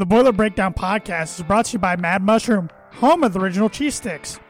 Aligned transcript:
The 0.00 0.06
Boiler 0.06 0.32
Breakdown 0.32 0.72
podcast 0.72 1.38
is 1.38 1.44
brought 1.44 1.66
to 1.66 1.72
you 1.74 1.78
by 1.78 1.94
Mad 1.94 2.22
Mushroom, 2.22 2.70
home 2.92 3.22
of 3.22 3.34
the 3.34 3.38
original 3.38 3.68
cheese 3.68 3.96
sticks. 3.96 4.40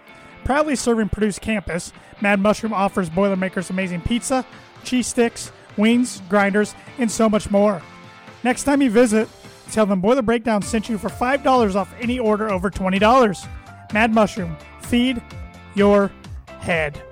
Proudly 0.44 0.76
serving 0.76 1.08
Purdue's 1.08 1.40
campus, 1.40 1.92
Mad 2.20 2.38
Mushroom 2.38 2.72
offers 2.72 3.10
Boilermakers 3.10 3.68
amazing 3.68 4.02
pizza, 4.02 4.46
cheese 4.84 5.08
sticks, 5.08 5.50
wings, 5.76 6.22
grinders, 6.28 6.76
and 6.98 7.10
so 7.10 7.28
much 7.28 7.50
more. 7.50 7.82
Next 8.44 8.62
time 8.62 8.80
you 8.80 8.90
visit, 8.90 9.28
tell 9.72 9.86
them 9.86 10.00
Boiler 10.00 10.22
Breakdown 10.22 10.62
sent 10.62 10.88
you 10.88 10.98
for 10.98 11.08
$5 11.08 11.74
off 11.74 11.92
any 12.00 12.20
order 12.20 12.48
over 12.48 12.70
$20. 12.70 13.48
Mad 13.92 14.14
Mushroom, 14.14 14.56
feed 14.82 15.20
your 15.74 16.12
head. 16.60 17.02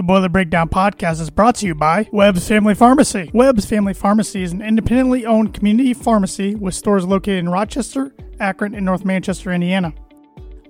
The 0.00 0.04
Boiler 0.04 0.30
Breakdown 0.30 0.70
podcast 0.70 1.20
is 1.20 1.28
brought 1.28 1.56
to 1.56 1.66
you 1.66 1.74
by 1.74 2.08
Webb's 2.10 2.48
Family 2.48 2.74
Pharmacy. 2.74 3.30
Webb's 3.34 3.66
Family 3.66 3.92
Pharmacy 3.92 4.42
is 4.42 4.50
an 4.50 4.62
independently 4.62 5.26
owned 5.26 5.52
community 5.52 5.92
pharmacy 5.92 6.54
with 6.54 6.74
stores 6.74 7.04
located 7.04 7.40
in 7.40 7.50
Rochester, 7.50 8.14
Akron, 8.40 8.74
and 8.74 8.86
North 8.86 9.04
Manchester, 9.04 9.52
Indiana. 9.52 9.92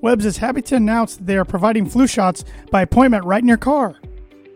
Webb's 0.01 0.25
is 0.25 0.39
happy 0.39 0.63
to 0.63 0.75
announce 0.75 1.15
that 1.15 1.27
they 1.27 1.37
are 1.37 1.45
providing 1.45 1.89
flu 1.89 2.09
shots 2.09 2.45
by 2.73 2.83
appointment 2.83 3.25
right 3.25 3.41
in 3.41 3.47
your 3.47 3.57
car. 3.57 4.01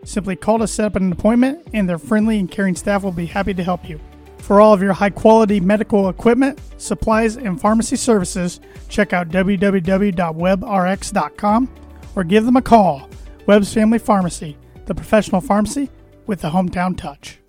Simply 0.03 0.35
call 0.35 0.59
to 0.59 0.67
set 0.67 0.87
up 0.87 0.97
an 0.97 1.09
appointment, 1.09 1.65
and 1.71 1.87
their 1.87 1.97
friendly 1.97 2.37
and 2.37 2.51
caring 2.51 2.75
staff 2.75 3.01
will 3.01 3.13
be 3.13 3.27
happy 3.27 3.53
to 3.53 3.63
help 3.63 3.87
you. 3.87 3.97
For 4.39 4.59
all 4.59 4.73
of 4.73 4.81
your 4.81 4.91
high 4.91 5.09
quality 5.09 5.61
medical 5.61 6.09
equipment, 6.09 6.59
supplies, 6.75 7.37
and 7.37 7.61
pharmacy 7.61 7.95
services, 7.95 8.59
check 8.89 9.13
out 9.13 9.29
www.webrx.com 9.29 11.69
or 12.17 12.23
give 12.25 12.43
them 12.43 12.57
a 12.57 12.61
call. 12.61 13.09
Webb's 13.47 13.73
Family 13.73 13.99
Pharmacy, 13.99 14.57
the 14.85 14.95
professional 14.95 15.41
pharmacy 15.41 15.89
with 16.27 16.41
the 16.41 16.49
hometown 16.49 16.97
touch. 16.97 17.39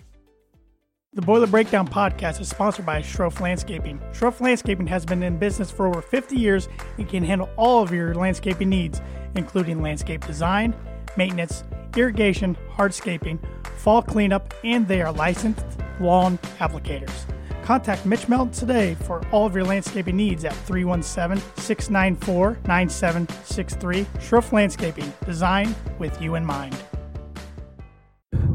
The 1.12 1.22
Boiler 1.22 1.46
Breakdown 1.46 1.88
podcast 1.88 2.40
is 2.42 2.48
sponsored 2.50 2.84
by 2.84 3.00
Schroff 3.00 3.40
Landscaping. 3.40 3.98
Schroff 4.12 4.40
Landscaping 4.40 4.86
has 4.86 5.06
been 5.06 5.22
in 5.22 5.38
business 5.38 5.70
for 5.70 5.86
over 5.86 6.02
50 6.02 6.36
years 6.36 6.68
and 6.98 7.08
can 7.08 7.24
handle 7.24 7.48
all 7.56 7.82
of 7.82 7.90
your 7.90 8.14
landscaping 8.14 8.68
needs, 8.68 9.00
including 9.34 9.80
landscape 9.80 10.26
design, 10.26 10.74
maintenance, 11.16 11.64
irrigation, 11.96 12.54
hardscaping, 12.70 13.38
fall 13.78 14.02
cleanup, 14.02 14.52
and 14.62 14.86
they 14.86 15.00
are 15.00 15.12
licensed 15.12 15.64
lawn 16.00 16.36
applicators. 16.58 17.24
Contact 17.62 18.04
Mitch 18.04 18.28
Melton 18.28 18.52
today 18.52 18.94
for 18.94 19.26
all 19.32 19.46
of 19.46 19.54
your 19.54 19.64
landscaping 19.64 20.16
needs 20.16 20.44
at 20.44 20.52
317 20.52 21.42
694 21.56 22.58
9763. 22.66 24.04
Schroff 24.20 24.52
Landscaping, 24.52 25.12
design 25.24 25.74
with 25.98 26.20
you 26.20 26.34
in 26.34 26.44
mind. 26.44 26.76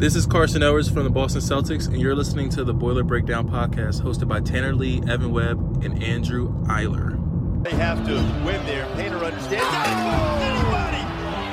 This 0.01 0.15
is 0.15 0.25
Carsen 0.25 0.63
Edwards 0.63 0.89
from 0.89 1.03
the 1.03 1.09
Boston 1.09 1.41
Celtics, 1.41 1.87
and 1.87 1.99
you're 1.99 2.15
listening 2.15 2.49
to 2.49 2.63
the 2.63 2.73
Boiler 2.73 3.03
Breakdown 3.03 3.47
podcast 3.47 4.01
hosted 4.01 4.27
by 4.27 4.39
Tanner 4.41 4.73
Lee, 4.73 5.01
Evan 5.07 5.31
Webb, 5.31 5.83
and 5.83 6.01
Andrew 6.01 6.53
Eiler. 6.65 7.17
They 7.63 7.71
have 7.77 8.03
to 8.05 8.15
win 8.45 8.57
there. 8.65 8.89
Painter 8.95 9.21
understands. 9.21 9.61
Oh, 9.61 10.41
anybody! 10.41 11.05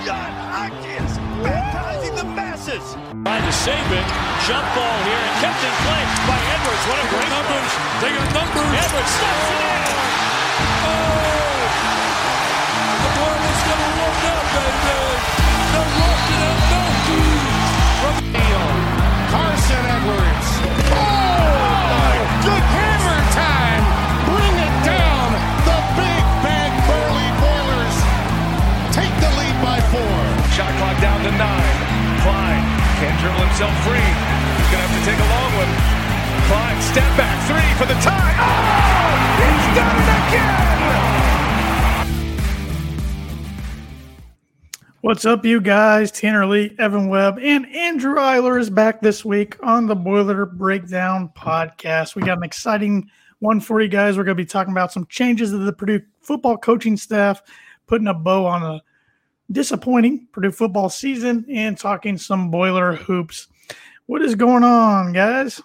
John 0.08 0.32
Hopkins 0.48 1.18
baptizing 1.44 2.16
the 2.16 2.24
masses. 2.24 2.80
Trying 3.24 3.44
to 3.44 3.52
save 3.52 3.88
it. 3.92 4.06
Jump 4.48 4.64
ball 4.72 4.96
here 5.04 5.20
and 5.20 5.34
kept 5.44 5.60
in 5.60 5.74
place 5.84 6.12
by 6.24 6.40
Edwards. 6.48 6.84
What 6.88 6.98
a 7.04 7.06
great 7.12 7.28
numbers. 7.28 7.70
They 8.00 8.10
got 8.16 8.28
numbers. 8.32 8.72
Edwards 8.72 9.12
stuffs 9.12 9.48
it 9.52 9.60
in. 9.60 9.92
Oh! 10.88 11.28
The 13.04 13.10
Marlins 13.12 13.62
gonna 13.68 13.90
walk 14.00 14.20
out, 14.24 14.46
baby. 14.56 14.88
They're 15.68 15.92
walking 16.00 16.40
out 16.48 16.67
himself 33.58 33.84
free. 33.84 33.98
He's 33.98 34.70
going 34.70 34.78
to 34.78 34.86
have 34.86 34.94
to 34.94 35.02
take 35.02 35.18
a 35.18 35.26
long 35.34 35.50
one. 35.58 35.66
Cline, 36.46 36.78
step 36.80 37.10
back, 37.18 37.34
three 37.50 37.74
for 37.74 37.86
the 37.92 37.98
tie. 38.00 38.34
Oh! 38.38 39.18
He's 39.42 39.66
done 39.74 39.98
it 39.98 40.08
again! 40.28 40.78
What's 45.00 45.24
up, 45.24 45.44
you 45.44 45.60
guys? 45.60 46.12
Tanner 46.12 46.46
Lee, 46.46 46.76
Evan 46.78 47.08
Webb, 47.08 47.40
and 47.42 47.66
Andrew 47.74 48.14
Eiler 48.14 48.60
is 48.60 48.70
back 48.70 49.00
this 49.00 49.24
week 49.24 49.56
on 49.60 49.86
the 49.86 49.96
Boiler 49.96 50.46
Breakdown 50.46 51.32
podcast. 51.36 52.14
We 52.14 52.22
got 52.22 52.38
an 52.38 52.44
exciting 52.44 53.10
one 53.40 53.58
for 53.58 53.80
you 53.80 53.88
guys. 53.88 54.16
We're 54.16 54.22
going 54.22 54.36
to 54.36 54.42
be 54.42 54.46
talking 54.46 54.72
about 54.72 54.92
some 54.92 55.06
changes 55.06 55.50
to 55.50 55.58
the 55.58 55.72
Purdue 55.72 56.02
football 56.20 56.58
coaching 56.58 56.96
staff, 56.96 57.42
putting 57.88 58.06
a 58.06 58.14
bow 58.14 58.46
on 58.46 58.62
a 58.62 58.80
disappointing 59.50 60.28
Purdue 60.32 60.50
football 60.50 60.88
season, 60.88 61.46
and 61.50 61.76
talking 61.76 62.18
some 62.18 62.50
Boiler 62.50 62.94
hoops. 62.94 63.48
What 64.06 64.22
is 64.22 64.34
going 64.34 64.64
on, 64.64 65.12
guys? 65.12 65.60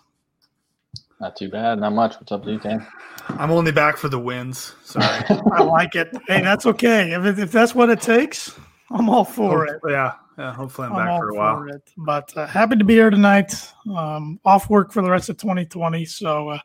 Not 1.20 1.38
too 1.38 1.50
bad. 1.50 1.80
Not 1.80 1.94
much. 1.94 2.16
What's 2.16 2.32
up, 2.32 2.44
D10? 2.44 2.86
I'm 3.30 3.52
only 3.52 3.72
back 3.72 3.96
for 3.96 4.10
the 4.10 4.20
wins. 4.20 4.74
Sorry. 4.84 5.24
I 5.54 5.64
like 5.64 5.96
it. 5.96 6.14
Hey, 6.28 6.42
that's 6.42 6.66
okay. 6.66 7.14
If, 7.14 7.40
if 7.40 7.52
that's 7.52 7.74
what 7.74 7.90
it 7.90 8.02
takes, 8.02 8.54
I'm 8.92 9.10
all 9.10 9.24
for 9.24 9.66
it. 9.66 9.80
Yeah. 9.88 10.14
Yeah. 10.38 10.54
Hopefully 10.54 10.88
I'm, 10.88 10.96
I'm 10.96 11.08
back 11.08 11.20
for 11.20 11.30
a 11.30 11.36
while. 11.36 11.64
it. 11.70 11.90
But 11.96 12.36
uh, 12.36 12.48
happy 12.48 12.76
to 12.76 12.84
be 12.84 12.96
here 12.96 13.10
tonight. 13.10 13.54
Um, 13.96 14.40
off 14.44 14.70
work 14.70 14.92
for 14.92 15.02
the 15.02 15.10
rest 15.10 15.30
of 15.30 15.38
2020, 15.38 16.04
so 16.04 16.50
uh, 16.50 16.60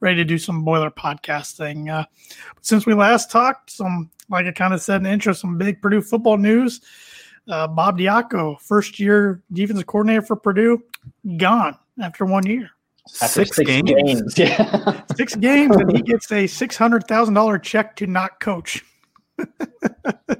ready 0.00 0.16
to 0.16 0.24
do 0.24 0.38
some 0.38 0.64
boiler 0.64 0.90
podcasting. 0.90 1.88
Uh, 1.88 2.04
since 2.62 2.86
we 2.86 2.94
last 2.94 3.30
talked, 3.30 3.70
some 3.70 4.10
like 4.30 4.46
I 4.46 4.52
kind 4.52 4.72
of 4.72 4.80
said 4.80 4.96
in 4.96 5.02
the 5.02 5.10
intro, 5.10 5.32
some 5.32 5.58
big 5.58 5.82
Purdue 5.82 6.02
football 6.02 6.38
news. 6.38 6.80
Uh, 7.48 7.66
Bob 7.66 7.98
Diaco, 7.98 8.60
first 8.60 9.00
year 9.00 9.42
defensive 9.52 9.86
coordinator 9.86 10.22
for 10.22 10.36
Purdue, 10.36 10.82
gone 11.36 11.76
after 12.00 12.24
one 12.24 12.46
year. 12.46 12.70
After 13.20 13.44
Six 13.44 13.58
games. 13.58 14.34
Yeah. 14.38 15.02
Six 15.16 15.34
games, 15.36 15.74
and 15.76 15.96
he 15.96 16.02
gets 16.02 16.30
a 16.30 16.46
six 16.46 16.76
hundred 16.76 17.06
thousand 17.08 17.34
dollar 17.34 17.58
check 17.58 17.96
to 17.96 18.06
not 18.06 18.40
coach. 18.40 18.84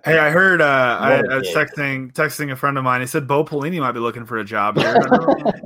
Hey, 0.04 0.18
I 0.18 0.30
heard. 0.30 0.60
Uh, 0.62 0.98
I, 1.00 1.16
What 1.16 1.30
a 1.30 1.34
I 1.34 1.36
was 1.38 1.48
texting 1.48 2.12
texting 2.12 2.50
a 2.52 2.56
friend 2.56 2.78
of 2.78 2.84
mine. 2.84 3.00
He 3.02 3.06
said 3.06 3.26
Bo 3.28 3.44
Pelini 3.44 3.80
might 3.80 3.92
be 3.92 4.00
looking 4.00 4.24
for 4.24 4.38
a 4.38 4.44
job 4.44 4.76
here. 4.78 4.94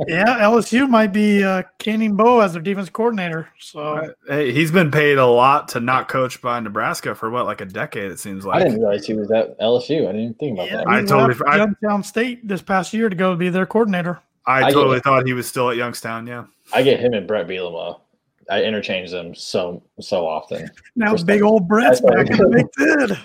Yeah, 0.07 0.41
LSU 0.41 0.89
might 0.89 1.13
be 1.15 1.43
uh, 1.43 1.63
canning 1.79 2.15
Bo 2.15 2.41
as 2.41 2.53
their 2.53 2.61
defense 2.61 2.91
coordinator. 2.91 3.49
So 3.59 4.13
hey, 4.29 4.53
he's 4.53 4.71
been 4.71 4.91
paid 4.91 5.17
a 5.19 5.27
lot 5.27 5.69
to 5.69 5.81
not 5.81 6.09
coach 6.09 6.43
by 6.43 6.61
Nebraska 6.61 7.15
for 7.15 7.31
what, 7.31 7.47
like 7.47 7.61
a 7.63 7.65
decade? 7.65 8.11
It 8.13 8.19
seems 8.19 8.45
like. 8.45 8.61
I 8.61 8.65
didn't 8.65 8.81
realize 8.81 9.07
he 9.07 9.15
was 9.15 9.31
at 9.31 9.59
LSU. 9.61 10.03
I 10.03 10.13
didn't 10.13 10.21
even 10.21 10.35
think 10.35 10.59
about 10.59 10.71
Yeah, 10.71 10.77
that. 10.79 10.89
I 10.89 11.01
he 11.01 11.07
totally- 11.07 11.29
left 11.35 11.43
I- 11.47 11.57
Youngstown 11.57 12.03
State 12.03 12.47
this 12.47 12.61
past 12.61 12.93
year 12.93 13.09
to 13.09 13.17
go 13.17 13.35
be 13.37 13.49
their 13.49 13.67
coordinator. 13.67 14.21
I, 14.47 14.65
I 14.65 14.71
totally 14.73 15.01
thought 15.01 15.27
he 15.27 15.33
was 15.33 15.47
still 15.47 15.71
at 15.71 15.77
Youngstown. 15.79 16.27
Yeah. 16.27 16.45
I 16.75 16.83
get 16.83 17.01
him 17.01 17.15
and 17.15 17.27
Bret 17.27 17.47
Bielema. 17.47 18.01
I 18.51 18.63
interchange 18.63 19.11
them 19.11 19.35
so 19.35 19.83
so 20.01 20.27
often. 20.27 20.71
Now 20.97 21.13
First 21.13 21.27
big 21.27 21.43
old 21.43 21.69
Bret's 21.69 22.01
back 22.01 22.31
in 22.31 22.37
the 22.37 22.49
Big 22.49 23.09
Ten. 23.09 23.19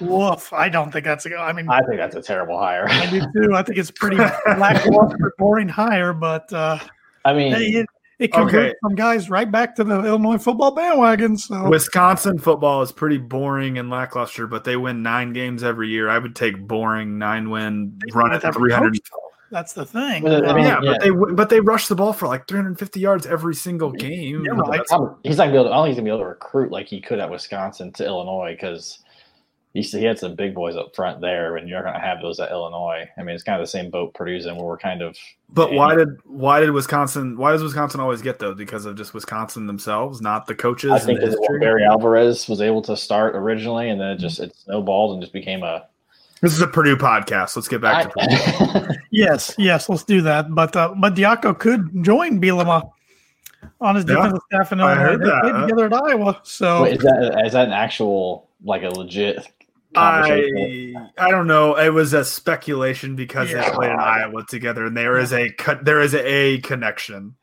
Woof! 0.00 0.52
I 0.52 0.68
don't 0.68 0.90
think 0.90 1.04
that's 1.04 1.26
a. 1.26 1.36
I 1.36 1.52
mean, 1.52 1.68
I, 1.68 1.78
I 1.78 1.82
think 1.82 1.96
that's 1.98 2.16
a 2.16 2.22
terrible 2.22 2.58
hire. 2.58 2.86
I 2.88 3.08
do 3.10 3.20
too. 3.34 3.54
I 3.54 3.62
think 3.62 3.78
it's 3.78 3.90
pretty 3.90 4.16
lackluster, 4.46 5.32
boring 5.38 5.68
hire. 5.68 6.12
But 6.12 6.52
uh, 6.52 6.78
I 7.24 7.32
mean, 7.34 7.52
it, 7.54 7.86
it 8.18 8.32
converts 8.32 8.54
Okay. 8.54 8.74
some 8.82 8.94
guys 8.96 9.30
right 9.30 9.50
back 9.50 9.76
to 9.76 9.84
the 9.84 10.04
Illinois 10.04 10.38
football 10.38 10.72
bandwagon. 10.74 11.36
So 11.36 11.68
Wisconsin 11.68 12.38
football 12.38 12.82
is 12.82 12.90
pretty 12.90 13.18
boring 13.18 13.78
and 13.78 13.90
lackluster, 13.90 14.46
but 14.48 14.64
they 14.64 14.76
win 14.76 15.02
nine 15.02 15.32
games 15.32 15.62
every 15.62 15.88
year. 15.88 16.08
I 16.08 16.18
would 16.18 16.34
take 16.34 16.58
boring 16.66 17.18
nine 17.18 17.50
win 17.50 17.98
run 18.12 18.32
at 18.32 18.42
three 18.54 18.72
hundred. 18.72 18.98
That's 19.52 19.72
the 19.74 19.84
thing. 19.86 20.24
Well, 20.24 20.44
I 20.44 20.48
Uh, 20.48 20.54
mean, 20.54 20.64
Yeah, 20.64 20.80
yeah. 20.82 20.90
but 20.92 21.00
they 21.00 21.10
but 21.10 21.48
they 21.50 21.60
rush 21.60 21.86
the 21.86 21.94
ball 21.94 22.12
for 22.12 22.26
like 22.26 22.48
350 22.48 22.98
yards 22.98 23.26
every 23.26 23.54
single 23.54 23.92
game. 23.92 24.10
He's 24.42 24.46
not 24.46 24.56
gonna 24.56 24.70
be 24.70 24.76
able. 24.78 24.84
To, 24.84 24.94
I 24.94 24.96
don't 24.96 25.08
think 25.14 25.26
he's 25.26 25.36
gonna 25.36 25.52
be 26.02 26.08
able 26.10 26.18
to 26.18 26.24
recruit 26.26 26.72
like 26.72 26.86
he 26.88 27.00
could 27.00 27.20
at 27.20 27.30
Wisconsin 27.30 27.92
to 27.92 28.04
Illinois 28.04 28.56
because 28.58 28.98
he 29.74 29.80
he 29.82 30.04
had 30.04 30.18
some 30.18 30.34
big 30.34 30.54
boys 30.54 30.76
up 30.76 30.94
front 30.94 31.20
there, 31.20 31.56
and 31.56 31.68
you're 31.68 31.82
gonna 31.82 32.00
have 32.00 32.20
those 32.20 32.38
at 32.40 32.50
Illinois. 32.50 33.08
I 33.16 33.22
mean, 33.22 33.34
it's 33.34 33.44
kind 33.44 33.60
of 33.60 33.66
the 33.66 33.70
same 33.70 33.90
boat 33.90 34.12
Purdue's 34.14 34.46
in, 34.46 34.56
where 34.56 34.66
we're 34.66 34.76
kind 34.78 35.00
of. 35.00 35.16
But 35.48 35.72
why 35.72 35.94
did 35.94 36.08
why 36.24 36.60
did 36.60 36.70
Wisconsin 36.72 37.36
why 37.36 37.52
does 37.52 37.62
Wisconsin 37.62 38.00
always 38.00 38.20
get 38.22 38.38
those? 38.38 38.56
Because 38.56 38.84
of 38.86 38.96
just 38.96 39.14
Wisconsin 39.14 39.66
themselves, 39.66 40.20
not 40.20 40.46
the 40.46 40.54
coaches. 40.54 40.90
I 40.90 40.98
think 40.98 41.20
the? 41.20 41.58
Barry 41.60 41.84
Alvarez 41.84 42.48
was 42.48 42.60
able 42.60 42.82
to 42.82 42.96
start 42.96 43.34
originally, 43.36 43.88
and 43.90 44.00
then 44.00 44.10
it 44.10 44.18
just 44.18 44.40
it 44.40 44.54
snowballed 44.56 45.12
and 45.14 45.22
just 45.22 45.32
became 45.32 45.62
a. 45.62 45.86
this 46.42 46.52
is 46.52 46.60
a 46.60 46.66
Purdue 46.66 46.96
podcast. 46.96 47.56
Let's 47.56 47.68
get 47.68 47.80
back 47.80 48.04
to 48.04 48.10
Purdue. 48.10 48.94
Yes, 49.14 49.54
yes, 49.58 49.88
let's 49.90 50.04
do 50.04 50.22
that. 50.22 50.54
But 50.54 50.74
uh, 50.74 50.94
but 50.98 51.14
Diaco 51.14 51.58
could 51.58 52.02
join 52.02 52.40
Bielema 52.40 52.90
on 53.78 53.94
his 53.94 54.06
Yeah, 54.06 54.14
defensive 54.16 54.40
staff 54.46 54.72
in 54.72 54.80
I 54.80 54.84
Illinois. 54.92 55.02
heard 55.02 55.20
They 55.20 55.24
that, 55.26 55.40
played 55.42 55.60
together 55.68 55.86
at 55.86 55.92
Iowa. 55.92 56.40
So 56.44 56.82
Wait, 56.84 56.96
is 56.96 57.02
that 57.02 57.42
is 57.46 57.52
that 57.52 57.66
an 57.66 57.72
actual 57.74 58.48
like 58.64 58.82
a 58.84 58.88
legit? 58.88 59.46
I 59.94 60.94
I 61.18 61.30
don't 61.30 61.46
know. 61.46 61.76
It 61.76 61.90
was 61.90 62.14
a 62.14 62.24
speculation 62.24 63.14
because 63.16 63.50
Yeah. 63.50 63.68
they 63.68 63.74
played 63.76 63.90
in 63.90 63.98
Iowa 64.00 64.46
together, 64.46 64.86
and 64.86 64.96
there 64.96 65.18
is 65.18 65.34
a 65.34 65.50
co- 65.50 65.78
there 65.82 66.00
is 66.00 66.14
a 66.14 66.60
connection. 66.62 67.34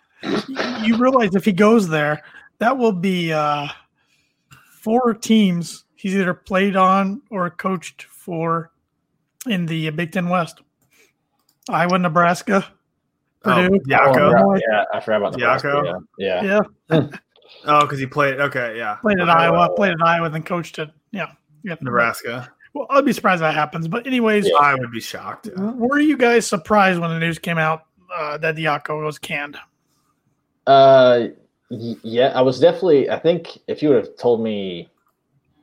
you 0.82 0.98
realize 0.98 1.36
if 1.36 1.46
he 1.46 1.52
goes 1.52 1.88
there, 1.88 2.24
that 2.58 2.80
will 2.80 2.92
be 2.94 3.32
uh, 3.32 3.68
four 4.72 5.14
teams 5.14 5.86
he's 5.96 6.16
either 6.16 6.34
played 6.34 6.76
on 6.76 7.22
or 7.30 7.48
coached 7.52 8.04
for 8.04 8.72
in 9.50 9.66
the 9.66 9.90
Big 9.92 10.12
Ten 10.12 10.30
West. 10.30 10.62
Iowa, 11.70 12.00
Nebraska, 12.00 12.66
Purdue. 13.42 13.76
Oh, 13.76 13.80
Diaco. 13.88 14.18
Illinois. 14.32 14.60
Yeah, 14.70 14.86
I 14.94 15.00
forgot 15.00 15.18
about 15.18 15.32
Nebraska. 15.34 15.68
Diaco? 15.68 16.04
Yeah. 16.18 16.44
yeah. 16.44 16.60
Yeah, 16.92 17.08
Oh, 17.66 17.82
because 17.82 18.00
he 18.00 18.06
played. 18.06 18.40
Okay, 18.40 18.78
yeah. 18.78 18.96
played 18.96 19.20
at 19.20 19.30
Iowa, 19.30 19.70
played 19.76 19.92
at 19.92 20.02
Iowa, 20.06 20.30
then 20.30 20.44
coached 20.44 20.80
at 20.80 20.92
yeah, 21.12 21.32
yeah. 21.64 21.76
Nebraska. 21.82 22.52
Well, 22.74 22.86
I'd 22.92 23.06
be 23.06 23.14
surprised 23.14 23.42
if 23.42 23.48
that 23.48 23.56
happens. 23.56 23.88
But 23.88 24.06
anyways, 24.06 24.50
I 24.60 24.76
would 24.76 24.92
be 24.92 25.00
shocked. 25.02 25.50
yeah. 25.56 25.72
were 25.72 26.00
you 26.00 26.16
guys 26.18 26.46
surprised 26.48 27.00
when 27.00 27.10
the 27.10 27.20
news 27.20 27.40
came 27.40 27.58
out 27.58 27.86
uh, 28.16 28.38
that 28.38 28.56
Diaco 28.56 29.04
was 29.04 29.18
canned? 29.18 29.58
Uh, 30.68 31.28
y- 31.72 31.96
yeah, 32.04 32.28
I 32.36 32.42
was 32.42 32.60
definitely. 32.60 33.10
I 33.10 33.18
think 33.20 33.58
if 33.68 33.82
you 33.82 33.90
would 33.90 34.06
have 34.06 34.16
told 34.18 34.42
me 34.44 34.90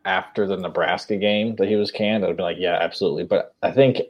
after 0.07 0.47
the 0.47 0.57
Nebraska 0.57 1.17
game 1.17 1.57
that 1.57 1.69
he 1.69 1.77
was 1.77 1.91
canned, 1.91 2.25
I'd 2.25 2.37
be 2.37 2.43
like, 2.43 2.57
yeah, 2.59 2.79
absolutely. 2.81 3.25
But 3.25 3.55
I 3.63 3.73
think, 3.73 4.01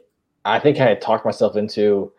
I 0.45 0.59
think 0.59 0.79
I 0.79 0.87
had 0.87 1.01
talked 1.01 1.25
myself 1.25 1.57
into, 1.57 2.11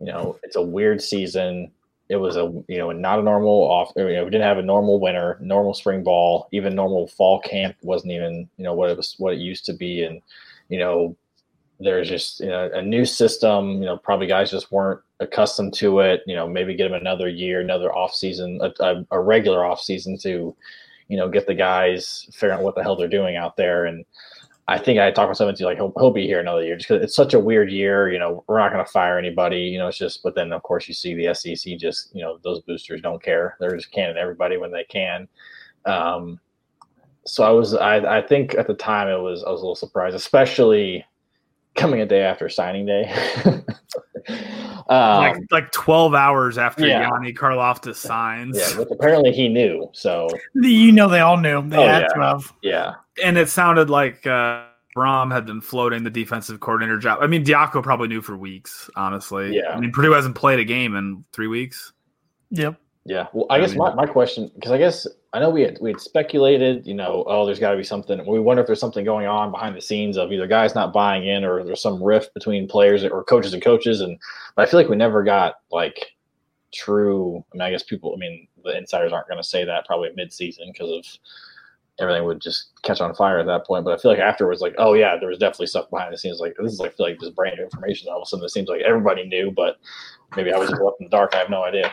you 0.00 0.06
know, 0.06 0.38
it's 0.42 0.56
a 0.56 0.62
weird 0.62 1.00
season. 1.00 1.70
It 2.08 2.16
was 2.16 2.36
a, 2.36 2.52
you 2.68 2.76
know, 2.76 2.90
not 2.90 3.20
a 3.20 3.22
normal 3.22 3.62
off. 3.70 3.92
You 3.96 4.02
know, 4.02 4.24
we 4.24 4.30
didn't 4.30 4.46
have 4.46 4.58
a 4.58 4.62
normal 4.62 5.00
winter, 5.00 5.38
normal 5.40 5.74
spring 5.74 6.02
ball, 6.02 6.48
even 6.52 6.74
normal 6.74 7.06
fall 7.06 7.40
camp 7.40 7.76
wasn't 7.82 8.12
even, 8.12 8.48
you 8.56 8.64
know, 8.64 8.74
what 8.74 8.90
it 8.90 8.96
was, 8.96 9.14
what 9.18 9.32
it 9.32 9.38
used 9.38 9.64
to 9.66 9.72
be, 9.72 10.02
and 10.02 10.20
you 10.68 10.78
know, 10.78 11.16
there's 11.80 12.08
just 12.08 12.40
you 12.40 12.48
know 12.48 12.70
a 12.74 12.82
new 12.82 13.04
system. 13.04 13.82
You 13.82 13.86
know, 13.86 13.96
probably 13.96 14.26
guys 14.26 14.50
just 14.50 14.70
weren't 14.70 15.00
accustomed 15.18 15.74
to 15.74 16.00
it. 16.00 16.22
You 16.26 16.36
know, 16.36 16.48
maybe 16.48 16.74
get 16.74 16.90
them 16.90 17.00
another 17.00 17.28
year, 17.28 17.60
another 17.60 17.92
off 17.94 18.14
season, 18.14 18.60
a, 18.62 18.72
a, 18.84 19.06
a 19.12 19.20
regular 19.20 19.64
off 19.64 19.80
season 19.80 20.18
to, 20.18 20.54
you 21.10 21.16
know, 21.16 21.28
get 21.28 21.48
the 21.48 21.54
guys 21.54 22.24
figuring 22.32 22.60
out 22.60 22.62
what 22.62 22.76
the 22.76 22.82
hell 22.82 22.94
they're 22.94 23.08
doing 23.08 23.34
out 23.34 23.56
there. 23.56 23.84
And 23.84 24.04
I 24.68 24.78
think 24.78 25.00
I 25.00 25.10
talked 25.10 25.28
myself 25.28 25.50
into 25.50 25.64
like 25.64 25.76
he'll, 25.76 25.92
he'll 25.98 26.12
be 26.12 26.28
here 26.28 26.38
another 26.38 26.64
year 26.64 26.76
just 26.76 26.88
because 26.88 27.02
it's 27.02 27.16
such 27.16 27.34
a 27.34 27.40
weird 27.40 27.72
year. 27.72 28.12
You 28.12 28.20
know, 28.20 28.44
we're 28.46 28.60
not 28.60 28.72
going 28.72 28.84
to 28.84 28.90
fire 28.90 29.18
anybody. 29.18 29.62
You 29.62 29.78
know, 29.78 29.88
it's 29.88 29.98
just. 29.98 30.22
But 30.22 30.36
then 30.36 30.52
of 30.52 30.62
course 30.62 30.86
you 30.86 30.94
see 30.94 31.14
the 31.14 31.34
SEC 31.34 31.76
just 31.78 32.14
you 32.14 32.22
know 32.22 32.38
those 32.44 32.60
boosters 32.60 33.02
don't 33.02 33.20
care. 33.20 33.56
They're 33.58 33.74
just 33.74 33.90
canning 33.90 34.16
everybody 34.16 34.56
when 34.56 34.70
they 34.70 34.84
can. 34.84 35.26
Um, 35.84 36.38
so 37.26 37.42
I 37.42 37.50
was 37.50 37.74
I 37.74 38.18
I 38.18 38.22
think 38.22 38.54
at 38.54 38.68
the 38.68 38.74
time 38.74 39.08
it 39.08 39.20
was 39.20 39.42
I 39.42 39.50
was 39.50 39.62
a 39.62 39.64
little 39.64 39.74
surprised, 39.74 40.14
especially 40.14 41.04
coming 41.74 42.00
a 42.00 42.06
day 42.06 42.22
after 42.22 42.48
signing 42.48 42.86
day. 42.86 43.12
um, 43.48 43.64
like 44.88 45.36
like 45.50 45.72
twelve 45.72 46.14
hours 46.14 46.58
after 46.58 46.86
yeah. 46.86 47.08
Yanni 47.08 47.32
Karlaftis 47.32 47.96
signs. 47.96 48.56
yeah, 48.58 48.78
which 48.78 48.88
apparently 48.90 49.32
he 49.32 49.48
knew. 49.48 49.88
So 49.92 50.28
You 50.54 50.92
know, 50.92 51.08
they 51.08 51.20
all 51.20 51.36
knew 51.36 51.66
they 51.68 51.76
Oh, 51.76 51.86
had 51.86 52.02
yeah. 52.02 52.08
to 52.08 52.20
have. 52.20 52.52
yeah, 52.62 52.94
and 53.24 53.38
it 53.38 53.48
sounded 53.48 53.88
like 53.90 54.26
uh, 54.26 54.64
Brohm 54.96 55.32
had 55.32 55.46
been 55.46 55.60
floating 55.60 56.02
the 56.04 56.10
defensive 56.10 56.60
coordinator 56.60 56.98
job. 56.98 57.18
I 57.22 57.26
mean, 57.26 57.44
Diaco 57.44 57.82
probably 57.82 58.08
knew 58.08 58.20
for 58.20 58.36
weeks, 58.36 58.90
honestly. 58.96 59.56
Yeah. 59.56 59.70
I 59.74 59.80
mean, 59.80 59.92
Purdue 59.92 60.12
hasn't 60.12 60.34
played 60.34 60.58
a 60.58 60.64
game 60.64 60.96
in 60.96 61.24
three 61.32 61.46
weeks. 61.46 61.92
Yep. 62.50 62.80
yeah. 63.04 63.26
Well, 63.32 63.46
I 63.48 63.60
guess 63.60 63.74
my, 63.74 63.94
my 63.94 64.06
question 64.06 64.50
because 64.54 64.72
I 64.72 64.78
guess 64.78 65.06
I 65.32 65.38
know 65.38 65.50
we 65.50 65.62
had 65.62 65.78
we 65.80 65.90
had 65.90 66.00
speculated, 66.00 66.86
you 66.86 66.94
know, 66.94 67.24
oh, 67.26 67.46
there's 67.46 67.60
got 67.60 67.70
to 67.70 67.76
be 67.76 67.84
something. 67.84 68.26
We 68.26 68.40
wonder 68.40 68.62
if 68.62 68.66
there's 68.66 68.80
something 68.80 69.04
going 69.04 69.26
on 69.26 69.52
behind 69.52 69.76
the 69.76 69.80
scenes 69.80 70.16
of 70.16 70.32
either 70.32 70.48
guys 70.48 70.74
not 70.74 70.92
buying 70.92 71.26
in 71.26 71.44
or 71.44 71.62
there's 71.62 71.82
some 71.82 72.02
rift 72.02 72.34
between 72.34 72.66
players 72.66 73.04
or 73.04 73.22
coaches 73.22 73.54
and 73.54 73.62
coaches. 73.62 74.00
And 74.00 74.18
but 74.56 74.66
I 74.66 74.70
feel 74.70 74.80
like 74.80 74.88
we 74.88 74.96
never 74.96 75.22
got 75.22 75.56
like 75.70 76.16
true. 76.74 77.44
I 77.52 77.56
mean, 77.56 77.62
I 77.62 77.70
guess 77.70 77.84
people. 77.84 78.12
I 78.12 78.18
mean, 78.18 78.48
the 78.64 78.76
insiders 78.76 79.12
aren't 79.12 79.28
going 79.28 79.40
to 79.40 79.48
say 79.48 79.64
that 79.64 79.86
probably 79.86 80.10
mid-season 80.16 80.70
because 80.72 80.90
of 80.90 81.06
everything 82.00 82.24
would 82.24 82.40
just 82.40 82.70
catch 82.82 83.00
on 83.00 83.14
fire 83.14 83.38
at 83.38 83.46
that 83.46 83.66
point. 83.66 83.84
But 83.84 83.96
I 83.96 84.02
feel 84.02 84.10
like 84.10 84.20
afterwards, 84.20 84.60
like, 84.60 84.74
oh 84.78 84.94
yeah, 84.94 85.16
there 85.16 85.28
was 85.28 85.38
definitely 85.38 85.66
stuff 85.68 85.90
behind 85.90 86.12
the 86.12 86.18
scenes. 86.18 86.40
Like 86.40 86.56
this 86.58 86.72
is 86.72 86.80
like 86.80 86.92
I 86.92 86.94
feel 86.94 87.06
like 87.06 87.20
just 87.20 87.36
brand 87.36 87.56
new 87.56 87.64
information. 87.64 88.08
All 88.08 88.16
of 88.16 88.22
a 88.22 88.26
sudden, 88.26 88.44
it 88.44 88.50
seems 88.50 88.68
like 88.68 88.80
everybody 88.80 89.24
knew, 89.28 89.52
but 89.52 89.76
maybe 90.34 90.52
I 90.52 90.58
was 90.58 90.70
left 90.70 90.96
in 90.98 91.04
the 91.04 91.10
dark. 91.10 91.34
I 91.34 91.38
have 91.38 91.50
no 91.50 91.62
idea. 91.62 91.92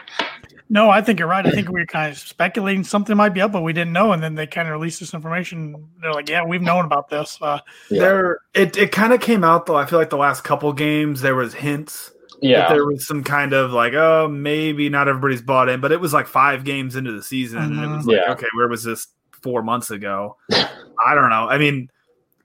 No, 0.70 0.90
I 0.90 1.02
think 1.02 1.20
you're 1.20 1.28
right. 1.30 1.46
I 1.46 1.52
think 1.52 1.70
we 1.70 1.80
were 1.80 1.86
kind 1.86 2.12
of 2.12 2.18
speculating 2.18 2.84
something 2.84 3.16
might 3.16 3.30
be 3.34 3.42
up, 3.42 3.52
but 3.54 3.62
we 3.62 3.72
didn't 3.72 3.94
know. 3.94 4.12
And 4.12 4.22
then 4.22 4.36
they 4.36 4.46
kind 4.48 4.68
of 4.68 4.74
released 4.74 5.00
this 5.00 5.14
information. 5.14 5.88
They're 6.02 6.12
like, 6.14 6.28
"Yeah, 6.28 6.44
we've 6.44 6.62
known 6.62 6.84
about 6.86 7.10
this." 7.10 7.38
Uh, 7.42 7.60
Yeah. 7.90 8.00
There, 8.02 8.40
it 8.54 8.76
it 8.78 8.92
kind 8.92 9.14
of 9.14 9.22
came 9.22 9.44
out 9.44 9.66
though. 9.66 9.78
I 9.78 9.86
feel 9.86 9.98
like 10.00 10.10
the 10.10 10.18
last 10.18 10.44
couple 10.44 10.72
games 10.74 11.22
there 11.22 11.36
was 11.36 11.54
hints 11.54 12.12
that 12.42 12.48
Yeah, 12.48 12.68
there 12.70 12.86
was 12.86 13.08
some 13.08 13.24
kind 13.24 13.54
of 13.54 13.72
like, 13.72 13.94
oh, 13.94 14.28
maybe 14.28 14.90
not 14.90 15.08
everybody's 15.08 15.42
bought 15.42 15.70
in, 15.70 15.80
but 15.80 15.92
it 15.92 16.02
was 16.02 16.14
like 16.14 16.28
five 16.28 16.64
games 16.66 16.96
into 16.96 17.14
the 17.14 17.24
season, 17.24 17.60
and 17.60 17.84
it 17.84 17.96
was 17.96 18.06
like, 18.06 18.18
Yeah. 18.18 18.32
okay, 18.34 18.48
where 18.56 18.68
was 18.68 18.84
this 18.84 19.08
four 19.42 19.64
months 19.64 19.90
ago? 19.90 20.36
I 20.52 21.16
don't 21.16 21.30
know. 21.30 21.48
I 21.48 21.58
mean, 21.58 21.90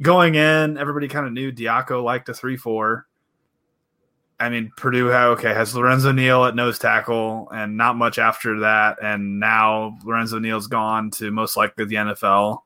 going 0.00 0.36
in, 0.36 0.78
everybody 0.78 1.08
kind 1.08 1.26
of 1.26 1.32
knew 1.32 1.50
Diaco 1.50 2.02
liked 2.04 2.28
a 2.28 2.34
three 2.34 2.56
four. 2.56 3.06
I 4.42 4.48
mean, 4.48 4.72
Purdue 4.76 5.12
okay 5.12 5.54
has 5.54 5.74
Lorenzo 5.74 6.12
Neal 6.12 6.44
at 6.44 6.54
nose 6.54 6.78
tackle, 6.78 7.48
and 7.54 7.76
not 7.76 7.96
much 7.96 8.18
after 8.18 8.60
that. 8.60 8.98
And 9.02 9.38
now 9.40 9.98
Lorenzo 10.04 10.38
Neal's 10.38 10.66
gone 10.66 11.10
to 11.12 11.30
most 11.30 11.56
likely 11.56 11.84
the 11.84 11.96
NFL 11.96 12.64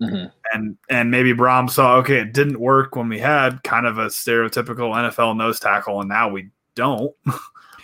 Mhm. 0.00 0.30
and 0.54 0.76
and 0.88 1.10
maybe 1.10 1.32
Brohm 1.34 1.68
saw 1.68 1.96
okay, 1.96 2.20
it 2.20 2.32
didn't 2.32 2.60
work 2.60 2.94
when 2.94 3.08
we 3.08 3.18
had 3.18 3.62
kind 3.64 3.84
of 3.84 3.98
a 3.98 4.06
stereotypical 4.06 4.94
NFL 4.94 5.36
nose 5.36 5.58
tackle, 5.58 6.00
and 6.00 6.08
now 6.08 6.28
we 6.28 6.50
don't. 6.76 7.12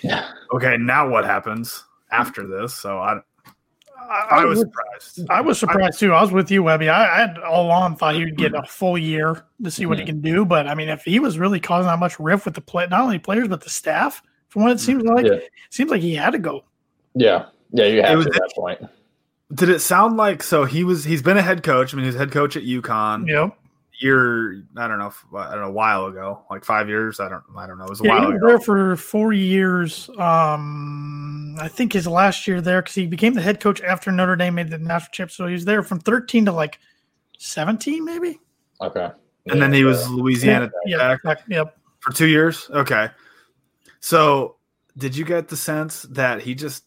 yeah. 0.01 0.31
okay, 0.55 0.77
now 0.79 1.09
what 1.09 1.25
happens 1.25 1.85
after 2.13 2.47
this? 2.47 2.73
So 2.73 2.99
I 2.99 3.19
I, 4.09 4.27
I 4.31 4.45
was 4.45 4.61
surprised. 4.61 5.31
I 5.31 5.41
was 5.41 5.59
surprised 5.59 5.99
too. 6.01 6.13
I 6.13 6.21
was 6.23 6.33
with 6.33 6.51
you, 6.51 6.63
Webby. 6.63 6.89
I, 6.89 7.17
I 7.17 7.27
had 7.27 7.39
all 7.39 7.67
along 7.67 7.97
thought 7.97 8.15
he 8.15 8.25
would 8.25 8.37
get 8.37 8.55
a 8.55 8.63
full 8.63 8.99
year 8.99 9.45
to 9.63 9.71
see 9.71 9.87
what 9.87 9.99
he 9.99 10.05
can 10.05 10.21
do. 10.21 10.45
But 10.45 10.67
I 10.67 10.75
mean, 10.75 10.89
if 10.89 11.05
he 11.05 11.21
was 11.21 11.39
really 11.39 11.61
causing 11.61 11.89
that 11.89 11.99
much 11.99 12.19
rift 12.21 12.45
with 12.45 12.55
the 12.55 12.61
play, 12.61 12.87
not 12.87 13.01
only 13.01 13.19
players 13.19 13.49
but 13.49 13.63
the 13.63 13.71
staff, 13.71 14.23
from 14.49 14.63
what 14.63 14.73
it 14.73 14.81
seems 14.81 15.03
mm-hmm. 15.03 15.15
like, 15.15 15.27
Yeah. 15.27 15.47
seems 15.71 15.91
like 15.91 16.01
he 16.01 16.15
had 16.15 16.31
to 16.31 16.39
go. 16.39 16.65
Yeah, 17.15 17.47
yeah, 17.71 17.87
you 17.87 18.03
had 18.03 18.15
to 18.15 18.21
at 18.21 18.33
that 18.33 18.53
point. 18.55 18.81
Did 19.53 19.69
it 19.69 19.81
sound 19.81 20.17
like 20.17 20.43
so? 20.43 20.65
He 20.65 20.85
was 20.85 21.05
he's 21.05 21.23
been 21.23 21.37
a 21.37 21.43
head 21.43 21.63
coach. 21.63 21.93
I 21.93 21.97
mean, 21.97 22.05
he 22.05 22.09
was 22.09 22.17
head 22.17 22.33
coach 22.33 22.57
at 22.57 22.65
UConn. 22.65 23.29
Yep. 23.29 23.57
Year 24.01 24.63
I 24.77 24.89
don't 24.89 24.99
know, 24.99 25.13
I 25.37 25.53
don't 25.53 25.61
know, 25.61 25.69
a 25.69 25.73
while 25.73 26.07
ago, 26.07 26.45
like 26.51 26.65
five 26.65 26.89
years. 26.89 27.21
I 27.21 27.29
don't 27.29 27.43
I 27.57 27.67
don't 27.67 27.79
know. 27.79 27.85
It 27.85 27.91
was 27.91 28.01
a 28.01 28.05
Yeah, 28.05 28.15
he 28.15 28.21
while 28.21 28.29
was 28.33 28.37
ago. 28.39 28.47
there 28.49 28.59
for 28.61 28.97
four 28.97 29.33
years. 29.33 30.11
Um, 30.19 31.57
I 31.61 31.69
think 31.69 31.93
his 31.93 32.07
last 32.07 32.47
year 32.49 32.61
there 32.61 32.83
because 32.83 32.95
he 32.97 33.07
became 33.07 33.35
the 33.35 33.41
head 33.43 33.61
coach 33.61 33.81
after 33.83 34.11
Notre 34.11 34.35
Dame 34.37 34.57
made 34.57 34.71
the 34.71 34.79
national 34.79 35.11
championship. 35.13 35.31
So 35.31 35.47
he 35.47 35.53
was 35.53 35.65
there 35.65 35.83
from 35.83 36.01
13 36.01 36.47
to 36.47 36.53
like 36.53 36.79
17, 37.39 38.05
maybe. 38.05 38.41
Okay, 38.81 39.11
and 39.47 39.63
then 39.63 39.73
he 39.73 39.85
was 39.85 40.09
Louisiana 40.11 40.71
Yeah. 40.87 40.99
Tech 40.99 41.19
exact- 41.21 41.43
Yep. 41.49 41.77
for 42.01 42.13
two 42.13 42.27
years. 42.27 42.69
Okay, 42.71 43.09
so 44.01 44.57
did 44.97 45.17
you 45.17 45.25
get 45.25 45.49
the 45.49 45.57
sense 45.57 46.03
that 46.11 46.43
he 46.43 46.55
just 46.55 46.85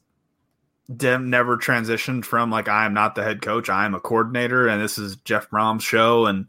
dem- 0.95 1.29
never 1.29 1.57
transitioned 1.57 2.25
from 2.25 2.51
like 2.51 2.67
I 2.67 2.85
am 2.85 2.93
not 2.93 3.15
the 3.15 3.23
head 3.23 3.41
coach, 3.41 3.69
I 3.69 3.85
am 3.85 3.95
a 3.95 3.99
coordinator, 3.99 4.67
and 4.67 4.81
this 4.81 4.97
is 4.97 5.15
Jeff 5.17 5.49
Brohm's 5.49 5.83
show, 5.83 6.25
and 6.25 6.47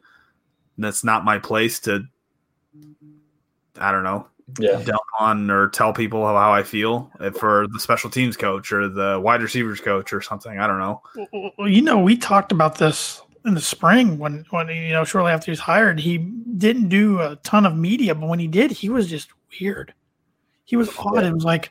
that's 0.84 1.04
not 1.04 1.24
my 1.24 1.38
place 1.38 1.80
to, 1.80 2.02
I 3.78 3.92
don't 3.92 4.04
know, 4.04 4.26
yeah, 4.58 4.82
dump 4.82 5.00
on 5.20 5.50
or 5.50 5.68
tell 5.68 5.92
people 5.92 6.24
how, 6.24 6.34
how 6.34 6.52
I 6.52 6.62
feel 6.62 7.10
for 7.38 7.66
the 7.72 7.78
special 7.78 8.08
teams 8.08 8.36
coach 8.36 8.72
or 8.72 8.88
the 8.88 9.20
wide 9.22 9.42
receivers 9.42 9.80
coach 9.80 10.12
or 10.12 10.22
something. 10.22 10.58
I 10.58 10.66
don't 10.66 10.78
know. 10.78 11.02
Well, 11.58 11.68
you 11.68 11.82
know, 11.82 11.98
we 11.98 12.16
talked 12.16 12.50
about 12.50 12.78
this 12.78 13.20
in 13.44 13.54
the 13.54 13.60
spring 13.60 14.18
when, 14.18 14.44
when 14.50 14.68
you 14.68 14.90
know, 14.90 15.04
shortly 15.04 15.32
after 15.32 15.46
he 15.46 15.50
was 15.52 15.60
hired, 15.60 16.00
he 16.00 16.18
didn't 16.18 16.88
do 16.88 17.20
a 17.20 17.36
ton 17.42 17.66
of 17.66 17.76
media, 17.76 18.14
but 18.14 18.28
when 18.28 18.38
he 18.38 18.46
did, 18.48 18.70
he 18.70 18.88
was 18.88 19.08
just 19.08 19.28
weird. 19.60 19.92
He 20.64 20.76
was 20.76 20.90
odd. 20.98 21.24
It 21.24 21.32
was 21.32 21.44
like, 21.44 21.70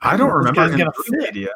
I 0.00 0.16
don't 0.16 0.28
This 0.28 0.36
remember 0.36 0.60
guy's 0.60 0.72
him 0.72 0.78
gonna 0.78 0.92
doing 1.06 1.20
fit. 1.20 1.34
media. 1.34 1.50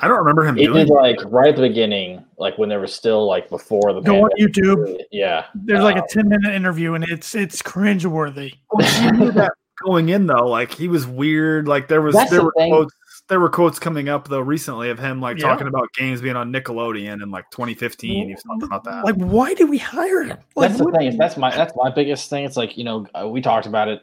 I 0.00 0.08
don't 0.08 0.18
remember 0.18 0.44
him 0.44 0.56
He 0.56 0.66
doing. 0.66 0.86
did 0.86 0.92
like 0.94 1.18
right 1.26 1.48
at 1.48 1.56
the 1.56 1.62
beginning, 1.62 2.24
like 2.38 2.56
when 2.58 2.68
there 2.68 2.80
was 2.80 2.94
still 2.94 3.26
like 3.26 3.48
before 3.50 3.92
the 3.92 4.00
Go 4.00 4.24
on. 4.24 4.30
YouTube. 4.38 4.98
Yeah, 5.10 5.46
there's 5.54 5.82
like 5.82 5.96
a 5.96 6.02
Um, 6.02 6.06
10 6.10 6.28
minute 6.28 6.54
interview 6.54 6.94
and 6.94 7.04
it's 7.04 7.34
it's 7.34 7.62
cringeworthy. 7.62 8.54
you 9.02 9.12
knew 9.12 9.32
that 9.32 9.52
going 9.84 10.08
in 10.10 10.26
though. 10.26 10.46
Like 10.48 10.72
he 10.72 10.88
was 10.88 11.06
weird. 11.06 11.66
Like 11.68 11.88
there 11.88 12.02
was 12.02 12.14
That's 12.14 12.30
there 12.30 12.40
the 12.40 12.44
were 12.46 12.52
thing. 12.56 12.70
quotes 12.72 12.94
there 13.28 13.40
were 13.40 13.50
quotes 13.50 13.78
coming 13.78 14.08
up 14.08 14.26
though 14.28 14.40
recently 14.40 14.88
of 14.88 14.98
him 14.98 15.20
like 15.20 15.38
Yeah. 15.38 15.48
talking 15.48 15.66
about 15.66 15.92
games 15.92 16.22
being 16.22 16.34
on 16.36 16.50
Nickelodeon 16.50 17.22
in 17.22 17.30
like 17.30 17.44
2015. 17.50 18.26
He 18.28 18.32
was 18.34 18.42
talking 18.42 18.62
about 18.62 18.84
that. 18.84 19.04
Like, 19.04 19.16
why 19.16 19.52
did 19.52 19.68
we 19.68 19.76
hire 19.76 20.22
him? 20.22 20.38
Like, 20.56 20.68
that's 20.70 20.78
the 20.78 20.84
what- 20.84 20.96
thing. 20.96 21.18
That's 21.18 21.36
my 21.36 21.54
that's 21.54 21.74
my 21.76 21.90
biggest 21.90 22.30
thing. 22.30 22.44
It's 22.44 22.56
like 22.56 22.78
you 22.78 22.84
know 22.84 23.06
uh, 23.14 23.28
we 23.28 23.40
talked 23.42 23.66
about 23.66 23.88
it 23.88 24.00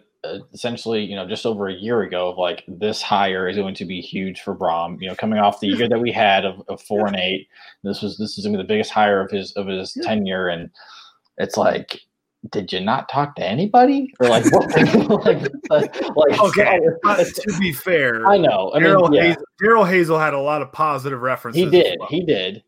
essentially 0.54 1.04
you 1.04 1.16
know 1.16 1.28
just 1.28 1.46
over 1.46 1.68
a 1.68 1.74
year 1.74 2.02
ago 2.02 2.30
of 2.30 2.38
like 2.38 2.64
this 2.68 3.02
hire 3.02 3.48
is 3.48 3.58
going 3.58 3.76
to 3.76 3.86
be 3.86 4.02
huge 4.02 4.42
for 4.42 4.56
Brohm. 4.56 5.02
You 5.02 5.10
know, 5.10 5.16
coming 5.16 5.40
off 5.40 5.60
the 5.60 5.68
year 5.68 5.90
that 5.90 6.00
we 6.00 6.12
had 6.12 6.46
of, 6.46 6.62
of 6.68 6.82
four 6.82 7.08
and 7.08 7.16
eight, 7.16 7.48
this 7.84 8.02
was 8.02 8.18
this 8.18 8.38
is 8.38 8.46
going 8.46 8.54
to 8.54 8.60
be 8.60 8.64
the 8.64 8.68
biggest 8.68 8.92
hire 8.92 9.22
of 9.22 9.32
his 9.32 9.52
of 9.54 9.68
his 9.68 9.98
tenure, 10.04 10.48
and 10.48 10.70
it's 11.38 11.58
like. 11.58 12.02
Did 12.52 12.72
you 12.72 12.80
not 12.80 13.10
talk 13.10 13.36
to 13.38 13.44
anybody, 13.44 14.14
or 14.20 14.30
like 14.30 14.46
what? 14.52 14.70
like, 15.26 15.52
like, 15.72 16.40
Okay, 16.40 16.80
but 17.02 17.26
to 17.26 17.58
be 17.60 17.74
fair, 17.74 18.24
I 18.30 18.38
know. 18.38 18.72
I 18.76 18.78
mean, 18.78 18.90
Daryl 18.90 19.16
yeah. 19.16 19.24
Hayes, 19.24 19.38
Daryl 19.60 19.90
Hazel 19.90 20.20
had 20.20 20.36
a 20.36 20.40
lot 20.40 20.62
of 20.62 20.72
positive 20.72 21.24
references. 21.24 21.64
He 21.64 21.70
did. 21.72 21.98
well. 22.00 22.08
He 22.08 22.24
did. 22.24 22.64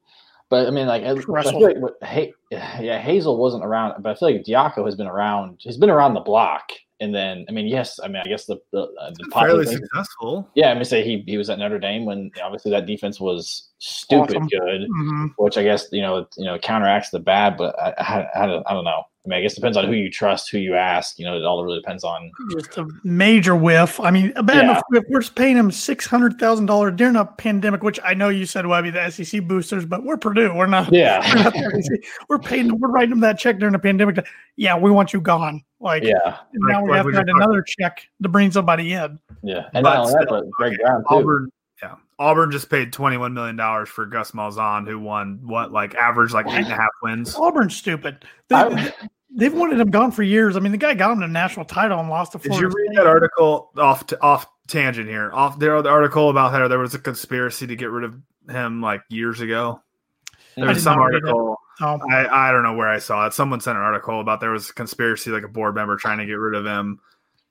But 0.50 0.68
I 0.68 0.72
mean, 0.72 0.88
like, 0.88 1.04
I, 1.04 1.12
like 1.12 1.94
hey, 2.04 2.34
yeah, 2.50 3.00
Hazel 3.00 3.38
wasn't 3.38 3.66
around, 3.66 4.02
but 4.02 4.12
I 4.12 4.16
feel 4.16 4.32
like 4.32 4.44
Diaco 4.44 4.86
has 4.86 4.96
been 4.96 5.08
around. 5.08 5.58
He's 5.60 5.78
been 5.78 5.90
around 5.90 6.14
the 6.14 6.22
block, 6.22 6.72
and 7.00 7.14
then 7.14 7.46
I 7.48 7.52
mean, 7.52 7.68
yes, 7.68 8.00
I 8.04 8.08
mean, 8.08 8.18
I 8.26 8.30
guess 8.30 8.46
the 8.46 8.58
the, 8.72 8.84
uh, 9.00 9.12
the 9.12 9.30
fairly 9.34 9.66
thing- 9.66 9.78
successful. 9.78 10.50
Yeah, 10.56 10.70
I 10.72 10.74
mean, 10.74 10.84
say 10.86 11.04
he 11.04 11.24
he 11.28 11.38
was 11.38 11.50
at 11.50 11.60
Notre 11.60 11.80
Dame 11.80 12.06
when 12.06 12.32
obviously 12.44 12.72
that 12.72 12.86
defense 12.86 13.20
was 13.20 13.70
stupid 13.80 14.36
Awesome. 14.38 14.48
good, 14.48 14.82
Mhm. 14.90 15.30
which 15.38 15.58
I 15.58 15.64
guess 15.64 15.88
you 15.92 16.02
know 16.02 16.28
you 16.38 16.46
know 16.46 16.58
counteracts 16.60 17.10
the 17.12 17.20
bad. 17.20 17.58
But 17.58 17.78
I, 17.80 17.94
I, 17.98 18.44
I, 18.44 18.46
don't, 18.48 18.64
I 18.68 18.74
don't 18.74 18.86
know. 18.86 19.04
I 19.28 19.30
mean, 19.30 19.40
I 19.40 19.42
guess 19.42 19.54
it 19.54 19.56
depends 19.58 19.76
on 19.76 19.86
who 19.86 19.92
you 19.92 20.10
trust, 20.10 20.50
who 20.50 20.58
you 20.58 20.76
ask. 20.76 21.20
You 21.20 21.26
know, 21.26 21.36
it 21.36 21.44
all 21.44 21.62
really 21.66 21.80
depends 21.82 22.06
on. 22.06 22.32
Just 22.52 22.78
a 22.78 22.88
major 23.04 23.58
whiff. 23.58 24.00
I 24.00 24.10
mean, 24.10 24.32
a 24.38 24.42
bad 24.44 24.56
Yeah. 24.58 24.62
enough 24.72 24.84
whiff. 24.90 25.04
We're 25.10 25.22
paying 25.22 25.58
him 25.58 25.70
six 25.70 26.06
hundred 26.06 26.40
thousand 26.40 26.68
dollars 26.68 26.94
during 26.96 27.18
a 27.18 27.26
pandemic, 27.26 27.84
which 27.84 28.00
I 28.06 28.14
know 28.14 28.30
you 28.30 28.46
said 28.46 28.66
Webby 28.66 28.90
the 28.90 29.12
SEC 29.12 29.46
boosters, 29.46 29.84
but 29.86 30.06
we're 30.06 30.16
Purdue. 30.16 30.54
We're 30.56 30.66
not. 30.68 30.94
Yeah, 30.94 31.20
We're, 31.36 31.44
not 31.44 31.54
the 31.54 32.04
we're 32.30 32.40
paying. 32.40 32.80
We're 32.80 32.88
writing 32.90 33.12
him 33.12 33.20
that 33.20 33.38
check 33.38 33.60
during 33.60 33.74
the 33.74 33.80
pandemic. 33.80 34.26
Yeah, 34.56 34.78
we 34.78 34.92
want 34.92 35.12
you 35.12 35.20
gone. 35.20 35.62
Like 35.82 36.04
yeah, 36.04 36.14
and 36.54 36.62
now 36.70 36.82
Like- 36.82 36.90
we 36.90 36.96
have 36.96 37.06
to 37.06 37.12
write 37.12 37.26
just 37.26 37.28
talked- 37.28 37.44
another 37.44 37.66
check 37.68 38.08
to 38.24 38.30
bring 38.30 38.50
somebody 38.52 38.94
in. 38.94 39.20
yeah. 39.44 39.66
And 39.74 39.84
But 39.84 39.94
not 39.94 39.98
only 39.98 40.14
that, 40.14 40.28
but 40.30 40.50
Greg 40.52 40.78
Brown 40.82 41.02
too. 41.02 41.06
Auburn, 41.10 41.52
yeah, 41.84 41.96
Auburn 42.18 42.50
just 42.50 42.68
paid 42.70 42.92
twenty 42.92 43.18
one 43.18 43.34
million 43.36 43.56
dollars 43.58 43.88
for 43.90 44.08
Gus 44.08 44.32
Malzahn, 44.32 44.88
who 44.88 44.98
won 44.98 45.40
what 45.44 45.72
like 45.72 45.94
average 45.94 46.34
like 46.34 46.48
eight 46.48 46.64
and 46.64 46.72
a 46.74 46.76
half 46.76 46.90
wins. 47.04 47.36
Auburn's 47.36 47.76
stupid. 47.76 48.26
They, 48.50 48.56
I- 48.56 48.94
they've 49.38 49.54
wanted 49.54 49.80
him 49.80 49.90
gone 49.92 50.12
for 50.12 50.24
years. 50.24 50.58
I 50.58 50.60
mean, 50.60 50.72
the 50.72 50.78
guy 50.78 50.94
got 50.94 51.14
him 51.14 51.20
the 51.20 51.28
national 51.28 51.66
title 51.66 52.00
and 52.00 52.10
lost 52.10 52.34
to 52.34 52.40
Did 52.40 52.56
you 52.56 52.68
read 52.68 52.88
State. 52.88 52.96
that 52.98 53.08
article 53.08 53.72
off 53.78 54.06
to, 54.08 54.22
off 54.22 54.48
tangent 54.68 55.08
here? 55.08 55.32
Off 55.32 55.58
there, 55.60 55.82
the 55.82 55.90
article 55.90 56.30
about 56.30 56.52
how 56.52 56.68
there 56.68 56.80
was 56.80 56.94
a 56.96 57.00
conspiracy 57.00 57.68
to 57.68 57.76
get 57.76 57.90
rid 57.90 58.04
of 58.04 58.16
him 58.50 58.82
like 58.82 59.02
years 59.10 59.40
ago. 59.40 59.82
There 60.56 60.68
was 60.68 60.84
some 60.84 60.98
not 60.98 61.06
read 61.06 61.18
it. 61.18 61.24
article. 61.26 61.60
No. 61.80 62.00
I, 62.12 62.50
I 62.50 62.52
don't 62.52 62.64
know 62.64 62.74
where 62.74 62.88
I 62.88 62.98
saw 62.98 63.28
it. 63.28 63.34
Someone 63.34 63.62
sent 63.62 63.78
an 63.78 63.84
article 63.84 64.20
about 64.20 64.40
there 64.40 64.50
was 64.52 64.72
a 64.72 64.74
conspiracy, 64.74 65.30
like 65.30 65.44
a 65.44 65.48
board 65.48 65.76
member 65.76 65.96
trying 65.96 66.18
to 66.18 66.26
get 66.26 66.34
rid 66.34 66.56
of 66.56 66.66
him, 66.66 67.00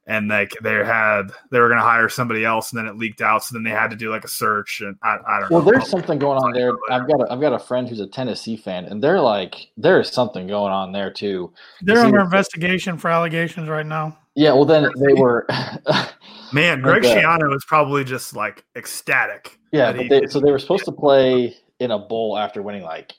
and 0.07 0.29
like 0.29 0.53
they 0.63 0.75
had 0.85 1.31
they 1.51 1.59
were 1.61 1.69
going 1.69 1.79
to 1.81 1.85
hire 1.85 2.09
somebody 2.09 2.45
else, 2.45 2.73
and 2.73 2.79
then 2.79 2.87
it 2.87 2.97
leaked 2.97 3.21
out. 3.21 3.45
So 3.45 3.55
then 3.55 3.63
they 3.65 3.71
had 3.71 3.91
to 3.91 3.97
do 3.97 4.11
like 4.11 4.25
a 4.25 4.29
search, 4.29 4.81
and 4.81 4.97
I, 5.03 5.17
I 5.27 5.41
don't 5.41 5.51
Well, 5.51 5.63
know. 5.63 5.71
there's 5.73 5.89
something 5.89 6.19
going 6.19 6.39
on 6.39 6.53
there. 6.53 6.73
I've 6.91 7.09
got 7.09 7.21
a, 7.23 7.33
I've 7.33 7.41
got 7.41 7.53
a 7.53 7.59
friend 7.59 7.89
who's 7.89 8.01
a 8.01 8.07
Tennessee 8.07 8.57
fan, 8.57 8.85
and 8.85 9.03
they're 9.03 9.21
like, 9.21 9.69
there's 9.77 10.11
something 10.13 10.47
going 10.47 10.73
on 10.73 10.93
there 10.93 11.11
too. 11.13 11.53
They're 11.83 11.99
under 11.99 12.19
what- 12.19 12.25
investigation 12.27 12.99
for 12.99 13.09
allegations 13.11 13.69
right 13.69 13.87
now. 13.87 14.19
Yeah, 14.35 14.53
well, 14.53 14.67
then 14.67 14.89
they 15.07 15.15
were. 15.15 15.47
Man, 16.53 16.81
Greg 16.83 17.05
Okay. 17.05 17.23
Schiano 17.23 17.55
is 17.57 17.65
probably 17.67 18.05
just 18.05 18.37
like 18.37 18.65
ecstatic. 18.77 19.59
yeah, 19.73 19.93
but 19.93 20.09
they, 20.09 20.27
so 20.27 20.41
they 20.41 20.51
were 20.53 20.59
supposed 20.59 20.85
to 20.85 20.93
play 21.07 21.57
in 21.81 21.91
a 21.91 21.99
bowl 21.99 22.39
after 22.39 22.63
winning 22.63 22.83
like 22.83 23.15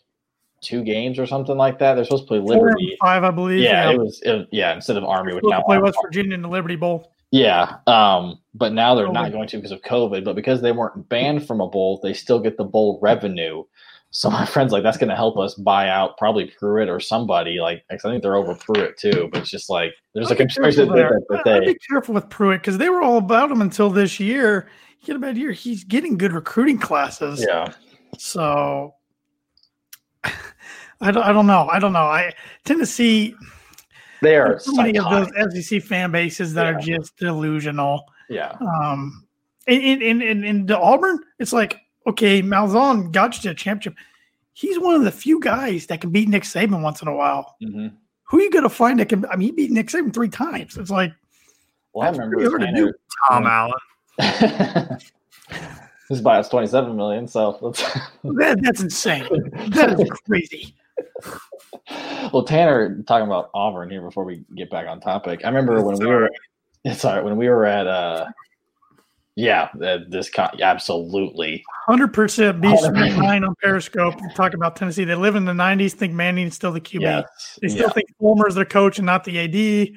two 0.61 0.83
games 0.83 1.19
or 1.19 1.25
something 1.25 1.57
like 1.57 1.79
that. 1.79 1.95
They're 1.95 2.03
supposed 2.03 2.23
to 2.23 2.27
play 2.27 2.39
Liberty. 2.39 2.97
five, 3.01 3.23
I 3.23 3.31
believe. 3.31 3.59
Yeah, 3.61 3.91
it 3.91 3.97
was. 3.99 4.21
It, 4.23 4.47
yeah, 4.51 4.73
instead 4.73 4.97
of 4.97 5.03
Army, 5.03 5.33
which 5.33 5.43
now 5.47 5.61
play 5.61 5.77
West 5.77 5.97
Virginia 6.03 6.33
in 6.33 6.41
the 6.41 6.49
Liberty 6.49 6.75
Bowl. 6.75 7.13
Yeah, 7.31 7.77
um, 7.87 8.39
but 8.53 8.71
now 8.73 8.95
they're 8.95 9.11
not 9.11 9.31
going 9.31 9.47
to 9.49 9.57
because 9.57 9.71
of 9.71 9.81
COVID. 9.81 10.23
But 10.23 10.35
because 10.35 10.61
they 10.61 10.71
weren't 10.71 11.09
banned 11.09 11.45
from 11.45 11.59
a 11.61 11.67
bowl, 11.67 11.99
they 12.01 12.13
still 12.13 12.39
get 12.39 12.57
the 12.57 12.63
bowl 12.63 12.99
revenue. 13.01 13.63
So 14.11 14.29
my 14.29 14.45
friend's 14.45 14.71
like, 14.71 14.83
that's 14.83 14.97
going 14.97 15.09
to 15.09 15.15
help 15.15 15.37
us 15.37 15.53
buy 15.55 15.89
out 15.89 16.17
probably 16.17 16.51
Pruitt 16.57 16.87
or 16.89 16.99
somebody. 16.99 17.59
like 17.59 17.83
I 17.91 17.97
think 17.97 18.23
they're 18.23 18.35
over 18.35 18.55
Pruitt 18.55 18.97
too. 18.97 19.29
But 19.31 19.41
it's 19.41 19.49
just 19.49 19.69
like 19.69 19.91
there's 20.13 20.27
a 20.29 20.31
I'd 20.31 20.37
be 20.37 20.43
conspiracy 20.45 20.77
careful 20.77 20.95
that, 20.95 21.01
there. 21.01 21.19
that, 21.29 21.43
that 21.43 21.53
I'd 21.55 21.61
they. 21.63 21.73
be 21.73 21.79
careful 21.89 22.15
with 22.15 22.29
Pruitt 22.29 22.61
because 22.61 22.77
they 22.77 22.89
were 22.89 23.01
all 23.01 23.17
about 23.17 23.51
him 23.51 23.61
until 23.61 23.89
this 23.89 24.19
year. 24.19 24.69
He 24.99 25.11
had 25.11 25.17
a 25.17 25.19
bad 25.19 25.37
year. 25.37 25.51
He's 25.51 25.83
getting 25.83 26.17
good 26.17 26.31
recruiting 26.33 26.79
classes. 26.79 27.45
Yeah, 27.47 27.71
So 28.17 28.93
I 31.01 31.11
don't, 31.11 31.23
I 31.23 31.31
don't 31.31 31.47
know. 31.47 31.67
I 31.69 31.79
don't 31.79 31.93
know. 31.93 31.99
I 32.05 32.33
Tennessee, 32.65 33.35
they 34.21 34.35
are. 34.35 34.59
so 34.59 34.71
many 34.73 34.97
of 34.97 35.03
psychotic. 35.05 35.33
those 35.53 35.67
SEC 35.67 35.83
fan 35.83 36.11
bases 36.11 36.53
that 36.55 36.65
are 36.65 36.79
just 36.79 37.15
delusional. 37.17 38.03
Yeah, 38.29 38.57
Um, 38.81 39.25
in 39.67 40.01
in 40.01 40.21
in 40.21 40.43
in 40.43 40.65
the 40.65 40.77
Auburn, 40.77 41.19
it's 41.39 41.53
like 41.53 41.79
okay, 42.07 42.41
Malzahn 42.41 43.11
got 43.11 43.35
you 43.35 43.41
to 43.43 43.49
a 43.51 43.53
championship. 43.53 43.95
He's 44.53 44.79
one 44.79 44.95
of 44.95 45.03
the 45.03 45.11
few 45.11 45.39
guys 45.39 45.85
that 45.87 46.01
can 46.01 46.09
beat 46.09 46.27
Nick 46.29 46.43
Saban 46.43 46.81
once 46.81 47.01
in 47.01 47.07
a 47.07 47.13
while. 47.15 47.55
hmm 47.61 47.87
Who 48.23 48.39
are 48.39 48.41
you 48.41 48.49
going 48.49 48.63
to 48.63 48.69
find 48.69 48.99
that 48.99 49.07
can? 49.09 49.25
I 49.27 49.35
mean, 49.35 49.49
he 49.49 49.51
beat 49.51 49.71
Nick 49.71 49.87
Saban 49.87 50.13
three 50.13 50.29
times. 50.29 50.77
It's 50.77 50.89
like 50.89 51.13
Well, 51.93 52.07
I 52.07 52.11
remember 52.11 52.49
pretty 52.49 52.65
hard 52.65 52.75
to 52.75 52.93
Tom 53.29 53.45
Allen. 53.45 54.99
his 56.09 56.21
buyouts 56.21 56.49
twenty 56.49 56.67
seven 56.67 56.95
million. 56.95 57.27
So 57.27 57.57
let's. 57.61 57.81
that, 58.23 58.59
that's 58.61 58.81
insane. 58.81 59.27
That 59.71 59.99
is 59.99 60.09
crazy. 60.27 60.75
well, 62.33 62.43
Tanner 62.43 63.01
talking 63.03 63.27
about 63.27 63.49
Auburn 63.53 63.89
here 63.89 64.01
before 64.01 64.23
we 64.23 64.43
get 64.55 64.69
back 64.69 64.87
on 64.87 64.99
topic. 64.99 65.41
I 65.43 65.47
remember 65.47 65.81
when 65.81 65.97
we 65.97 66.05
were. 66.05 66.29
It's 66.83 67.03
all 67.03 67.15
right 67.15 67.23
when 67.23 67.37
we 67.37 67.49
were 67.49 67.65
at. 67.65 67.87
uh 67.87 68.27
Yeah, 69.35 69.69
this 69.75 70.29
con- 70.29 70.61
absolutely. 70.61 71.63
Hundred 71.85 72.13
percent 72.13 72.61
B 72.61 72.69
Hundred 72.69 72.79
Street 72.83 72.99
percent. 72.99 73.21
Nine 73.21 73.43
on 73.43 73.55
Periscope. 73.61 74.15
Talk 74.35 74.53
about 74.53 74.75
Tennessee. 74.75 75.03
They 75.03 75.15
live 75.15 75.35
in 75.35 75.45
the 75.45 75.53
'90s. 75.53 75.91
Think 75.93 76.13
Manning's 76.13 76.55
still 76.55 76.71
the 76.71 76.81
QB. 76.81 77.01
Yes, 77.01 77.59
They 77.61 77.67
still 77.67 77.87
yeah. 77.87 77.93
think 77.93 78.07
Fulmer's 78.21 78.55
their 78.55 78.65
coach 78.65 78.97
and 78.99 79.05
not 79.05 79.23
the 79.23 79.39
AD. 79.39 79.89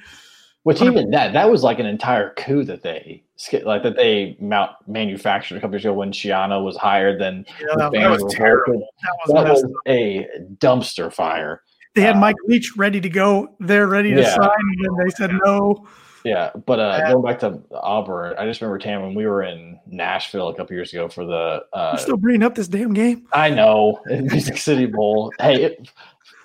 Which 0.64 0.82
even 0.82 1.10
that 1.10 1.32
that 1.32 1.50
was 1.50 1.62
like 1.62 1.78
an 1.78 1.86
entire 1.86 2.34
coup 2.34 2.64
that 2.64 2.82
they 2.82 3.22
like 3.64 3.82
that 3.82 3.97
they 3.97 4.37
mount 4.40 4.73
manufactured 4.87 5.56
a 5.56 5.61
couple 5.61 5.75
years 5.75 5.85
ago 5.85 5.94
when 5.94 6.12
Schiano 6.12 6.64
was 6.64 6.76
hired. 6.76 7.20
than 7.20 7.44
Yeah, 7.61 7.66
that, 7.76 7.92
that 7.92 8.11
was 8.11 8.35
terrible. 8.35 8.80
that 9.02 9.12
was 9.26 9.32
That 9.35 9.50
was 9.50 9.73
a 9.88 10.26
dumpster 10.59 11.12
fire. 11.12 11.62
They 11.94 12.02
had 12.02 12.16
uh, 12.16 12.20
Mike 12.20 12.37
Leach 12.47 12.73
ready 12.76 13.00
to 13.00 13.09
go. 13.09 13.56
They're 13.59 13.87
ready 13.88 14.14
to 14.14 14.20
Yeah. 14.20 14.35
sign, 14.35 14.50
and 14.61 14.85
then 14.85 15.04
they 15.06 15.11
said 15.11 15.30
no. 15.44 15.87
Yeah, 16.23 16.50
but 16.66 16.78
uh, 16.78 17.11
going 17.12 17.25
back 17.25 17.38
to 17.40 17.62
Auburn, 17.73 18.35
I 18.38 18.44
just 18.44 18.61
remember 18.61 18.76
Tam 18.78 19.00
when 19.00 19.14
we 19.14 19.26
were 19.26 19.42
in 19.42 19.78
Nashville 19.87 20.49
a 20.49 20.54
couple 20.54 20.75
years 20.75 20.92
ago 20.92 21.09
for 21.09 21.25
the. 21.25 21.62
Uh, 21.73 21.92
I'm 21.94 21.99
still 21.99 22.18
bringing 22.18 22.42
up 22.42 22.54
this 22.54 22.68
damn 22.68 22.92
game. 22.92 23.26
I 23.32 23.49
know 23.49 23.99
Music 24.06 24.59
City 24.59 24.85
Bowl. 24.85 25.32
Hey, 25.40 25.62
it, 25.64 25.88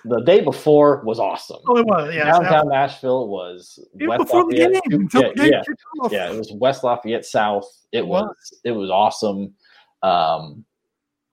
the 0.08 0.20
day 0.20 0.40
before 0.40 1.02
was 1.04 1.18
awesome. 1.18 1.58
Oh, 1.68 1.76
it 1.76 1.86
was. 1.86 2.14
Yeah, 2.14 2.24
Downtown 2.32 2.68
Nashville 2.68 3.28
was 3.28 3.78
Even 3.94 4.08
West 4.08 4.20
before 4.22 4.44
the 4.48 4.56
Lafayette. 4.58 4.82
game. 4.90 5.08
Yeah, 5.14 5.20
the 5.28 5.34
game 5.34 5.52
yeah, 5.52 5.62
off. 6.02 6.12
yeah, 6.12 6.32
it 6.32 6.38
was 6.38 6.52
West 6.52 6.84
Lafayette 6.84 7.24
South. 7.24 7.68
It 7.92 7.98
It 7.98 8.06
was. 8.06 8.24
was 8.24 8.60
it 8.64 8.72
was 8.72 8.90
awesome. 8.90 9.54
Um, 10.02 10.64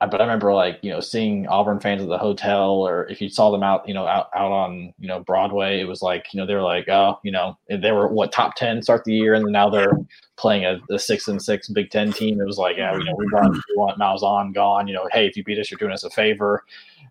I- 0.01 0.07
but 0.07 0.19
I 0.19 0.25
remember 0.25 0.53
like 0.53 0.79
you 0.81 0.91
know 0.91 0.99
seeing 0.99 1.47
Auburn 1.47 1.79
fans 1.79 2.01
at 2.01 2.09
the 2.09 2.17
hotel, 2.17 2.71
or 2.71 3.07
if 3.07 3.21
you 3.21 3.29
saw 3.29 3.51
them 3.51 3.63
out 3.63 3.87
you 3.87 3.93
know 3.93 4.05
out 4.05 4.27
out 4.35 4.51
on 4.51 4.93
you 4.99 5.07
know 5.07 5.21
Broadway, 5.21 5.79
it 5.79 5.85
was 5.87 6.01
like 6.01 6.33
you 6.33 6.39
know 6.41 6.45
they 6.45 6.55
were 6.55 6.61
like 6.61 6.89
oh 6.89 7.19
you 7.23 7.31
know 7.31 7.57
they 7.69 7.91
were 7.93 8.09
what 8.09 8.31
top 8.33 8.55
ten 8.55 8.81
start 8.81 9.05
the 9.05 9.13
year, 9.13 9.33
and 9.33 9.45
now 9.45 9.69
they're 9.69 9.93
playing 10.35 10.65
a, 10.65 10.81
a 10.93 10.99
six 10.99 11.29
and 11.29 11.41
six 11.41 11.69
Big 11.69 11.89
Ten 11.89 12.11
team. 12.11 12.41
It 12.41 12.45
was 12.45 12.57
like 12.57 12.75
yeah 12.75 12.97
you 12.97 13.03
know 13.05 13.15
we 13.17 13.27
want 13.27 13.53
we 13.53 13.75
want 13.77 13.97
Malzahn 13.99 14.53
gone. 14.53 14.87
You 14.89 14.93
know 14.95 15.07
hey 15.13 15.25
if 15.25 15.37
you 15.37 15.43
beat 15.45 15.59
us 15.59 15.71
you're 15.71 15.77
doing 15.77 15.93
us 15.93 16.03
a 16.03 16.09
favor, 16.09 16.65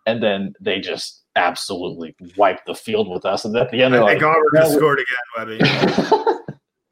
and 0.05 0.23
then 0.23 0.55
they 0.61 0.79
just 0.81 1.22
absolutely 1.37 2.15
wiped 2.37 2.67
the 2.67 2.75
field 2.75 3.09
with 3.09 3.25
us. 3.25 3.45
And 3.45 3.57
at 3.57 3.71
the 3.71 3.83
end 3.83 3.95
I 3.95 4.07
think 4.07 4.23
like 4.23 4.31
Auburn 4.31 4.51
just 4.55 4.75
scored 4.75 5.01
again, 5.01 5.59
Webby. 5.59 6.39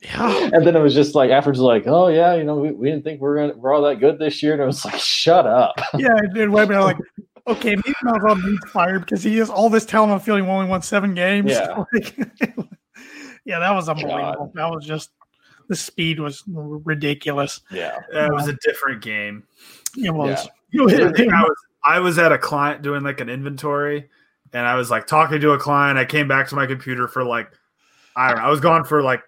Yeah. 0.02 0.50
and 0.54 0.66
then 0.66 0.74
it 0.74 0.80
was 0.80 0.94
just 0.94 1.14
like 1.14 1.30
afterwards, 1.30 1.60
like, 1.60 1.86
oh 1.86 2.08
yeah, 2.08 2.34
you 2.34 2.42
know, 2.42 2.56
we, 2.56 2.72
we 2.72 2.90
didn't 2.90 3.04
think 3.04 3.20
we 3.20 3.28
are 3.28 3.36
gonna 3.36 3.52
we're 3.54 3.74
all 3.74 3.82
that 3.82 4.00
good 4.00 4.18
this 4.18 4.42
year, 4.42 4.54
and 4.54 4.62
it 4.62 4.66
was 4.66 4.82
like, 4.84 4.98
shut 4.98 5.46
up. 5.46 5.74
Yeah, 5.98 6.16
it 6.16 6.32
did. 6.32 6.48
Webby, 6.48 6.74
I'm 6.74 6.84
like, 6.84 6.96
okay, 7.46 7.76
maybe 7.76 7.94
Malzahn 8.04 8.42
needs 8.42 8.70
fired 8.70 9.00
because 9.00 9.22
he 9.22 9.36
has 9.38 9.50
all 9.50 9.68
this 9.68 9.84
talent 9.84 10.10
on 10.12 10.18
the 10.18 10.24
field. 10.24 10.40
He 10.40 10.46
only 10.46 10.66
won 10.66 10.82
seven 10.82 11.14
games. 11.14 11.50
Yeah. 11.50 11.84
Like, 11.92 12.16
yeah, 13.46 13.58
that 13.58 13.72
was 13.72 13.88
unbelievable. 13.88 14.52
That 14.54 14.70
was 14.70 14.84
just 14.84 15.10
the 15.68 15.74
speed 15.76 16.20
was 16.20 16.44
ridiculous. 16.46 17.60
Yeah, 17.70 17.98
it 18.12 18.32
was 18.32 18.48
a 18.48 18.56
different 18.62 19.02
game. 19.02 19.44
It 19.96 20.10
was. 20.10 20.46
Yeah. 20.46 20.50
You 20.72 20.86
know, 20.86 21.36
I 21.36 21.42
was 21.42 21.56
I 21.84 21.98
was 22.00 22.18
at 22.18 22.32
a 22.32 22.38
client 22.38 22.82
doing 22.82 23.02
like 23.02 23.20
an 23.20 23.28
inventory, 23.28 24.08
and 24.52 24.66
I 24.66 24.74
was 24.74 24.90
like 24.90 25.06
talking 25.06 25.40
to 25.40 25.52
a 25.52 25.58
client. 25.58 25.98
I 25.98 26.04
came 26.04 26.28
back 26.28 26.48
to 26.48 26.54
my 26.54 26.66
computer 26.66 27.06
for 27.08 27.24
like 27.24 27.50
I 28.16 28.28
don't 28.28 28.38
know. 28.38 28.44
I 28.44 28.50
was 28.50 28.60
gone 28.60 28.84
for 28.84 29.02
like 29.02 29.22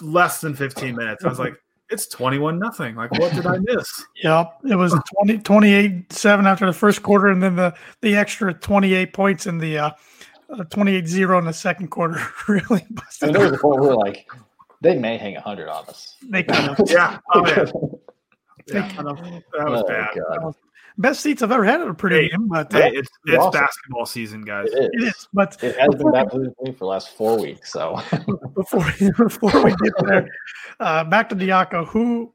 less 0.00 0.40
than 0.40 0.54
fifteen 0.54 0.94
minutes. 0.96 1.24
I 1.24 1.28
was 1.28 1.38
like, 1.38 1.54
it's 1.90 2.06
twenty 2.06 2.38
one 2.38 2.58
nothing. 2.58 2.94
Like, 2.96 3.10
what 3.12 3.32
did 3.34 3.46
I 3.46 3.58
miss? 3.58 4.04
Yeah, 4.22 4.44
it 4.70 4.76
was 4.76 4.94
20, 5.24 5.38
28 5.38 6.12
7 6.12 6.46
after 6.46 6.64
the 6.66 6.72
first 6.72 7.02
quarter, 7.02 7.26
and 7.28 7.42
then 7.42 7.56
the, 7.56 7.74
the 8.02 8.14
extra 8.16 8.54
28 8.54 9.12
points 9.12 9.46
in 9.48 9.58
the 9.58 9.78
uh, 9.78 9.90
uh, 10.50 10.62
28 10.64 11.08
0 11.08 11.38
in 11.38 11.44
the 11.44 11.52
second 11.52 11.88
quarter 11.88 12.20
really 12.48 12.64
I 12.82 12.84
mean, 12.84 12.86
busted. 12.94 13.34
there 13.34 13.42
was 13.42 13.52
a 13.52 13.58
point 13.58 13.80
where 13.80 13.90
we 13.90 13.96
were 13.96 13.96
like, 14.04 14.28
they 14.80 14.96
may 14.96 15.16
hang 15.16 15.34
hundred 15.36 15.68
on 15.68 15.86
us. 15.88 16.16
They 16.28 16.44
kind 16.44 16.70
of, 16.70 16.88
Yeah, 16.90 17.18
oh 17.34 17.44
yeah, 17.48 17.64
yeah. 18.68 18.88
kind 18.92 19.08
of 19.08 19.16
that 19.18 19.68
was 19.68 19.82
Oh, 19.82 19.88
bad. 19.88 20.08
God. 20.14 20.54
Best 20.98 21.20
seats 21.20 21.42
I've 21.42 21.50
ever 21.52 21.64
had 21.64 21.80
at 21.80 21.88
a 21.88 21.94
Purdue 21.94 22.16
Hey, 22.16 22.28
game, 22.28 22.48
but 22.48 22.70
Hey, 22.72 22.88
uh, 22.88 22.90
it's 23.00 23.08
it's 23.26 23.38
awesome. 23.38 23.60
basketball 23.60 24.06
season, 24.06 24.42
guys. 24.42 24.68
It 24.72 24.90
it 24.92 25.02
is. 25.02 25.08
is. 25.14 25.28
But 25.32 25.56
It 25.62 25.78
has 25.78 25.88
been 25.88 25.98
before, 25.98 26.12
that 26.12 26.30
for 26.30 26.44
for 26.66 26.72
the 26.72 26.84
last 26.84 27.16
four 27.16 27.38
weeks. 27.40 27.72
So 27.72 28.00
before 28.54 28.84
before 29.16 29.64
we 29.64 29.70
get 29.82 29.92
there, 30.04 30.28
uh, 30.80 31.04
back 31.04 31.28
to 31.30 31.34
Diaco, 31.36 31.86
who 31.86 32.32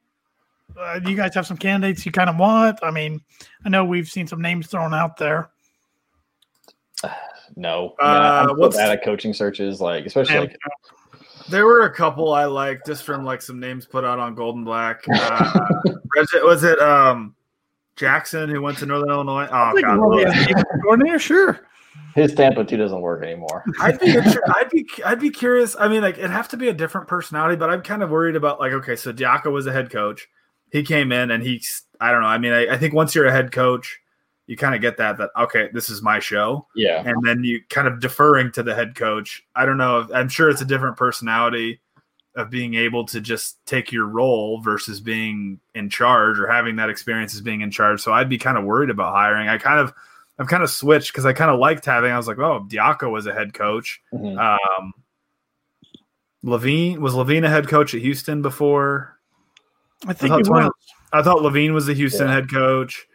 Uh, 0.78 1.00
do 1.00 1.10
you 1.12 1.18
guys 1.18 1.34
have 1.36 1.46
some 1.48 1.58
candidates 1.58 2.06
you 2.06 2.12
kind 2.12 2.30
of 2.30 2.38
want? 2.38 2.80
I 2.84 2.92
mean, 2.92 3.22
I 3.66 3.70
know 3.70 3.86
we've 3.86 4.08
seen 4.10 4.28
some 4.28 4.42
names 4.42 4.68
thrown 4.68 4.94
out 4.94 5.18
there. 5.18 5.50
No, 7.56 7.96
Uh, 8.02 8.04
I 8.06 8.42
am 8.42 8.48
so 8.50 8.54
what's- 8.56 8.76
bad 8.76 8.90
at 8.92 9.04
coaching 9.04 9.34
searches, 9.34 9.80
like 9.80 10.06
especially 10.06 10.40
like 10.40 10.58
There 11.50 11.66
were 11.66 11.84
a 11.86 11.94
couple 11.94 12.34
I 12.34 12.44
liked 12.46 12.86
just 12.86 13.04
from 13.04 13.24
like 13.24 13.42
some 13.42 13.60
names 13.60 13.86
put 13.86 14.04
out 14.04 14.20
on 14.20 14.36
Gold 14.36 14.58
and 14.58 14.66
Black. 14.66 15.04
Uh, 15.12 15.60
Reg- 16.16 16.44
was 16.44 16.64
it 16.66 16.78
um, 16.80 17.34
Jackson 17.98 18.50
who 18.50 18.62
went 18.62 18.78
to 18.78 18.86
Northern 18.86 19.10
Illinois? 19.10 19.48
Oh 19.52 19.74
I 19.76 19.82
God, 19.82 20.00
well, 20.00 20.20
a 20.20 20.80
coordinator, 20.84 21.20
sure. 21.20 21.68
his 22.16 22.34
Tampa 22.34 22.64
two 22.64 22.78
doesn't 22.78 23.02
work 23.02 23.24
anymore. 23.24 23.66
I'd 23.82 24.00
be 24.00 24.16
I'd 24.18 24.70
be 24.72 24.88
I'd 25.04 25.20
be 25.20 25.32
curious. 25.32 25.76
I 25.78 25.88
mean, 25.88 26.02
like 26.02 26.18
it'd 26.18 26.32
have 26.32 26.48
to 26.50 26.58
be 26.58 26.70
a 26.70 26.74
different 26.74 27.08
personality, 27.08 27.58
but 27.58 27.70
I'm 27.70 27.82
kind 27.82 28.04
of 28.04 28.10
worried 28.10 28.36
about 28.36 28.60
like 28.60 28.72
okay, 28.72 28.96
so 28.96 29.12
Diaco 29.12 29.52
was 29.52 29.66
a 29.66 29.74
head 29.74 29.90
coach. 29.90 30.30
He 30.72 30.84
came 30.84 31.12
in 31.12 31.32
and 31.32 31.44
he's 31.44 31.84
I 32.00 32.12
don't 32.12 32.22
know. 32.22 32.28
I 32.28 32.38
mean, 32.38 32.54
I, 32.54 32.76
I 32.76 32.78
think 32.78 32.94
once 32.94 33.16
you're 33.16 33.26
a 33.26 33.32
head 33.32 33.52
coach, 33.52 34.00
you 34.46 34.56
kind 34.56 34.76
of 34.76 34.82
get 34.82 34.98
that 34.98 35.18
that 35.18 35.32
okay, 35.38 35.70
this 35.74 35.90
is 35.90 36.02
my 36.02 36.20
show. 36.20 36.68
Yeah, 36.76 37.04
and 37.04 37.18
then 37.26 37.44
you 37.44 37.62
kind 37.70 37.88
of 37.88 38.00
deferring 38.00 38.52
to 38.54 38.64
the 38.64 38.76
head 38.76 38.96
coach. 38.96 39.44
I 39.56 39.66
don't 39.66 39.78
know. 39.78 40.00
If, 40.02 40.12
I'm 40.14 40.30
sure 40.30 40.50
it's 40.50 40.62
a 40.62 40.66
different 40.66 40.98
personality 40.98 41.82
of 42.38 42.50
being 42.50 42.76
able 42.76 43.06
to 43.08 43.20
just 43.20 43.58
take 43.66 43.92
your 43.92 44.06
role 44.06 44.62
versus 44.62 45.02
being 45.02 45.60
in 45.76 45.90
charge 45.90 46.40
or 46.40 46.48
having 46.48 46.76
that 46.78 46.90
experience 46.90 47.34
as 47.34 47.42
being 47.42 47.62
in 47.62 47.72
charge. 47.72 48.00
So 48.00 48.14
I'd 48.14 48.30
be 48.30 48.38
kind 48.38 48.58
of 48.58 48.64
worried 48.64 48.90
about 48.90 49.14
hiring. 49.14 49.50
I 49.50 49.58
kind 49.58 49.80
of, 49.80 49.94
I've 50.40 50.48
kind 50.48 50.64
of 50.64 50.70
switched 50.70 51.12
because 51.12 51.26
I 51.26 51.34
kind 51.34 51.50
of 51.52 51.60
liked 51.60 51.84
having. 51.86 52.12
I 52.12 52.18
was 52.18 52.28
like, 52.28 52.38
oh, 52.38 52.66
Diaco 52.70 53.12
was 53.12 53.26
a 53.26 53.34
head 53.34 53.54
coach. 53.54 54.02
Mhm. 54.14 54.38
Um, 54.38 54.94
Levine 56.44 57.02
was 57.02 57.14
Levine 57.16 57.44
a 57.44 57.50
head 57.50 57.68
coach 57.68 57.94
at 57.94 58.02
Houston 58.02 58.42
before. 58.42 59.18
I 60.06 60.14
think 60.14 60.30
thought 60.30 60.40
it 60.42 60.46
Tony- 60.46 60.66
was. 60.66 60.72
I 61.12 61.22
thought 61.24 61.42
Levine 61.42 61.74
was 61.74 61.86
the 61.88 61.94
Houston 61.94 62.28
Yeah. 62.28 62.34
head 62.36 62.52
coach. 62.52 63.08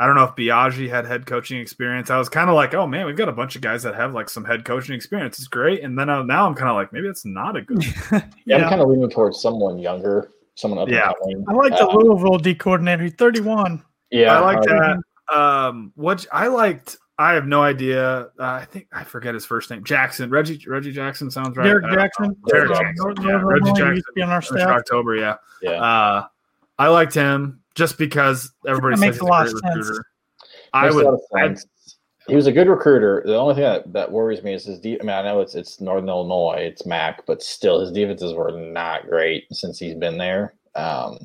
I 0.00 0.06
don't 0.06 0.16
know 0.16 0.24
if 0.24 0.30
Biaggi 0.34 0.88
had 0.88 1.06
head 1.06 1.24
coaching 1.24 1.60
experience. 1.60 2.10
I 2.10 2.18
was 2.18 2.28
kind 2.28 2.50
of 2.50 2.56
like, 2.56 2.74
oh 2.74 2.86
man, 2.86 3.06
we've 3.06 3.16
got 3.16 3.28
a 3.28 3.32
bunch 3.32 3.54
of 3.54 3.62
guys 3.62 3.82
that 3.84 3.94
have 3.94 4.12
like 4.12 4.28
some 4.28 4.44
head 4.44 4.64
coaching 4.64 4.94
experience. 4.94 5.38
It's 5.38 5.46
great. 5.48 5.84
And 5.84 5.96
then 5.98 6.10
uh, 6.10 6.22
now 6.24 6.46
I'm 6.46 6.54
kind 6.54 6.68
of 6.68 6.74
like, 6.74 6.92
maybe 6.92 7.06
it's 7.06 7.24
not 7.24 7.56
a 7.56 7.62
good. 7.62 7.84
yeah, 8.12 8.20
Yeah. 8.44 8.56
I'm 8.64 8.68
kind 8.70 8.80
of 8.82 8.88
leaning 8.88 9.08
towards 9.08 9.40
someone 9.40 9.78
younger, 9.78 10.30
someone 10.56 10.80
up 10.80 10.88
Yeah. 10.88 11.12
and 11.22 11.44
coming. 11.44 11.44
I 11.48 11.52
like 11.52 11.72
the 11.78 11.86
Uh, 11.88 11.94
Louisville 11.94 12.38
D 12.38 12.54
coordinator. 12.56 13.04
He's 13.04 13.14
31. 13.14 13.82
Yeah, 14.10 14.36
I 14.36 14.40
like 14.40 14.58
uh, 14.68 14.96
that. 15.30 15.36
Um, 15.36 15.92
what 15.94 16.26
I 16.32 16.48
liked, 16.48 16.96
I 17.16 17.34
have 17.34 17.46
no 17.46 17.62
idea. 17.62 18.28
Uh, 18.38 18.42
I 18.42 18.64
think 18.64 18.88
I 18.92 19.04
forget 19.04 19.32
his 19.32 19.46
first 19.46 19.70
name. 19.70 19.84
Jackson, 19.84 20.28
Reggie, 20.28 20.60
Reggie 20.68 20.92
Jackson 20.92 21.30
sounds 21.30 21.56
right. 21.56 21.64
Derek 21.64 21.84
Uh, 21.84 21.94
Jackson. 21.94 22.36
Derek 22.48 22.68
Jackson, 22.72 22.94
North- 22.96 23.18
yeah, 23.20 23.24
Northern 23.26 23.46
Reggie 23.46 23.60
Illinois, 23.60 23.78
Jackson. 23.78 23.94
used 23.94 24.06
to 24.06 24.12
be 24.14 24.22
on 24.22 24.30
our 24.30 24.42
staff. 24.42 24.68
October, 24.68 25.14
yeah. 25.16 25.36
Yeah, 25.62 25.70
Uh, 25.80 26.26
I 26.78 26.88
liked 26.88 27.14
him 27.14 27.60
just 27.74 27.98
because 27.98 28.52
everybody 28.66 28.98
makes 28.98 29.18
a 29.18 29.24
lot 29.24 29.46
of 29.46 29.58
sense. 29.58 30.00
I 30.72 30.90
would. 30.90 31.06
of 31.06 31.20
sense. 31.32 31.66
He 32.26 32.34
was 32.34 32.46
a 32.46 32.52
good 32.52 32.68
recruiter. 32.68 33.22
The 33.26 33.36
only 33.36 33.54
thing 33.54 33.64
that, 33.64 33.92
that 33.92 34.10
worries 34.10 34.42
me 34.42 34.54
is 34.54 34.64
his. 34.64 34.80
De- 34.80 34.98
I 34.98 35.04
mean, 35.04 35.10
I 35.14 35.22
know 35.22 35.40
it's 35.40 35.54
it's 35.54 35.80
Northern 35.80 36.08
Illinois, 36.08 36.56
it's 36.58 36.86
MAC, 36.86 37.26
but 37.26 37.42
still, 37.42 37.80
his 37.80 37.92
defenses 37.92 38.32
were 38.32 38.50
not 38.50 39.06
great 39.08 39.44
since 39.52 39.78
he's 39.78 39.94
been 39.94 40.16
there. 40.16 40.54
Um, 40.74 41.18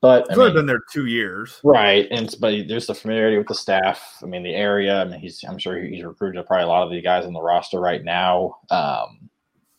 but 0.00 0.24
I 0.24 0.32
He's 0.32 0.38
only 0.38 0.50
mean, 0.50 0.56
been 0.58 0.66
there 0.66 0.80
two 0.92 1.06
years. 1.06 1.60
right, 1.62 2.06
and 2.10 2.34
but 2.40 2.68
there's 2.68 2.86
the 2.86 2.94
familiarity 2.94 3.38
with 3.38 3.48
the 3.48 3.54
staff. 3.54 4.18
I 4.22 4.26
mean, 4.26 4.42
the 4.42 4.54
area. 4.54 5.02
I 5.02 5.04
mean, 5.04 5.20
he's. 5.20 5.44
I'm 5.46 5.58
sure 5.58 5.78
he's 5.78 6.04
recruited 6.04 6.44
probably 6.46 6.64
a 6.64 6.68
lot 6.68 6.84
of 6.84 6.90
the 6.90 7.02
guys 7.02 7.26
on 7.26 7.32
the 7.32 7.42
roster 7.42 7.80
right 7.80 8.02
now. 8.02 8.56
Um, 8.70 9.28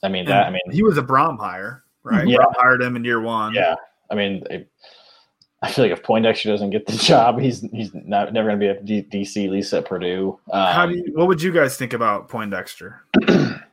I 0.03 0.09
mean 0.09 0.25
that. 0.25 0.45
I 0.45 0.51
mean, 0.51 0.61
he 0.71 0.83
was 0.83 0.97
a 0.97 1.03
Brohm 1.03 1.39
hire, 1.39 1.83
right? 2.03 2.27
Yeah. 2.27 2.37
Brohm 2.37 2.53
hired 2.55 2.81
him 2.83 2.95
in 2.95 3.03
year 3.03 3.21
one. 3.21 3.53
Yeah, 3.53 3.75
I 4.11 4.15
mean, 4.15 4.43
I, 5.61 5.67
I 5.67 5.71
feel 5.71 5.85
like 5.85 5.91
if 5.91 6.03
Poindexter 6.03 6.49
doesn't 6.49 6.69
get 6.69 6.85
the 6.85 6.93
job, 6.97 7.39
he's 7.39 7.61
he's 7.71 7.91
not 7.93 8.33
never 8.33 8.49
going 8.49 8.59
to 8.59 8.63
be 8.63 8.69
at 8.69 8.85
D, 8.85 9.03
DC, 9.03 9.45
at 9.45 9.51
least 9.51 9.73
at 9.73 9.85
Purdue. 9.85 10.39
Um, 10.51 10.73
How 10.73 10.85
do 10.85 10.95
you, 10.95 11.11
what 11.13 11.27
would 11.27 11.41
you 11.41 11.51
guys 11.51 11.77
think 11.77 11.93
about 11.93 12.29
Poindexter? 12.29 13.03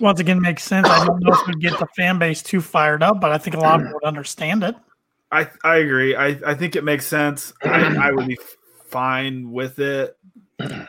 Once 0.00 0.20
again, 0.20 0.40
makes 0.40 0.64
sense. 0.64 0.88
I 0.88 1.04
don't 1.04 1.22
know 1.22 1.32
if 1.32 1.40
it 1.40 1.46
would 1.48 1.60
get 1.60 1.78
the 1.78 1.86
fan 1.96 2.18
base 2.18 2.42
too 2.42 2.60
fired 2.60 3.02
up, 3.02 3.20
but 3.20 3.30
I 3.30 3.38
think 3.38 3.56
a 3.56 3.60
lot 3.60 3.80
of 3.80 3.86
people 3.86 4.00
would 4.02 4.08
understand 4.08 4.64
it. 4.64 4.74
I 5.30 5.48
I 5.64 5.76
agree. 5.76 6.16
I, 6.16 6.38
I 6.46 6.54
think 6.54 6.76
it 6.76 6.84
makes 6.84 7.06
sense. 7.06 7.52
I, 7.62 8.08
I 8.08 8.10
would 8.10 8.26
be 8.26 8.38
fine 8.86 9.52
with 9.52 9.78
it. 9.78 10.16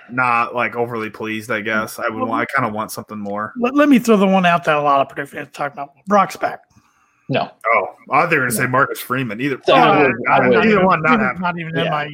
Not 0.09 0.53
like 0.53 0.75
overly 0.75 1.09
pleased, 1.09 1.49
I 1.51 1.61
guess. 1.61 1.99
I 1.99 2.07
would 2.09 2.27
want 2.27 2.41
I 2.41 2.45
kind 2.45 2.67
of 2.67 2.73
want 2.73 2.91
something 2.91 3.17
more. 3.17 3.53
Let, 3.57 3.75
let 3.75 3.89
me 3.89 3.99
throw 3.99 4.17
the 4.17 4.27
one 4.27 4.45
out 4.45 4.63
that 4.65 4.77
a 4.77 4.81
lot 4.81 5.01
of 5.01 5.09
Purdue 5.09 5.25
fans 5.25 5.49
talk 5.51 5.73
about. 5.73 5.93
Brock 6.07 6.31
Spack. 6.31 6.59
No, 7.29 7.49
Oh, 7.73 7.87
I 8.11 8.21
thought 8.21 8.29
they 8.29 8.35
were 8.37 8.43
gonna 8.43 8.51
say 8.51 8.67
Marcus 8.67 8.99
Freeman. 8.99 9.39
Either, 9.39 9.57
So 9.65 9.73
I 9.73 10.01
either, 10.01 10.09
would- 10.09 10.27
I 10.29 10.47
would- 10.49 10.65
either 10.67 10.85
one 10.85 11.01
not 11.01 11.13
Even- 11.13 11.25
happening. 11.25 11.41
Not 11.41 11.59
even 11.59 11.77
in 11.79 11.89
my 11.89 12.09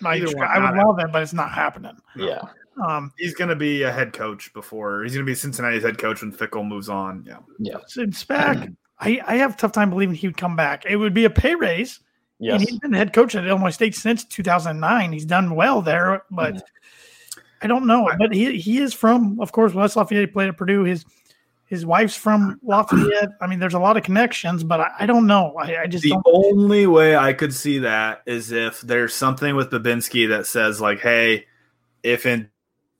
my. 0.00 0.16
Either 0.16 0.36
one 0.36 0.46
I 0.46 0.58
would 0.58 0.76
not 0.76 0.86
love 0.86 0.98
it, 0.98 1.10
but 1.12 1.22
it's 1.22 1.32
not 1.32 1.50
happening. 1.50 1.96
yeah, 2.16 2.42
Um, 2.86 3.12
He's 3.18 3.34
gonna 3.34 3.56
be 3.56 3.82
a 3.82 3.90
head 3.92 4.12
coach 4.12 4.52
before 4.52 5.02
he's 5.04 5.14
gonna 5.14 5.24
be 5.24 5.34
Cincinnati's 5.34 5.82
head 5.82 5.96
coach 5.98 6.20
when 6.22 6.32
Fickell 6.32 6.66
moves 6.66 6.88
on. 6.88 7.24
Yeah. 7.26 7.38
yeah, 7.58 7.76
since 7.86 8.22
back, 8.24 8.68
I 9.00 9.20
I 9.26 9.36
have 9.36 9.54
a 9.54 9.56
tough 9.56 9.72
time 9.72 9.88
believing 9.90 10.14
he 10.14 10.26
would 10.28 10.36
come 10.36 10.54
back. 10.54 10.84
It 10.86 10.96
would 10.96 11.14
be 11.14 11.24
a 11.24 11.30
pay 11.30 11.54
raise. 11.54 12.00
yes, 12.38 12.54
And 12.60 12.68
he's 12.68 12.78
been 12.78 12.90
the 12.90 12.98
head 12.98 13.12
coach 13.12 13.34
at 13.34 13.46
Illinois 13.46 13.70
State 13.70 13.94
since 13.94 14.24
2009. 14.24 15.12
He's 15.12 15.24
done 15.24 15.54
well 15.54 15.80
there, 15.80 16.24
but 16.30 16.54
Mhm. 16.56 16.60
I 17.62 17.66
don't 17.68 17.86
know. 17.86 18.10
But 18.18 18.34
he 18.34 18.58
he 18.58 18.78
is 18.78 18.92
from, 18.92 19.38
of 19.40 19.52
course, 19.52 19.72
West 19.72 19.96
Lafayette. 19.96 20.22
He 20.22 20.26
played 20.26 20.48
at 20.48 20.56
Purdue. 20.58 20.82
His 20.84 21.04
his 21.72 21.86
wife's 21.86 22.14
from 22.14 22.60
Lafayette. 22.62 23.30
I 23.40 23.46
mean, 23.46 23.58
there's 23.58 23.72
a 23.72 23.78
lot 23.78 23.96
of 23.96 24.02
connections, 24.02 24.62
but 24.62 24.78
I, 24.80 24.90
I 25.00 25.06
don't 25.06 25.26
know. 25.26 25.54
I, 25.58 25.78
I 25.78 25.86
just 25.86 26.02
The 26.04 26.10
don't. 26.10 26.22
only 26.26 26.86
way 26.86 27.16
I 27.16 27.32
could 27.32 27.54
see 27.54 27.78
that 27.78 28.20
is 28.26 28.52
if 28.52 28.82
there's 28.82 29.14
something 29.14 29.56
with 29.56 29.70
Bobinski 29.70 30.28
that 30.28 30.46
says 30.46 30.82
like, 30.82 31.00
"Hey, 31.00 31.46
if 32.02 32.26
in 32.26 32.50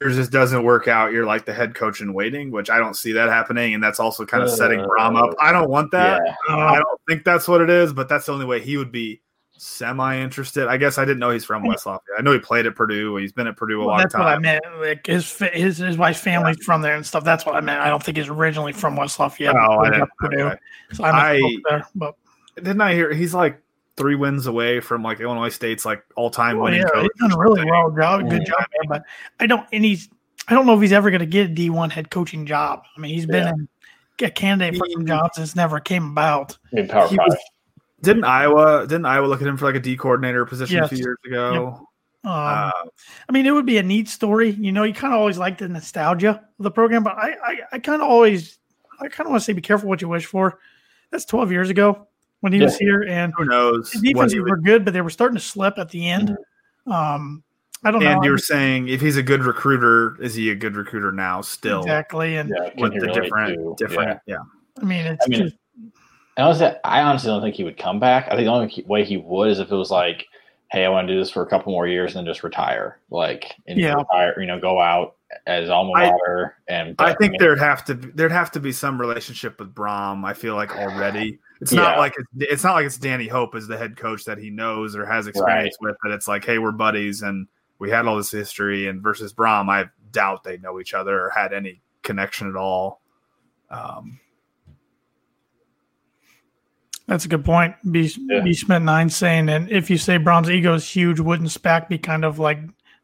yours 0.01 0.17
this 0.17 0.29
doesn't 0.29 0.65
work 0.65 0.89
out, 0.89 1.13
you're 1.13 1.27
like 1.27 1.45
the 1.45 1.53
head 1.53 1.75
coach 1.75 2.01
in 2.01 2.15
waiting," 2.15 2.51
which 2.51 2.71
I 2.71 2.79
don't 2.79 2.97
see 2.97 3.13
that 3.13 3.29
happening, 3.29 3.75
and 3.75 3.83
that's 3.85 4.01
also 4.01 4.25
kind 4.25 4.43
of 4.43 4.49
setting 4.51 4.81
Brohm 4.81 5.23
up. 5.23 5.35
I 5.39 5.53
don't 5.53 5.69
want 5.69 5.91
that. 5.93 6.23
yeah. 6.49 6.57
I 6.57 6.77
Uh, 6.79 6.83
don't 6.83 7.01
think 7.07 7.25
that's 7.25 7.47
what 7.47 7.61
it 7.61 7.69
is, 7.69 7.93
but 7.93 8.09
that's 8.09 8.25
the 8.25 8.33
only 8.33 8.47
way 8.47 8.59
he 8.63 8.79
would 8.79 8.91
be 8.91 9.21
semi 9.63 10.19
interested. 10.19 10.67
I 10.67 10.77
guess 10.77 10.99
I 10.99 11.05
didn't 11.05 11.21
know 11.21 11.31
he's 11.31 11.45
from 11.45 11.63
West 11.65 11.87
Lafayette. 11.87 12.19
I 12.19 12.23
know 12.23 12.33
he 12.33 12.39
played 12.41 12.67
at 12.67 12.75
Purdue. 12.75 13.17
He's 13.17 13.33
been 13.33 13.47
at 13.47 13.57
Purdue 13.57 13.77
a 13.77 13.79
well, 13.81 13.89
long 13.89 13.99
that's 13.99 14.15
what 14.15 14.27
I 14.27 14.33
time. 14.35 14.43
meant. 14.43 14.65
Like 14.81 15.07
his 15.07 15.39
his 15.53 15.79
his 15.79 15.97
wife's 15.97 16.21
family's 16.21 16.63
from 16.65 16.83
there 16.83 16.97
and 16.97 17.07
stuff. 17.07 17.23
That's 17.25 17.47
what 17.47 17.55
I 17.55 17.61
meant. 17.61 17.81
I 17.81 17.89
don't 17.89 18.03
think 18.03 18.17
he's 18.17 18.29
originally 18.29 18.73
from 18.73 18.97
West 18.97 19.19
Lafayette. 19.21 19.55
Oh, 19.55 19.59
I 19.59 19.77
Played 19.77 19.91
didn't- 19.93 20.03
at 20.03 20.09
Purdue. 20.19 20.41
okay. 20.43 20.57
So 20.93 21.05
I, 21.05 21.33
I- 21.33 21.37
misspoke 21.37 21.61
there, 21.69 21.87
but 21.95 22.15
Didn't 22.57 22.81
I 22.81 22.95
hear 22.95 23.13
he's 23.15 23.33
like 23.35 23.61
three 23.97 24.15
wins 24.17 24.47
away 24.47 24.81
from 24.81 25.03
like 25.03 25.21
Illinois 25.21 25.49
State's 25.51 25.85
like 25.85 26.03
all 26.17 26.31
time 26.31 26.59
Oh, 26.59 26.63
winning 26.65 26.81
yeah, 26.81 26.89
coach? 26.93 27.09
he's 27.15 27.21
done 27.31 27.33
a 27.33 27.39
really 27.41 27.65
well 27.65 27.91
job, 27.91 28.29
good 28.29 28.41
Yeah. 28.43 28.49
job 28.49 28.65
there. 28.73 28.89
But 28.89 29.03
I 29.39 29.47
don't, 29.47 29.67
and 29.73 29.85
he's, 29.85 30.09
I 30.49 30.55
don't 30.55 30.67
know 30.67 30.75
if 30.75 30.81
he's 30.81 30.93
ever 30.93 31.11
going 31.11 31.21
to 31.21 31.27
get 31.27 31.47
a 31.47 31.49
D 31.55 31.71
one 31.71 31.91
head 31.91 32.11
coaching 32.11 32.47
job. 32.47 32.83
I 32.97 33.01
mean, 33.01 33.15
he's 33.15 33.27
been 33.27 33.45
Yeah. 33.45 33.53
in, 33.53 33.69
a 34.27 34.31
candidate 34.31 34.79
for 34.79 34.87
some 34.93 35.05
jobs 35.05 35.37
that's 35.37 35.55
never 35.57 35.81
came 35.81 36.11
about. 36.11 36.57
I 36.73 36.77
mean, 36.77 36.89
Power 36.89 37.09
He 37.09 37.17
Five. 37.17 37.27
was- 37.29 37.39
Didn't 38.03 38.25
Iowa 38.25 38.87
didn't 38.87 39.07
Iowa 39.07 39.27
look 39.27 39.41
at 39.41 39.47
him 39.47 39.57
for 39.57 39.67
like 39.67 39.75
a 39.77 39.81
D 39.81 39.97
coordinator 39.97 40.45
position 40.45 40.77
Yes. 40.79 40.87
a 40.87 40.89
few 40.95 40.99
years 41.05 41.19
ago? 41.27 41.77
Um, 41.79 41.87
Uh, 42.25 42.71
I 43.29 43.33
mean, 43.33 43.47
it 43.47 43.51
would 43.51 43.67
be 43.67 43.79
a 43.79 43.83
neat 43.83 44.09
story. 44.09 44.51
You 44.51 44.71
know, 44.71 44.85
you 44.85 44.95
kind 44.95 45.13
of 45.13 45.19
always 45.19 45.39
like 45.39 45.59
the 45.59 45.69
nostalgia 45.69 46.31
of 46.59 46.63
the 46.63 46.71
program, 46.71 47.03
but 47.03 47.17
I, 47.17 47.35
I, 47.45 47.57
I 47.73 47.79
kind 47.81 48.01
of 48.01 48.09
always, 48.09 48.59
I 49.01 49.09
kind 49.09 49.27
of 49.27 49.31
want 49.33 49.41
to 49.41 49.45
say, 49.45 49.53
be 49.53 49.61
careful 49.61 49.89
what 49.89 50.01
you 50.03 50.09
wish 50.09 50.27
for. 50.27 50.61
That's 51.11 51.25
12 51.25 51.51
years 51.51 51.69
ago 51.69 52.07
when 52.41 52.53
he 52.53 52.61
was 52.63 52.77
here, 52.79 53.03
and 53.09 53.33
who 53.37 53.45
knows? 53.47 53.91
the 53.91 53.99
he 54.01 54.13
defenses 54.13 54.39
would- 54.41 54.51
were 54.51 54.57
good, 54.59 54.85
but 54.85 54.95
they 54.95 55.01
were 55.01 55.11
starting 55.11 55.37
to 55.37 55.43
slip 55.43 55.79
at 55.79 55.89
the 55.91 56.09
end. 56.09 56.37
Um, 56.87 57.43
I 57.85 57.91
don't 57.91 58.01
and 58.03 58.11
know 58.11 58.17
And 58.19 58.25
you're 58.25 58.39
saying 58.39 58.87
if 58.89 59.01
he's 59.01 59.17
a 59.17 59.23
good 59.25 59.43
recruiter, 59.43 60.17
is 60.23 60.35
he 60.37 60.51
a 60.51 60.55
good 60.55 60.77
recruiter 60.77 61.11
now? 61.11 61.41
Still, 61.41 61.81
exactly, 61.81 62.37
and 62.37 62.51
Yeah, 62.57 62.71
with 62.79 62.93
the 62.95 63.01
relate 63.01 63.21
different, 63.23 63.55
to- 63.57 63.75
different, 63.89 64.21
yeah. 64.27 64.37
I 64.81 64.85
mean, 64.85 65.05
it's 65.07 65.27
I 65.27 65.29
mean, 65.29 65.41
just 65.43 65.57
I 65.57 65.59
honestly, 66.37 66.69
I 66.85 67.03
honestly 67.03 67.29
don't 67.29 67.43
think 67.43 67.55
he 67.57 67.65
would 67.65 67.77
come 67.79 67.99
back. 68.01 68.27
I 68.27 68.31
think 68.37 68.47
the 68.47 68.53
only 68.53 68.85
way 68.87 69.05
he 69.05 69.17
would 69.17 69.51
is 69.51 69.59
if 69.59 69.71
it 69.71 69.77
was 69.77 69.91
like, 69.91 70.27
"Hey, 70.71 70.85
I 70.85 70.89
want 70.89 71.09
to 71.09 71.15
do 71.15 71.19
this 71.19 71.31
for 71.31 71.43
a 71.43 71.47
couple 71.47 71.73
more 71.73 71.87
years 71.87 72.15
and 72.15 72.27
then 72.27 72.33
just 72.33 72.43
retire." 72.45 72.99
Like, 73.11 73.55
and 73.67 73.79
Yeah. 73.79 73.95
retire, 73.95 74.35
you 74.41 74.47
know, 74.47 74.59
go 74.61 74.81
out 74.81 75.17
as 75.47 75.71
alma 75.71 75.93
I- 75.95 76.11
mater. 76.11 76.57
and 76.69 76.95
I 76.99 77.15
think 77.15 77.39
there'd 77.39 77.59
have 77.59 77.85
to 77.87 77.95
be, 77.95 78.09
there'd 78.15 78.33
have 78.33 78.51
to 78.53 78.61
be 78.61 78.71
some 78.73 79.01
relationship 79.01 79.59
with 79.59 79.75
Brohm. 79.75 80.25
I 80.25 80.35
feel 80.35 80.55
like 80.57 80.77
already. 80.77 81.39
It's 81.61 81.73
not 81.73 81.97
like 81.99 82.15
it's, 82.19 82.29
it's 82.53 82.65
not 82.65 82.75
like 82.75 82.85
it's 82.87 82.99
Danny 82.99 83.29
Hope 83.29 83.55
as 83.55 83.69
the 83.69 83.79
head 83.79 83.97
coach 83.97 84.25
that 84.25 84.37
he 84.37 84.51
knows 84.51 84.97
or 84.97 85.07
has 85.07 85.27
experience 85.29 85.77
with. 85.81 85.97
That 86.03 86.13
it's 86.13 86.27
like, 86.27 86.45
hey, 86.45 86.59
we're 86.59 86.73
buddies 86.73 87.23
and 87.23 87.47
we 87.79 87.89
had 87.89 88.07
all 88.07 88.17
this 88.17 88.31
history. 88.33 88.89
And 88.89 89.01
versus 89.01 89.33
Brohm, 89.33 89.69
I 89.71 89.89
doubt 90.11 90.43
they 90.45 90.59
know 90.59 90.81
each 90.81 90.93
other 90.93 91.19
or 91.21 91.31
had 91.31 91.53
any 91.53 91.81
connection 92.03 92.49
at 92.49 92.57
all. 92.57 93.01
Um, 93.71 94.19
That's 97.13 97.27
a 97.27 97.29
good 97.29 97.45
point. 97.45 97.75
B, 97.91 98.11
Yeah. 98.31 98.41
B 98.41 98.55
Smith 98.55 98.81
nine 98.83 99.11
saying, 99.11 99.51
and 99.51 99.71
if 99.71 99.91
you 99.91 99.99
say 99.99 100.17
Brohm's 100.19 100.49
ego 100.49 100.73
is 100.73 100.89
huge, 100.89 101.21
wouldn't 101.21 101.51
Spack 101.51 101.87
be 101.91 101.99
kind 101.99 102.25
of 102.25 102.39
like 102.39 102.59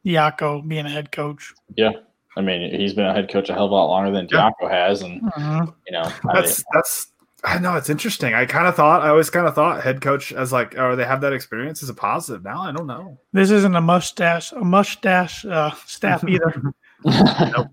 Diaco 0.07 0.67
being 0.67 0.87
a 0.87 0.91
head 0.91 1.13
coach? 1.13 1.53
yeah. 1.77 1.91
I 2.37 2.41
mean, 2.41 2.73
he's 2.79 2.95
been 2.95 3.05
a 3.05 3.13
head 3.13 3.29
coach 3.31 3.51
a 3.51 3.53
hell 3.53 3.65
of 3.67 3.71
a 3.73 3.75
lot 3.75 3.87
longer 3.89 4.11
than 4.13 4.29
Yeah. 4.31 4.49
Diaco 4.63 4.71
has, 4.71 5.03
and 5.03 5.21
Mhm. 5.33 5.75
you 5.87 5.93
know, 5.93 6.01
I 6.03 6.05
mean, 6.05 6.35
that's 6.37 6.65
that's 6.73 7.09
I 7.45 7.59
know 7.59 7.77
it's 7.77 7.91
interesting. 7.91 8.33
I 8.33 8.47
kind 8.47 8.67
of 8.67 8.75
thought 8.77 9.03
I 9.03 9.09
always 9.11 9.29
kind 9.29 9.47
of 9.47 9.55
thought 9.55 9.83
head 9.83 10.01
coach 10.01 10.33
as 10.33 10.53
like, 10.53 10.79
oh, 10.79 10.97
they 10.97 11.05
have 11.05 11.21
that 11.21 11.33
experience 11.35 11.83
as 11.83 11.91
a 11.91 11.95
positive. 11.95 12.43
Now 12.45 12.63
I 12.63 12.73
don't 12.73 12.87
know. 12.87 13.19
This 13.35 13.51
isn't 13.51 13.77
a 13.77 13.81
mustache 13.83 14.53
a 14.53 14.61
mustache 14.65 15.45
uh, 15.45 15.73
staff 15.85 16.25
either, 16.27 16.63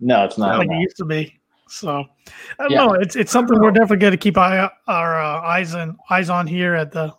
no, 0.02 0.26
it's 0.26 0.38
not. 0.38 0.58
like 0.58 0.69
it 0.69 0.80
used 0.82 0.98
to 0.98 1.06
be. 1.06 1.39
So 1.67 2.06
I 2.60 2.63
don't 2.63 2.71
Yeah. 2.71 2.86
know. 2.86 2.93
It's 2.93 3.15
it's 3.15 3.32
something 3.32 3.60
we're 3.60 3.71
definitely 3.71 3.97
going 3.97 4.12
to 4.12 4.17
keep 4.17 4.38
eye, 4.38 4.69
our 4.88 5.21
uh, 5.21 5.41
eyes 5.41 5.73
and 5.73 5.97
eyes 6.10 6.30
on 6.30 6.47
here 6.47 6.75
at 6.75 6.91
the 6.91 7.13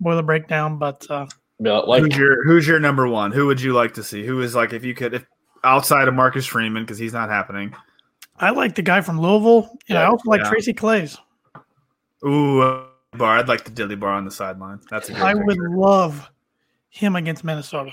boiler 0.00 0.22
breakdown. 0.22 0.78
But 0.78 1.06
uh, 1.10 1.26
But, 1.60 1.88
like 1.88 2.02
who's 2.02 2.16
your 2.16 2.44
Who's 2.44 2.66
your 2.66 2.80
number 2.80 3.06
one? 3.08 3.32
Who 3.32 3.46
would 3.46 3.60
you 3.60 3.72
like 3.74 3.94
to 3.94 4.02
see? 4.02 4.24
Who 4.24 4.40
is 4.40 4.54
like 4.54 4.72
if 4.72 4.84
you 4.84 4.94
could 4.94 5.14
if 5.14 5.26
outside 5.64 6.08
of 6.08 6.14
Marcus 6.14 6.46
Freeman 6.46 6.84
because 6.84 6.98
he's 6.98 7.12
not 7.12 7.28
happening. 7.28 7.74
I 8.38 8.50
like 8.50 8.74
the 8.74 8.82
guy 8.82 9.00
from 9.00 9.20
Louisville, 9.20 9.76
and 9.88 9.96
I 9.98 10.04
also 10.04 10.28
like 10.28 10.42
yeah. 10.42 10.50
Tracy 10.50 10.74
Claeys. 10.74 11.18
Ooh, 12.24 12.60
uh, 12.60 12.84
bar. 13.14 13.38
I'd 13.38 13.48
like 13.48 13.64
the 13.64 13.70
Dilly 13.70 13.96
bar 13.96 14.12
on 14.12 14.24
the 14.24 14.30
sideline. 14.30 14.80
That's 14.90 15.08
a 15.08 15.12
good 15.12 15.22
I 15.22 15.34
would 15.34 15.58
love 15.58 16.30
him 16.90 17.16
against 17.16 17.44
Minnesota. 17.44 17.92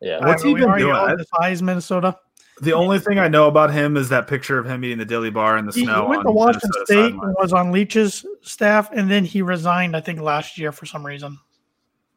yeah, 0.00 0.24
What's 0.24 0.44
I 0.44 0.48
he 0.48 0.54
been 0.54 0.78
doing? 0.78 0.94
all 0.94 1.16
despise 1.16 1.62
Minnesota. 1.62 2.16
The 2.62 2.72
only 2.72 3.00
thing 3.00 3.18
I 3.18 3.26
know 3.26 3.48
about 3.48 3.72
him 3.72 3.96
is 3.96 4.08
that 4.10 4.28
picture 4.28 4.56
of 4.56 4.66
him 4.66 4.84
eating 4.84 4.98
the 4.98 5.04
dilly 5.04 5.30
bar 5.30 5.58
in 5.58 5.66
the 5.66 5.72
He, 5.72 5.80
he 5.80 5.86
went 5.86 6.22
to 6.22 6.30
Washington 6.30 6.70
Minnesota 6.72 6.86
State 6.86 7.10
sideline. 7.10 7.28
and 7.28 7.36
was 7.40 7.52
on 7.52 7.72
Leach's 7.72 8.24
staff, 8.42 8.88
and 8.92 9.10
then 9.10 9.24
he 9.24 9.42
resigned. 9.42 9.96
I 9.96 10.00
think 10.00 10.20
last 10.20 10.56
year 10.56 10.70
for 10.70 10.86
some 10.86 11.04
reason. 11.04 11.38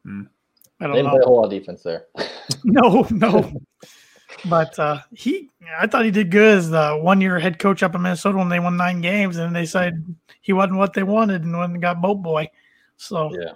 Hmm. 0.04 0.22
I 0.80 0.86
don't 0.86 0.94
didn't 0.94 1.10
play 1.10 1.18
know. 1.18 1.24
a 1.24 1.26
whole 1.26 1.36
lot 1.36 1.44
of 1.46 1.50
defense 1.50 1.82
there. 1.82 2.06
No, 2.64 3.06
no. 3.10 3.52
but 4.48 4.78
uh, 4.78 5.00
he, 5.12 5.50
I 5.80 5.88
thought 5.88 6.04
he 6.04 6.10
did 6.12 6.30
good 6.30 6.58
as 6.58 6.70
the 6.70 6.96
one-year 7.02 7.38
head 7.40 7.58
coach 7.58 7.82
up 7.82 7.94
in 7.96 8.02
Minnesota 8.02 8.38
when 8.38 8.48
they 8.48 8.60
won 8.60 8.76
nine 8.76 9.00
games, 9.00 9.36
and 9.38 9.54
they 9.54 9.66
said 9.66 10.04
he 10.42 10.52
wasn't 10.52 10.78
what 10.78 10.92
they 10.92 11.02
wanted, 11.02 11.42
and 11.42 11.58
when 11.58 11.72
they 11.72 11.78
got 11.80 12.00
boat 12.00 12.22
boy. 12.22 12.48
So 12.98 13.32
Yeah. 13.36 13.54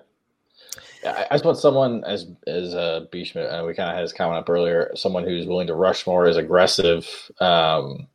I- 1.04 1.26
just 1.32 1.44
want 1.44 1.58
someone 1.58 2.04
as 2.04 2.26
as 2.46 2.74
uh, 2.74 3.06
B 3.10 3.24
Schmidt, 3.24 3.50
uh, 3.50 3.64
we 3.66 3.74
kind 3.74 3.88
of 3.88 3.94
had 3.94 4.02
his 4.02 4.12
comment 4.12 4.38
up 4.38 4.50
earlier. 4.50 4.90
Someone 4.94 5.24
who's 5.24 5.46
willing 5.46 5.66
to 5.68 5.74
rush 5.74 6.06
more, 6.06 6.26
is 6.28 6.36
aggressive. 6.36 7.08
Um, 7.40 8.06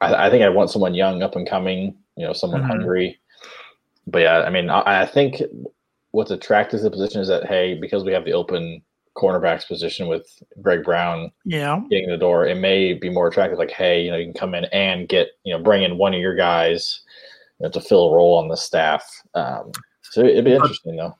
I, 0.00 0.26
I 0.26 0.30
think 0.30 0.42
I 0.42 0.48
want 0.48 0.70
someone 0.70 0.94
young, 0.94 1.22
up 1.22 1.36
and 1.36 1.48
coming. 1.48 1.96
You 2.16 2.26
know, 2.26 2.32
someone 2.32 2.62
Mhm. 2.62 2.66
hungry. 2.66 3.20
But 4.06 4.20
yeah, 4.22 4.40
I 4.40 4.50
mean, 4.50 4.70
I, 4.70 5.02
I 5.02 5.06
think 5.06 5.40
what's 6.10 6.30
attractive 6.32 6.80
to 6.80 6.84
the 6.84 6.90
position 6.90 7.20
is 7.20 7.28
that 7.28 7.46
hey, 7.46 7.74
because 7.80 8.02
we 8.04 8.12
have 8.12 8.24
the 8.24 8.32
open 8.32 8.82
cornerbacks 9.16 9.66
position 9.66 10.06
with 10.08 10.26
Greg 10.62 10.82
Brown 10.84 11.30
yeah, 11.44 11.80
getting 11.90 12.08
the 12.08 12.16
door, 12.16 12.46
it 12.46 12.56
may 12.56 12.94
be 12.94 13.10
more 13.10 13.28
attractive. 13.28 13.58
Like, 13.58 13.70
hey, 13.70 14.02
you 14.02 14.10
know, 14.10 14.16
you 14.16 14.24
can 14.24 14.34
come 14.34 14.54
in 14.54 14.64
and 14.66 15.08
get 15.08 15.28
you 15.44 15.52
know 15.56 15.62
bring 15.62 15.82
in 15.84 15.98
one 15.98 16.14
of 16.14 16.20
your 16.20 16.34
guys 16.34 17.02
you 17.60 17.64
know, 17.66 17.70
to 17.70 17.80
fill 17.80 18.10
a 18.10 18.16
role 18.16 18.36
on 18.38 18.48
the 18.48 18.56
staff. 18.56 19.08
Um, 19.34 19.70
so 20.02 20.22
it'd 20.24 20.44
be 20.44 20.54
interesting 20.54 20.96
though. 20.96 21.16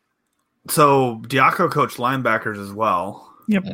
So 0.69 1.21
Diaco 1.27 1.71
coached 1.71 1.97
linebackers 1.99 2.59
as 2.63 2.73
well. 2.73 3.33
Mhm. 3.51 3.73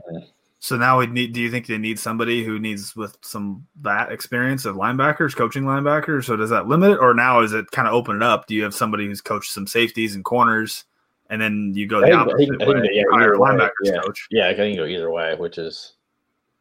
So 0.59 0.77
now 0.77 0.99
we 0.99 1.07
need. 1.07 1.33
Do 1.33 1.41
you 1.41 1.51
think 1.51 1.67
they 1.67 1.79
need 1.79 1.99
somebody 1.99 2.43
who 2.45 2.59
needs 2.59 2.97
with 2.97 3.17
some 3.23 3.67
that 3.83 4.11
experience 4.11 4.65
of 4.65 4.77
linebackers, 4.77 5.37
coaching 5.37 5.65
linebackers? 5.65 6.25
So 6.25 6.37
does 6.37 6.51
that 6.51 6.67
limit 6.67 6.93
it, 6.93 6.99
or 6.99 7.13
now 7.15 7.41
is 7.41 7.53
it 7.53 7.71
kind 7.73 7.87
of 7.87 7.95
open 7.95 8.17
it 8.17 8.23
up? 8.23 8.47
Do 8.47 8.55
you 8.55 8.63
have 8.65 8.75
somebody 8.75 9.07
who's 9.07 9.21
coached 9.21 9.53
some 9.53 9.67
safeties 9.67 10.15
and 10.15 10.25
corners, 10.25 10.85
and 11.29 11.41
then 11.41 11.73
you 11.75 11.87
go 11.87 11.99
I 11.99 12.01
the 12.01 12.07
think- 12.07 12.21
opposite 12.21 12.39
think- 12.39 12.63
I 12.63 12.65
think 12.65 12.75
way, 12.77 12.81
that, 12.83 12.95
yeah, 12.95 13.03
hire 13.13 13.33
a 13.35 13.39
way, 13.39 13.51
linebackers 13.51 13.71
yeah. 13.83 13.99
coach? 14.01 14.27
Yeah, 14.31 14.49
I 14.49 14.55
can 14.55 14.75
go 14.77 14.87
either 14.87 15.11
way, 15.11 15.35
which 15.37 15.59
is, 15.59 15.93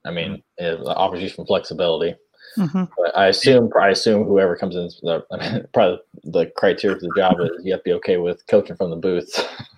I 0.05 0.11
mean, 0.11 0.43
Mm-hmm. 0.59 0.83
it 0.83 0.87
offers 0.87 1.21
you 1.23 1.29
some 1.29 1.45
flexibility. 1.45 2.15
Mhm. 2.57 2.89
But 2.97 3.17
I 3.17 3.27
assume, 3.27 3.71
I 3.79 3.89
assume 3.89 4.25
whoever 4.25 4.55
comes 4.55 4.75
in, 4.75 4.89
the, 5.03 5.25
I 5.31 5.37
mean, 5.53 5.67
probably 5.73 5.99
the 6.25 6.45
criteria 6.57 6.95
for 6.97 7.01
the 7.01 7.13
job 7.17 7.39
is 7.39 7.49
you 7.63 7.71
have 7.71 7.81
to 7.81 7.89
be 7.89 7.93
okay 7.93 8.17
with 8.17 8.45
coaching 8.47 8.75
from 8.75 8.89
the 8.91 8.97
booth. 8.97 9.33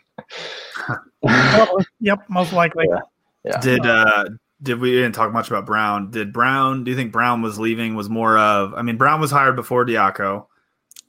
Probably. 1.24 1.86
yep, 2.00 2.20
most 2.30 2.54
likely. 2.54 2.86
Yeah. 2.90 3.00
yeah, 3.44 3.60
Did 3.62 3.86
uh 3.86 4.26
did 4.62 4.80
we 4.80 4.92
didn't 4.92 5.14
talk 5.14 5.32
much 5.32 5.50
about 5.50 5.66
Brown? 5.66 6.10
Did 6.12 6.34
Brown? 6.34 6.84
Do 6.84 6.92
you 6.92 6.98
think 6.98 7.12
Brown 7.12 7.42
was 7.42 7.60
leaving? 7.60 7.96
Was 7.96 8.10
more 8.10 8.38
of? 8.38 8.74
I 8.74 8.82
mean, 8.82 8.98
Brown 8.98 9.22
was 9.22 9.32
hired 9.32 9.56
before 9.56 9.86
Diaco. 9.86 10.48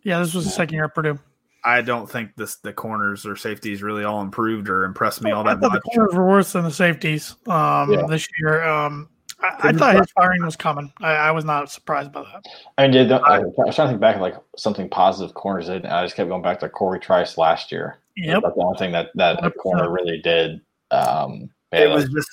Yeah, 0.02 0.20
this 0.20 0.35
was 0.35 0.44
the 0.44 0.50
second 0.50 0.74
year 0.74 0.85
at 0.85 0.94
Purdue. 0.94 1.18
I 1.64 1.83
don't 1.83 2.09
think 2.09 2.37
this 2.37 2.57
the 2.57 2.72
corners 2.72 3.26
or 3.26 3.37
safeties 3.37 3.83
really 3.83 4.04
all 4.04 4.20
improved 4.22 4.68
or 4.68 4.85
impressed 4.85 5.22
me 5.22 5.31
all 5.33 5.46
I 5.46 5.54
that 5.54 5.61
thought 5.61 5.72
the 5.72 5.81
corners 5.81 6.14
were 6.14 6.26
worse 6.26 6.52
than 6.52 6.64
the 6.64 6.70
safeties 6.70 7.35
um, 7.46 7.92
Yeah. 7.92 8.07
this 8.09 8.26
year. 8.38 8.62
Um, 8.64 9.09
I, 9.40 9.68
I 9.68 9.72
thought 9.72 9.96
his 9.96 10.11
firing 10.12 10.44
was 10.44 10.57
coming. 10.57 10.92
I, 11.00 11.12
I 11.12 11.31
was 11.31 11.44
not 11.44 11.70
surprised 11.70 12.12
by 12.12 12.22
that. 12.22 12.44
I 12.76 12.88
mean, 12.88 13.11
I, 13.12 13.16
I 13.18 13.38
was 13.40 13.74
trying 13.76 13.87
to 13.87 13.92
think 13.92 14.00
back 14.00 14.16
of 14.16 14.22
like 14.22 14.35
something 14.57 14.88
positive 14.88 15.35
corners 15.35 15.66
did. 15.66 15.85
and 15.85 15.92
I 15.92 16.04
just 16.04 16.16
kept 16.16 16.28
going 16.28 16.42
back 16.42 16.61
to 16.61 16.68
Corey 16.68 16.98
Trice 17.00 17.38
last 17.38 17.70
year. 17.70 17.98
Yep. 18.24 18.42
That's 18.42 18.54
the 18.57 18.62
only 18.62 18.78
thing 18.78 18.92
that 18.92 19.09
that 19.14 19.38
100%. 19.40 19.52
corner 19.57 19.90
really 19.90 20.20
did. 20.20 20.61
Um, 20.90 21.50
yeah, 21.72 21.81
it 21.81 21.90
was 21.90 22.09
just 22.09 22.28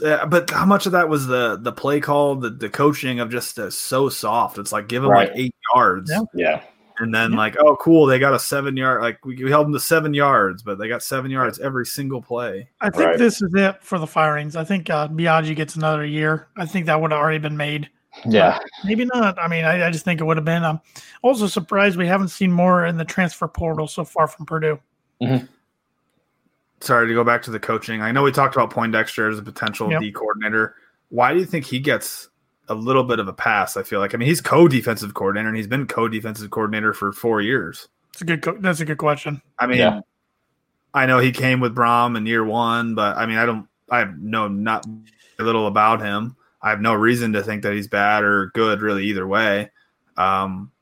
so. 0.00 0.06
uh, 0.06 0.26
But 0.26 0.50
how 0.50 0.66
much 0.66 0.84
of 0.86 0.92
that 0.92 1.08
was 1.08 1.26
the 1.26 1.56
the 1.62 1.72
play 1.72 2.00
call, 2.00 2.34
the 2.36 2.50
the 2.50 2.68
coaching 2.68 3.20
of 3.20 3.30
just 3.30 3.58
uh, 3.58 3.70
so 3.70 4.08
soft? 4.08 4.58
It's 4.58 4.72
like 4.72 4.88
give 4.88 5.02
them 5.02 5.12
like 5.12 5.30
eight 5.34 5.54
yards, 5.74 6.10
Yeah. 6.10 6.22
yeah, 6.34 6.62
and 6.98 7.14
then 7.14 7.30
Yeah. 7.32 7.38
like 7.38 7.56
oh 7.60 7.76
cool, 7.76 8.06
they 8.06 8.18
got 8.18 8.34
a 8.34 8.38
seven 8.40 8.76
yard. 8.76 9.00
Like 9.00 9.24
we, 9.24 9.36
we 9.44 9.48
held 9.50 9.66
them 9.66 9.72
to 9.74 9.80
seven 9.80 10.12
yards, 10.12 10.64
but 10.64 10.78
they 10.78 10.88
got 10.88 11.04
seven 11.04 11.30
yards 11.30 11.60
every 11.60 11.86
single 11.86 12.20
play. 12.20 12.68
I 12.80 12.90
think 12.90 13.06
Right. 13.10 13.18
this 13.18 13.40
is 13.40 13.54
it 13.54 13.76
for 13.80 13.98
the 14.00 14.08
firings. 14.08 14.56
I 14.56 14.64
think 14.64 14.90
uh, 14.90 15.06
Biaggi 15.06 15.54
gets 15.54 15.76
another 15.76 16.04
year. 16.04 16.48
I 16.56 16.66
think 16.66 16.86
that 16.86 17.00
would 17.00 17.12
have 17.12 17.20
already 17.20 17.38
been 17.38 17.56
made. 17.56 17.88
yeah. 18.26 18.58
Maybe 18.84 19.04
not. 19.04 19.38
I 19.38 19.46
mean, 19.46 19.64
I, 19.64 19.86
I 19.86 19.90
just 19.92 20.04
think 20.04 20.20
it 20.20 20.24
would 20.24 20.36
have 20.36 20.44
been. 20.44 20.64
I'm 20.64 20.80
also 21.22 21.46
surprised 21.46 21.96
we 21.96 22.08
haven't 22.08 22.30
seen 22.30 22.50
more 22.50 22.84
in 22.86 22.96
the 22.96 23.04
transfer 23.04 23.46
portal 23.46 23.86
so 23.86 24.02
far 24.04 24.26
from 24.26 24.46
Purdue. 24.46 24.80
Sorry 26.80 27.08
to 27.08 27.14
go 27.14 27.24
back 27.24 27.42
to 27.42 27.50
the 27.50 27.60
coaching. 27.60 28.00
I 28.00 28.10
know 28.12 28.22
we 28.22 28.32
talked 28.32 28.56
about 28.56 28.70
Poindexter 28.70 29.28
as 29.30 29.38
a 29.38 29.42
potential 29.42 29.90
Yep. 29.90 30.00
D 30.00 30.12
coordinator. 30.12 30.74
Why 31.10 31.34
do 31.34 31.40
you 31.40 31.44
think 31.44 31.66
he 31.66 31.78
gets 31.78 32.28
a 32.68 32.74
little 32.74 33.04
bit 33.04 33.18
of 33.18 33.28
a 33.28 33.32
pass? 33.32 33.76
I 33.76 33.82
feel 33.82 34.00
like 34.00 34.14
I 34.14 34.16
mean 34.18 34.28
he's 34.28 34.40
co-defensive 34.40 35.12
coordinator 35.14 35.48
and 35.48 35.56
he's 35.56 35.66
been 35.66 35.86
co-defensive 35.86 36.50
coordinator 36.50 36.94
for 36.94 37.12
four 37.12 37.42
years. 37.42 37.88
It's 38.12 38.22
a 38.22 38.24
good. 38.24 38.42
Co- 38.42 38.56
that's 38.58 38.80
a 38.80 38.84
good 38.84 38.98
question. 38.98 39.42
I 39.58 39.66
mean, 39.66 39.78
Yeah. 39.78 40.00
I 40.92 41.06
know 41.06 41.18
he 41.20 41.30
came 41.32 41.60
with 41.60 41.74
Brohm 41.74 42.16
in 42.16 42.26
year 42.26 42.44
one, 42.44 42.94
but 42.96 43.16
I 43.16 43.26
mean, 43.26 43.36
I 43.36 43.46
don't, 43.46 43.68
I 43.90 44.04
know 44.18 44.48
not 44.48 44.84
a 45.38 45.42
little 45.44 45.68
about 45.68 46.00
him. 46.00 46.34
I 46.60 46.70
have 46.70 46.80
no 46.80 46.94
reason 46.94 47.34
to 47.34 47.42
think 47.44 47.62
that 47.62 47.74
he's 47.74 47.86
bad 47.86 48.24
or 48.24 48.46
good, 48.54 48.80
really, 48.80 49.04
either 49.06 49.24
way. 49.26 49.70
Um, 50.16 50.72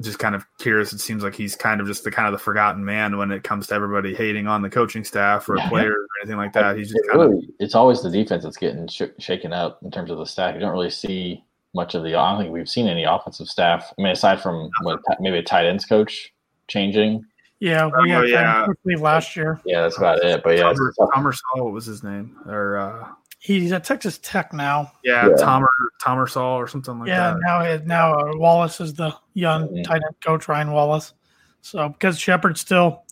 just 0.00 0.18
kind 0.18 0.34
of 0.34 0.44
curious. 0.58 0.92
It 0.92 0.98
seems 0.98 1.22
like 1.22 1.34
he's 1.34 1.54
kind 1.54 1.80
of 1.80 1.86
just 1.86 2.02
the 2.04 2.10
kind 2.10 2.26
of 2.26 2.32
the 2.32 2.38
forgotten 2.38 2.84
man 2.84 3.16
when 3.16 3.30
it 3.30 3.44
comes 3.44 3.66
to 3.68 3.74
everybody 3.74 4.14
hating 4.14 4.46
on 4.48 4.62
the 4.62 4.70
coaching 4.70 5.04
staff 5.04 5.48
or 5.48 5.56
Yeah. 5.56 5.68
players 5.68 5.94
or 5.94 6.06
anything 6.22 6.36
like 6.36 6.52
that. 6.54 6.76
He's 6.76 6.88
just 6.90 7.04
It 7.04 7.10
kind 7.12 7.32
of 7.34 7.44
it's 7.60 7.74
always 7.74 8.02
the 8.02 8.10
defense 8.10 8.42
that's 8.44 8.56
getting 8.56 8.88
sh- 8.88 9.02
shaken 9.18 9.52
up 9.52 9.78
in 9.82 9.90
terms 9.90 10.10
of 10.10 10.18
the 10.18 10.26
staff. 10.26 10.54
You 10.54 10.60
don't 10.60 10.72
really 10.72 10.90
see 10.90 11.44
much 11.74 11.94
of 11.94 12.02
the. 12.02 12.14
I 12.16 12.30
don't 12.32 12.40
think 12.40 12.52
we've 12.52 12.68
seen 12.68 12.86
any 12.88 13.04
offensive 13.04 13.48
staff. 13.48 13.92
I 13.98 14.02
mean, 14.02 14.12
aside 14.12 14.40
from 14.40 14.70
what, 14.82 15.00
maybe 15.20 15.38
a 15.38 15.42
tight 15.42 15.66
ends 15.66 15.84
coach 15.84 16.32
changing. 16.68 17.24
Yeah, 17.60 17.86
we 17.86 18.12
Oh, 18.12 18.20
had 18.20 18.28
yeah. 18.28 18.66
yeah. 18.84 18.96
last 18.98 19.36
year. 19.36 19.60
Yeah, 19.64 19.82
that's 19.82 19.96
about 19.96 20.18
it. 20.22 20.42
But 20.42 20.58
yeah, 20.58 20.64
Tomer, 20.72 20.88
it's 20.88 20.98
tough. 20.98 21.62
What 21.62 21.72
was 21.72 21.86
his 21.86 22.02
name? 22.02 22.36
Or 22.46 22.76
uh, 22.76 23.08
He's 23.44 23.72
at 23.72 23.84
Texas 23.84 24.18
Tech 24.22 24.54
now. 24.54 24.90
yeah, 25.04 25.26
Yeah. 25.28 25.34
Tomer 25.34 25.66
Tomersall 26.02 26.54
or 26.56 26.66
something 26.66 26.98
like 26.98 27.08
yeah, 27.08 27.32
that. 27.34 27.36
Yeah, 27.36 27.46
now 27.46 27.60
it- 27.60 27.86
now 27.86 28.14
uh, 28.18 28.32
Wallace 28.36 28.80
is 28.80 28.94
the 28.94 29.14
young 29.34 29.82
tight 29.82 29.96
end 30.02 30.14
coach, 30.24 30.48
Ryan 30.48 30.72
Wallace. 30.72 31.12
So 31.60 31.90
because 31.90 32.18
Shephard's 32.18 32.62
still 32.62 33.04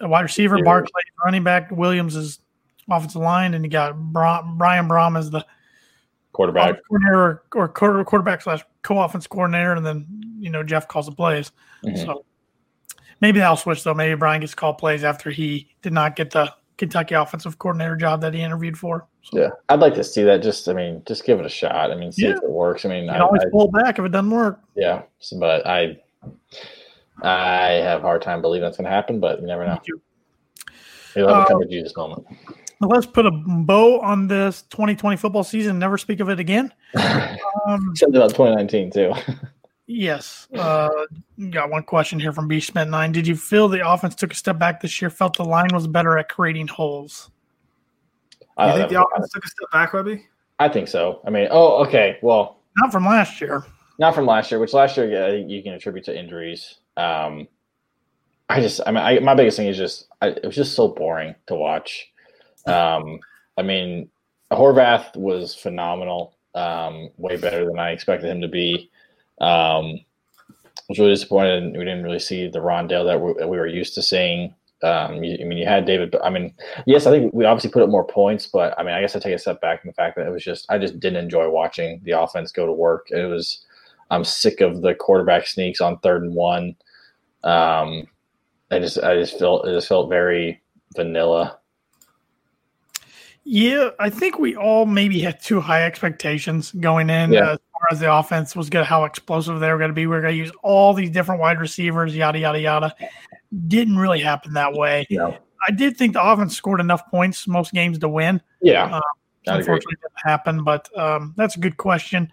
a 0.00 0.06
wide 0.08 0.20
receiver, 0.22 0.58
Yeah. 0.58 0.64
Barclay 0.64 1.00
running 1.24 1.42
back, 1.42 1.70
Williams 1.70 2.16
is 2.16 2.40
offensive 2.90 3.22
line, 3.22 3.54
and 3.54 3.64
you 3.64 3.70
got 3.70 3.96
Bra- 3.98 4.42
Brian 4.42 4.88
Brohm 4.88 5.18
as 5.18 5.30
the 5.30 5.44
quarterback. 6.32 6.72
offensive 6.72 6.84
coordinator 6.90 7.42
or 7.54 7.68
quarter, 7.68 8.04
quarterback 8.04 8.42
slash 8.42 8.62
co-offense 8.82 9.26
coordinator, 9.26 9.72
and 9.72 9.86
then 9.86 10.06
you 10.38 10.50
know 10.50 10.62
Jeff 10.62 10.86
calls 10.86 11.06
the 11.06 11.12
plays. 11.12 11.50
Mhm. 11.86 11.96
So 12.04 12.26
maybe 13.22 13.38
that'll 13.38 13.56
switch 13.56 13.84
though. 13.84 13.94
Maybe 13.94 14.16
Brian 14.16 14.42
gets 14.42 14.54
called 14.54 14.76
plays 14.76 15.02
after 15.02 15.30
he 15.30 15.70
did 15.80 15.94
not 15.94 16.14
get 16.14 16.30
the 16.30 16.52
Kentucky 16.76 17.14
offensive 17.14 17.58
coordinator 17.58 17.96
job 17.96 18.20
that 18.20 18.34
he 18.34 18.42
interviewed 18.42 18.76
for. 18.76 19.06
So 19.22 19.40
Yeah, 19.40 19.50
I'd 19.68 19.80
like 19.80 19.94
to 19.94 20.04
see 20.04 20.22
that. 20.24 20.42
Just, 20.42 20.68
I 20.68 20.72
mean, 20.72 21.02
just 21.06 21.24
give 21.24 21.38
it 21.38 21.46
a 21.46 21.48
shot. 21.48 21.90
I 21.90 21.94
mean, 21.94 22.10
see 22.12 22.24
Yeah. 22.24 22.30
if 22.36 22.42
it 22.42 22.50
works. 22.50 22.84
I 22.84 22.88
mean, 22.88 23.04
you 23.04 23.10
I, 23.10 23.20
always 23.20 23.42
I- 23.42 23.50
pull 23.50 23.68
back 23.70 23.98
if 23.98 24.04
it 24.04 24.08
doesn't 24.10 24.30
work. 24.30 24.60
yeah, 24.74 25.02
but 25.38 25.66
I, 25.66 25.98
I 27.22 27.70
have 27.82 28.00
a 28.00 28.02
hard 28.02 28.22
time 28.22 28.42
believing 28.42 28.64
that's 28.64 28.76
going 28.76 28.84
to 28.86 28.90
happen. 28.90 29.20
But 29.20 29.40
you 29.40 29.46
never 29.46 29.64
know. 29.66 29.78
You'll 31.14 31.28
have 31.28 31.36
a 31.36 31.40
Uh, 31.40 31.46
come 31.46 31.60
to 31.60 31.68
Jesus 31.68 31.96
moment. 31.96 32.26
Let's 32.80 33.06
put 33.06 33.26
a 33.26 33.30
bow 33.30 34.00
on 34.00 34.26
this 34.26 34.62
2020 34.62 35.16
football 35.16 35.44
season. 35.44 35.78
Never 35.78 35.96
speak 35.98 36.18
of 36.20 36.28
it 36.28 36.40
again. 36.40 36.72
Um, 37.64 37.92
Said 37.94 38.08
about 38.08 38.30
2019 38.30 38.90
too. 38.90 39.12
yes. 39.86 40.48
Uh, 40.52 40.88
got 41.50 41.70
one 41.70 41.84
question 41.84 42.18
here 42.18 42.32
from 42.32 42.48
B 42.48 42.58
Schmidt 42.58 42.88
nine. 42.88 43.12
Did 43.12 43.24
you 43.24 43.36
feel 43.36 43.68
the 43.68 43.88
offense 43.88 44.16
took 44.16 44.32
a 44.32 44.34
step 44.34 44.58
back 44.58 44.80
this 44.80 45.00
year? 45.00 45.10
Felt 45.10 45.36
the 45.36 45.44
line 45.44 45.68
was 45.72 45.86
better 45.86 46.18
at 46.18 46.28
creating 46.28 46.66
holes? 46.66 47.30
I, 48.56 48.66
You 48.66 48.72
think 48.78 48.88
that 48.90 48.94
the 48.94 49.00
was- 49.00 49.06
offense 49.14 49.32
took 49.32 49.44
a 49.44 49.48
step 49.48 49.70
back, 49.72 49.92
Webby? 49.92 50.26
I 50.58 50.68
think 50.68 50.88
so. 50.88 51.20
I 51.26 51.30
mean, 51.30 51.48
oh, 51.50 51.84
okay. 51.86 52.18
Well, 52.22 52.58
Not 52.76 52.92
from 52.92 53.04
last 53.04 53.40
year. 53.40 53.64
not 53.98 54.14
from 54.14 54.26
last 54.26 54.50
year. 54.50 54.60
Which 54.60 54.72
last 54.74 54.96
year, 54.96 55.10
yeah, 55.10 55.26
I 55.26 55.30
think 55.30 55.50
you 55.50 55.62
can 55.62 55.72
attribute 55.74 56.04
to 56.06 56.18
injuries. 56.18 56.76
Um, 56.96 57.48
I 58.48 58.60
just, 58.60 58.80
I 58.86 58.90
mean, 58.90 59.02
I, 59.02 59.18
my 59.20 59.34
biggest 59.34 59.56
thing 59.56 59.68
is 59.68 59.76
just, 59.76 60.06
I, 60.20 60.28
it 60.28 60.44
was 60.44 60.54
just 60.54 60.74
so 60.74 60.88
boring 60.88 61.34
to 61.46 61.54
watch. 61.54 62.12
Um, 62.66 63.18
I 63.56 63.62
mean, 63.62 64.08
Horvath 64.52 65.16
was 65.16 65.54
phenomenal, 65.54 66.36
um, 66.54 67.08
way 67.16 67.36
better 67.36 67.64
than 67.64 67.78
I 67.78 67.90
expected 67.92 68.30
him 68.30 68.42
to 68.42 68.48
be. 68.48 68.90
Um, 69.40 69.98
I 70.48 70.84
was 70.90 70.98
really 70.98 71.12
disappointed. 71.14 71.72
We 71.72 71.78
didn't 71.84 72.04
really 72.04 72.18
see 72.18 72.48
the 72.48 72.58
Rondale 72.58 73.06
that 73.06 73.20
we, 73.20 73.32
that 73.38 73.48
we 73.48 73.56
were 73.56 73.66
used 73.66 73.94
to 73.94 74.02
seeing. 74.02 74.54
Um, 74.82 75.22
you, 75.22 75.38
I 75.40 75.44
mean, 75.44 75.58
you 75.58 75.66
had 75.66 75.84
David. 75.84 76.10
but 76.10 76.24
I 76.24 76.30
mean, 76.30 76.54
yes, 76.86 77.06
I 77.06 77.10
think 77.10 77.32
we 77.32 77.44
obviously 77.44 77.70
put 77.70 77.82
up 77.82 77.88
more 77.88 78.06
points, 78.06 78.46
but 78.46 78.78
I 78.78 78.82
mean, 78.82 78.94
I 78.94 79.00
guess 79.00 79.14
I 79.14 79.18
take 79.20 79.34
a 79.34 79.38
step 79.38 79.60
back 79.60 79.80
from 79.80 79.88
the 79.88 79.94
fact 79.94 80.16
that 80.16 80.26
it 80.26 80.30
was 80.30 80.44
just 80.44 80.66
I 80.70 80.78
just 80.78 80.98
didn't 81.00 81.22
enjoy 81.22 81.48
watching 81.48 82.00
the 82.04 82.12
offense 82.20 82.52
go 82.52 82.66
to 82.66 82.72
work. 82.72 83.06
It 83.10 83.26
was 83.26 83.64
I'm 84.10 84.24
sick 84.24 84.60
of 84.60 84.82
the 84.82 84.94
quarterback 84.94 85.46
sneaks 85.46 85.80
on 85.80 85.98
third 85.98 86.22
and 86.22 86.34
one. 86.34 86.76
Um, 87.44 88.06
I 88.70 88.78
just 88.78 88.98
I 89.02 89.14
just 89.14 89.38
felt 89.38 89.66
it 89.66 89.72
just 89.72 89.88
felt 89.88 90.08
very 90.08 90.62
vanilla. 90.96 91.58
Yeah, 93.44 93.90
I 93.98 94.08
think 94.08 94.38
we 94.38 94.54
all 94.54 94.86
maybe 94.86 95.18
had 95.20 95.40
too 95.42 95.60
high 95.60 95.84
expectations 95.84 96.70
going 96.72 97.10
in 97.10 97.32
Yeah. 97.32 97.50
uh, 97.50 97.56
as 97.90 98.00
the 98.00 98.12
offense 98.12 98.54
was 98.56 98.70
good, 98.70 98.84
how 98.84 99.04
explosive 99.04 99.60
they 99.60 99.70
were 99.72 99.78
going 99.78 99.90
to 99.90 99.94
be. 99.94 100.06
We 100.06 100.16
are 100.16 100.20
going 100.20 100.34
to 100.34 100.38
use 100.38 100.52
all 100.62 100.94
these 100.94 101.10
different 101.10 101.40
wide 101.40 101.60
receivers, 101.60 102.14
yada 102.14 102.38
yada 102.38 102.60
yada. 102.60 102.94
Didn't 103.68 103.98
really 103.98 104.20
happen 104.20 104.52
that 104.54 104.72
way. 104.72 105.06
Yeah, 105.10 105.36
I 105.68 105.72
did 105.72 105.96
think 105.96 106.12
the 106.14 106.22
offense 106.24 106.56
scored 106.56 106.80
enough 106.80 107.08
points 107.10 107.46
most 107.46 107.72
games 107.72 107.98
to 108.00 108.08
win. 108.08 108.40
yeah, 108.60 108.84
I 108.84 108.86
agree. 108.86 109.00
Unfortunately, 109.58 109.94
it 109.94 110.00
didn't 110.02 110.30
happen, 110.30 110.64
but 110.64 110.88
um, 110.98 111.34
that's 111.36 111.56
a 111.56 111.60
good 111.60 111.76
question. 111.76 112.30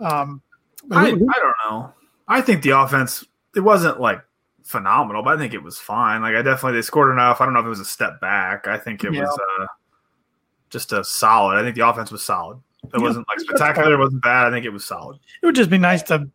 Um, 0.00 0.42
I, 0.90 1.06
I 1.06 1.10
don't 1.10 1.54
know. 1.70 1.92
I 2.28 2.40
think 2.40 2.62
the 2.62 2.70
offense 2.78 3.24
it 3.56 3.60
wasn't 3.60 4.00
like 4.00 4.22
phenomenal, 4.64 5.22
but 5.22 5.34
I 5.34 5.38
think 5.38 5.54
it 5.54 5.62
was 5.62 5.78
fine. 5.78 6.22
Like 6.22 6.34
I 6.36 6.42
definitely 6.42 6.78
they 6.78 6.82
scored 6.82 7.10
enough. 7.10 7.40
I 7.40 7.44
don't 7.44 7.54
know 7.54 7.60
if 7.60 7.66
it 7.66 7.70
was 7.70 7.80
a 7.80 7.84
step 7.84 8.20
back. 8.20 8.66
I 8.68 8.78
think 8.78 9.02
it 9.04 9.12
Yeah. 9.12 9.22
was 9.22 9.38
uh, 9.60 9.66
just 10.70 10.92
a 10.92 11.02
solid. 11.04 11.56
I 11.58 11.62
think 11.62 11.74
the 11.76 11.86
offense 11.88 12.10
was 12.12 12.22
solid. 12.24 12.60
It 12.84 12.90
Yeah, 12.94 13.00
wasn't 13.02 13.26
like 13.28 13.40
spectacular. 13.40 13.94
It 13.94 13.98
wasn't 13.98 14.22
bad. 14.22 14.46
I 14.46 14.50
think 14.50 14.66
it 14.66 14.72
was 14.72 14.84
solid. 14.84 15.18
it 15.42 15.46
would 15.46 15.54
just 15.54 15.70
be 15.70 15.78
nice 15.78 16.02
to 16.04 16.28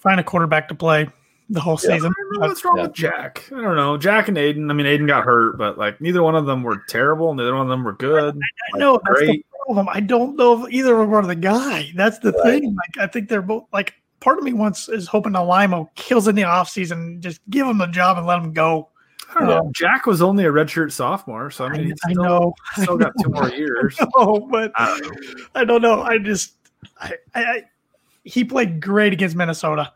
find 0.00 0.20
a 0.20 0.24
quarterback 0.24 0.68
to 0.68 0.74
play 0.74 1.08
the 1.50 1.60
whole 1.60 1.78
Yeah. 1.82 1.94
season. 1.96 2.12
What's 2.38 2.64
wrong 2.64 2.76
Yeah. 2.78 2.82
with 2.84 2.92
Jack? 2.94 3.44
I 3.54 3.60
don't 3.60 3.76
know. 3.76 3.96
Jack 3.98 4.28
and 4.28 4.38
Aidan. 4.38 4.70
I 4.70 4.74
mean, 4.74 4.86
Aidan 4.86 5.06
got 5.06 5.24
hurt, 5.24 5.58
but 5.58 5.76
like 5.76 6.00
neither 6.00 6.22
one 6.22 6.36
of 6.36 6.46
them 6.46 6.62
were 6.62 6.82
terrible. 6.88 7.34
Neither 7.34 7.52
one 7.54 7.62
of 7.62 7.68
them 7.68 7.84
were 7.84 7.92
good. 7.92 8.38
I 8.74 8.78
know 8.78 9.00
that's 9.04 9.20
the 9.20 9.26
great. 9.26 9.46
problem. 9.66 9.88
I 9.92 10.00
don't 10.00 10.36
know 10.36 10.64
if 10.64 10.72
either 10.72 10.94
of 11.00 11.08
them 11.10 11.14
are 11.14 11.26
the 11.26 11.34
guy. 11.34 11.90
That's 11.94 12.18
the 12.18 12.32
thing. 12.44 12.74
Like 12.74 12.98
I 12.98 13.06
think 13.10 13.28
they're 13.28 13.42
both 13.42 13.64
like 13.72 13.94
part 14.20 14.38
of 14.38 14.44
me 14.44 14.52
wants 14.54 14.88
is 14.88 15.06
hoping 15.06 15.32
Limo 15.34 15.90
kills 15.96 16.28
in 16.28 16.34
the 16.34 16.42
offseason, 16.42 17.20
just 17.20 17.40
give 17.50 17.66
him 17.66 17.76
the 17.78 17.86
job 17.88 18.16
and 18.16 18.26
let 18.26 18.38
him 18.38 18.52
go. 18.54 18.88
I 19.36 19.40
don't 19.40 19.48
know. 19.48 19.58
Um, 19.60 19.72
Jack 19.72 20.06
was 20.06 20.22
only 20.22 20.44
a 20.44 20.50
redshirt 20.50 20.92
sophomore, 20.92 21.50
so 21.50 21.64
I 21.66 21.70
mean, 21.70 21.84
he's 21.86 21.94
I 22.04 22.12
still, 22.12 22.22
know. 22.24 22.54
still 22.76 22.96
got 22.98 23.12
two 23.22 23.28
more 23.30 23.48
years. 23.54 23.98
Oh, 24.16 24.40
but 24.40 24.72
I 24.76 24.98
don't 24.98 25.10
know. 25.12 25.44
I 25.54 25.64
don't 25.64 25.82
know. 25.82 26.02
I 26.02 26.18
just 26.18 26.54
I, 27.00 27.12
I, 27.34 27.44
I 27.44 27.62
he 28.24 28.44
played 28.44 28.80
great 28.80 29.12
against 29.12 29.36
Minnesota. 29.36 29.92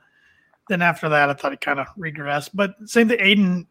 Then 0.69 0.83
after 0.83 1.09
that, 1.09 1.31
I 1.31 1.33
thought 1.35 1.53
he 1.53 1.57
kind 1.59 1.81
of 1.81 1.87
regressed. 1.99 2.51
But 2.55 2.75
same 2.87 3.09
thing. 3.09 3.19
Aidan 3.21 3.67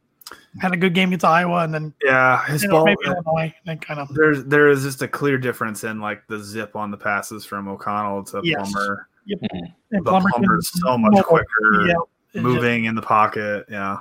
had 0.59 0.73
a 0.73 0.77
good 0.77 0.93
game 0.93 1.09
against 1.09 1.25
Iowa, 1.25 1.63
and 1.63 1.73
then 1.73 1.93
Yeah, 2.03 2.43
his 2.45 2.63
you 2.63 2.69
know, 2.69 2.77
ball. 2.77 2.85
maybe 2.85 2.97
Illinois. 3.05 3.53
Then 3.65 3.77
kind 3.79 3.99
of 3.99 4.13
There's 4.13 4.43
there 4.45 4.67
is 4.69 4.83
just 4.83 5.01
a 5.01 5.07
clear 5.07 5.37
difference 5.37 5.83
in 5.83 5.99
like 6.01 6.25
the 6.27 6.39
zip 6.39 6.75
on 6.75 6.91
the 6.91 6.97
passes 6.97 7.45
from 7.45 7.67
O'Connell 7.67 8.23
to 8.25 8.41
Yes. 8.43 8.71
Plummer. 8.71 9.07
Mm-hmm. 9.29 9.65
and 9.91 10.05
Plummer 10.05 10.29
can 10.31 10.43
Plummer's 10.43 10.71
so 10.81 10.97
much 10.97 11.23
quicker, 11.25 11.87
Yeah, 11.87 11.93
it's 12.33 12.41
moving 12.43 12.85
in 12.85 12.95
the 12.95 13.01
pocket. 13.01 13.65
Yeah. 13.69 13.99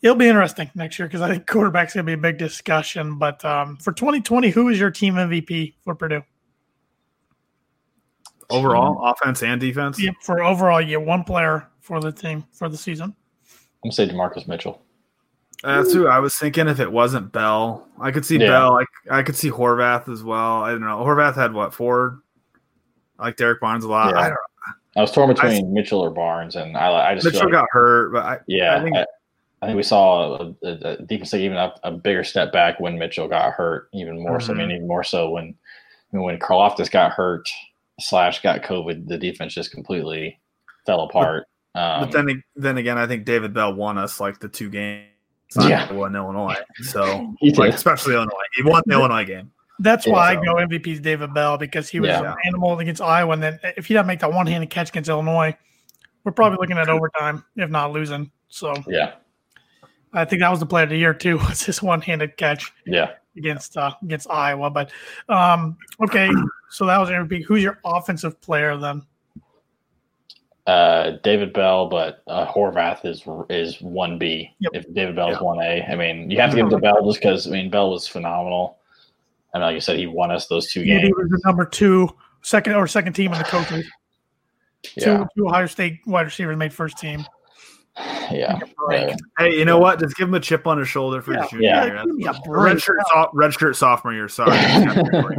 It'll 0.00 0.16
be 0.16 0.28
interesting 0.28 0.70
next 0.74 0.98
year 0.98 1.08
because 1.08 1.20
I 1.20 1.28
think 1.28 1.46
quarterback's 1.46 1.94
going 1.94 2.06
to 2.06 2.08
be 2.08 2.14
a 2.14 2.16
big 2.16 2.38
discussion. 2.38 3.18
But 3.18 3.44
um, 3.44 3.76
for 3.78 3.92
2020, 3.92 4.50
who 4.50 4.68
is 4.68 4.78
your 4.78 4.90
team 4.90 5.14
MVP 5.14 5.74
for 5.82 5.94
Purdue? 5.94 6.22
Overall, 8.50 9.04
offense 9.04 9.42
and 9.42 9.60
defense. 9.60 10.00
Yep, 10.00 10.14
for 10.22 10.42
overall, 10.42 10.80
you 10.80 10.98
get 10.98 11.02
one 11.02 11.24
player 11.24 11.68
for 11.80 12.00
the 12.00 12.12
team 12.12 12.44
for 12.52 12.68
the 12.68 12.78
season. 12.78 13.14
I'm 13.84 13.90
gonna 13.90 13.92
say 13.92 14.08
DaMarcus 14.08 14.48
Mitchell. 14.48 14.82
That's 15.62 15.92
who 15.92 16.06
I 16.06 16.20
was 16.20 16.34
thinking. 16.36 16.68
If 16.68 16.80
it 16.80 16.90
wasn't 16.90 17.32
Bell, 17.32 17.88
I 18.00 18.10
could 18.10 18.24
see 18.24 18.38
Yeah. 18.38 18.46
Bell. 18.48 18.80
I, 19.10 19.18
I 19.18 19.22
could 19.22 19.36
see 19.36 19.50
Horvath 19.50 20.10
as 20.10 20.22
well. 20.22 20.62
I 20.62 20.70
don't 20.70 20.80
know. 20.80 20.98
Horvath 20.98 21.34
had 21.34 21.52
what 21.52 21.74
four? 21.74 22.22
I 23.18 23.26
like 23.26 23.36
Derrick 23.36 23.60
Barnes 23.60 23.84
a 23.84 23.88
lot. 23.88 24.14
Yeah. 24.14 24.20
I 24.20 24.28
don't 24.28 24.38
I 24.96 25.00
was 25.02 25.12
torn 25.12 25.28
between 25.28 25.72
Mitchell 25.72 26.00
or 26.00 26.10
Barnes, 26.10 26.56
and 26.56 26.76
I 26.76 27.10
I 27.10 27.14
just 27.14 27.24
feel 27.24 27.32
Mitchell 27.32 27.46
like, 27.46 27.52
got 27.52 27.68
hurt, 27.70 28.12
but 28.12 28.24
I, 28.24 28.38
yeah. 28.48 28.76
I 28.76 28.82
think 28.82 28.96
I, 28.96 29.04
I 29.60 29.66
think 29.66 29.76
we 29.76 29.82
saw 29.82 30.36
a, 30.40 30.54
a, 30.62 30.68
a 30.68 30.96
defense 31.02 31.30
take 31.30 31.40
even 31.42 31.56
a, 31.56 31.72
a 31.82 31.90
bigger 31.90 32.22
step 32.24 32.52
back 32.52 32.78
when 32.80 32.98
Mitchell 32.98 33.26
got 33.28 33.52
hurt, 33.52 33.88
even 33.92 34.22
more 34.22 34.40
so. 34.40 34.52
I 34.52 34.56
Mm-hmm. 34.56 34.58
mean, 34.68 34.76
even 34.76 34.88
more 34.88 35.04
so 35.04 35.30
when 35.30 35.54
when 36.10 36.38
Karlaftis 36.38 36.90
got 36.90 37.12
hurt 37.12 37.48
slash 38.00 38.40
got 38.42 38.62
COVID, 38.62 39.08
the 39.08 39.18
defense 39.18 39.52
just 39.54 39.72
completely 39.72 40.38
fell 40.86 41.00
apart. 41.02 41.46
Um, 41.74 42.00
but 42.02 42.12
then 42.12 42.42
then 42.56 42.78
again, 42.78 42.98
I 42.98 43.06
think 43.06 43.24
David 43.24 43.52
Bell 43.52 43.74
won 43.74 43.98
us 43.98 44.20
like 44.20 44.38
the 44.40 44.48
two 44.48 44.70
games. 44.70 45.06
Yeah. 45.58 45.86
Iowa 45.90 46.04
and 46.06 46.16
Illinois. 46.16 46.56
So 46.82 47.34
like 47.56 47.72
especially 47.74 48.14
Illinois, 48.14 48.32
he 48.54 48.62
won 48.62 48.82
the 48.86 48.94
Illinois 48.94 49.24
game. 49.24 49.50
That's 49.80 50.06
Yeah, 50.06 50.12
why 50.12 50.34
so- 50.34 50.40
I 50.40 50.44
go 50.44 50.54
MVP 50.54 50.86
is 50.88 51.00
David 51.00 51.32
Bell 51.34 51.56
because 51.58 51.88
he 51.88 52.00
was 52.00 52.08
Yeah. 52.08 52.32
an 52.32 52.36
animal 52.46 52.78
against 52.78 53.00
Iowa. 53.00 53.32
And 53.32 53.42
then 53.42 53.58
if 53.76 53.86
he 53.86 53.94
doesn't 53.94 54.06
make 54.06 54.20
that 54.20 54.32
one 54.32 54.46
handed 54.46 54.70
catch 54.70 54.90
against 54.90 55.08
Illinois, 55.08 55.56
we're 56.24 56.32
probably 56.32 56.58
looking 56.60 56.76
at 56.78 56.88
overtime, 56.88 57.44
if 57.56 57.70
not 57.70 57.92
losing. 57.92 58.30
So 58.48 58.74
yeah, 58.86 59.14
I 60.12 60.24
think 60.24 60.40
that 60.40 60.50
was 60.50 60.60
the 60.60 60.66
play 60.66 60.82
of 60.82 60.88
the 60.88 60.96
year, 60.96 61.14
too, 61.14 61.36
was 61.48 61.62
his 61.62 61.82
one 61.82 62.00
handed 62.00 62.36
catch. 62.36 62.72
yeah. 62.86 63.12
against 63.36 63.76
uh, 63.76 63.92
against 64.02 64.30
Iowa. 64.30 64.70
But 64.70 64.90
um, 65.28 65.76
okay, 66.02 66.30
so 66.70 66.86
that 66.86 66.98
was 66.98 67.08
MVP. 67.10 67.44
Who's 67.44 67.62
your 67.62 67.78
offensive 67.84 68.40
player 68.40 68.76
then? 68.76 69.02
Uh, 70.66 71.12
David 71.22 71.54
Bell, 71.54 71.88
but 71.88 72.22
uh, 72.26 72.46
Horvath 72.46 73.06
is 73.06 73.22
is 73.48 73.80
one 73.80 74.18
B. 74.18 74.54
Yep. 74.60 74.72
If 74.74 74.92
David 74.94 75.16
Bell 75.16 75.30
is 75.30 75.38
Yeah. 75.40 75.42
one 75.44 75.62
A, 75.62 75.82
I 75.82 75.94
mean, 75.94 76.30
you 76.30 76.38
have 76.40 76.50
to 76.50 76.56
give 76.56 76.66
it 76.66 76.70
to 76.70 76.78
Bell 76.78 77.02
just 77.06 77.20
because 77.20 77.46
I 77.46 77.50
mean 77.50 77.70
Bell 77.70 77.90
was 77.90 78.06
phenomenal, 78.06 78.76
and 79.54 79.62
like 79.62 79.72
you 79.74 79.80
said, 79.80 79.96
he 79.98 80.06
won 80.06 80.30
us 80.30 80.46
those 80.46 80.70
two 80.70 80.84
games. 80.84 81.04
He 81.06 81.12
was 81.14 81.30
the 81.30 81.40
number 81.46 81.64
two, 81.64 82.10
second 82.42 82.74
or 82.74 82.86
second 82.86 83.14
team 83.14 83.32
in 83.32 83.38
the 83.38 83.44
coaches. 83.44 83.86
Yeah, 84.94 85.18
Two, 85.18 85.26
two 85.36 85.46
Ohio 85.48 85.66
State 85.66 86.00
wide 86.06 86.26
receivers 86.26 86.56
made 86.58 86.72
first 86.72 86.98
team. 86.98 87.24
Yeah. 88.30 88.58
Break. 88.86 89.12
Uh, 89.12 89.16
Hey, 89.38 89.58
you 89.58 89.64
know 89.64 89.78
what? 89.78 89.98
Just 90.00 90.16
give 90.16 90.28
him 90.28 90.34
a 90.34 90.40
chip 90.40 90.66
on 90.66 90.78
his 90.78 90.88
shoulder 90.88 91.20
for 91.22 91.34
his 91.34 91.48
junior 91.50 91.68
Yeah. 91.68 91.84
year. 91.86 91.96
give 92.04 92.14
me 92.14 92.24
a 92.26 92.34
Red 92.50 92.80
shirt, 92.80 92.98
so, 93.12 93.30
red 93.34 93.52
shirt 93.54 93.76
sophomore 93.76 94.12
year. 94.14 94.28
Sorry. 94.28 94.50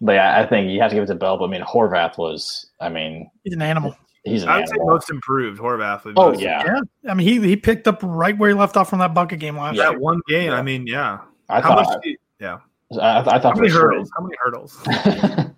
but 0.00 0.12
yeah, 0.12 0.40
I 0.40 0.46
think 0.46 0.70
you 0.70 0.80
have 0.80 0.90
to 0.90 0.94
give 0.96 1.04
it 1.04 1.08
to 1.08 1.14
Bell. 1.14 1.36
But 1.38 1.44
I 1.44 1.48
mean, 1.48 1.62
Horvath 1.62 2.18
was. 2.18 2.70
I 2.80 2.88
mean, 2.88 3.30
He's 3.44 3.54
an 3.54 3.62
animal. 3.62 3.94
he's 4.24 4.42
an 4.42 4.48
I 4.48 4.58
would 4.58 4.68
say 4.68 4.74
most 4.78 5.10
improved 5.10 5.60
Horvath. 5.60 6.12
Oh 6.16 6.32
yeah, 6.32 6.62
Yeah, 6.64 6.80
I 7.10 7.14
mean 7.14 7.26
he 7.26 7.40
he 7.46 7.56
picked 7.56 7.86
up 7.88 8.00
right 8.02 8.36
where 8.36 8.50
he 8.50 8.54
left 8.54 8.76
off 8.76 8.90
from 8.90 8.98
that 9.00 9.14
bucket 9.14 9.38
game 9.38 9.56
last 9.56 9.76
Yeah. 9.76 9.84
year. 9.84 9.92
That 9.92 10.00
one 10.00 10.20
game. 10.28 10.50
Yeah. 10.50 10.58
I 10.58 10.62
mean, 10.62 10.86
yeah. 10.86 11.18
I 11.48 11.60
How 11.60 11.74
thought. 11.74 11.86
much? 11.86 11.98
he- 12.04 12.18
yeah. 12.40 12.58
I, 13.00 13.20
I 13.20 13.22
thought 13.22 13.42
How 13.42 13.52
many 13.54 13.68
for 13.68 13.74
sure- 13.74 13.82
hurdles? 13.92 14.10
How 14.16 14.22
many 14.24 14.36
hurdles? 14.42 14.80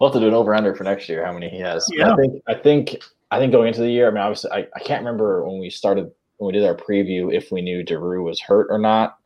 we'll 0.00 0.08
have 0.10 0.12
to 0.12 0.20
do 0.20 0.28
an 0.28 0.34
over 0.34 0.54
under 0.54 0.74
for 0.74 0.84
next 0.84 1.08
year. 1.08 1.24
How 1.24 1.32
many 1.32 1.48
he 1.48 1.58
has? 1.60 1.86
But 1.88 1.98
Yeah. 1.98 2.12
I 2.12 2.16
think. 2.16 2.42
I 2.48 2.54
think. 2.54 2.96
I 3.30 3.38
think 3.38 3.52
going 3.52 3.68
into 3.68 3.80
the 3.80 3.90
year. 3.90 4.08
I 4.08 4.10
mean, 4.10 4.18
obviously, 4.18 4.50
I, 4.52 4.66
I 4.74 4.80
can't 4.80 5.00
remember 5.04 5.44
when 5.48 5.58
we 5.60 5.70
started 5.70 6.10
when 6.38 6.52
we 6.52 6.58
did 6.58 6.66
our 6.66 6.74
preview 6.74 7.34
if 7.34 7.52
we 7.52 7.60
knew 7.62 7.82
Doerue 7.84 8.22
was 8.24 8.40
hurt 8.40 8.66
or 8.70 8.78
not. 8.78 9.18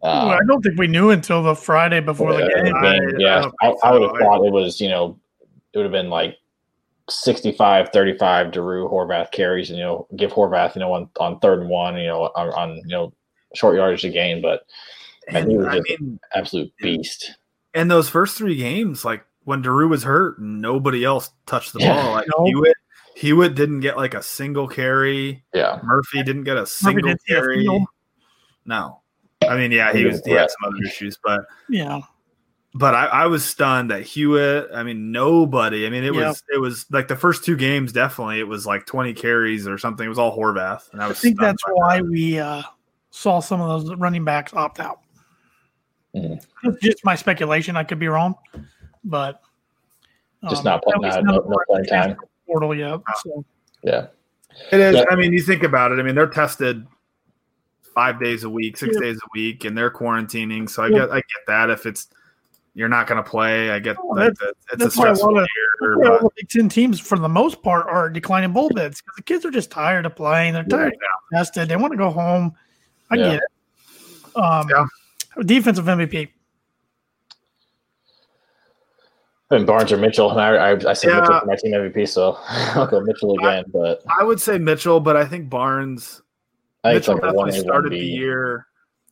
Well, 0.00 0.12
Um, 0.22 0.28
I 0.30 0.40
don't 0.46 0.62
think 0.62 0.78
we 0.78 0.86
knew 0.86 1.10
until 1.10 1.42
the 1.42 1.54
Friday 1.54 2.00
before 2.00 2.32
the 2.34 2.44
Uh, 2.44 2.48
game. 2.64 2.74
I- 2.76 2.82
game, 2.82 3.02
I 3.02 3.18
yeah, 3.18 3.40
don't 3.42 3.54
I, 3.60 3.74
I 3.84 3.92
would 3.92 4.02
have 4.02 4.12
I- 4.12 4.18
thought 4.20 4.44
it 4.46 4.52
was, 4.52 4.80
you 4.80 4.88
know, 4.88 5.18
it 5.72 5.78
would 5.78 5.84
have 5.84 5.92
been 5.92 6.08
like 6.10 6.36
65, 7.10 7.88
35 7.92 8.50
Doerue 8.50 8.88
Horvath 8.90 9.30
carries, 9.32 9.70
and 9.70 9.78
you 9.78 9.84
know, 9.84 10.06
give 10.16 10.32
Horvath, 10.32 10.74
you 10.74 10.80
know, 10.80 10.92
on, 10.92 11.08
on 11.18 11.38
third 11.40 11.60
and 11.60 11.68
one, 11.70 11.96
you 11.96 12.06
know, 12.06 12.30
on, 12.36 12.48
on 12.50 12.76
you 12.76 12.82
know, 12.88 13.12
short 13.54 13.76
yardage 13.76 14.02
to 14.02 14.10
gain, 14.10 14.42
but 14.42 14.62
and 15.28 15.50
he 15.50 15.56
was 15.56 15.66
I 15.66 15.78
just 15.78 16.00
mean, 16.00 16.20
absolute 16.34 16.72
beast. 16.80 17.34
And 17.74 17.90
those 17.90 18.08
first 18.08 18.36
three 18.36 18.56
games, 18.56 19.04
like 19.04 19.24
when 19.44 19.62
Doerue 19.62 19.88
was 19.88 20.02
hurt, 20.04 20.40
nobody 20.40 21.04
else 21.04 21.30
touched 21.46 21.72
the 21.72 21.80
Yeah. 21.80 22.02
ball. 22.02 22.12
Like 22.12 22.26
No. 22.38 22.44
Hewitt, 22.44 22.76
Hewitt 23.18 23.56
didn't 23.56 23.80
get 23.80 23.96
like 23.96 24.14
a 24.14 24.22
single 24.22 24.68
carry. 24.68 25.42
Yeah, 25.52 25.80
Murphy 25.82 26.22
didn't 26.22 26.44
get 26.44 26.56
a 26.56 26.64
single 26.64 27.02
didn't 27.02 27.20
a 27.28 27.32
carry. 27.34 27.68
No, 28.64 29.00
I 29.42 29.56
mean, 29.56 29.72
yeah, 29.72 29.92
he 29.92 30.04
was. 30.04 30.24
He 30.24 30.30
had 30.30 30.48
some 30.48 30.68
other 30.72 30.84
issues, 30.86 31.18
but 31.24 31.40
Yeah, 31.68 32.02
but 32.74 32.94
I, 32.94 33.06
I 33.06 33.26
was 33.26 33.44
stunned 33.44 33.90
that 33.90 34.02
Hewitt. 34.02 34.68
I 34.72 34.84
mean, 34.84 35.10
nobody. 35.10 35.84
I 35.84 35.90
mean, 35.90 36.04
it 36.04 36.14
Yeah. 36.14 36.28
was 36.28 36.44
it 36.54 36.58
was 36.58 36.86
like 36.92 37.08
the 37.08 37.16
first 37.16 37.44
two 37.44 37.56
games. 37.56 37.92
Definitely, 37.92 38.38
it 38.38 38.46
was 38.46 38.66
like 38.66 38.86
twenty 38.86 39.12
carries 39.14 39.66
or 39.66 39.78
something. 39.78 40.06
It 40.06 40.10
was 40.10 40.18
all 40.20 40.38
Horvath, 40.38 40.92
and 40.92 41.02
I 41.02 41.08
I 41.08 41.12
think 41.12 41.40
that's 41.40 41.62
why 41.66 41.96
that. 41.96 42.06
we 42.06 42.38
uh, 42.38 42.62
saw 43.10 43.40
some 43.40 43.60
of 43.60 43.82
those 43.84 43.96
running 43.96 44.24
backs 44.24 44.54
opt 44.54 44.78
out. 44.78 45.00
Mhm. 46.14 46.40
It's 46.62 46.80
just 46.80 47.04
my 47.04 47.16
speculation. 47.16 47.76
I 47.76 47.82
could 47.82 47.98
be 47.98 48.06
wrong, 48.06 48.36
but 49.02 49.40
just 50.48 50.60
um, 50.60 50.64
not 50.66 50.82
playing, 50.84 51.04
at 51.04 51.24
not, 51.24 51.24
no, 51.24 51.38
of 51.38 51.42
them 51.42 51.52
no 51.52 51.58
playing 51.68 51.84
time. 51.86 52.16
Portal 52.48 52.74
yet. 52.74 53.00
So 53.22 53.44
Yeah, 53.82 54.06
It 54.72 54.80
is. 54.80 54.96
Yeah. 54.96 55.04
I 55.10 55.14
mean, 55.16 55.32
you 55.32 55.40
think 55.42 55.62
about 55.62 55.92
it. 55.92 55.98
I 56.00 56.02
mean, 56.02 56.14
they're 56.16 56.26
tested 56.26 56.84
five 57.94 58.20
days 58.20 58.44
a 58.44 58.50
week, 58.50 58.76
six 58.76 58.96
days 58.98 59.16
a 59.16 59.28
week, 59.34 59.64
and 59.64 59.76
they're 59.76 59.90
quarantining. 59.90 60.68
So 60.68 60.82
I 60.82 60.88
Yeah. 60.88 60.98
get, 60.98 61.10
I 61.10 61.16
get 61.16 61.46
that. 61.46 61.70
If 61.70 61.86
it's 61.86 62.08
you're 62.74 62.88
not 62.88 63.06
going 63.08 63.22
to 63.22 63.28
play, 63.28 63.70
I 63.70 63.78
get 63.80 63.96
Oh, 64.02 64.14
that. 64.14 64.36
that's- 64.38 64.38
that 64.38 64.54
it's 64.74 64.74
a 64.74 64.76
that's 64.76 64.96
why 64.96 65.04
a 65.10 65.14
stressful 65.16 65.34
lot 65.34 65.42
of- 65.42 65.48
year. 65.80 65.98
Well, 65.98 66.10
but- 66.10 66.22
the 66.22 66.30
Big 66.36 66.48
Ten 66.48 66.68
teams, 66.68 67.00
for 67.00 67.18
the 67.18 67.28
most 67.28 67.62
part, 67.62 67.86
are 67.88 68.08
declining 68.08 68.52
bowl 68.52 68.68
bids 68.74 69.00
because 69.00 69.16
the 69.16 69.22
kids 69.22 69.44
are 69.44 69.50
just 69.50 69.70
tired 69.70 70.06
of 70.06 70.14
playing. 70.14 70.52
They're 70.54 70.64
tired 70.64 70.92
of 70.92 71.00
tested. 71.32 71.68
They 71.68 71.76
want 71.76 71.92
to 71.92 71.96
go 71.96 72.10
home. 72.10 72.54
I 73.10 73.16
Yeah. 73.16 73.24
get 73.24 73.34
it. 73.36 74.36
Um, 74.40 74.68
Yeah. 74.70 74.86
Defensive 75.44 75.86
MVP. 75.88 76.28
And 79.50 79.66
Barnes 79.66 79.90
or 79.92 79.96
Mitchell. 79.96 80.30
And 80.30 80.40
I, 80.40 80.72
I, 80.72 80.90
I 80.90 80.92
said 80.92 81.08
Yeah. 81.10 81.20
Mitchell 81.20 81.40
for 81.40 81.46
my 81.46 81.56
team 81.56 81.72
MVP, 81.72 82.08
so 82.08 82.36
I'll 82.48 82.86
go 82.86 83.00
Mitchell 83.00 83.34
again. 83.38 83.64
But 83.72 84.02
I 84.08 84.22
would 84.22 84.40
say 84.40 84.58
Mitchell, 84.58 85.00
but 85.00 85.16
I 85.16 85.24
think 85.24 85.48
Barnes. 85.48 86.22
I 86.84 86.92
think 86.92 87.00
Mitchell 87.00 87.14
like 87.14 87.22
definitely 87.22 87.60
started 87.60 87.92
the 87.92 87.98
year. 87.98 88.66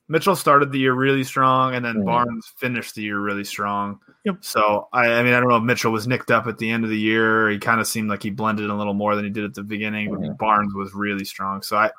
Mitchell 0.08 0.36
started 0.36 0.70
the 0.70 0.78
year 0.78 0.92
really 0.94 1.24
strong, 1.24 1.74
and 1.74 1.84
then 1.84 1.96
Mhm. 1.96 2.04
Barnes 2.04 2.46
finished 2.58 2.94
the 2.94 3.02
year 3.02 3.18
really 3.18 3.42
strong. 3.44 3.98
Yep. 4.24 4.36
So 4.40 4.88
I, 4.92 5.08
I 5.14 5.22
mean, 5.24 5.32
I 5.32 5.40
don't 5.40 5.48
know 5.48 5.56
if 5.56 5.64
Mitchell 5.64 5.90
was 5.90 6.06
nicked 6.06 6.30
up 6.30 6.46
at 6.46 6.58
the 6.58 6.70
end 6.70 6.84
of 6.84 6.90
the 6.90 6.98
year. 6.98 7.48
He 7.50 7.58
kind 7.58 7.80
of 7.80 7.86
seemed 7.88 8.08
like 8.08 8.22
he 8.22 8.30
blended 8.30 8.70
a 8.70 8.74
little 8.74 8.94
more 8.94 9.16
than 9.16 9.24
he 9.24 9.30
did 9.30 9.44
at 9.44 9.54
the 9.54 9.64
beginning. 9.64 10.10
But 10.10 10.20
Mhm. 10.20 10.38
Barnes 10.38 10.74
was 10.74 10.94
really 10.94 11.24
strong. 11.24 11.62
So 11.62 11.76
I, 11.76 11.90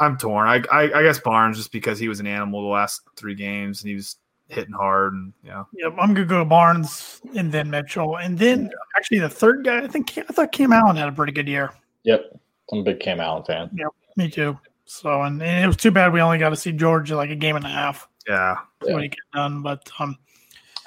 I'm 0.00 0.16
torn. 0.16 0.48
I, 0.48 0.64
I, 0.72 0.98
I 0.98 1.02
guess 1.04 1.20
Barnes 1.20 1.56
just 1.58 1.70
because 1.70 2.00
he 2.00 2.08
was 2.08 2.18
an 2.18 2.26
animal 2.26 2.62
the 2.62 2.68
last 2.68 3.02
three 3.16 3.36
games 3.36 3.82
and 3.82 3.88
he 3.90 3.94
was 3.94 4.16
hitting 4.54 4.72
hard 4.74 5.12
and 5.14 5.32
yeah. 5.44 5.64
Yep, 5.74 5.94
I'm 5.98 6.14
gonna 6.14 6.24
go 6.26 6.44
Barnes 6.44 7.20
and 7.36 7.50
then 7.52 7.70
Mitchell, 7.70 8.16
and 8.18 8.38
then 8.38 8.70
actually 8.96 9.18
the 9.20 9.28
third 9.28 9.64
guy. 9.64 9.82
I 9.82 9.86
think 9.86 10.16
I 10.16 10.22
thought 10.32 10.52
Cam 10.52 10.72
Allen 10.72 10.96
had 10.96 11.08
a 11.08 11.12
pretty 11.12 11.32
good 11.32 11.48
year. 11.48 11.72
Yep. 12.04 12.38
I'm 12.72 12.78
a 12.78 12.82
big 12.82 13.00
Cam 13.00 13.20
Allen 13.20 13.44
fan. 13.44 13.70
Yeah, 13.74 13.86
me 14.16 14.30
too. 14.30 14.58
So, 14.86 15.22
and, 15.22 15.42
and 15.42 15.64
it 15.64 15.66
was 15.66 15.76
too 15.76 15.90
bad 15.90 16.12
we 16.12 16.20
only 16.20 16.38
got 16.38 16.50
to 16.50 16.56
see 16.56 16.72
George 16.72 17.10
like 17.10 17.30
a 17.30 17.34
game 17.36 17.56
and 17.56 17.64
a 17.64 17.68
half 17.68 18.06
Yeah. 18.28 18.56
see 18.84 18.92
what 18.92 19.02
he 19.02 19.08
get 19.08 19.18
done. 19.34 19.62
But 19.62 19.90
um, 19.98 20.16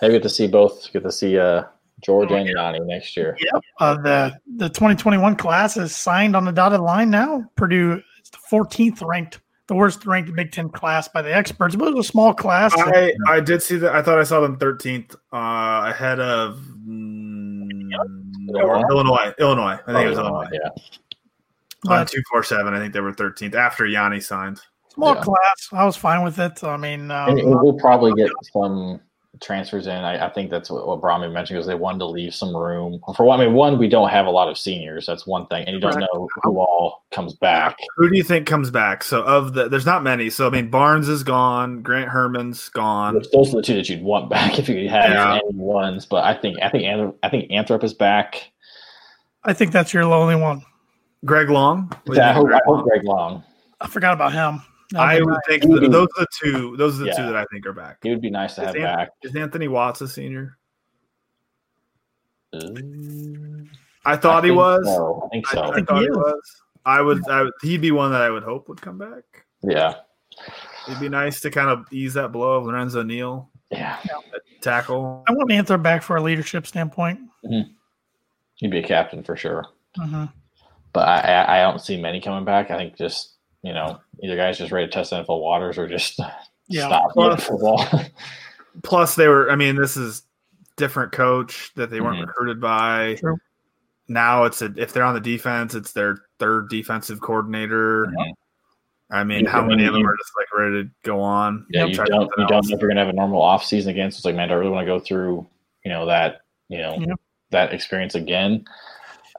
I 0.01 0.09
get 0.09 0.21
to 0.23 0.29
see 0.29 0.47
both. 0.47 0.91
Get 0.93 1.03
to 1.03 1.11
see 1.11 1.37
uh, 1.39 1.63
George 2.01 2.29
Oh, 2.31 2.35
and 2.35 2.47
Yanni 2.49 2.79
next 2.81 3.17
year. 3.17 3.35
uh, 3.79 3.95
the 4.01 4.37
the 4.57 4.69
2021 4.69 5.35
class 5.35 5.77
is 5.77 5.95
signed 5.95 6.35
on 6.35 6.45
the 6.45 6.51
dotted 6.51 6.79
line 6.79 7.09
now. 7.09 7.43
Purdue 7.55 8.01
is 8.23 8.29
the 8.29 8.37
14th 8.51 9.01
ranked, 9.07 9.39
the 9.67 9.75
worst 9.75 10.05
ranked 10.05 10.33
Big 10.33 10.51
Ten 10.51 10.69
class 10.69 11.07
by 11.07 11.21
the 11.21 11.33
experts, 11.33 11.75
but 11.75 11.89
it 11.89 11.95
was 11.95 12.05
a 12.05 12.09
small 12.09 12.33
class. 12.33 12.73
I, 12.75 13.13
I 13.27 13.39
did 13.39 13.61
see 13.61 13.77
that. 13.77 13.93
I 13.93 14.01
thought 14.01 14.17
I 14.17 14.23
saw 14.23 14.39
them 14.39 14.57
13th 14.57 15.15
uh, 15.33 15.91
ahead 15.91 16.19
of 16.19 16.57
mm, 16.87 17.91
Illinois? 18.49 18.81
Illinois. 18.89 19.33
Illinois. 19.39 19.79
I 19.87 19.93
think 19.93 20.05
it 20.05 20.09
was 20.09 20.19
Oh, 20.19 20.21
Illinois. 20.21 20.47
Yeah. 20.51 20.69
On 21.89 22.01
but 22.01 22.07
247, 22.07 22.73
I 22.73 22.79
think 22.79 22.93
they 22.93 23.01
were 23.01 23.13
13th 23.13 23.55
after 23.55 23.85
Yanni 23.85 24.19
signed. 24.19 24.59
small 24.89 25.15
yeah. 25.15 25.21
class. 25.21 25.69
I 25.71 25.85
was 25.85 25.95
fine 25.95 26.23
with 26.23 26.39
it. 26.39 26.63
I 26.63 26.75
mean, 26.77 27.11
um, 27.11 27.29
And, 27.29 27.39
and 27.39 27.49
we'll 27.61 27.73
probably 27.73 28.13
get 28.13 28.31
some 28.51 28.99
transfers 29.41 29.87
in. 29.87 29.93
I, 29.93 30.27
I 30.27 30.29
think 30.29 30.49
that's 30.49 30.69
what, 30.69 30.87
what 30.87 31.01
Brohm 31.01 31.19
mentioned 31.31 31.57
because 31.57 31.67
they 31.67 31.75
wanted 31.75 31.99
to 31.99 32.05
leave 32.05 32.33
some 32.33 32.55
room 32.55 32.99
for 33.15 33.25
one. 33.25 33.39
I 33.39 33.45
mean, 33.45 33.53
one, 33.53 33.77
we 33.77 33.87
don't 33.87 34.09
have 34.09 34.25
a 34.25 34.29
lot 34.29 34.49
of 34.49 34.57
seniors. 34.57 35.05
That's 35.05 35.25
one 35.27 35.47
thing, 35.47 35.65
and 35.65 35.73
you 35.75 35.79
don't 35.79 35.99
know 35.99 36.29
who 36.43 36.59
all 36.59 37.05
comes 37.11 37.33
back. 37.33 37.77
Who 37.97 38.09
do 38.09 38.17
you 38.17 38.23
think 38.23 38.47
comes 38.47 38.69
back? 38.71 39.03
So 39.03 39.23
of 39.23 39.53
the, 39.53 39.69
there's 39.69 39.85
not 39.85 40.03
many. 40.03 40.29
So 40.29 40.47
I 40.47 40.49
mean, 40.49 40.69
Barnes 40.69 41.09
is 41.09 41.23
gone. 41.23 41.81
Grant 41.81 42.09
Hermanns 42.09 42.71
gone. 42.71 43.21
Those 43.33 43.53
are 43.53 43.57
the 43.57 43.61
two 43.61 43.75
that 43.75 43.89
you'd 43.89 44.03
want 44.03 44.29
back 44.29 44.59
if 44.59 44.69
you 44.69 44.89
had 44.89 45.11
Yeah. 45.11 45.35
any 45.35 45.57
ones. 45.57 46.05
But 46.05 46.23
I 46.23 46.33
think 46.33 46.57
I 46.61 46.69
think 46.69 46.83
Anthrop, 46.83 47.15
I 47.23 47.29
think 47.29 47.51
Anthrop 47.51 47.83
is 47.83 47.93
back. 47.93 48.51
I 49.43 49.53
think 49.53 49.71
that's 49.71 49.93
your 49.93 50.03
only 50.03 50.35
one. 50.35 50.63
Greg 51.25 51.49
Long. 51.49 51.87
What 52.05 52.15
do 52.15 52.21
you 52.21 52.21
I 52.21 52.33
hope, 52.33 52.43
of 52.43 52.49
Greg 52.49 52.61
I 52.61 52.65
hope 52.65 52.83
Greg 52.85 53.03
Long. 53.03 53.43
I 53.79 53.87
forgot 53.87 54.13
about 54.13 54.33
him. 54.33 54.61
That'd 54.91 55.21
I 55.21 55.23
would 55.23 55.39
think 55.47 55.63
that 55.63 55.81
be- 55.81 55.87
those 55.89 56.07
are 56.17 56.21
the 56.21 56.27
two. 56.41 56.77
Those 56.77 57.01
are 57.01 57.05
the 57.05 57.11
two 57.11 57.23
that 57.23 57.35
I 57.35 57.45
think 57.51 57.65
are 57.65 57.73
back. 57.73 57.97
It 58.05 58.09
would 58.09 58.21
be 58.21 58.29
nice 58.29 58.55
to 58.55 58.61
Is 58.61 58.67
have 58.67 58.75
Ant- 58.77 58.83
back. 58.97 59.09
Is 59.23 59.35
Anthony 59.35 59.67
Watts 59.67 59.99
a 60.01 60.07
senior? 60.07 60.57
Mm, 62.53 63.67
I 64.05 64.15
thought 64.15 64.43
he 64.43 64.51
was. 64.51 64.85
So. 64.85 65.23
I 65.25 65.29
think 65.29 65.47
I, 65.49 65.53
so. 65.53 65.63
I 65.63 65.75
think 65.75 65.87
thought 65.87 65.99
he 65.99 66.05
he 66.05 66.11
was. 66.11 66.61
I 66.85 67.01
would. 67.01 67.27
I 67.29 67.41
would. 67.43 67.53
He'd 67.61 67.81
be 67.81 67.91
one 67.91 68.11
that 68.11 68.21
I 68.21 68.29
would 68.29 68.43
hope 68.43 68.69
would 68.69 68.81
come 68.81 68.97
back. 68.97 69.23
yeah, 69.63 69.95
It'd 70.87 70.99
be 71.01 71.09
nice 71.09 71.41
to 71.41 71.51
kind 71.51 71.69
of 71.69 71.85
ease 71.91 72.13
that 72.13 72.31
blow 72.31 72.53
of 72.53 72.65
Lorenzo 72.65 73.03
Neal 73.03 73.49
yeah. 73.71 73.97
tackle. 74.61 75.23
I 75.27 75.33
want 75.33 75.51
Anther 75.51 75.77
back 75.77 76.01
for 76.03 76.15
a 76.15 76.21
leadership 76.21 76.65
standpoint. 76.65 77.19
He'd 78.55 78.71
be 78.71 78.79
a 78.79 78.83
captain 78.83 79.23
for 79.23 79.35
sure. 79.35 79.65
hmm 79.97 80.25
But 80.93 81.07
I, 81.07 81.19
I, 81.19 81.59
I 81.59 81.61
don't 81.69 81.79
see 81.81 81.99
many 82.01 82.21
coming 82.21 82.45
back. 82.45 82.71
I 82.71 82.77
think 82.77 82.95
just 82.97 83.33
you 83.67 83.73
know 83.73 83.99
either 84.23 84.35
guys 84.37 84.57
just 84.57 84.71
ready 84.71 84.87
to 84.87 84.91
test 84.91 85.11
NFL 85.11 85.41
waters 85.41 85.77
or 85.77 85.87
just 85.87 86.19
Yeah. 86.69 86.87
stop 86.87 87.15
Well, 87.15 87.35
playing 87.35 87.41
football. 87.59 87.85
Plus, 88.83 89.15
they 89.15 89.27
were. 89.27 89.49
I 89.51 89.55
mean, 89.55 89.75
this 89.75 89.97
is 89.97 90.23
different 90.75 91.11
coach 91.11 91.71
that 91.75 91.89
they 91.89 91.99
weren't 92.01 92.17
Mhm. 92.19 92.27
recruited 92.27 92.61
by. 92.61 93.15
True. 93.19 93.37
Now 94.07 94.43
it's 94.45 94.61
a, 94.61 94.71
if 94.77 94.93
they're 94.93 95.03
on 95.03 95.15
the 95.15 95.19
defense, 95.19 95.73
it's 95.75 95.91
their 95.93 96.17
third 96.39 96.69
defensive 96.69 97.19
coordinator. 97.19 98.05
Mhm. 98.07 98.31
I 99.09 99.23
mean, 99.23 99.45
Yeah, 99.45 99.49
how 99.51 99.61
many 99.61 99.77
mean, 99.77 99.87
of 99.87 99.93
them 99.95 100.05
are 100.07 100.15
just 100.17 100.31
like 100.37 100.47
ready 100.57 100.83
to 100.83 100.89
go 101.03 101.21
on? 101.21 101.65
yeah, 101.71 101.81
Yep. 101.85 101.89
you 101.89 101.95
don't 101.95 102.07
something 102.07 102.29
you 102.37 102.47
don't 102.47 102.53
else. 102.57 102.69
know 102.69 102.75
if 102.75 102.81
you're 102.81 102.89
gonna 102.89 102.99
have 103.05 103.09
a 103.09 103.13
normal 103.13 103.41
off 103.41 103.63
season 103.63 103.91
again. 103.91 104.11
So 104.11 104.17
it's 104.17 104.25
like, 104.25 104.35
man, 104.35 104.49
do 104.49 104.53
I 104.53 104.57
really 104.57 104.71
want 104.71 104.85
to 104.85 104.91
go 104.93 104.99
through 104.99 105.47
you 105.85 105.91
know 105.91 106.05
that 106.07 106.41
you 106.69 106.77
know 106.79 106.95
Yep. 106.99 107.19
that 107.51 107.73
experience 107.73 108.15
again? 108.15 108.65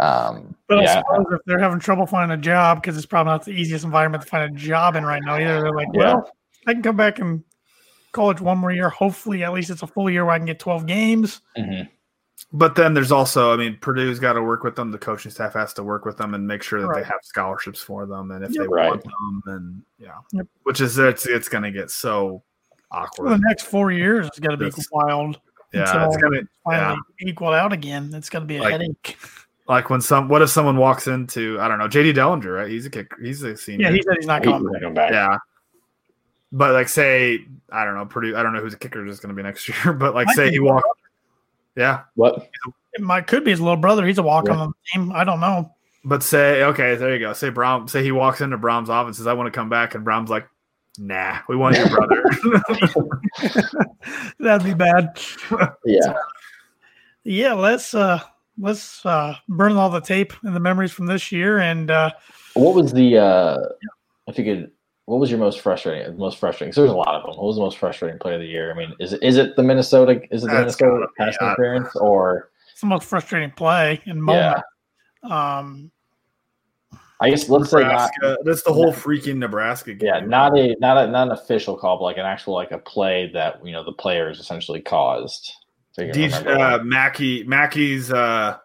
Um, 0.01 0.55
But 0.69 0.79
I 0.79 0.83
yeah, 0.83 0.99
suppose 1.01 1.27
if 1.33 1.41
they're 1.47 1.59
having 1.59 1.81
trouble 1.81 2.07
finding 2.07 2.39
a 2.39 2.41
job, 2.41 2.81
because 2.81 2.97
it's 2.97 3.07
probably 3.07 3.33
not 3.33 3.45
the 3.45 3.51
easiest 3.53 3.85
environment 3.85 4.23
to 4.23 4.29
find 4.29 4.55
a 4.55 4.57
job 4.57 4.95
in 4.97 5.05
right 5.05 5.23
now 5.25 5.35
either, 5.37 5.61
they're 5.61 5.73
like, 5.75 5.89
Yeah. 5.93 6.15
well, 6.15 6.31
I 6.67 6.75
can 6.75 6.83
come 6.83 6.97
back 6.97 7.19
and 7.19 7.43
college 8.13 8.41
one 8.41 8.59
more 8.59 8.71
year. 8.73 8.89
Hopefully, 8.91 9.43
at 9.43 9.53
least 9.53 9.71
it's 9.71 9.83
a 9.83 9.87
full 9.87 10.09
year 10.09 10.25
where 10.25 10.35
I 10.35 10.39
can 10.39 10.47
get 10.47 10.59
12 10.59 10.87
games. 10.87 11.41
mhm. 11.57 11.89
But 12.53 12.77
then 12.77 12.95
there's 12.95 13.11
also, 13.11 13.53
I 13.53 13.57
mean, 13.57 13.77
Purdue's 13.81 14.21
got 14.21 14.35
to 14.35 14.43
work 14.43 14.63
with 14.63 14.77
them. 14.77 14.93
The 14.93 14.99
coaching 14.99 15.33
staff 15.33 15.55
has 15.55 15.75
to 15.75 15.83
work 15.83 16.05
with 16.05 16.17
them 16.17 16.35
and 16.35 16.47
make 16.47 16.63
sure 16.63 16.81
that 16.81 16.87
Right. 16.87 17.03
they 17.03 17.05
have 17.09 17.19
scholarships 17.25 17.83
for 17.83 18.07
them. 18.07 18.31
And 18.31 18.45
if 18.45 18.53
Yep. 18.53 18.63
they 18.63 18.69
Right. 18.69 18.89
want 18.91 19.03
them, 19.03 19.43
then 19.45 19.83
yeah, 19.99 20.13
Yep. 20.33 20.47
which 20.63 20.81
is 20.81 20.97
it's 20.99 21.27
it's 21.27 21.49
going 21.49 21.65
to 21.65 21.73
get 21.73 21.91
so 21.91 22.45
awkward. 22.93 23.25
For 23.25 23.31
the 23.37 23.43
next 23.49 23.65
four 23.65 23.91
years, 23.91 24.29
it's 24.29 24.39
going 24.39 24.53
to 24.53 24.57
be 24.57 24.67
It's- 24.69 24.87
wild. 24.93 25.41
Yeah, 25.75 25.81
until 25.81 26.07
it's 26.09 26.17
going 26.17 26.33
to 26.35 26.49
Finally 26.65 26.99
yeah. 27.21 27.29
equal 27.29 27.49
out 27.53 27.73
again. 27.75 28.11
It's 28.15 28.31
going 28.31 28.43
to 28.43 28.47
be 28.47 28.57
a 28.59 28.63
Like- 28.63 28.73
headache. 28.73 29.19
Like 29.69 29.91
when 29.91 30.01
some. 30.01 30.29
What 30.29 30.41
if 30.43 30.49
someone 30.51 30.77
walks 30.79 31.07
into 31.07 31.61
I 31.61 31.69
don't 31.69 31.79
know 31.79 31.89
JD 31.89 32.15
Dellinger, 32.15 32.57
right? 32.57 32.71
He's 32.71 32.87
a 32.87 32.91
kick. 32.91 33.11
He's 33.23 33.43
a 33.43 33.57
senior. 33.57 33.87
Yeah, 33.89 33.93
he 33.95 34.03
said 34.03 34.15
he's 34.17 34.27
not 34.27 34.43
coming. 34.43 34.73
gonna 34.73 34.91
back. 34.91 35.11
yeah. 35.13 35.37
But 36.51 36.73
like, 36.73 36.89
say 36.89 37.45
I 37.71 37.85
don't 37.85 37.95
know 37.95 38.07
Purdue. 38.07 38.35
I 38.37 38.43
don't 38.43 38.55
know 38.55 38.61
who 38.61 38.71
the 38.71 38.79
kicker 38.79 39.07
is 39.07 39.21
going 39.21 39.29
to 39.29 39.35
be 39.37 39.43
next 39.43 39.69
year. 39.85 39.93
But 39.93 40.15
like, 40.15 40.27
Might 40.29 40.37
say 40.37 40.47
he 40.47 40.53
his 40.53 40.61
walked. 40.63 40.89
Yeah, 41.77 42.01
What? 42.15 42.49
It 42.95 43.03
might 43.03 43.27
could 43.27 43.45
be 43.45 43.51
his 43.51 43.61
little 43.61 43.77
brother. 43.77 44.07
He's 44.07 44.17
a 44.19 44.23
walk 44.23 44.47
Yeah. 44.49 44.55
on 44.57 44.69
the 44.69 44.75
team. 44.99 45.13
I 45.15 45.23
don't 45.25 45.39
know. 45.41 45.75
but 46.05 46.23
say 46.23 46.63
okay, 46.65 46.97
there 46.97 47.13
you 47.13 47.21
go. 47.21 47.35
Say 47.35 47.51
Brohm. 47.51 47.89
Say 47.91 48.03
he 48.03 48.11
walks 48.11 48.41
into 48.41 48.57
Brohm's 48.57 48.89
office 48.89 49.09
and 49.09 49.17
says, 49.17 49.27
"I 49.27 49.35
want 49.35 49.47
to 49.53 49.57
come 49.57 49.69
back," 49.69 49.95
and 49.95 50.05
Brohm's 50.05 50.31
like, 50.31 50.49
"Nah, 50.99 51.41
we 51.47 51.55
want 51.57 51.77
your 51.77 51.89
brother." 51.91 52.25
That'd 54.41 54.67
be 54.67 54.75
bad. 54.75 55.21
Yeah, 55.85 56.15
Yeah, 57.25 57.53
let's 57.53 57.95
uh 57.95 58.21
let's 58.61 59.05
uh 59.07 59.35
burn 59.49 59.73
all 59.73 59.91
the 59.91 60.01
tape 60.01 60.33
and 60.43 60.55
the 60.55 60.61
memories 60.61 60.93
from 60.93 61.07
this 61.07 61.31
year 61.31 61.59
and 61.59 61.91
uh 61.91 62.11
What 62.55 62.75
was 62.75 62.93
the 62.93 63.19
uh 63.19 63.59
if 64.27 64.39
you 64.39 64.45
could 64.45 64.71
what 65.07 65.21
was 65.21 65.31
your 65.31 65.41
most 65.41 65.61
frustrating 65.61 66.17
most 66.19 66.39
frustrating? 66.39 66.73
So 66.73 66.83
there's 66.83 66.93
a 66.93 66.97
lot 66.97 67.15
of 67.15 67.23
them. 67.23 67.37
What 67.37 67.47
was 67.47 67.57
the 67.57 67.63
most 67.63 67.79
frustrating 67.79 68.19
play 68.19 68.35
of 68.35 68.41
the 68.41 68.47
year? 68.47 68.71
I 68.71 68.77
mean, 68.77 68.95
is 69.01 69.15
it 69.15 69.23
is 69.23 69.39
it 69.39 69.57
the 69.57 69.63
Minnesota 69.63 70.21
is 70.31 70.45
it 70.45 70.49
the 70.49 70.53
That's 70.53 70.81
Minnesota 70.81 71.07
gotta 71.07 71.07
be, 71.07 71.13
pass 71.17 71.37
uh, 71.41 71.45
interference 71.47 71.97
or 71.97 72.51
it's 72.73 72.81
the 72.83 72.87
most 72.89 73.07
frustrating 73.07 73.51
play 73.51 74.03
and 74.07 74.23
moment. 74.23 74.63
Um 75.23 75.91
I 77.21 77.31
guess 77.31 77.49
let's 77.49 77.71
say 77.71 77.83
not 77.83 78.11
That's 78.45 78.63
the 78.63 78.73
whole 78.73 78.93
freaking 78.93 79.39
Nebraska 79.39 79.93
game. 79.95 80.09
yeah, 80.09 80.21
not 80.21 80.57
a 80.57 80.77
not 80.79 80.97
a 80.99 81.11
not 81.11 81.29
an 81.29 81.33
official 81.33 81.77
call, 81.77 81.99
but 81.99 82.05
like 82.05 82.19
an 82.19 82.27
actual 82.27 82.55
like 82.55 82.71
a 82.71 82.79
play 82.79 83.31
that 83.33 83.65
you 83.65 83.73
know 83.73 83.85
the 83.85 83.93
players 83.93 84.39
essentially 84.39 84.81
caused. 84.81 85.53
So 85.99 86.05
you 86.05 86.13
can 86.13 86.31
DJ, 86.31 86.61
uh. 86.81 86.83
Mackey 86.85 87.43
Mackey's 87.45 88.13
uh, 88.13 88.59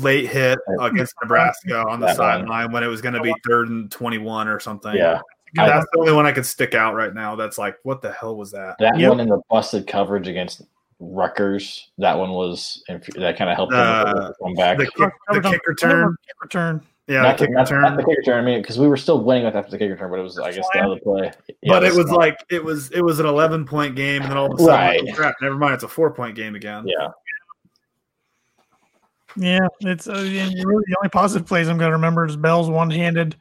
late 0.00 0.28
hit 0.28 0.58
against 0.80 1.14
Nebraska 1.22 1.78
on 1.86 2.00
the 2.00 2.12
sideline 2.14 2.72
when 2.72 2.82
it 2.82 2.88
was 2.88 3.00
going 3.00 3.14
to 3.14 3.20
be 3.20 3.34
third 3.46 3.68
and 3.68 3.90
twenty-one 3.90 4.48
or 4.48 4.60
something. 4.60 4.94
yeah, 4.94 5.20
that's 5.54 5.86
the 5.92 5.98
only 6.00 6.12
one 6.12 6.26
I 6.26 6.32
could 6.32 6.46
stick 6.46 6.74
out 6.74 6.94
right 6.94 7.14
now. 7.14 7.36
That's 7.36 7.56
like, 7.58 7.76
what 7.84 8.02
the 8.02 8.12
hell 8.12 8.36
was 8.36 8.50
that? 8.52 8.76
that 8.80 8.98
Yep. 8.98 9.08
one 9.10 9.20
in 9.20 9.28
the 9.28 9.40
busted 9.50 9.86
coverage 9.86 10.28
against 10.28 10.62
Rutgers. 11.00 11.90
That 11.98 12.18
one 12.18 12.30
was 12.30 12.82
that 12.88 13.36
kind 13.36 13.50
of 13.50 13.56
helped 13.56 13.72
them 13.72 13.80
Uh, 13.80 14.32
come 14.42 14.54
back. 14.54 14.78
The, 14.78 14.84
kick, 14.86 15.12
the 15.32 15.40
kicker 15.40 15.74
turn. 15.74 16.16
kick 16.26 16.42
return. 16.42 16.82
Yeah, 17.08 17.22
not, 17.22 17.38
the 17.38 17.44
the, 17.46 17.52
kicker 17.52 17.80
not, 17.80 17.90
not 17.90 17.96
the 17.96 18.02
kicker 18.04 18.22
turn. 18.22 18.42
I 18.42 18.44
mean, 18.44 18.60
because 18.60 18.78
we 18.80 18.88
were 18.88 18.96
still 18.96 19.22
winning 19.22 19.44
with 19.44 19.54
after 19.54 19.70
the 19.70 19.78
kicker 19.78 19.96
turn, 19.96 20.10
but 20.10 20.18
it 20.18 20.22
was, 20.22 20.38
I 20.40 20.50
guess, 20.50 20.66
the 20.72 20.80
Slam. 20.80 20.90
other 20.90 21.00
play. 21.00 21.30
Yeah, 21.62 21.72
but 21.74 21.84
it 21.84 21.94
was 21.94 22.06
slam. 22.06 22.16
like 22.18 22.44
it 22.50 22.64
was 22.64 22.90
it 22.90 23.00
was 23.00 23.20
an 23.20 23.26
eleven 23.26 23.64
point 23.64 23.94
game, 23.94 24.22
and 24.22 24.30
then 24.30 24.36
all 24.36 24.46
of 24.52 24.58
a 24.58 24.62
sudden, 24.62 24.74
Right. 24.74 25.04
oh, 25.08 25.14
crap, 25.14 25.34
never 25.40 25.54
mind, 25.54 25.74
it's 25.74 25.84
a 25.84 25.88
four 25.88 26.10
point 26.12 26.34
game 26.34 26.56
again. 26.56 26.84
yeah, 26.86 27.08
Yeah, 29.36 29.66
it's 29.80 30.08
uh, 30.08 30.14
really 30.14 30.30
the 30.88 30.96
only 30.98 31.08
positive 31.12 31.46
plays 31.46 31.68
I'm 31.68 31.78
going 31.78 31.90
to 31.90 31.96
remember 31.96 32.24
is 32.26 32.36
Bell's 32.36 32.70
one-handed 32.70 33.36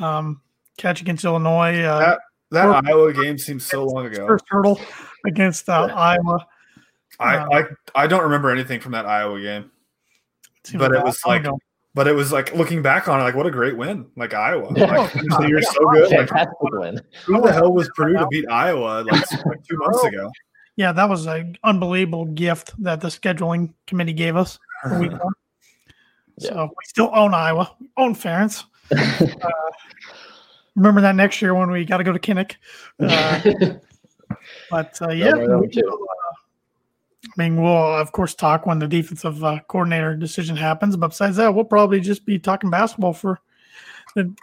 um, 0.00 0.40
catch 0.78 1.00
against 1.00 1.24
Illinois. 1.24 1.80
Uh, 1.82 1.98
That 2.00 2.18
that 2.50 2.64
Well- 2.66 2.82
Iowa 2.84 3.12
game 3.12 3.38
seems 3.38 3.64
so 3.66 3.84
long 3.84 4.06
ago. 4.06 4.26
First 4.26 4.44
hurdle 4.48 4.80
against 5.26 5.68
uh, 5.68 5.88
Iowa. 5.94 6.44
I, 7.20 7.36
uh, 7.36 7.46
I 7.52 7.64
I 8.04 8.06
don't 8.06 8.22
remember 8.22 8.50
anything 8.50 8.80
from 8.80 8.92
that 8.92 9.06
Iowa 9.06 9.40
game. 9.40 9.70
Seems 10.64 10.80
But 10.80 10.92
it 10.92 11.04
was 11.04 11.20
like- 11.24 11.42
ago. 11.42 11.58
But 11.94 12.06
it 12.06 12.12
was 12.12 12.30
like 12.30 12.54
looking 12.54 12.82
back 12.82 13.08
on 13.08 13.20
it, 13.20 13.24
like 13.24 13.34
what 13.34 13.46
a 13.46 13.50
great 13.50 13.76
win! 13.76 14.06
Like 14.16 14.32
Iowa, 14.32 14.72
Yeah. 14.76 14.96
like, 14.96 15.10
finished 15.10 15.38
the 15.38 15.46
year 15.48 15.60
so 15.62 15.90
good. 15.90 16.10
Like, 16.32 16.48
win. 16.62 17.00
who 17.26 17.40
the 17.42 17.52
hell 17.52 17.72
was 17.72 17.90
Purdue 17.96 18.16
to 18.18 18.26
beat 18.28 18.48
Iowa 18.48 19.02
like, 19.10 19.32
like 19.46 19.64
two 19.64 19.76
months 19.76 20.04
ago? 20.04 20.30
yeah, 20.76 20.92
that 20.92 21.08
was 21.08 21.26
an 21.26 21.56
unbelievable 21.64 22.26
gift 22.26 22.72
that 22.82 23.00
the 23.00 23.08
scheduling 23.08 23.74
committee 23.88 24.12
gave 24.12 24.36
us. 24.36 24.58
for 24.82 24.98
week 24.98 25.12
one. 25.12 25.32
So 26.38 26.64
we 26.68 26.84
still 26.86 27.10
own 27.12 27.34
Iowa, 27.34 27.74
we 27.80 27.90
own 27.96 28.14
Ferentz. 28.14 28.64
Uh, 28.92 29.50
remember 30.76 31.00
that 31.02 31.14
next 31.16 31.42
year 31.42 31.54
when 31.54 31.70
we 31.70 31.84
got 31.84 31.96
to 31.98 32.04
go 32.04 32.12
to 32.12 32.18
Kinnick. 32.18 32.54
Uh, 33.00 33.74
But 34.70 34.96
uh, 35.02 35.10
yeah, 35.10 35.30
Don't 35.30 35.40
worry, 35.48 35.60
we 35.62 35.68
too. 35.68 35.82
will, 35.84 35.94
uh, 36.02 36.09
I 37.24 37.32
mean, 37.36 37.62
we'll 37.62 37.96
of 37.96 38.12
course 38.12 38.34
talk 38.34 38.66
when 38.66 38.78
the 38.78 38.88
defensive 38.88 39.44
uh, 39.44 39.60
coordinator 39.68 40.16
decision 40.16 40.56
happens. 40.56 40.96
But 40.96 41.08
besides 41.08 41.36
that, 41.36 41.54
we'll 41.54 41.64
probably 41.64 42.00
just 42.00 42.24
be 42.24 42.38
talking 42.38 42.70
basketball 42.70 43.12
for 43.12 43.40
the 44.14 44.34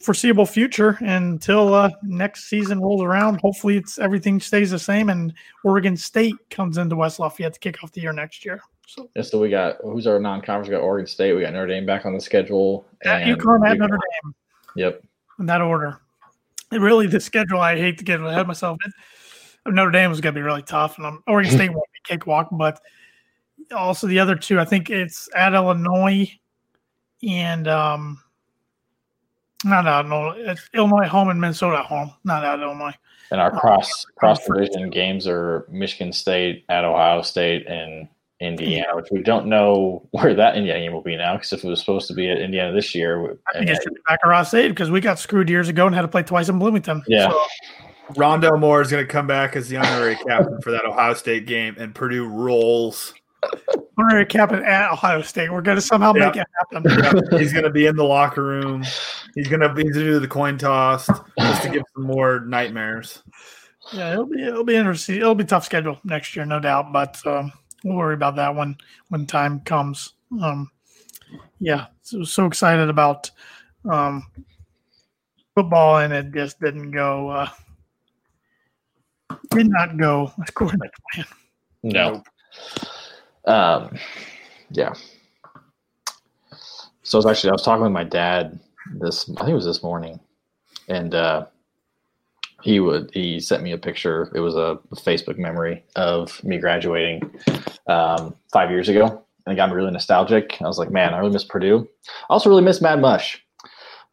foreseeable 0.00 0.46
future 0.46 0.98
until 1.00 1.74
uh, 1.74 1.90
next 2.02 2.44
season 2.44 2.80
rolls 2.80 3.02
around. 3.02 3.40
Hopefully, 3.40 3.76
it's 3.76 3.98
everything 3.98 4.40
stays 4.40 4.70
the 4.70 4.78
same, 4.78 5.10
and 5.10 5.32
Oregon 5.64 5.96
State 5.96 6.34
comes 6.50 6.78
into 6.78 6.96
West 6.96 7.18
Lafayette 7.18 7.54
to 7.54 7.60
kick 7.60 7.82
off 7.84 7.92
the 7.92 8.00
year 8.00 8.12
next 8.12 8.44
year. 8.44 8.60
So 8.86 9.08
And 9.14 9.24
so 9.24 9.38
we 9.38 9.48
got 9.50 9.76
who's 9.82 10.06
our 10.06 10.18
non-conference? 10.18 10.68
We 10.68 10.74
got 10.74 10.82
Oregon 10.82 11.06
State. 11.06 11.34
We 11.34 11.42
got 11.42 11.52
Notre 11.52 11.68
Dame 11.68 11.86
back 11.86 12.04
on 12.04 12.14
the 12.14 12.20
schedule. 12.20 12.86
at 13.04 13.22
and 13.22 13.38
UConn 13.38 13.68
at 13.68 13.78
Notre 13.78 13.98
Dame 13.98 14.34
Yep. 14.76 15.02
in 15.38 15.46
that 15.46 15.60
order. 15.60 16.00
It 16.72 16.80
really, 16.80 17.06
the 17.06 17.20
schedule. 17.20 17.60
I 17.60 17.76
hate 17.76 17.98
to 17.98 18.04
get 18.04 18.20
ahead 18.20 18.40
of 18.40 18.46
myself. 18.46 18.78
It, 18.86 18.92
Notre 19.72 19.90
Dame 19.90 20.10
is 20.10 20.20
going 20.20 20.34
to 20.34 20.38
be 20.38 20.42
really 20.42 20.62
tough, 20.62 20.96
and 20.98 21.06
I'm, 21.06 21.22
Oregon 21.26 21.52
State 21.52 21.70
won't 21.70 21.86
cakewalk. 22.04 22.48
But 22.52 22.80
also 23.74 24.06
the 24.06 24.18
other 24.18 24.36
two, 24.36 24.60
I 24.60 24.64
think 24.64 24.90
it's 24.90 25.28
at 25.34 25.54
Illinois 25.54 26.30
and 27.28 27.68
um, 27.68 28.22
not 29.64 29.86
at 29.86 30.06
Illinois. 30.06 30.34
It's 30.38 30.68
Illinois 30.74 31.08
home 31.08 31.28
and 31.28 31.40
Minnesota 31.40 31.78
at 31.78 31.86
home. 31.86 32.12
Not 32.24 32.44
at 32.44 32.60
Illinois. 32.60 32.94
And 33.30 33.40
our 33.40 33.50
cross 33.50 34.04
cross 34.16 34.44
division 34.46 34.90
games 34.90 35.26
are 35.26 35.66
Michigan 35.70 36.12
State 36.12 36.64
at 36.68 36.84
Ohio 36.84 37.22
State 37.22 37.66
and 37.66 38.08
Indiana, 38.40 38.94
which 38.94 39.06
we 39.10 39.22
don't 39.22 39.46
know 39.46 40.06
where 40.10 40.34
that 40.34 40.56
Indiana 40.56 40.80
game 40.80 40.92
will 40.92 41.00
be 41.00 41.16
now. 41.16 41.36
Because 41.36 41.52
if 41.52 41.64
it 41.64 41.68
was 41.68 41.80
supposed 41.80 42.08
to 42.08 42.14
be 42.14 42.28
at 42.28 42.38
Indiana 42.38 42.72
this 42.72 42.94
year, 42.94 43.38
I 43.48 43.58
think 43.58 43.70
it 43.70 43.80
should 43.82 43.94
be 43.94 44.00
back 44.06 44.20
at 44.22 44.28
Ross-Ade 44.28 44.72
because 44.72 44.90
we 44.90 45.00
got 45.00 45.18
screwed 45.18 45.48
years 45.48 45.68
ago 45.68 45.86
and 45.86 45.94
had 45.94 46.02
to 46.02 46.08
play 46.08 46.24
twice 46.24 46.48
in 46.48 46.58
Bloomington. 46.58 47.02
Yeah. 47.06 47.30
So, 47.30 47.46
Rondale 48.14 48.58
Moore 48.58 48.80
is 48.82 48.90
going 48.90 49.04
to 49.04 49.10
come 49.10 49.26
back 49.26 49.56
as 49.56 49.68
the 49.68 49.76
honorary 49.78 50.16
captain 50.26 50.60
for 50.62 50.70
that 50.70 50.84
Ohio 50.84 51.14
State 51.14 51.46
game, 51.46 51.74
and 51.78 51.94
Purdue 51.94 52.26
rolls. 52.28 53.14
honorary 53.98 54.26
captain 54.26 54.62
at 54.64 54.90
Ohio 54.92 55.22
State. 55.22 55.52
We're 55.52 55.62
going 55.62 55.76
to 55.76 55.82
somehow 55.82 56.12
Yeah. 56.14 56.26
make 56.26 56.36
it 56.36 56.46
happen. 56.58 57.38
He's 57.38 57.52
going 57.52 57.64
to 57.64 57.70
be 57.70 57.86
in 57.86 57.96
the 57.96 58.04
locker 58.04 58.42
room. 58.42 58.84
He's 59.34 59.48
going 59.48 59.60
to 59.60 59.72
be 59.72 59.82
to 59.84 59.92
do 59.92 60.18
the 60.20 60.28
coin 60.28 60.58
toss 60.58 61.08
just 61.38 61.62
to 61.62 61.68
give 61.70 61.82
some 61.94 62.04
more 62.04 62.40
nightmares. 62.40 63.22
Yeah, 63.92 64.12
it'll 64.12 64.26
be 64.26 64.40
it'll 64.42 64.62
be 64.64 64.76
interesting. 64.76 65.16
It'll 65.16 65.34
be 65.34 65.42
a 65.44 65.46
tough 65.46 65.64
schedule 65.64 65.98
next 66.04 66.36
year, 66.36 66.44
no 66.44 66.60
doubt. 66.60 66.92
But 66.92 67.20
um, 67.26 67.52
we'll 67.82 67.96
worry 67.96 68.14
about 68.14 68.36
that 68.36 68.54
when 68.54 68.76
when 69.08 69.26
time 69.26 69.60
comes. 69.60 70.12
Um, 70.40 70.70
yeah, 71.58 71.86
so 72.02 72.22
so 72.22 72.46
excited 72.46 72.88
about 72.88 73.28
um, 73.90 74.24
football, 75.56 75.98
and 75.98 76.12
it 76.12 76.32
just 76.32 76.60
didn't 76.60 76.92
go. 76.92 77.28
Uh, 77.30 77.48
did 79.50 79.68
not 79.68 79.96
go 79.96 80.32
according 80.46 80.80
to 80.80 80.90
plan. 81.12 81.26
no. 81.82 82.22
Um, 83.44 83.96
yeah. 84.70 84.94
So 87.02 87.18
I 87.18 87.18
was 87.18 87.26
actually 87.26 87.50
I 87.50 87.52
was 87.52 87.62
talking 87.62 87.82
with 87.82 87.92
my 87.92 88.04
dad 88.04 88.58
this 88.94 89.28
I 89.30 89.40
think 89.40 89.50
it 89.50 89.54
was 89.54 89.64
this 89.64 89.82
morning, 89.82 90.20
and 90.88 91.14
uh, 91.14 91.46
he 92.62 92.80
would 92.80 93.10
he 93.12 93.40
sent 93.40 93.62
me 93.62 93.72
a 93.72 93.78
picture. 93.78 94.30
It 94.34 94.40
was 94.40 94.54
a 94.54 94.78
Facebook 94.94 95.38
memory 95.38 95.84
of 95.96 96.42
me 96.44 96.58
graduating 96.58 97.22
um, 97.86 98.34
five 98.52 98.70
years 98.70 98.88
ago, 98.88 99.24
and 99.46 99.52
it 99.52 99.56
got 99.56 99.68
me 99.68 99.74
really 99.74 99.90
nostalgic. 99.90 100.56
I 100.60 100.66
was 100.66 100.78
like, 100.78 100.90
man, 100.90 101.14
I 101.14 101.18
really 101.18 101.32
miss 101.32 101.44
Purdue. 101.44 101.88
I 102.30 102.32
also 102.32 102.48
really 102.48 102.62
miss 102.62 102.80
Mad 102.80 103.00
Mush. 103.00 103.41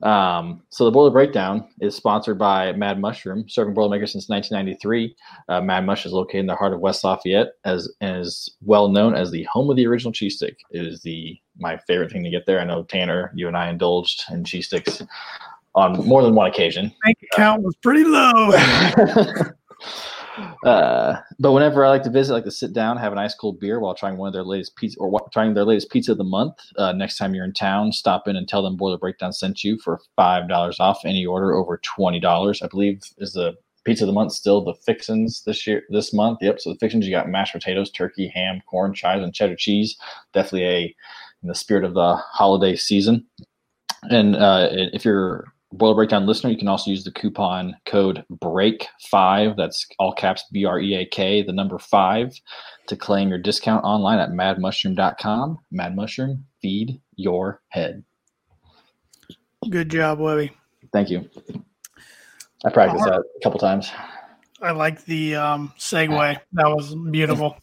Um, 0.01 0.61
so 0.69 0.85
the 0.85 0.91
Boiler 0.91 1.11
Breakdown 1.11 1.67
is 1.81 1.95
sponsored 1.95 2.37
by 2.37 2.71
Mad 2.73 3.01
Mushroom, 3.01 3.47
serving 3.49 3.73
Boilermakers 3.73 4.13
since 4.13 4.29
1993. 4.29 5.15
Uh, 5.49 5.61
Mad 5.61 5.85
Mush 5.85 6.05
is 6.05 6.13
located 6.13 6.41
in 6.41 6.47
the 6.47 6.55
heart 6.55 6.73
of 6.73 6.79
West 6.79 7.03
Lafayette, 7.03 7.53
as 7.65 7.91
is 8.01 8.55
well 8.61 8.87
known 8.87 9.13
as 9.13 9.31
the 9.31 9.43
home 9.51 9.69
of 9.69 9.75
the 9.75 9.87
original 9.87 10.13
cheese 10.13 10.37
stick. 10.37 10.57
It 10.71 10.85
is 10.85 11.01
the 11.01 11.37
my 11.57 11.77
favorite 11.87 12.11
thing 12.11 12.23
to 12.23 12.29
get 12.29 12.45
there. 12.45 12.61
I 12.61 12.63
know 12.63 12.83
Tanner, 12.83 13.31
you 13.35 13.47
and 13.47 13.57
I 13.57 13.69
indulged 13.69 14.23
in 14.31 14.45
cheese 14.45 14.67
sticks 14.67 15.01
on 15.75 16.05
more 16.07 16.23
than 16.23 16.33
one 16.33 16.49
occasion. 16.49 16.93
Bank 17.03 17.17
account 17.33 17.63
was 17.63 17.75
pretty 17.77 18.05
low. 18.05 18.51
uh, 20.65 21.17
but 21.39 21.51
whenever 21.51 21.85
I 21.85 21.89
like 21.89 22.03
to 22.03 22.09
visit, 22.09 22.33
I 22.33 22.35
like 22.35 22.43
to 22.45 22.51
sit 22.51 22.73
down, 22.73 22.97
have 22.97 23.11
an 23.11 23.17
ice 23.17 23.33
cold 23.33 23.59
beer 23.59 23.79
while 23.79 23.95
trying 23.95 24.17
one 24.17 24.27
of 24.27 24.33
their 24.33 24.43
latest 24.43 24.75
pizza 24.75 24.99
or 24.99 25.09
wa- 25.09 25.27
trying 25.31 25.53
their 25.53 25.65
latest 25.65 25.89
pizza 25.89 26.11
of 26.11 26.17
the 26.17 26.23
month. 26.23 26.55
Uh, 26.77 26.91
next 26.91 27.17
time 27.17 27.33
you're 27.33 27.45
in 27.45 27.53
town, 27.53 27.91
stop 27.91 28.27
in 28.27 28.35
and 28.35 28.47
tell 28.47 28.61
them 28.61 28.77
Boiler 28.77 28.97
Breakdown 28.97 29.33
sent 29.33 29.63
you 29.63 29.77
for 29.79 29.99
five 30.15 30.47
dollars 30.47 30.79
off 30.79 31.01
any 31.05 31.25
order 31.25 31.53
over 31.53 31.79
twenty 31.83 32.19
dollars. 32.19 32.61
I 32.61 32.67
believe 32.67 33.01
is 33.17 33.33
the 33.33 33.55
pizza 33.85 34.03
of 34.03 34.07
the 34.07 34.13
month 34.13 34.33
still 34.33 34.63
the 34.63 34.75
fixins 34.85 35.43
this 35.45 35.65
year 35.65 35.83
this 35.89 36.13
month. 36.13 36.39
Yep. 36.41 36.59
So 36.59 36.73
the 36.73 36.79
fixins 36.79 37.05
you 37.05 37.11
got 37.11 37.29
mashed 37.29 37.53
potatoes, 37.53 37.91
turkey, 37.91 38.31
ham, 38.33 38.61
corn, 38.69 38.93
chives, 38.93 39.23
and 39.23 39.33
cheddar 39.33 39.55
cheese. 39.55 39.97
Definitely 40.33 40.67
a 40.67 40.95
in 41.41 41.47
the 41.47 41.55
spirit 41.55 41.85
of 41.85 41.93
the 41.93 42.15
holiday 42.15 42.75
season. 42.75 43.25
And 44.03 44.35
uh, 44.35 44.69
if 44.71 45.03
you're 45.05 45.45
Boiler 45.71 45.95
Breakdown 45.95 46.25
listener, 46.25 46.49
you 46.49 46.57
can 46.57 46.67
also 46.67 46.89
use 46.89 47.03
the 47.03 47.11
coupon 47.11 47.75
code 47.85 48.25
BREAK5, 48.31 49.55
that's 49.55 49.85
all 49.99 50.13
caps 50.13 50.43
B 50.51 50.65
R 50.65 50.79
E 50.79 50.95
A 50.95 51.05
K, 51.05 51.43
the 51.43 51.53
number 51.53 51.77
five, 51.77 52.33
to 52.87 52.95
claim 52.95 53.29
your 53.29 53.37
discount 53.37 53.83
online 53.85 54.17
at 54.17 54.31
madmushroom.com. 54.31 55.59
Mad 55.71 55.95
Mushroom, 55.95 56.45
feed 56.61 56.99
your 57.15 57.61
head. 57.69 58.03
Good 59.69 59.89
job, 59.89 60.19
Webby. 60.19 60.51
Thank 60.91 61.11
you. 61.11 61.29
I 62.65 62.69
practiced 62.71 63.05
that 63.05 63.13
a 63.19 63.43
couple 63.43 63.59
times. 63.59 63.91
I 64.61 64.71
like 64.71 65.05
the 65.05 65.35
um, 65.35 65.73
segue. 65.77 66.39
That 66.53 66.67
was 66.67 66.93
beautiful. 66.95 67.57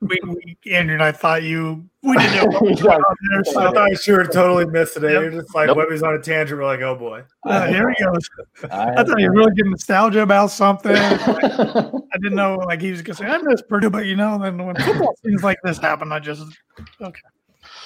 we, 0.00 0.18
we, 0.24 0.58
Andrew 0.70 0.94
and 0.94 1.02
I 1.02 1.12
thought 1.12 1.42
you 1.42 1.88
we 2.02 2.16
didn't 2.18 2.36
know 2.36 2.58
what 2.58 2.62
was 2.62 2.82
going 2.82 3.00
on 3.00 3.16
there. 3.30 3.68
I 3.68 3.72
thought 3.72 4.06
you 4.06 4.12
were 4.14 4.24
totally 4.24 4.66
missed 4.66 4.96
it. 4.96 5.02
Yep. 5.02 5.12
You're 5.12 5.30
just 5.30 5.54
like 5.54 5.68
Nope. 5.68 5.78
Webby's 5.78 6.02
on 6.02 6.14
a 6.14 6.20
tangent. 6.20 6.58
We're 6.58 6.66
like, 6.66 6.80
oh 6.80 6.94
boy. 6.94 7.24
uh, 7.44 7.66
here 7.66 7.90
he 7.90 8.04
goes. 8.04 8.28
I, 8.70 8.90
I 9.00 9.04
thought 9.04 9.18
you 9.18 9.28
were 9.30 9.36
really 9.36 9.54
getting 9.54 9.70
nostalgia 9.70 10.20
about 10.20 10.50
something. 10.50 10.94
I 10.96 12.18
didn't 12.20 12.36
know 12.36 12.56
like 12.66 12.80
he 12.80 12.90
was 12.90 13.02
gonna 13.02 13.16
say 13.16 13.26
I 13.26 13.38
miss 13.38 13.62
Purdue, 13.62 13.90
but 13.90 14.06
you 14.06 14.16
know, 14.16 14.38
then 14.38 14.64
when 14.64 14.76
football 14.76 15.14
things 15.24 15.42
like 15.42 15.58
this 15.64 15.78
happen, 15.78 16.12
I 16.12 16.18
just 16.18 16.42
okay. 17.00 17.20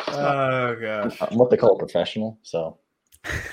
Oh 0.08 0.76
gosh. 0.80 1.16
I'm 1.20 1.38
what 1.38 1.50
they 1.50 1.56
call 1.56 1.76
a 1.76 1.78
professional. 1.78 2.38
So 2.42 2.78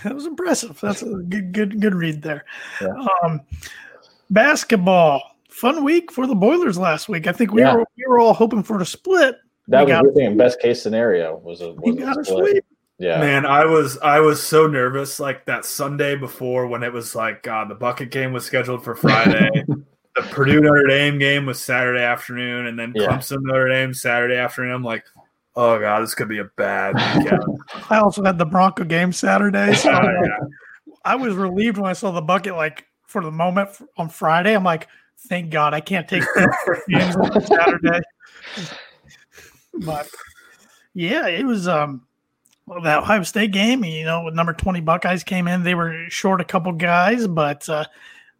That 0.04 0.16
was 0.16 0.26
impressive. 0.26 0.80
That's 0.82 1.04
a 1.04 1.06
good 1.06 1.52
good 1.52 1.82
good 1.82 1.93
read 1.93 2.22
there. 2.22 2.45
Yeah. 2.82 2.93
Um, 3.24 3.41
basketball. 4.30 5.21
Fun 5.49 5.84
week 5.84 6.11
for 6.11 6.28
the 6.28 6.36
Boilers 6.36 6.78
last 6.78 7.09
week. 7.09 7.25
I 7.28 7.32
think 7.32 7.51
we 7.51 7.61
Yeah. 7.61 7.75
were 7.75 7.86
we 7.97 8.03
were 8.07 8.19
all 8.19 8.34
hoping 8.34 8.63
for 8.63 8.80
a 8.80 8.86
split. 8.86 9.36
that 9.69 9.86
We 9.86 9.91
was 9.91 9.97
got- 9.97 10.03
your 10.05 10.13
thing. 10.13 10.38
Best 10.38 10.61
case 10.61 10.82
scenario 10.82 11.38
was 11.43 11.59
a, 11.61 11.73
We 11.73 11.91
was 11.91 12.01
a 12.01 12.05
got 12.05 12.19
a 12.21 12.23
split. 12.25 12.49
sweep. 12.51 12.65
Yeah. 12.99 13.19
Man, 13.19 13.45
I 13.45 13.65
was 13.65 13.97
I 13.99 14.19
was 14.21 14.41
so 14.41 14.65
nervous 14.65 15.19
like 15.19 15.45
that 15.45 15.65
Sunday 15.65 16.15
before 16.15 16.67
when 16.67 16.84
it 16.84 16.93
was 16.93 17.15
like 17.15 17.43
God, 17.43 17.69
the 17.69 17.75
bucket 17.75 18.09
game 18.09 18.32
was 18.34 18.45
scheduled 18.45 18.84
for 18.84 18.95
Friday. 18.95 19.49
the 20.15 20.21
Purdue 20.32 20.61
Notre 20.61 20.88
Dame 20.88 21.19
game 21.19 21.45
was 21.45 21.61
Saturday 21.61 22.01
afternoon, 22.03 22.65
and 22.67 22.80
then 22.80 22.91
Yeah. 22.95 23.07
Clemson 23.09 23.39
Notre 23.41 23.67
Dame 23.69 23.93
Saturday 23.93 24.38
afternoon. 24.38 24.73
I'm 24.73 24.84
like, 24.84 25.03
oh 25.55 25.80
god, 25.80 26.01
this 26.01 26.15
could 26.15 26.30
be 26.30 26.39
a 26.39 26.45
bad 26.55 26.95
weekend. 27.17 27.43
I 27.89 27.97
also 27.99 28.23
had 28.23 28.38
the 28.39 28.45
Bronco 28.45 28.84
game 28.84 29.11
Saturday, 29.11 29.73
so 29.75 29.91
Oh, 29.91 30.01
yeah. 30.23 30.93
I 31.05 31.15
was 31.15 31.36
relieved 31.36 31.78
when 31.78 31.89
I 31.89 31.93
saw 31.93 32.09
the 32.11 32.21
bucket. 32.21 32.55
Like 32.55 32.86
for 33.08 33.24
the 33.24 33.32
moment 33.32 33.70
on 33.97 34.10
Friday, 34.10 34.55
I'm 34.55 34.64
like, 34.64 34.88
thank 35.28 35.49
God 35.49 35.74
I 35.74 35.80
can't 35.82 36.08
take 36.08 36.24
games 36.88 37.16
on 37.16 37.41
Saturday. 37.41 37.99
But 39.74 40.08
yeah, 40.93 41.28
it 41.28 41.45
was 41.45 41.68
um 41.68 42.03
well, 42.66 42.82
that 42.82 42.99
Ohio 42.99 43.24
State 43.24 43.51
game. 43.51 43.84
You 43.84 44.05
know, 44.05 44.24
with 44.24 44.34
number 44.34 44.53
twenty 44.53 44.82
Buckeyes 44.82 45.24
came 45.24 45.47
in, 45.47 45.64
they 45.64 45.76
were 45.76 46.05
short 46.10 46.41
a 46.41 46.45
couple 46.45 46.72
guys, 46.74 47.28
but 47.28 47.68
uh, 47.70 47.86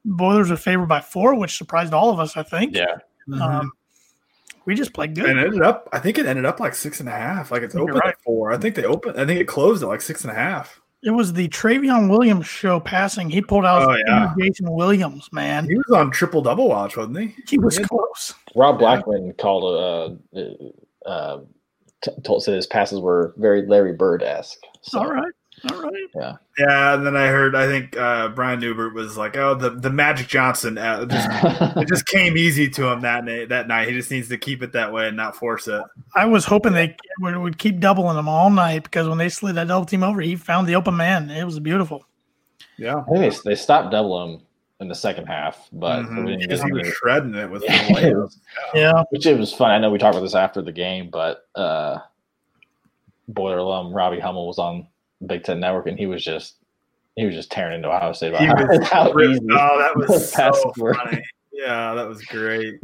Boilers 0.06 0.50
were 0.50 0.58
favored 0.58 0.88
by 0.88 1.02
four, 1.02 1.36
which 1.36 1.58
surprised 1.58 1.94
all 1.94 2.10
of 2.10 2.20
us. 2.20 2.38
I 2.38 2.44
think. 2.44 2.76
Yeah. 2.76 2.98
Um, 3.42 3.72
We 4.66 4.76
just 4.76 4.94
played 4.94 5.16
good. 5.16 5.30
And 5.30 5.40
it 5.40 5.46
ended 5.46 5.62
up, 5.62 5.88
I 5.94 6.00
think 6.00 6.18
it 6.18 6.26
ended 6.26 6.46
up 6.46 6.60
like 6.60 6.76
six 6.76 7.00
and 7.00 7.08
a 7.08 7.14
half. 7.14 7.52
Like 7.52 7.62
it's 7.62 7.74
You're 7.74 7.84
open 7.84 7.96
right. 7.96 8.10
at 8.10 8.22
four. 8.22 8.52
I 8.52 8.58
think 8.58 8.76
they 8.76 8.84
opened. 8.84 9.18
I 9.18 9.26
think 9.26 9.40
it 9.40 9.48
closed 9.48 9.82
at 9.82 9.88
like 9.88 10.02
six 10.02 10.24
and 10.24 10.32
a 10.32 10.36
half. 10.36 10.82
It 11.04 11.12
was 11.12 11.34
the 11.34 11.48
Trevion 11.50 12.10
Williams 12.10 12.48
show 12.48 12.80
passing. 12.80 13.30
He 13.30 13.42
pulled 13.42 13.66
out 13.66 13.88
Oh, 13.90 13.96
yeah. 14.08 14.34
Jason 14.40 14.72
Williams, 14.72 15.30
man. 15.32 15.66
He 15.66 15.76
was 15.76 15.92
on 15.96 16.10
triple 16.12 16.42
double 16.42 16.68
watch, 16.70 16.98
wasn't 16.98 17.20
he? 17.20 17.36
He 17.48 17.60
was 17.60 17.78
Yeah. 17.78 17.86
close. 17.86 18.34
Rob 18.56 18.80
Blackman 18.80 19.34
called 19.38 19.64
uh, 20.36 20.38
uh, 20.40 21.10
uh, 21.10 21.40
t- 22.04 22.12
told 22.24 22.44
said 22.44 22.56
his 22.56 22.66
passes 22.68 23.00
were 23.00 23.34
very 23.38 23.66
Larry 23.68 23.94
Bird 23.94 24.24
esque. 24.24 24.58
So, 24.82 25.00
All 25.00 25.08
right. 25.12 25.32
All 25.72 25.82
right. 25.82 25.92
Yeah, 26.16 26.36
Yeah, 26.60 26.94
and 26.94 27.06
then 27.06 27.16
I 27.18 27.28
heard 27.28 27.56
I 27.56 27.66
think 27.66 27.98
uh, 27.98 28.28
Brian 28.30 28.60
Neubert 28.60 28.94
was 28.94 29.18
like, 29.18 29.36
"Oh, 29.38 29.56
the 29.56 29.72
the 29.72 29.90
Magic 29.90 30.28
Johnson 30.28 30.78
uh, 30.78 31.06
just 31.06 31.28
it 31.78 31.88
just 31.88 32.06
came 32.06 32.38
easy 32.38 32.70
to 32.70 32.88
him 32.92 33.02
that 33.02 33.26
night. 33.26 33.50
That 33.50 33.68
night, 33.68 33.88
he 33.88 33.94
just 33.96 34.12
needs 34.12 34.28
to 34.30 34.38
keep 34.38 34.62
it 34.62 34.72
that 34.74 34.94
way 34.94 35.08
and 35.08 35.18
not 35.18 35.36
force 35.36 35.68
it." 35.68 35.82
I 36.16 36.26
was 36.26 36.46
hoping 36.46 36.74
they 36.74 36.96
would, 37.22 37.36
would 37.38 37.58
keep 37.58 37.80
doubling 37.80 38.18
him 38.18 38.30
all 38.30 38.50
night 38.52 38.84
because 38.84 39.08
when 39.10 39.18
they 39.18 39.30
slid 39.30 39.56
that 39.56 39.68
double 39.68 39.86
team 39.86 40.04
over, 40.04 40.22
he 40.22 40.36
found 40.36 40.68
the 40.68 40.76
open 40.76 40.96
man. 40.96 41.30
It 41.32 41.44
was 41.46 41.60
beautiful. 41.60 42.06
Yeah, 42.78 42.98
I 43.10 43.18
think 43.18 43.34
they, 43.44 43.50
they 43.50 43.56
stopped 43.56 43.92
doubling 43.92 44.36
him 44.36 44.42
in 44.80 44.88
the 44.88 44.94
second 44.96 45.26
half, 45.26 45.68
but 45.74 46.04
Mhm. 46.04 46.38
because 46.40 46.60
get 46.60 46.68
he 46.68 46.72
was 46.74 46.84
any- 46.84 46.92
shredding 46.92 47.34
it 47.34 47.50
with 47.50 47.64
Yeah, 47.68 47.88
the 47.94 48.08
it 48.10 48.16
was- 48.16 48.40
Yeah. 48.76 49.04
which 49.10 49.26
it 49.26 49.40
was 49.40 49.52
fun. 49.52 49.72
I 49.72 49.80
know 49.80 49.90
we 49.90 49.98
talked 49.98 50.14
about 50.16 50.24
this 50.24 50.36
after 50.36 50.62
the 50.62 50.72
game, 50.72 51.10
but 51.10 51.48
uh, 51.56 51.98
Boiler 53.28 53.58
alum 53.58 53.92
Robbie 53.92 54.20
Hummel 54.20 54.46
was 54.46 54.60
on 54.60 54.88
Big 55.26 55.44
Ten 55.44 55.60
Network, 55.60 55.88
and 55.88 55.98
he 55.98 56.06
was 56.06 56.24
just 56.24 56.56
he 57.16 57.26
was 57.26 57.34
just 57.34 57.52
tearing 57.52 57.76
into 57.76 57.90
Ohio 57.90 58.14
State. 58.14 58.34
About 58.34 58.70
was 58.80 58.88
how 58.90 59.12
ripped- 59.12 59.32
easy 59.36 59.48
oh, 59.52 59.80
that 59.80 59.96
was 59.98 60.08
the 60.32 60.36
passes 60.38 60.62
so 60.62 60.74
were. 60.78 60.94
funny. 60.94 61.22
Yeah, 61.52 61.94
that 61.96 62.08
was 62.08 62.22
great. 62.26 62.80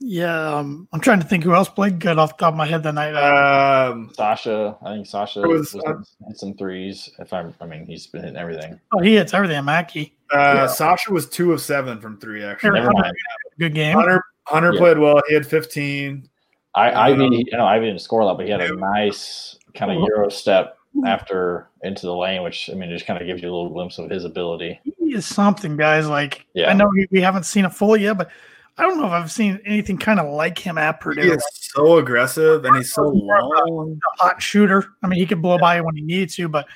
Yeah. 0.00 0.54
Um, 0.58 0.86
I'm 0.92 1.00
trying 1.00 1.20
to 1.20 1.26
think 1.26 1.42
who 1.42 1.54
else 1.54 1.68
played 1.68 1.98
good 1.98 2.18
off 2.18 2.36
the 2.36 2.42
top 2.44 2.54
of 2.54 2.58
my 2.58 2.66
head 2.66 2.82
that 2.84 2.94
night. 2.94 3.14
Um, 3.16 4.10
Sasha, 4.14 4.76
I 4.82 4.94
think 4.94 5.06
Sasha 5.06 5.42
It 5.42 5.48
was, 5.48 5.74
was, 5.74 5.82
uh, 5.86 6.26
hit 6.28 6.38
some 6.38 6.54
threes. 6.54 7.10
If 7.18 7.32
I'm, 7.32 7.52
I 7.60 7.66
mean, 7.66 7.84
he's 7.84 8.06
been 8.06 8.22
hitting 8.22 8.36
everything. 8.36 8.78
oh, 8.92 9.00
he 9.00 9.14
hits 9.16 9.34
everything. 9.34 9.64
Mackey. 9.64 10.14
uh, 10.32 10.68
Sasha 10.68 11.12
was 11.12 11.28
two 11.28 11.52
of 11.52 11.60
seven 11.60 12.00
from 12.00 12.18
three. 12.18 12.44
Actually, 12.44 12.74
Never 12.74 12.86
Hunter 12.86 13.02
mind. 13.02 13.14
good 13.58 13.74
game. 13.74 13.96
Hunter 13.96 14.22
Hunter 14.44 14.72
Yeah. 14.74 14.78
played 14.78 14.98
well. 14.98 15.20
He 15.28 15.34
had 15.34 15.46
fifteen. 15.46 16.28
I, 16.74 16.90
Um, 16.92 17.20
Ivey, 17.22 17.44
you 17.50 17.56
know, 17.56 17.66
Ivey 17.66 17.86
didn't 17.86 18.00
score 18.02 18.20
a 18.20 18.26
lot, 18.26 18.36
but 18.36 18.46
he 18.46 18.52
had 18.52 18.60
a 18.60 18.76
nice 18.76 19.57
kind 19.78 19.90
of 19.92 19.98
uh-huh. 19.98 20.06
Euro 20.08 20.28
step 20.30 20.76
mm-hmm. 20.96 21.06
after 21.06 21.68
into 21.82 22.06
the 22.06 22.14
lane, 22.14 22.42
which 22.42 22.68
I 22.70 22.74
mean, 22.74 22.90
just 22.90 23.06
kind 23.06 23.20
of 23.20 23.26
gives 23.26 23.42
you 23.42 23.48
a 23.48 23.54
little 23.54 23.70
glimpse 23.70 23.98
of 23.98 24.10
his 24.10 24.24
ability. 24.24 24.80
He 24.84 25.14
is 25.14 25.26
something, 25.26 25.76
guys. 25.76 26.08
Like 26.08 26.46
Yeah. 26.54 26.70
I 26.70 26.74
know 26.74 26.88
we, 26.92 27.06
we 27.10 27.20
haven't 27.20 27.44
seen 27.44 27.64
a 27.64 27.70
full 27.70 27.96
yet, 27.96 28.18
but 28.18 28.30
I 28.76 28.82
don't 28.82 28.98
know 28.98 29.06
if 29.06 29.12
I've 29.12 29.32
seen 29.32 29.60
anything 29.64 29.98
kind 29.98 30.20
of 30.20 30.32
like 30.32 30.58
him 30.58 30.78
at 30.78 31.00
Purdue. 31.00 31.22
He 31.22 31.28
is 31.28 31.44
so 31.52 31.98
aggressive 31.98 32.64
and 32.64 32.76
he's 32.76 32.92
so 32.92 33.08
long. 33.08 33.98
a 34.20 34.22
hot 34.22 34.40
shooter. 34.40 34.84
I 35.02 35.08
mean, 35.08 35.18
he 35.18 35.26
could 35.26 35.42
blow 35.42 35.58
by 35.58 35.76
you 35.76 35.84
when 35.84 35.96
he 35.96 36.02
needs 36.02 36.36
to, 36.36 36.48
but 36.48 36.66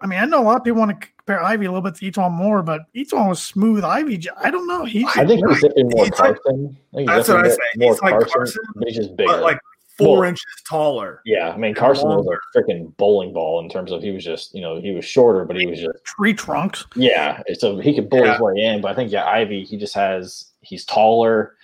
I 0.00 0.06
mean, 0.06 0.20
I 0.20 0.24
know 0.26 0.40
a 0.40 0.44
lot 0.44 0.58
of 0.58 0.64
people 0.64 0.78
want 0.78 1.00
to 1.00 1.08
compare 1.18 1.42
Ivey 1.42 1.66
a 1.66 1.72
little 1.72 1.82
bit 1.82 1.96
to 1.96 2.10
E'Twaun 2.10 2.30
Moore, 2.30 2.62
but 2.62 2.82
E'Twaun 2.94 3.28
was 3.28 3.42
smooth. 3.42 3.82
Ivey, 3.82 4.22
I 4.40 4.50
don't 4.50 4.68
know. 4.68 4.84
He's 4.84 5.06
I 5.16 5.26
think 5.26 5.44
he's 5.48 5.60
dipping 5.60 5.88
more 5.88 6.04
He's 6.04 6.18
like- 6.18 6.36
Carsen. 6.40 6.76
I 6.92 6.96
think 6.96 7.10
he's 7.10 7.26
That's 7.26 7.28
what 7.28 7.38
I 7.38 7.42
dipping 7.42 7.56
say. 7.56 7.78
more 7.78 7.92
He's 7.92 8.02
like 8.02 8.28
Carsen, 8.28 8.62
but 8.76 8.88
he's 8.88 8.96
just 8.96 9.16
bigger. 9.16 9.32
But 9.32 9.42
like 9.42 9.58
four 9.98 10.20
Well- 10.20 10.28
inches 10.28 10.44
taller. 10.68 11.20
yeah, 11.26 11.50
I 11.50 11.56
mean, 11.56 11.74
Carsen 11.74 12.08
was 12.08 12.26
a 12.26 12.58
freaking 12.58 12.96
bowling 12.96 13.32
ball 13.32 13.60
in 13.60 13.68
terms 13.68 13.90
of 13.92 14.00
he 14.02 14.10
was 14.12 14.24
just, 14.24 14.54
you 14.54 14.60
know, 14.60 14.80
he 14.80 14.92
was 14.92 15.04
shorter, 15.04 15.44
but 15.44 15.56
he 15.56 15.66
was 15.66 15.80
just 15.80 16.04
tree 16.04 16.32
trunks. 16.32 16.86
Yeah, 16.96 17.42
so 17.54 17.78
he 17.78 17.94
could 17.94 18.08
bull 18.08 18.24
Yeah. 18.24 18.32
his 18.32 18.40
way 18.40 18.54
in, 18.62 18.80
but 18.80 18.92
I 18.92 18.94
think 18.94 19.10
yeah, 19.12 19.26
Ivey 19.26 19.64
he 19.64 19.76
just 19.76 19.94
has 19.94 20.52
he's 20.62 20.84
taller. 20.84 21.54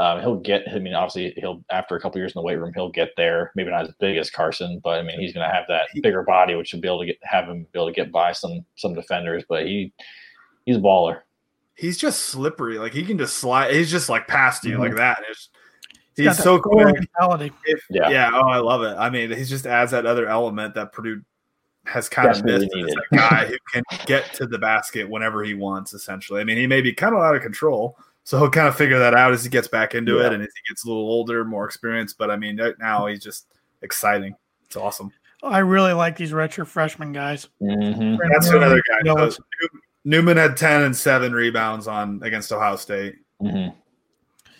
Um, 0.00 0.20
he'll 0.20 0.36
get. 0.36 0.62
I 0.72 0.78
mean, 0.78 0.94
obviously 0.94 1.32
he'll 1.40 1.64
after 1.70 1.96
a 1.96 2.00
couple 2.00 2.20
years 2.20 2.30
in 2.30 2.38
the 2.38 2.42
weight 2.44 2.54
room, 2.54 2.72
he'll 2.72 2.88
get 2.88 3.10
there. 3.16 3.50
Maybe 3.56 3.70
not 3.70 3.82
as 3.88 3.92
big 3.98 4.16
as 4.16 4.30
Carsen, 4.30 4.80
but 4.84 4.98
I 5.00 5.02
mean 5.02 5.18
he's 5.18 5.32
going 5.32 5.48
to 5.48 5.52
have 5.52 5.64
that 5.68 5.88
bigger 6.02 6.22
body, 6.22 6.54
which 6.54 6.72
will 6.72 6.80
be 6.80 6.86
able 6.86 7.00
to 7.00 7.06
get 7.06 7.18
have 7.24 7.46
him 7.48 7.64
be 7.72 7.78
able 7.80 7.88
to 7.88 7.92
get 7.92 8.12
by 8.12 8.30
some 8.30 8.64
some 8.76 8.94
defenders. 8.94 9.42
But 9.48 9.66
he 9.66 9.92
he's 10.66 10.76
a 10.76 10.80
baller. 10.80 11.22
He's 11.74 11.98
just 11.98 12.26
slippery. 12.26 12.78
Like 12.78 12.92
he 12.92 13.02
can 13.04 13.18
just 13.18 13.38
slide. 13.38 13.72
He's 13.72 13.90
just 13.90 14.08
like 14.08 14.28
past 14.28 14.64
you 14.64 14.76
Mhm. 14.76 14.80
like 14.80 14.94
that. 14.96 15.22
It's, 15.30 15.48
He's 16.18 16.26
got 16.26 16.36
he's 16.36 16.44
so 16.44 16.58
scoring 16.58 16.88
quick. 16.94 17.08
mentality. 17.18 17.52
If, 17.64 17.84
Yeah. 17.88 18.10
yeah. 18.10 18.30
Oh, 18.34 18.48
I 18.48 18.58
love 18.58 18.82
it. 18.82 18.94
I 18.98 19.08
mean, 19.08 19.30
he 19.30 19.44
just 19.44 19.66
adds 19.66 19.92
that 19.92 20.04
other 20.04 20.26
element 20.28 20.74
that 20.74 20.92
Purdue 20.92 21.22
has 21.86 22.08
kind 22.08 22.28
of 22.30 22.44
missed. 22.44 22.64
Is 22.66 22.70
needed. 22.74 22.94
that 23.10 23.16
guy 23.30 23.46
who 23.46 23.56
can 23.72 23.82
get 24.04 24.32
to 24.34 24.46
the 24.46 24.58
basket 24.58 25.08
whenever 25.08 25.42
he 25.42 25.54
wants. 25.54 25.94
Essentially, 25.94 26.40
I 26.40 26.44
mean, 26.44 26.58
he 26.58 26.66
may 26.66 26.80
be 26.82 26.92
kind 26.92 27.14
of 27.14 27.22
out 27.22 27.34
of 27.34 27.40
control, 27.42 27.96
so 28.24 28.38
he'll 28.38 28.50
kind 28.50 28.68
of 28.68 28.76
figure 28.76 28.98
that 28.98 29.14
out 29.14 29.32
as 29.32 29.42
he 29.42 29.48
gets 29.48 29.68
back 29.68 29.94
into 29.94 30.16
Yeah. 30.16 30.26
it 30.26 30.32
and 30.34 30.42
as 30.42 30.48
he 30.54 30.72
gets 30.72 30.84
a 30.84 30.88
little 30.88 31.04
older, 31.08 31.44
more 31.46 31.64
experienced. 31.64 32.18
But 32.18 32.30
I 32.30 32.36
mean, 32.36 32.60
right 32.60 32.78
now 32.78 33.06
he's 33.06 33.22
just 33.22 33.46
exciting. 33.82 34.34
It's 34.66 34.76
awesome. 34.76 35.10
I 35.42 35.58
really 35.60 35.92
like 35.92 36.16
these 36.16 36.32
redshirt 36.32 36.66
freshman 36.66 37.12
guys. 37.12 37.48
hmm 37.60 38.16
That's 38.32 38.48
another 38.48 38.82
guy. 38.88 38.98
You 39.04 39.14
know, 39.14 39.30
So, 39.30 39.42
Newman 40.04 40.36
had 40.36 40.56
ten 40.56 40.82
and 40.82 40.96
seven 40.96 41.32
rebounds 41.32 41.86
on 41.86 42.20
against 42.22 42.52
Ohio 42.52 42.76
State. 42.76 43.16
hmm 43.40 43.68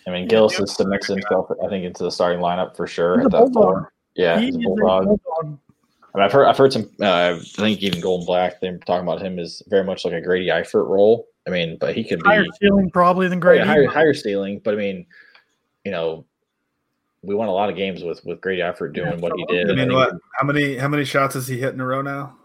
I 0.09 0.11
mean, 0.13 0.27
Gillis 0.27 0.59
is 0.59 0.73
submits 0.75 1.07
himself, 1.07 1.49
I 1.63 1.67
think, 1.69 1.85
into 1.85 2.03
the 2.03 2.11
starting 2.11 2.39
lineup 2.39 2.75
for 2.75 2.87
sure. 2.87 3.17
He's 3.17 3.25
at 3.25 3.31
that 3.31 3.37
bulldog. 3.37 3.53
four. 3.53 3.93
Yeah, 4.15 4.39
He 4.39 4.47
he's 4.47 4.55
a 4.55 4.59
is 4.59 4.65
a 4.65 4.67
bulldog. 4.67 5.05
bulldog. 5.05 5.59
I 6.13 6.17
mean, 6.17 6.25
I've 6.25 6.31
heard 6.31 6.45
I've 6.47 6.57
heard 6.57 6.73
some. 6.73 6.89
Uh, 7.01 7.37
I 7.37 7.39
think 7.39 7.81
even 7.83 8.01
Gold 8.01 8.21
and 8.21 8.27
Black 8.27 8.59
they're 8.61 8.77
talking 8.79 9.07
about 9.07 9.21
him 9.21 9.37
as 9.39 9.61
very 9.67 9.83
much 9.83 10.03
like 10.05 10.13
a 10.13 10.21
Grady 10.21 10.47
Eifert 10.47 10.87
role. 10.87 11.27
I 11.47 11.51
mean, 11.51 11.77
but 11.79 11.95
he 11.95 12.03
could 12.03 12.19
be 12.23 12.27
Higher 12.29 12.45
ceiling 12.59 12.89
probably 12.91 13.27
than 13.27 13.37
Oh, 13.37 13.41
Grady. 13.41 13.59
yeah, 13.59 13.65
higher, 13.65 13.87
higher 13.87 14.13
ceiling. 14.13 14.59
But 14.63 14.73
I 14.73 14.77
mean, 14.77 15.05
you 15.85 15.91
know, 15.91 16.25
we 17.21 17.35
won 17.35 17.47
a 17.47 17.51
lot 17.53 17.69
of 17.69 17.75
games 17.75 18.03
with 18.03 18.23
with 18.25 18.41
Grady 18.41 18.61
Eifert 18.61 18.93
doing 18.93 19.21
what 19.21 19.33
he 19.35 19.45
did. 19.45 19.69
I 19.69 19.75
mean, 19.75 19.93
what? 19.93 20.13
How 20.39 20.45
many? 20.47 20.77
How 20.77 20.87
many 20.87 21.05
shots 21.05 21.35
has 21.35 21.47
he 21.47 21.59
hit 21.59 21.73
in 21.75 21.79
a 21.81 21.85
row 21.85 22.01
now? 22.01 22.35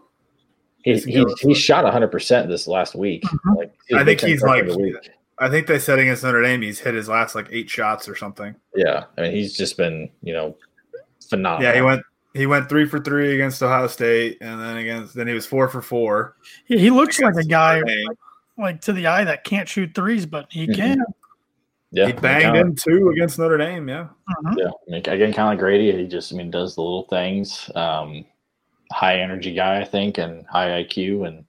He's 0.83 1.03
he 1.03 1.13
he's, 1.13 1.39
he 1.39 1.53
shot 1.55 1.83
100 1.83 2.09
percent 2.09 2.47
this 2.47 2.67
last 2.67 2.93
week. 2.93 3.23
Mhm. 3.23 3.57
Like 3.57 3.75
I 3.95 4.03
think 4.03 4.21
he's 4.21 4.43
like- 4.43 4.61
of 4.63 4.69
the 4.73 4.77
week. 4.77 4.95
I 5.39 5.49
think 5.49 5.67
they 5.67 5.79
said 5.79 5.99
against 5.99 6.23
Notre 6.23 6.41
Dame, 6.41 6.61
he's 6.61 6.79
hit 6.79 6.93
his 6.93 7.09
last 7.09 7.35
like 7.35 7.47
eight 7.51 7.69
shots 7.69 8.07
or 8.07 8.15
something. 8.15 8.55
yeah. 8.75 9.05
I 9.17 9.21
mean, 9.23 9.31
he's 9.31 9.55
just 9.57 9.75
been 9.77 10.09
you 10.21 10.33
know 10.33 10.55
phenomenal. 11.29 11.63
Yeah, 11.69 11.75
he 11.75 11.81
went 11.81 12.01
he 12.33 12.45
went 12.45 12.67
three 12.69 12.85
for 12.85 12.99
three 12.99 13.33
against 13.33 13.61
Ohio 13.63 13.87
State, 13.87 14.37
and 14.41 14.59
then 14.61 14.77
against 14.77 15.13
then 15.15 15.27
he 15.27 15.33
was 15.33 15.45
four 15.45 15.67
for 15.69 15.81
four. 15.81 16.35
He, 16.65 16.77
he 16.77 16.89
looks 16.89 17.19
like 17.19 17.35
a 17.35 17.43
guy 17.43 17.79
Notre 17.79 17.85
Dame. 17.93 18.07
like 18.57 18.81
to 18.81 18.93
the 18.93 19.07
eye 19.07 19.23
that 19.25 19.43
can't 19.43 19.67
shoot 19.67 19.93
threes, 19.95 20.25
but 20.25 20.47
he 20.51 20.67
Mhm. 20.67 20.75
can. 20.75 21.05
Yeah, 21.91 22.07
He 22.07 22.13
banged 22.13 22.57
in 22.57 22.75
two 22.75 23.09
against 23.09 23.39
Notre 23.39 23.57
Dame. 23.57 23.87
Yeah, 23.87 24.07
Mhm. 24.43 24.55
Yeah, 24.57 24.67
I 24.67 24.91
mean, 24.91 24.95
again, 24.99 25.33
kind 25.33 25.39
of 25.39 25.45
like 25.47 25.59
Grady. 25.59 25.91
He 25.95 26.07
just 26.07 26.33
I 26.33 26.35
mean 26.37 26.51
does 26.51 26.75
the 26.75 26.81
little 26.81 27.03
things. 27.07 27.69
Um, 27.75 28.25
high 28.91 29.19
energy 29.19 29.53
guy, 29.53 29.79
I 29.81 29.85
think, 29.85 30.17
and 30.17 30.45
high 30.47 30.83
IQ, 30.83 31.25
and 31.27 31.45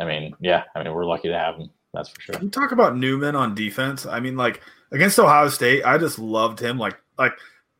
I 0.00 0.04
mean, 0.04 0.34
yeah, 0.40 0.64
I 0.74 0.82
mean, 0.84 0.92
we're 0.92 1.04
lucky 1.04 1.28
to 1.28 1.38
have 1.38 1.56
him. 1.56 1.70
That's 1.96 2.10
for 2.10 2.20
sure. 2.20 2.34
you 2.42 2.50
talk 2.50 2.72
about 2.72 2.96
Newman 2.96 3.34
on 3.34 3.54
defense. 3.54 4.04
I 4.04 4.20
mean, 4.20 4.36
like 4.36 4.60
against 4.92 5.18
Ohio 5.18 5.48
State, 5.48 5.82
I 5.84 5.96
just 5.96 6.18
loved 6.18 6.60
him. 6.60 6.78
Like 6.78 6.96
like 7.18 7.32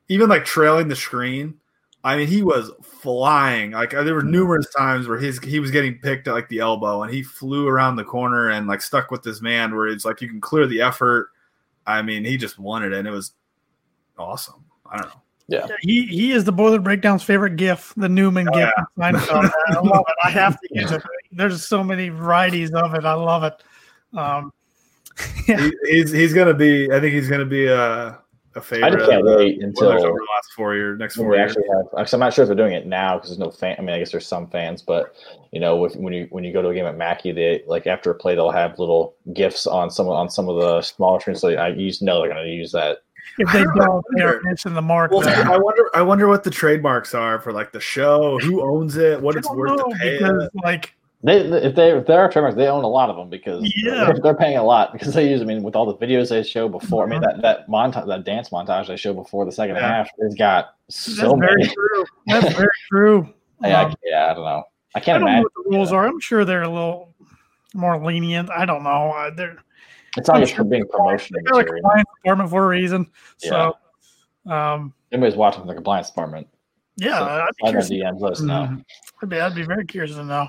even 0.08 0.28
like 0.28 0.44
trailing 0.44 0.88
the 0.88 0.96
screen. 0.96 1.54
I 2.02 2.16
mean, 2.16 2.28
he 2.28 2.42
was 2.42 2.70
flying. 2.82 3.72
Like 3.72 3.90
there 3.90 4.14
were 4.14 4.22
numerous 4.22 4.72
times 4.74 5.06
where 5.06 5.18
his 5.18 5.38
he 5.40 5.60
was 5.60 5.70
getting 5.70 5.98
picked 5.98 6.28
at 6.28 6.34
like 6.34 6.48
the 6.48 6.60
elbow, 6.60 7.02
and 7.02 7.12
he 7.12 7.22
flew 7.22 7.68
around 7.68 7.96
the 7.96 8.04
corner 8.04 8.50
and 8.50 8.66
like 8.66 8.80
stuck 8.80 9.10
with 9.10 9.22
this 9.22 9.42
man. 9.42 9.74
Where 9.74 9.88
it's 9.88 10.04
like 10.04 10.20
you 10.22 10.28
can 10.28 10.40
clear 10.40 10.66
the 10.66 10.80
effort. 10.80 11.30
I 11.86 12.00
mean, 12.02 12.24
he 12.24 12.36
just 12.36 12.58
wanted 12.58 12.92
it, 12.92 12.98
and 12.98 13.08
it 13.08 13.10
was 13.10 13.32
awesome. 14.18 14.64
I 14.90 14.98
don't 14.98 15.08
know. 15.08 15.20
Yeah, 15.48 15.68
He 15.80 16.06
he 16.06 16.32
is 16.32 16.42
the 16.42 16.50
Boiler 16.52 16.80
Breakdown's 16.80 17.22
favorite 17.22 17.56
GIF, 17.56 17.92
the 17.96 18.08
Newman 18.08 18.48
Oh, 18.48 18.52
GIF. 18.52 18.70
I, 19.00 19.10
I 19.10 19.80
love 19.80 20.04
it. 20.08 20.14
I 20.24 20.30
have 20.30 20.58
to 20.60 20.68
use 20.72 20.90
it. 20.90 21.02
There's 21.30 21.64
so 21.64 21.84
many 21.84 22.08
varieties 22.08 22.72
of 22.72 22.94
it. 22.94 23.04
I 23.04 23.12
love 23.12 23.44
it. 23.44 23.62
Um, 24.16 24.52
yeah, 25.48 25.60
He, 25.60 25.72
he's 25.84 26.12
he's 26.12 26.34
gonna 26.34 26.54
be. 26.54 26.90
I 26.92 27.00
think 27.00 27.14
he's 27.14 27.28
gonna 27.28 27.44
be 27.44 27.66
a 27.66 28.18
a 28.56 28.60
favorite. 28.60 28.86
I 28.86 28.96
just 28.96 29.10
can't 29.10 29.24
the 29.24 29.36
wait 29.36 29.62
until 29.62 29.88
over 29.88 30.00
the 30.00 30.26
last 30.34 30.52
four 30.56 30.74
years. 30.74 30.98
Next 30.98 31.16
four 31.16 31.36
years. 31.36 31.50
actually 31.50 31.68
have. 31.68 32.14
I'm 32.14 32.20
not 32.20 32.32
sure 32.32 32.42
if 32.42 32.48
they're 32.48 32.56
doing 32.56 32.72
it 32.72 32.86
now 32.86 33.16
because 33.16 33.30
there's 33.30 33.38
no 33.38 33.50
fan. 33.50 33.76
I 33.78 33.82
mean, 33.82 33.94
I 33.94 33.98
guess 33.98 34.10
there's 34.10 34.26
some 34.26 34.48
fans, 34.48 34.82
but 34.82 35.14
you 35.52 35.60
know, 35.60 35.76
with, 35.76 35.94
when 35.96 36.12
you 36.12 36.26
when 36.30 36.42
you 36.42 36.52
go 36.52 36.62
to 36.62 36.68
a 36.68 36.74
game 36.74 36.86
at 36.86 36.96
Mackey, 36.96 37.32
they 37.32 37.62
like 37.66 37.86
after 37.86 38.10
a 38.10 38.14
play 38.14 38.34
they'll 38.34 38.50
have 38.50 38.78
little 38.78 39.14
gifts 39.32 39.66
on 39.66 39.90
some 39.90 40.08
on 40.08 40.30
some 40.30 40.48
of 40.48 40.56
the 40.56 40.82
smaller 40.82 41.20
screens. 41.20 41.40
So 41.40 41.50
I 41.50 41.68
use 41.68 42.02
know 42.02 42.20
they're 42.20 42.32
going 42.32 42.44
to 42.44 42.50
use 42.50 42.72
that. 42.72 42.98
if 43.38 43.52
they 43.52 43.62
don't 43.64 43.76
don't, 43.76 44.04
they're 44.16 44.42
missing 44.42 44.74
the 44.74 44.82
mark. 44.82 45.10
Well. 45.10 45.28
I 45.28 45.58
wonder. 45.58 45.90
I 45.94 46.02
wonder 46.02 46.26
what 46.26 46.42
the 46.42 46.50
trademarks 46.50 47.14
are 47.14 47.40
for 47.40 47.52
like 47.52 47.72
the 47.72 47.80
show. 47.80 48.38
Who 48.38 48.62
owns 48.62 48.96
it? 48.96 49.20
What 49.20 49.36
I 49.36 49.38
it's 49.40 49.50
worth 49.50 49.76
know, 49.76 49.84
to 49.84 49.96
pay. 49.98 50.18
because 50.18 50.44
it. 50.44 50.50
like 50.64 50.94
They 51.26 51.38
if 51.40 51.74
they 51.74 51.90
if 51.90 52.06
there 52.06 52.20
are 52.20 52.30
trademarks, 52.30 52.56
they 52.56 52.68
own 52.68 52.84
a 52.84 52.88
lot 52.88 53.10
of 53.10 53.16
them 53.16 53.28
because 53.28 53.60
Yeah. 53.84 54.04
they're, 54.04 54.18
they're 54.22 54.34
paying 54.36 54.56
a 54.58 54.62
lot 54.62 54.92
because 54.92 55.12
they 55.12 55.28
use. 55.28 55.42
I 55.42 55.44
mean, 55.44 55.64
with 55.64 55.74
all 55.74 55.84
the 55.84 55.96
videos 55.96 56.28
they 56.28 56.44
show 56.44 56.68
before. 56.68 57.04
I 57.04 57.08
mean, 57.08 57.20
that 57.20 57.42
that 57.42 57.68
montage, 57.68 58.06
that 58.06 58.22
dance 58.24 58.50
montage 58.50 58.86
they 58.86 58.96
show 58.96 59.12
before 59.12 59.44
the 59.44 59.50
second 59.50 59.74
Yeah. 59.74 59.88
half, 59.88 60.08
has 60.22 60.34
got 60.36 60.76
that's 60.86 61.16
so 61.16 61.34
very 61.34 61.56
many. 61.62 61.74
true. 61.74 62.04
That's 62.28 62.54
very 62.54 62.68
true. 62.88 63.34
Yeah, 63.62 63.80
Um, 63.82 63.90
I, 63.90 63.94
yeah, 64.04 64.30
I 64.30 64.34
don't 64.34 64.44
know. 64.44 64.62
I 64.94 64.98
I 64.98 65.00
can't 65.00 65.18
don't 65.18 65.22
know 65.22 65.26
imagine. 65.32 65.42
what 65.42 65.64
the 65.64 65.76
rules 65.76 65.92
are. 65.92 66.06
I'm 66.06 66.20
sure 66.20 66.44
they're 66.44 66.62
a 66.62 66.68
little 66.68 67.12
more 67.74 67.98
lenient. 67.98 68.48
I 68.50 68.64
don't 68.64 68.84
know. 68.84 69.10
Uh, 69.10 69.30
they're 69.34 69.56
It's 70.16 70.28
not 70.28 70.36
I'm 70.36 70.42
just 70.44 70.54
for 70.54 70.62
being 70.62 70.86
promotional 70.86 71.40
they 71.44 71.50
got 71.50 71.60
a 71.76 71.80
client 71.80 72.06
department 72.22 72.50
for 72.50 72.64
a 72.64 72.68
reason. 72.68 73.10
So, 73.38 73.76
um, 74.46 74.92
Anybody's 75.10 75.36
watching 75.36 75.60
from 75.62 75.68
the 75.68 75.74
compliance 75.74 76.08
department. 76.08 76.46
Yeah, 76.96 77.18
So, 77.18 77.24
I'd 77.24 77.48
be 77.62 77.68
curious. 77.68 77.90
our 77.90 77.96
DMs, 78.12 78.20
let 78.20 78.32
us 78.32 78.40
know. 78.40 78.54
Mhm. 78.70 78.84
I'd 79.22 79.28
be, 79.28 79.40
I'd 79.40 79.54
be 79.54 79.62
very 79.64 79.84
curious 79.84 80.14
to 80.16 80.24
know. 80.24 80.48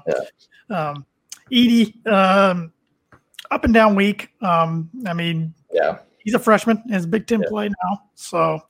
Um, 0.69 1.05
Edey, 1.51 2.05
um, 2.07 2.71
up 3.51 3.63
and 3.65 3.73
down 3.73 3.95
week. 3.95 4.29
Um, 4.41 4.89
I 5.05 5.13
mean, 5.13 5.53
Yeah. 5.73 5.99
he's 6.19 6.33
a 6.33 6.39
freshman 6.39 6.81
in 6.87 6.93
his 6.93 7.05
Big 7.05 7.27
Ten 7.27 7.43
play 7.47 7.67
now, 7.69 8.01
so 8.15 8.61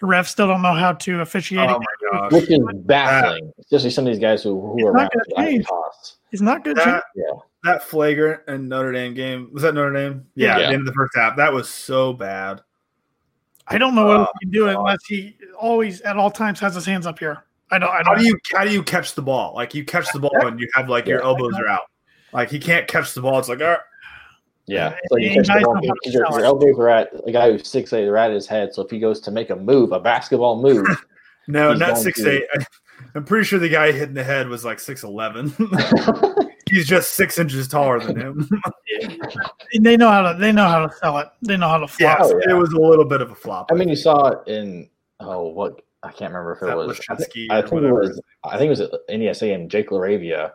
the 0.00 0.06
refs 0.06 0.26
still 0.28 0.46
don't 0.48 0.62
know 0.62 0.72
how 0.74 0.92
to 0.92 1.20
officiate. 1.20 1.68
Oh 1.70 1.78
my 1.78 2.10
gosh. 2.12 2.32
Which 2.32 2.50
is 2.50 2.58
baffling, 2.84 3.52
especially 3.60 3.90
some 3.90 4.06
of 4.06 4.12
these 4.12 4.20
guys 4.20 4.42
who, 4.42 4.60
who 4.60 4.78
It's 4.78 4.86
are 4.86 4.92
not 4.92 4.98
around 5.02 5.10
gonna 5.36 5.48
change. 5.50 5.66
He's 6.30 6.42
not 6.42 6.64
good. 6.64 6.76
That, 6.76 7.04
Yeah. 7.14 7.24
that 7.64 7.82
flagrant 7.84 8.42
and 8.48 8.68
Notre 8.68 8.92
Dame 8.92 9.14
game 9.14 9.48
was 9.52 9.62
that 9.62 9.74
Notre 9.74 9.92
Dame? 9.92 10.26
Yeah, 10.34 10.46
Yeah. 10.46 10.54
at 10.54 10.58
the 10.68 10.74
end 10.74 10.80
of 10.80 10.86
the 10.86 10.92
first 10.92 11.12
half. 11.16 11.36
That 11.36 11.52
was 11.52 11.68
so 11.68 12.12
bad. 12.12 12.60
I 13.68 13.78
don't 13.78 13.94
know 13.94 14.06
what 14.06 14.16
else 14.18 14.28
he 14.40 14.46
can 14.46 14.52
do 14.52 14.68
unless 14.68 14.98
he 15.06 15.36
always 15.58 16.00
at 16.02 16.16
all 16.16 16.30
times 16.30 16.60
has 16.60 16.74
his 16.74 16.84
hands 16.84 17.06
up 17.06 17.18
here. 17.18 17.44
I 17.70 17.78
don't. 17.78 17.88
I 17.90 17.96
How 18.04 18.14
don't. 18.14 18.18
do 18.18 18.24
you 18.26 18.38
how 18.52 18.64
do 18.64 18.70
you 18.70 18.82
catch 18.82 19.14
the 19.14 19.22
ball? 19.22 19.54
Like 19.54 19.74
you 19.74 19.84
catch 19.84 20.06
the 20.12 20.18
ball 20.20 20.46
and 20.46 20.60
you 20.60 20.68
have 20.74 20.88
like 20.88 21.06
your 21.06 21.22
elbows 21.22 21.54
are 21.58 21.66
out. 21.66 21.82
Like 22.32 22.50
he 22.50 22.58
can't 22.58 22.86
catch 22.86 23.14
the 23.14 23.22
ball. 23.22 23.38
It's 23.38 23.48
like, 23.48 23.60
all 23.60 23.68
right. 23.68 23.78
Yeah. 24.66 24.88
Uh, 24.88 24.96
So 25.10 25.16
you 25.18 25.30
catch 25.34 25.46
the 25.46 25.60
ball, 25.64 25.74
don't 25.74 25.86
have 25.86 25.94
to 26.04 26.10
your, 26.10 26.26
your 26.30 26.44
elbows 26.44 26.78
are 26.78 26.88
at 26.88 27.08
a 27.26 27.32
guy 27.32 27.50
who's 27.50 27.66
six 27.68 27.92
eight, 27.92 28.04
they're 28.04 28.16
at 28.16 28.30
his 28.32 28.46
head. 28.46 28.74
So 28.74 28.82
if 28.82 28.90
he 28.90 28.98
goes 28.98 29.20
to 29.20 29.30
make 29.30 29.50
a 29.50 29.56
move, 29.56 29.92
a 29.92 30.00
basketball 30.00 30.60
move, 30.62 30.86
no, 31.48 31.72
not 31.74 31.90
going 31.94 32.02
six 32.02 32.20
to- 32.22 32.30
eight. 32.32 32.44
I'm 33.14 33.24
pretty 33.24 33.44
sure 33.44 33.58
the 33.58 33.68
guy 33.68 33.92
hitting 33.92 34.14
the 34.14 34.24
head 34.24 34.48
was 34.48 34.64
like 34.64 34.78
six 34.80 35.02
eleven. 35.04 35.52
He's 36.74 36.88
just 36.88 37.14
six 37.14 37.38
inches 37.38 37.68
taller 37.68 38.00
than 38.00 38.16
him. 38.16 38.50
They 39.80 39.96
know 39.96 40.10
how 40.10 40.32
to. 40.32 40.38
They 40.38 40.52
know 40.52 40.68
how 40.68 40.86
to 40.86 40.92
sell 40.96 41.18
it. 41.18 41.28
They 41.42 41.56
know 41.56 41.68
how 41.68 41.78
to 41.78 41.88
flop. 41.88 42.18
yes, 42.20 42.30
Oh, 42.32 42.40
yeah. 42.46 42.54
it 42.54 42.58
was 42.58 42.72
a 42.72 42.80
little 42.80 43.04
bit 43.04 43.20
of 43.20 43.30
a 43.30 43.34
flop. 43.34 43.70
I 43.72 43.74
mean, 43.74 43.88
you 43.88 43.96
saw 43.96 44.28
it 44.28 44.48
in 44.48 44.88
oh, 45.20 45.48
what 45.48 45.82
I 46.04 46.10
can't 46.12 46.32
remember 46.32 46.52
if 46.52 46.62
it 46.62 46.76
was. 46.76 47.00
I, 47.08 47.14
think, 47.16 47.50
I 47.50 47.60
think 47.62 47.82
it 47.82 47.92
was. 47.92 48.20
I 48.44 48.58
think 48.58 48.66
it 48.66 48.78
was 48.78 49.00
NESA 49.08 49.54
and 49.54 49.70
Jake 49.70 49.90
LaRavia. 49.90 50.52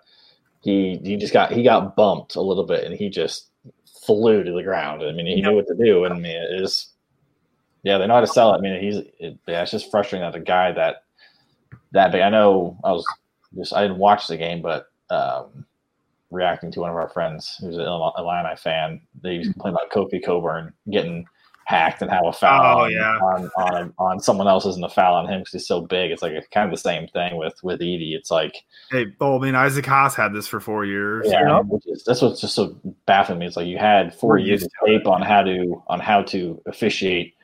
He 0.61 0.99
he 1.03 1.17
just 1.17 1.33
got 1.33 1.51
he 1.51 1.63
got 1.63 1.95
bumped 1.95 2.35
a 2.35 2.41
little 2.41 2.65
bit 2.65 2.83
and 2.83 2.93
he 2.93 3.09
just 3.09 3.49
flew 4.05 4.43
to 4.43 4.51
the 4.51 4.63
ground. 4.63 5.01
I 5.03 5.11
mean, 5.11 5.25
he 5.25 5.41
knew 5.41 5.55
what 5.55 5.67
to 5.67 5.75
do. 5.75 6.03
And 6.05 6.13
I 6.13 6.17
mean, 6.17 6.35
it 6.35 6.61
is. 6.61 6.89
Yeah, 7.83 7.97
they 7.97 8.07
know 8.07 8.15
how 8.15 8.21
to 8.21 8.27
sell 8.27 8.53
it. 8.53 8.57
I 8.57 8.61
mean, 8.61 8.81
he's 8.81 8.97
it, 9.19 9.37
yeah, 9.47 9.61
it's 9.61 9.71
just 9.71 9.89
frustrating 9.89 10.29
that 10.29 10.37
a 10.37 10.43
guy 10.43 10.71
that 10.73 11.03
that 11.91 12.11
big. 12.11 12.21
I 12.21 12.29
know 12.29 12.77
I 12.83 12.91
was 12.91 13.05
just 13.55 13.73
I 13.73 13.81
didn't 13.81 13.97
watch 13.97 14.27
the 14.27 14.37
game, 14.37 14.61
but 14.61 14.87
um, 15.09 15.65
reacting 16.31 16.71
to 16.71 16.81
one 16.81 16.89
of 16.89 16.95
our 16.95 17.09
friends 17.09 17.57
who's 17.59 17.75
an 17.75 17.81
Ill- 17.81 18.13
Illini 18.17 18.55
fan, 18.55 19.01
they 19.21 19.39
was 19.39 19.47
complaining 19.49 19.77
about 19.81 19.91
Kofi 19.91 20.23
Cockburn 20.23 20.73
getting 20.91 21.25
hacked 21.65 22.01
and 22.01 22.09
how 22.09 22.27
a 22.27 22.33
foul 22.33 22.79
Oh, 22.79 22.83
on, 22.85 22.91
yeah. 22.91 23.17
on 23.19 23.51
on 23.57 23.93
on 23.99 24.19
someone 24.19 24.47
else 24.47 24.65
isn't 24.65 24.83
a 24.83 24.89
foul 24.89 25.13
on 25.13 25.27
him 25.27 25.41
because 25.41 25.53
he's 25.53 25.67
so 25.67 25.81
big. 25.81 26.09
It's 26.09 26.23
like 26.23 26.31
a, 26.33 26.41
kind 26.51 26.65
of 26.65 26.71
the 26.71 26.81
same 26.81 27.07
thing 27.09 27.37
with 27.37 27.53
with 27.63 27.79
Edey. 27.79 28.15
It's 28.15 28.31
like 28.31 28.63
hey, 28.89 29.05
well, 29.19 29.35
I 29.35 29.39
mean, 29.39 29.53
Isaac 29.53 29.85
Haas 29.85 30.15
had 30.15 30.33
this 30.33 30.47
for 30.47 30.59
four 30.59 30.83
years. 30.85 31.25
yeah, 31.27 31.59
which 31.59 31.83
is, 31.85 32.03
that's 32.03 32.21
what's 32.23 32.41
just 32.41 32.55
so 32.55 32.75
baffling 33.05 33.37
me. 33.37 33.45
It's 33.45 33.55
like 33.55 33.67
you 33.67 33.77
had 33.77 34.15
4 34.15 34.29
We're 34.31 34.37
years 34.39 34.63
of 34.63 34.71
tape 34.83 35.05
on 35.07 35.21
how 35.21 35.43
to 35.43 35.83
on 35.87 35.99
how 35.99 36.23
to 36.23 36.59
officiate 36.65 37.35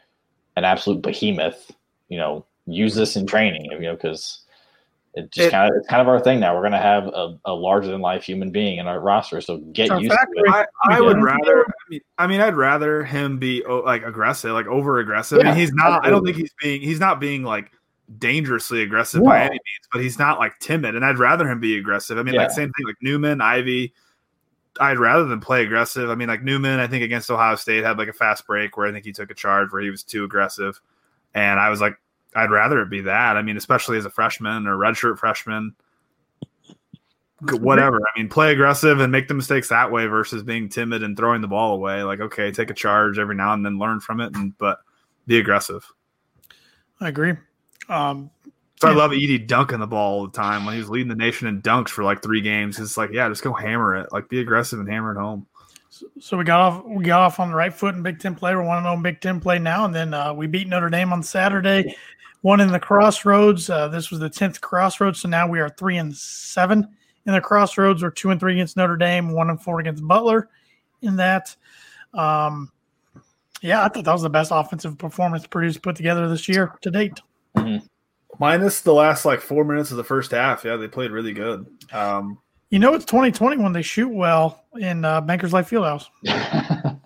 an 0.58 0.64
absolute 0.64 1.04
behemoth. 1.04 1.72
You 2.10 2.18
know, 2.18 2.46
use 2.66 2.96
this 2.96 3.16
in 3.16 3.28
training. 3.28 3.66
You 3.72 3.80
know, 3.80 3.94
because 3.96 4.42
it 5.16 5.32
just 5.32 5.48
It- 5.48 5.52
kind 5.52 5.70
of 5.72 5.78
it's 5.78 5.88
kind 5.88 6.02
of 6.02 6.08
our 6.08 6.20
thing 6.20 6.40
now. 6.40 6.56
We're 6.56 6.64
gonna 6.64 6.82
have 6.82 7.08
a, 7.08 7.38
a 7.46 7.54
larger 7.54 7.88
than 7.90 8.02
life 8.02 8.24
human 8.24 8.52
being 8.52 8.78
in 8.80 8.88
our 8.88 9.00
roster, 9.00 9.40
so 9.42 9.58
get 9.58 9.90
Our 9.90 10.00
used 10.00 10.12
to 10.12 10.18
factory. 10.18 10.42
it. 10.46 10.50
I, 10.50 10.66
I 10.98 11.02
would 11.02 11.22
rather. 11.24 11.62
I 11.64 11.72
mean, 11.90 12.02
I 12.18 12.28
mean, 12.28 12.42
I'd 12.42 12.56
rather 12.56 13.04
him 13.04 13.38
be 13.40 13.64
oh, 13.66 13.78
like 13.80 14.04
aggressive, 14.04 14.52
like 14.52 14.68
over 14.68 15.00
aggressive. 15.00 15.40
I 15.40 15.42
Yeah, 15.44 15.50
mean, 15.52 15.60
he's 15.60 15.74
not. 15.74 16.06
I 16.06 16.10
don't 16.10 16.24
think 16.26 16.38
he's 16.38 16.54
being. 16.62 16.82
He's 16.82 17.00
not 17.00 17.20
being 17.20 17.44
like 17.44 17.72
dangerously 18.20 18.84
aggressive 18.84 19.24
by 19.24 19.40
any 19.42 19.50
means, 19.52 19.88
but 19.92 20.02
he's 20.02 20.20
not 20.20 20.38
like 20.38 20.60
timid. 20.60 20.96
And 20.96 21.04
I'd 21.04 21.18
rather 21.18 21.48
him 21.50 21.60
be 21.60 21.78
aggressive. 21.78 22.18
I 22.20 22.24
mean, 22.24 22.36
Yeah. 22.36 22.42
like 22.44 22.52
same 22.52 22.72
thing 22.74 22.86
like 22.86 22.98
Newman, 23.02 23.42
Ivey. 23.42 23.94
I'd 24.80 25.00
rather 25.00 25.24
than 25.24 25.40
play 25.40 25.64
aggressive. 25.64 26.10
I 26.10 26.16
mean, 26.16 26.28
like 26.28 26.44
Newman, 26.44 26.80
I 26.82 26.88
think 26.88 27.04
against 27.04 27.32
Ohio 27.32 27.56
State 27.56 27.84
had 27.86 27.98
like 27.98 28.10
a 28.10 28.14
fast 28.14 28.46
break 28.46 28.76
where 28.76 28.86
I 28.88 28.92
think 28.92 29.06
he 29.06 29.14
took 29.14 29.32
a 29.32 29.34
charge 29.34 29.72
where 29.72 29.82
he 29.82 29.90
was 29.90 30.04
too 30.04 30.26
aggressive, 30.26 30.80
and 31.34 31.60
I 31.60 31.70
was 31.70 31.80
like, 31.80 31.98
I'd 32.36 32.52
rather 32.52 32.82
it 32.82 32.90
be 32.90 33.02
that. 33.02 33.38
I 33.38 33.42
mean, 33.42 33.58
especially 33.58 33.98
as 33.98 34.06
a 34.06 34.10
freshman 34.10 34.68
or 34.68 34.78
redshirt 34.78 35.18
freshman 35.18 35.76
whatever. 37.42 37.98
I 37.98 38.20
mean, 38.20 38.30
play 38.30 38.52
aggressive 38.52 39.00
and 39.00 39.12
make 39.12 39.28
the 39.28 39.34
mistakes 39.34 39.70
that 39.70 39.92
way 39.92 40.06
versus 40.08 40.44
being 40.44 40.70
timid 40.70 41.04
and 41.04 41.16
throwing 41.18 41.42
the 41.42 41.48
ball 41.48 41.76
away. 41.76 42.04
Like, 42.04 42.20
okay, 42.20 42.52
take 42.52 42.70
a 42.70 42.74
charge 42.74 43.20
every 43.20 43.36
now 43.36 43.54
and 43.54 43.66
then, 43.66 43.78
learn 43.78 44.00
from 44.00 44.22
it, 44.22 44.36
and 44.36 44.58
but 44.58 44.80
be 45.28 45.38
aggressive. 45.38 45.86
I 47.00 47.10
agree. 47.10 47.34
Um, 47.90 48.30
So 48.82 48.88
I 48.88 48.94
love 48.94 49.12
Edey 49.12 49.46
dunking 49.46 49.80
the 49.80 49.88
ball 49.88 50.20
all 50.20 50.28
the 50.28 50.32
time 50.32 50.66
when 50.66 50.74
he 50.74 50.80
was 50.80 50.90
leading 50.90 51.10
the 51.10 51.16
nation 51.16 51.48
in 51.48 51.62
dunks 51.62 51.90
for 51.90 52.04
like 52.04 52.22
three 52.22 52.42
games. 52.42 52.80
It's 52.80 52.98
like, 52.98 53.12
yeah, 53.12 53.28
just 53.30 53.44
go 53.44 53.54
hammer 53.54 53.96
it. 53.96 54.12
Like, 54.12 54.30
be 54.30 54.40
aggressive 54.40 54.80
and 54.80 54.90
hammer 54.90 55.12
it 55.12 55.20
home. 55.20 55.46
so 56.20 56.38
we 56.38 56.44
got 56.44 56.60
off. 56.60 56.86
We 56.86 57.06
got 57.06 57.22
off 57.22 57.40
on 57.40 57.50
the 57.50 57.56
right 57.56 57.74
foot 57.74 57.96
in 57.96 58.04
Big 58.04 58.20
Ten 58.20 58.36
play. 58.36 58.56
We're 58.56 58.64
one 58.64 58.84
to 58.84 58.96
know 58.96 59.02
Big 59.02 59.22
Ten 59.22 59.40
play 59.40 59.60
now, 59.60 59.86
and 59.86 59.94
then 59.94 60.14
uh, 60.14 60.34
we 60.34 60.48
beat 60.48 60.68
Notre 60.68 60.90
Dame 60.90 61.14
on 61.14 61.22
Saturday. 61.22 61.96
One 62.46 62.60
in 62.60 62.72
the 62.72 62.80
Crossroads. 62.80 63.72
Uh, 63.72 63.88
this 63.88 64.12
was 64.12 64.20
the 64.20 64.30
tenth 64.30 64.62
Crossroads, 64.62 65.20
so 65.22 65.28
now 65.28 65.48
we 65.48 65.60
are 65.60 65.70
three 65.70 65.98
and 65.98 66.16
seven 66.16 66.88
in 67.26 67.34
the 67.34 67.42
Crossroads. 67.42 68.04
We're 68.04 68.12
two 68.12 68.30
and 68.30 68.40
three 68.40 68.54
against 68.54 68.78
Notre 68.78 68.98
Dame, 68.98 69.32
one 69.32 69.50
and 69.50 69.60
four 69.60 69.80
against 69.80 70.08
Butler. 70.08 70.50
In 71.02 71.16
that, 71.16 71.56
um, 72.14 72.72
yeah, 73.64 73.84
I 73.84 73.88
thought 73.88 74.04
that 74.06 74.14
was 74.14 74.22
the 74.22 74.30
best 74.30 74.52
offensive 74.54 74.96
performance 75.00 75.48
Purdue's 75.48 75.80
put 75.80 75.96
together 75.96 76.30
this 76.30 76.48
year 76.48 76.76
to 76.82 76.92
date. 76.92 77.20
Minus 78.38 78.82
the 78.82 78.94
last 78.94 79.26
like 79.26 79.42
four 79.42 79.66
minutes 79.66 79.90
of 79.90 79.98
the 79.98 80.04
first 80.04 80.30
half. 80.30 80.64
Yeah, 80.64 80.76
they 80.76 80.88
played 80.88 81.10
really 81.10 81.34
good. 81.34 81.66
Um, 81.92 82.38
You 82.70 82.78
know, 82.78 82.94
it's 82.94 83.06
2020 83.06 83.58
when 83.58 83.74
they 83.74 83.82
shoot 83.82 84.10
well 84.10 84.66
in 84.80 85.04
uh, 85.04 85.20
Bankers 85.22 85.52
Life 85.52 85.68
Fieldhouse. 85.72 86.10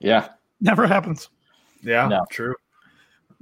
yeah, 0.00 0.30
Never 0.60 0.88
happens. 0.88 1.28
yeah, 1.82 2.08
No. 2.08 2.26
true. 2.32 2.56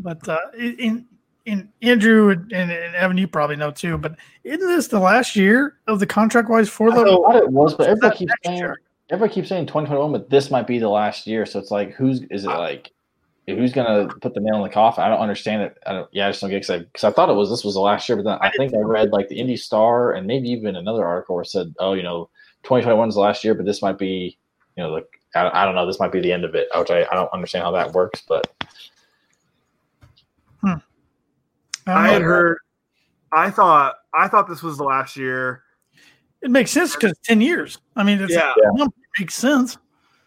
But 0.00 0.28
uh, 0.28 0.38
in 0.56 1.06
in 1.46 1.68
Andrew 1.82 2.30
and, 2.30 2.52
and 2.52 2.70
Evan, 2.94 3.18
you 3.18 3.28
probably 3.28 3.56
know 3.56 3.70
too. 3.70 3.98
But 3.98 4.16
isn't 4.44 4.66
this 4.66 4.88
the 4.88 5.00
last 5.00 5.36
year 5.36 5.78
of 5.86 6.00
the 6.00 6.06
contract 6.06 6.48
wise 6.48 6.68
for 6.68 6.92
I 6.92 6.96
the? 6.96 7.04
thought 7.04 7.36
it 7.36 7.48
was, 7.48 7.74
but 7.74 7.86
everybody 7.86 8.16
keeps 8.16 8.32
saying 8.44 8.58
year? 8.58 8.80
everybody 9.10 9.34
keeps 9.34 9.48
saying 9.48 9.66
2021, 9.66 10.12
but 10.12 10.30
this 10.30 10.50
might 10.50 10.66
be 10.66 10.78
the 10.78 10.88
last 10.88 11.26
year. 11.26 11.44
So 11.46 11.58
it's 11.58 11.70
like, 11.70 11.92
who's 11.92 12.22
is 12.30 12.44
it 12.44 12.48
like? 12.48 12.92
Who's 13.46 13.72
gonna 13.72 14.06
put 14.20 14.34
the 14.34 14.40
nail 14.40 14.56
in 14.56 14.62
the 14.62 14.68
coffin? 14.68 15.02
I 15.02 15.08
don't 15.08 15.18
understand 15.18 15.62
it. 15.62 15.78
I 15.84 15.92
don't. 15.92 16.08
Yeah, 16.12 16.28
I 16.28 16.30
just 16.30 16.40
don't 16.40 16.50
get 16.50 16.58
excited 16.58 16.86
because 16.92 17.02
I 17.02 17.10
thought 17.10 17.28
it 17.28 17.34
was 17.34 17.50
this 17.50 17.64
was 17.64 17.74
the 17.74 17.80
last 17.80 18.08
year, 18.08 18.14
but 18.14 18.22
then 18.22 18.38
I, 18.40 18.50
think 18.50 18.72
I 18.74 18.78
read 18.78 19.10
like 19.10 19.28
the 19.28 19.40
Indy 19.40 19.56
Star 19.56 20.12
and 20.12 20.26
maybe 20.26 20.48
even 20.50 20.76
another 20.76 21.04
article 21.04 21.34
where 21.34 21.42
it 21.42 21.48
said, 21.48 21.74
oh, 21.80 21.94
you 21.94 22.04
know, 22.04 22.30
2021 22.62 23.08
is 23.08 23.14
the 23.16 23.20
last 23.20 23.42
year, 23.42 23.54
but 23.54 23.66
this 23.66 23.82
might 23.82 23.98
be, 23.98 24.38
you 24.76 24.82
know, 24.84 24.90
like 24.90 25.20
I, 25.34 25.62
I 25.62 25.64
don't 25.64 25.74
know, 25.74 25.84
this 25.84 25.98
might 25.98 26.12
be 26.12 26.20
the 26.20 26.32
end 26.32 26.44
of 26.44 26.54
it. 26.54 26.68
Which 26.76 26.90
I, 26.90 27.02
I 27.10 27.14
don't 27.14 27.32
understand 27.32 27.64
how 27.64 27.72
that 27.72 27.92
works, 27.92 28.22
but 28.28 28.52
I 31.96 32.06
know. 32.06 32.12
had 32.14 32.22
heard. 32.22 32.58
I 33.32 33.50
thought. 33.50 33.94
I 34.12 34.28
thought 34.28 34.48
this 34.48 34.62
was 34.62 34.76
the 34.76 34.84
last 34.84 35.16
year. 35.16 35.62
it 36.42 36.50
makes 36.50 36.70
sense 36.70 36.94
because 36.94 37.16
ten 37.22 37.40
years. 37.40 37.78
I 37.96 38.02
mean, 38.02 38.20
it's, 38.20 38.32
Yeah. 38.32 38.52
it 38.56 38.92
makes 39.18 39.34
sense. 39.34 39.78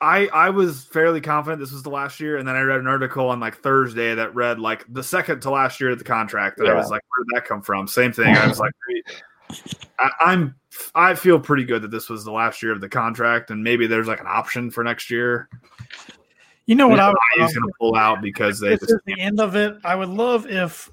I 0.01 0.28
I 0.28 0.49
was 0.49 0.84
fairly 0.86 1.22
confident 1.22 1.59
this 1.61 1.72
was 1.72 1.84
the 1.84 1.89
last 1.89 2.20
year, 2.20 2.38
and 2.38 2.47
then 2.47 2.55
I 2.55 2.61
read 2.61 2.80
an 2.80 2.88
article 2.88 3.30
on 3.30 3.39
like 3.39 3.55
Thursday 3.57 4.14
that 4.16 4.36
read 4.36 4.59
like 4.59 4.86
the 4.89 5.03
second 5.03 5.41
to 5.41 5.49
last 5.49 5.80
year 5.80 5.91
of 5.91 5.97
the 5.97 6.03
contract, 6.03 6.59
and 6.59 6.68
I 6.68 6.74
was 6.74 6.89
like, 6.89 7.01
where 7.09 7.24
did 7.26 7.36
that 7.36 7.47
come 7.47 7.61
from? 7.61 7.88
Same 7.88 8.11
thing. 8.11 8.36
I 8.36 8.47
was 8.47 8.59
like, 8.59 8.74
I, 9.99 10.09
I'm 10.20 10.55
I 10.95 11.16
feel 11.16 11.39
pretty 11.39 11.64
good 11.64 11.82
that 11.84 11.91
this 11.91 12.09
was 12.09 12.26
the 12.26 12.32
last 12.32 12.61
year 12.61 12.72
of 12.74 12.82
the 12.82 12.89
contract, 12.89 13.49
and 13.49 13.64
maybe 13.64 13.88
there's 13.88 14.07
like 14.07 14.20
an 14.20 14.28
option 14.28 14.72
for 14.72 14.84
next 14.84 15.09
year. 15.09 15.47
You 16.66 16.76
know 16.76 16.88
what 16.88 16.99
I 16.99 17.09
was 17.09 17.53
going 17.53 17.68
to 17.68 17.74
pull 17.80 17.95
out 17.95 18.22
because 18.22 18.59
they 18.59 18.70
this 18.70 18.80
just 18.80 18.93
is 18.93 18.99
the 19.05 19.20
end 19.20 19.39
of 19.39 19.55
it. 19.55 19.76
I 19.84 19.95
would 19.95 20.09
love 20.09 20.47
if 20.47 20.89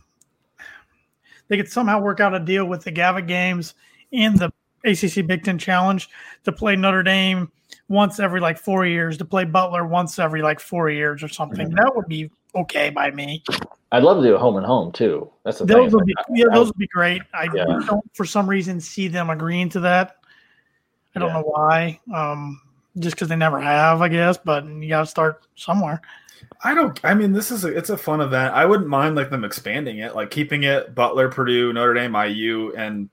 they 1.51 1.57
could 1.57 1.71
somehow 1.71 2.01
work 2.01 2.21
out 2.21 2.33
a 2.33 2.39
deal 2.39 2.65
with 2.65 2.85
the 2.85 2.93
Gavitt 2.93 3.27
games 3.27 3.75
in 4.13 4.35
the 4.37 4.51
ACC 4.85 5.27
Big 5.27 5.43
Ten 5.45 5.59
Challenge 5.59 6.09
to 6.45 6.53
play 6.53 6.77
Notre 6.77 7.03
Dame 7.03 7.51
once 7.89 8.21
every 8.21 8.41
like 8.41 8.57
four 8.57 8.87
years, 8.87 9.19
to 9.19 9.25
play 9.25 9.45
Butler 9.45 9.85
once 9.85 10.19
every 10.21 10.43
like 10.43 10.61
four 10.61 10.89
years 10.89 11.23
or 11.25 11.29
something. 11.29 11.67
Mm-hmm. 11.67 11.75
That 11.77 11.93
would 11.97 12.07
be 12.07 12.31
okay 12.55 12.89
by 12.91 13.11
me. 13.11 13.43
I'd 13.93 14.05
love 14.05 14.23
to 14.23 14.23
do 14.29 14.35
a 14.37 14.39
home 14.39 14.57
and 14.57 14.65
home 14.65 14.93
too. 14.93 15.29
That's 15.45 15.59
the 15.59 15.65
Those 15.65 15.91
thing. 15.91 15.97
would 15.97 16.07
be 16.07 16.15
yeah, 16.31 16.47
those 16.53 16.69
would 16.69 16.79
be 16.79 16.87
great. 16.87 17.23
I 17.35 17.49
Yeah. 17.53 17.65
don't 17.85 18.05
for 18.15 18.25
some 18.25 18.49
reason 18.49 18.81
see 18.81 19.09
them 19.09 19.29
agreeing 19.29 19.69
to 19.71 19.81
that. 19.81 20.17
I 21.17 21.19
don't 21.19 21.29
Yeah. 21.31 21.35
know 21.41 21.43
why. 21.43 21.99
Um, 22.15 22.61
just 23.01 23.17
because 23.17 23.29
they 23.29 23.37
never 23.37 23.61
have, 23.61 24.01
I 24.03 24.09
guess. 24.09 24.39
But 24.39 24.65
you 24.67 24.89
got 24.89 25.01
to 25.01 25.07
start 25.07 25.47
somewhere. 25.57 26.01
I 26.63 26.75
don't. 26.75 26.99
I 27.05 27.15
mean, 27.15 27.33
this 27.33 27.51
is 27.51 27.65
a, 27.65 27.69
it's 27.69 27.91
a 27.91 27.97
fun 27.97 28.21
event. 28.21 28.55
I 28.55 28.65
wouldn't 28.67 28.89
mind 28.89 29.17
like 29.17 29.31
them 29.31 29.45
expanding 29.45 29.99
it, 29.99 30.15
like 30.15 30.31
keeping 30.31 30.65
it 30.65 30.95
Butler, 30.95 31.29
Purdue, 31.31 31.73
Notre 31.73 31.95
Dame, 31.95 32.15
IU, 32.15 32.73
and 32.77 33.09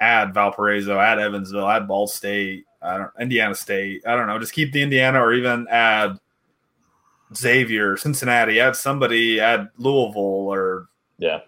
add 0.00 0.34
Valparaiso, 0.34 0.98
add 0.98 1.18
Evansville, 1.18 1.68
add 1.68 1.86
Ball 1.88 2.06
State, 2.06 2.64
I 2.82 2.96
don't 2.98 3.10
Indiana 3.20 3.54
State. 3.54 4.02
I 4.06 4.16
don't 4.16 4.26
know. 4.26 4.38
Just 4.38 4.52
keep 4.52 4.72
the 4.72 4.82
Indiana, 4.82 5.20
or 5.20 5.32
even 5.32 5.66
add 5.68 6.18
Xavier, 7.34 7.96
Cincinnati, 7.96 8.60
add 8.60 8.76
somebody, 8.76 9.40
add 9.40 9.68
Louisville, 9.78 10.20
or 10.52 10.88
Yeah. 11.18 11.40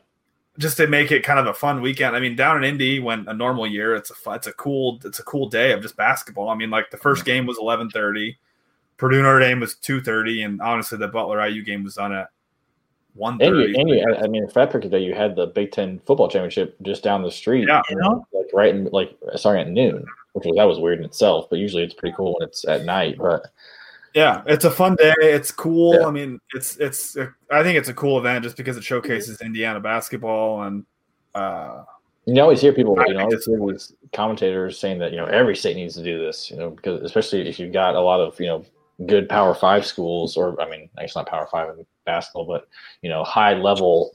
just 0.58 0.76
to 0.78 0.86
make 0.86 1.10
it 1.12 1.24
kind 1.24 1.38
of 1.40 1.46
a 1.46 1.54
fun 1.54 1.82
weekend. 1.82 2.14
I 2.16 2.20
mean, 2.20 2.36
down 2.36 2.56
in 2.56 2.64
Indy, 2.64 3.00
when 3.00 3.26
a 3.28 3.34
normal 3.34 3.66
year, 3.66 3.94
it's 3.94 4.10
a 4.10 4.30
it's 4.32 4.46
a 4.46 4.52
cool 4.52 5.00
it's 5.04 5.18
a 5.18 5.24
cool 5.24 5.48
day 5.48 5.72
of 5.72 5.82
just 5.82 5.96
basketball. 5.96 6.48
I 6.48 6.54
mean, 6.54 6.70
like 6.70 6.90
the 6.90 6.96
first 6.96 7.24
game 7.24 7.44
was 7.46 7.58
eleven 7.58 7.90
thirty, 7.90 8.38
Purdue 8.96 9.22
Notre 9.22 9.40
Dame 9.40 9.60
was 9.60 9.74
two 9.74 10.00
thirty, 10.00 10.42
and 10.42 10.60
honestly, 10.60 10.98
the 10.98 11.08
Butler 11.08 11.46
IU 11.46 11.64
game 11.64 11.84
was 11.84 11.98
on 11.98 12.12
at 12.12 12.28
one 13.14 13.38
And 13.40 13.56
you, 13.56 13.74
and 13.76 13.88
you, 13.88 14.04
I 14.22 14.26
mean, 14.26 14.46
for 14.48 14.54
that 14.54 14.70
particular 14.70 14.98
day, 14.98 15.04
you 15.04 15.14
had 15.14 15.36
the 15.36 15.46
Big 15.46 15.72
Ten 15.72 16.00
football 16.04 16.28
championship 16.28 16.76
just 16.82 17.02
down 17.02 17.22
the 17.22 17.30
street. 17.30 17.66
Yeah. 17.68 17.82
You 17.88 17.96
know? 17.96 18.26
like 18.32 18.46
right 18.52 18.74
in 18.74 18.86
like 18.86 19.16
starting 19.36 19.62
at 19.62 19.70
noon, 19.70 20.04
which 20.32 20.44
was 20.44 20.56
that 20.56 20.64
was 20.64 20.78
weird 20.78 20.98
in 20.98 21.04
itself. 21.04 21.48
But 21.48 21.60
usually 21.60 21.84
it's 21.84 21.94
pretty 21.94 22.14
cool 22.16 22.36
when 22.38 22.48
it's 22.48 22.64
at 22.66 22.84
night. 22.84 23.16
But 23.18 23.46
Yeah, 24.14 24.42
it's 24.46 24.64
a 24.64 24.70
fun 24.70 24.96
day. 24.96 25.14
It's 25.20 25.52
cool. 25.52 25.94
Yeah. 26.00 26.06
I 26.06 26.10
mean, 26.10 26.40
it's 26.54 26.76
it's. 26.76 27.16
I 27.50 27.62
think 27.62 27.78
it's 27.78 27.88
a 27.88 27.94
cool 27.94 28.18
event 28.18 28.42
just 28.44 28.56
because 28.56 28.76
it 28.76 28.84
showcases 28.84 29.40
Indiana 29.40 29.80
basketball 29.80 30.62
and. 30.62 30.84
uh 31.34 31.84
you 32.26 32.40
always 32.40 32.62
hear 32.62 32.72
people, 32.72 32.96
you 33.06 33.12
know, 33.12 33.20
always 33.20 33.44
hear 33.44 33.58
these 33.68 33.92
commentators 34.14 34.78
saying 34.78 34.98
that 35.00 35.10
you 35.10 35.18
know 35.18 35.26
every 35.26 35.54
state 35.54 35.76
needs 35.76 35.94
to 35.96 36.02
do 36.02 36.18
this, 36.18 36.50
you 36.50 36.56
know, 36.56 36.70
because 36.70 37.02
especially 37.02 37.46
if 37.46 37.58
you've 37.58 37.72
got 37.72 37.94
a 37.94 38.00
lot 38.00 38.18
of 38.18 38.40
you 38.40 38.46
know 38.46 38.64
good 39.06 39.28
Power 39.28 39.54
Five 39.54 39.86
schools, 39.86 40.36
or 40.36 40.60
I 40.60 40.68
mean, 40.68 40.88
it's 40.98 41.16
not 41.16 41.26
Power 41.28 41.48
Five 41.50 41.70
in 41.70 41.86
basketball, 42.04 42.46
but 42.46 42.68
you 43.02 43.10
know, 43.10 43.24
high 43.24 43.54
level, 43.54 44.12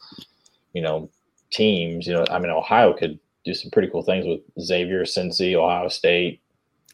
you 0.73 0.81
know, 0.81 1.09
teams. 1.51 2.07
You 2.07 2.15
know, 2.15 2.25
I 2.29 2.39
mean, 2.39 2.51
Ohio 2.51 2.93
could 2.93 3.19
do 3.45 3.53
some 3.53 3.71
pretty 3.71 3.89
cool 3.89 4.03
things 4.03 4.25
with 4.25 4.41
Xavier, 4.63 5.03
Cincy, 5.03 5.55
Ohio 5.55 5.87
State, 5.87 6.41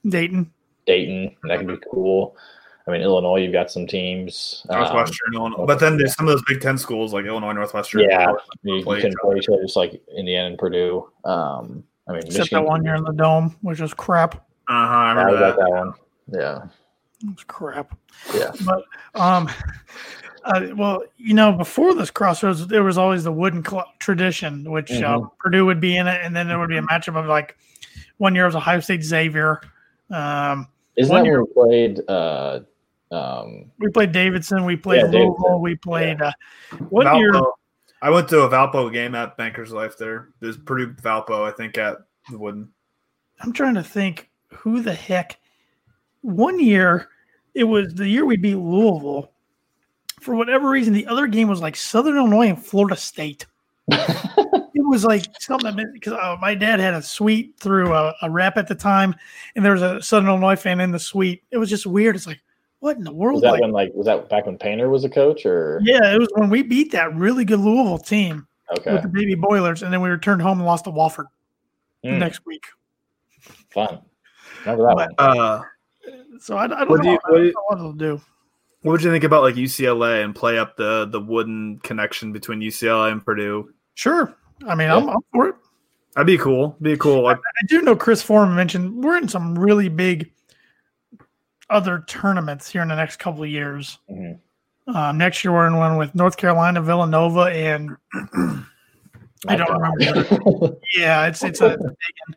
Dayton. 0.07 0.51
Dayton. 0.85 1.35
That 1.43 1.59
could 1.59 1.67
be 1.67 1.77
cool. 1.91 2.35
I 2.87 2.91
mean, 2.91 3.01
Illinois, 3.01 3.37
you've 3.37 3.51
got 3.51 3.71
some 3.71 3.87
teams. 3.87 4.63
Um, 4.69 4.79
Northwestern, 4.81 5.33
Illinois, 5.33 5.65
but 5.65 5.79
then 5.79 5.97
there's 5.97 6.13
some 6.15 6.27
of 6.27 6.33
those 6.33 6.43
Big 6.47 6.61
Ten 6.61 6.77
schools 6.77 7.13
like 7.13 7.25
Illinois, 7.25 7.53
Northwestern. 7.53 8.01
yeah, 8.01 8.31
you, 8.61 8.75
you 8.77 8.83
can 8.83 9.11
play 9.21 9.37
each 9.37 9.49
other 9.49 9.61
just 9.63 9.75
like 9.75 9.99
Indiana 10.15 10.49
and 10.49 10.57
Purdue. 10.57 11.09
Um, 11.23 11.83
I 12.07 12.13
mean, 12.13 12.21
Except 12.25 12.51
that 12.51 12.63
one 12.63 12.83
year 12.83 12.93
in 12.95 13.03
the 13.03 13.13
dome, 13.13 13.55
which 13.61 13.79
was 13.79 13.93
crap. 13.93 14.35
Uh 14.67 14.87
huh. 14.87 14.93
I 14.93 15.05
I 15.05 15.09
remember 15.13 15.31
like 15.33 15.55
that. 15.55 15.59
that 15.59 15.69
one. 15.71 15.93
Yeah, 16.27 16.67
It 17.23 17.27
was 17.35 17.43
crap. 17.47 17.97
yeah. 18.33 18.51
But 18.65 18.83
um, 19.19 19.49
uh, 20.43 20.67
well, 20.75 21.03
you 21.17 21.33
know, 21.33 21.51
before 21.51 21.93
this 21.95 22.11
crossroads, 22.11 22.67
there 22.67 22.83
was 22.83 22.97
always 22.97 23.23
the 23.23 23.31
wooden 23.31 23.63
cl- 23.65 23.91
tradition, 23.99 24.69
which 24.69 24.91
uh, 24.91 25.19
Mhm. 25.19 25.31
Purdue 25.39 25.65
would 25.65 25.79
be 25.79 25.97
in 25.97 26.07
it, 26.07 26.21
and 26.23 26.35
then 26.35 26.47
there 26.47 26.59
would 26.59 26.69
be 26.69 26.77
a 26.77 26.81
matchup 26.83 27.15
of 27.17 27.25
like 27.27 27.57
one 28.17 28.35
year 28.35 28.43
it 28.45 28.47
was 28.47 28.55
Ohio 28.55 28.79
State 28.79 29.03
Xavier. 29.03 29.61
Um, 30.11 30.67
Isn't 30.95 31.11
One 31.11 31.23
that 31.23 31.25
year- 31.29 31.43
we 31.43 31.53
played? 31.53 31.99
Uh, 32.07 32.59
um, 33.11 33.71
we 33.79 33.89
played 33.89 34.11
Davidson. 34.11 34.65
We 34.65 34.75
played 34.75 34.97
Yeah, 34.97 35.03
Louisville. 35.07 35.35
Davidson. 35.37 35.61
We 35.61 35.75
played 35.75 36.21
uh, 36.21 36.31
one 36.89 37.17
year. 37.17 37.31
I 38.01 38.09
went 38.09 38.27
to 38.29 38.41
a 38.41 38.49
Valpo 38.49 38.91
game 38.91 39.15
at 39.15 39.35
Banker's 39.37 39.71
Life. 39.71 39.97
There, 39.97 40.29
there's 40.41 40.57
Purdue 40.57 40.93
Valpo. 40.93 41.43
I 41.43 41.51
think 41.55 41.77
at 41.77 41.97
the 42.29 42.37
Wooden. 42.37 42.69
I'm 43.41 43.51
trying 43.53 43.73
to 43.75 43.83
think 43.83 44.29
who 44.53 44.81
the 44.81 44.93
heck. 44.93 45.37
One 46.25 46.59
year, 46.59 47.09
it 47.53 47.63
was 47.65 47.93
the 47.93 48.07
year 48.07 48.25
we 48.25 48.35
beat 48.37 48.55
Louisville. 48.55 49.31
For 50.21 50.33
whatever 50.33 50.69
reason, 50.69 50.91
the 50.93 51.05
other 51.05 51.27
game 51.27 51.47
was 51.47 51.61
like 51.61 51.75
Southern 51.75 52.17
Illinois 52.17 52.47
and 52.49 52.63
Florida 52.65 52.95
State. 52.95 53.45
it 53.91 54.83
was 54.87 55.05
like 55.05 55.25
something 55.39 55.75
because 55.93 56.13
uh, 56.13 56.35
my 56.41 56.55
dad 56.55 56.79
had 56.79 56.95
a 56.95 57.01
suite 57.01 57.53
through 57.59 57.93
a, 57.93 58.11
a 58.23 58.29
rep 58.31 58.57
at 58.57 58.67
the 58.67 58.73
time, 58.73 59.13
and 59.55 59.63
there 59.63 59.73
was 59.73 59.83
a 59.83 60.01
Southern 60.01 60.27
Illinois 60.29 60.55
fan 60.55 60.79
in 60.79 60.91
the 60.91 60.97
suite. 60.97 61.43
It 61.51 61.57
was 61.57 61.69
just 61.69 61.85
weird. 61.85 62.15
It's 62.15 62.25
like, 62.25 62.41
what 62.79 62.97
in 62.97 63.03
the 63.03 63.13
world? 63.13 63.35
was 63.35 63.41
that 63.43 63.51
Like, 63.51 63.61
when 63.61 63.71
like 63.71 63.91
was 63.93 64.07
that 64.07 64.27
back 64.27 64.47
when 64.47 64.57
Painter 64.57 64.89
was 64.89 65.03
a 65.03 65.09
coach 65.09 65.45
or 65.45 65.79
yeah, 65.83 66.13
it 66.15 66.17
was 66.19 66.29
when 66.33 66.49
we 66.49 66.63
beat 66.63 66.91
that 66.93 67.13
really 67.15 67.45
good 67.45 67.59
Louisville 67.59 67.99
team 67.99 68.47
okay? 68.79 68.93
with 68.93 69.03
the 69.03 69.07
baby 69.09 69.35
boilers, 69.35 69.83
and 69.83 69.93
then 69.93 70.01
we 70.01 70.09
returned 70.09 70.41
home 70.41 70.57
and 70.57 70.65
lost 70.65 70.85
to 70.85 70.91
Wofford 70.91 71.27
Mm, 72.03 72.17
next 72.19 72.43
week. 72.47 72.65
fun. 73.71 73.99
Remember 74.65 74.83
that 74.87 74.95
But- 75.17 75.27
one? 75.27 75.37
Uh, 75.39 75.61
So 76.39 76.57
I, 76.57 76.65
I 76.65 76.67
don't 76.67 76.89
What 76.89 77.01
do 77.01 77.07
know. 77.07 77.11
you- 77.13 77.19
I 77.25 77.29
what 77.31 77.37
don't 77.37 77.45
you- 77.45 77.53
know 77.53 77.63
what 77.67 77.77
they'll 77.77 77.93
do. 78.17 78.21
what 78.81 78.91
would 78.93 79.03
you 79.03 79.11
think 79.11 79.23
about 79.23 79.43
like 79.43 79.55
UCLA 79.55 80.23
and 80.23 80.35
play 80.35 80.57
up 80.59 80.75
the 80.77 81.05
the 81.05 81.19
Wooden 81.19 81.79
connection 81.79 82.31
between 82.31 82.59
UCLA 82.61 83.11
and 83.11 83.23
Purdue? 83.25 83.73
Sure. 83.95 84.35
I 84.67 84.75
mean, 84.75 84.89
I'm 84.89 85.09
up 85.09 85.23
for 85.33 85.49
it. 85.49 85.55
That'd 86.13 86.27
be 86.27 86.37
cool. 86.37 86.77
Be 86.81 86.95
cool. 86.95 87.23
Like, 87.23 87.37
I 87.37 87.65
do 87.67 87.81
know 87.81 87.95
Chris 87.95 88.21
Foreman 88.21 88.55
mentioned 88.55 89.03
we're 89.03 89.17
in 89.17 89.27
some 89.27 89.57
really 89.59 89.89
big 89.89 90.31
other 91.69 92.03
tournaments 92.07 92.69
here 92.69 92.81
in 92.81 92.87
the 92.87 92.95
next 92.95 93.17
couple 93.17 93.43
of 93.43 93.49
years. 93.49 93.97
Mhm. 94.09 94.39
Um, 94.87 95.17
next 95.17 95.43
year 95.43 95.51
we're 95.51 95.67
in 95.67 95.75
one 95.77 95.97
with 95.97 96.13
North 96.15 96.37
Carolina, 96.37 96.81
Villanova, 96.81 97.41
and 97.51 97.97
I 99.47 99.55
don't 99.55 99.71
remember. 99.71 100.77
yeah, 100.97 101.25
it's 101.27 101.43
it's 101.43 101.59
a 101.61 101.69
big 101.69 101.79
one. 101.79 102.35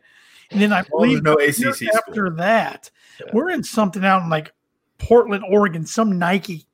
And 0.51 0.61
then 0.61 0.73
I 0.73 0.83
Well, 0.91 1.01
believe 1.03 1.23
no 1.23 1.33
ACC 1.33 1.59
year 1.59 1.73
school. 1.73 1.87
after 1.95 2.29
that 2.31 2.89
Yeah. 3.19 3.27
we're 3.33 3.49
in 3.51 3.63
something 3.63 4.03
out 4.03 4.23
in 4.23 4.29
like 4.29 4.51
Portland, 4.97 5.43
Oregon, 5.49 5.85
some 5.85 6.17
Nike. 6.17 6.65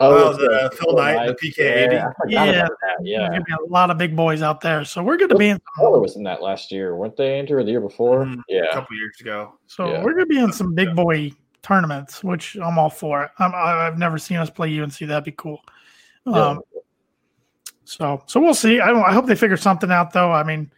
Oh, 0.00 0.30
it's 0.30 0.38
the 0.38 0.76
Phil 0.76 0.94
Knight, 0.96 1.26
the 1.26 1.34
PK80. 1.34 1.92
Yeah, 2.28 2.44
Yeah. 2.44 2.44
There's 2.52 2.68
Yeah, 3.02 3.28
gonna 3.28 3.44
be 3.44 3.52
a 3.52 3.70
lot 3.70 3.90
of 3.90 3.98
big 3.98 4.16
boys 4.16 4.42
out 4.42 4.60
there, 4.60 4.84
so 4.84 5.00
we're 5.02 5.16
going 5.16 5.28
to 5.28 5.36
be 5.36 5.48
in. 5.50 5.60
Muller 5.78 6.00
was 6.00 6.16
in 6.16 6.24
that 6.24 6.42
last 6.42 6.72
year, 6.72 6.96
weren't 6.96 7.16
they? 7.16 7.38
Andrew, 7.38 7.58
or 7.58 7.62
the 7.64 7.70
year 7.70 7.80
before? 7.80 8.24
Mhm. 8.24 8.40
a 8.50 8.72
couple 8.72 8.96
years 8.96 9.20
ago. 9.20 9.58
So 9.66 9.92
Yeah. 9.92 10.02
we're 10.02 10.12
gonna 10.14 10.26
be 10.26 10.38
in 10.40 10.52
some 10.52 10.74
big 10.74 10.94
boy 10.96 11.30
tournaments, 11.62 12.24
which 12.24 12.56
I'm 12.56 12.78
all 12.78 12.90
for. 12.90 13.30
I'm, 13.38 13.54
I- 13.54 13.86
I've 13.86 13.98
never 13.98 14.18
seen 14.18 14.38
us 14.38 14.50
play 14.50 14.68
UNC. 14.70 15.06
That'd 15.06 15.24
be 15.24 15.32
cool. 15.32 15.60
Um, 16.26 16.62
so 17.84 18.22
so 18.26 18.40
we'll 18.40 18.54
see. 18.54 18.80
I 18.80 18.88
don't. 18.88 19.04
I 19.04 19.12
hope 19.12 19.26
they 19.26 19.34
figure 19.36 19.56
something 19.56 19.92
out, 19.92 20.12
though. 20.12 20.32
I 20.32 20.42
mean, 20.42 20.70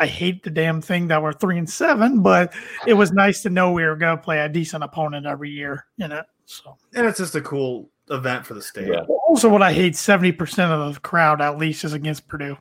I 0.00 0.06
hate 0.06 0.42
the 0.42 0.50
damn 0.50 0.80
thing 0.80 1.08
that 1.08 1.22
we're 1.22 1.34
three 1.34 1.58
and 1.58 1.68
seven, 1.68 2.22
but 2.22 2.54
it 2.86 2.94
was 2.94 3.12
nice 3.12 3.42
to 3.42 3.50
know 3.50 3.70
we 3.70 3.84
were 3.84 3.96
gonna 3.96 4.16
play 4.16 4.40
a 4.40 4.48
decent 4.48 4.82
opponent 4.82 5.26
every 5.26 5.50
year 5.50 5.84
in 5.98 6.10
it. 6.10 6.24
So 6.46 6.76
And 6.94 7.06
it's 7.06 7.18
just 7.18 7.34
a 7.34 7.40
cool 7.42 7.90
event 8.10 8.46
for 8.46 8.54
the 8.54 8.62
state. 8.62 8.88
Yeah. 8.88 9.02
also, 9.28 9.48
what 9.48 9.62
I 9.62 9.72
hate, 9.72 9.94
seventy 9.94 10.32
percent 10.32 10.72
of 10.72 10.94
the 10.94 11.00
crowd 11.00 11.40
at 11.40 11.58
least 11.58 11.84
is 11.84 11.92
against 11.92 12.26
Purdue. 12.26 12.56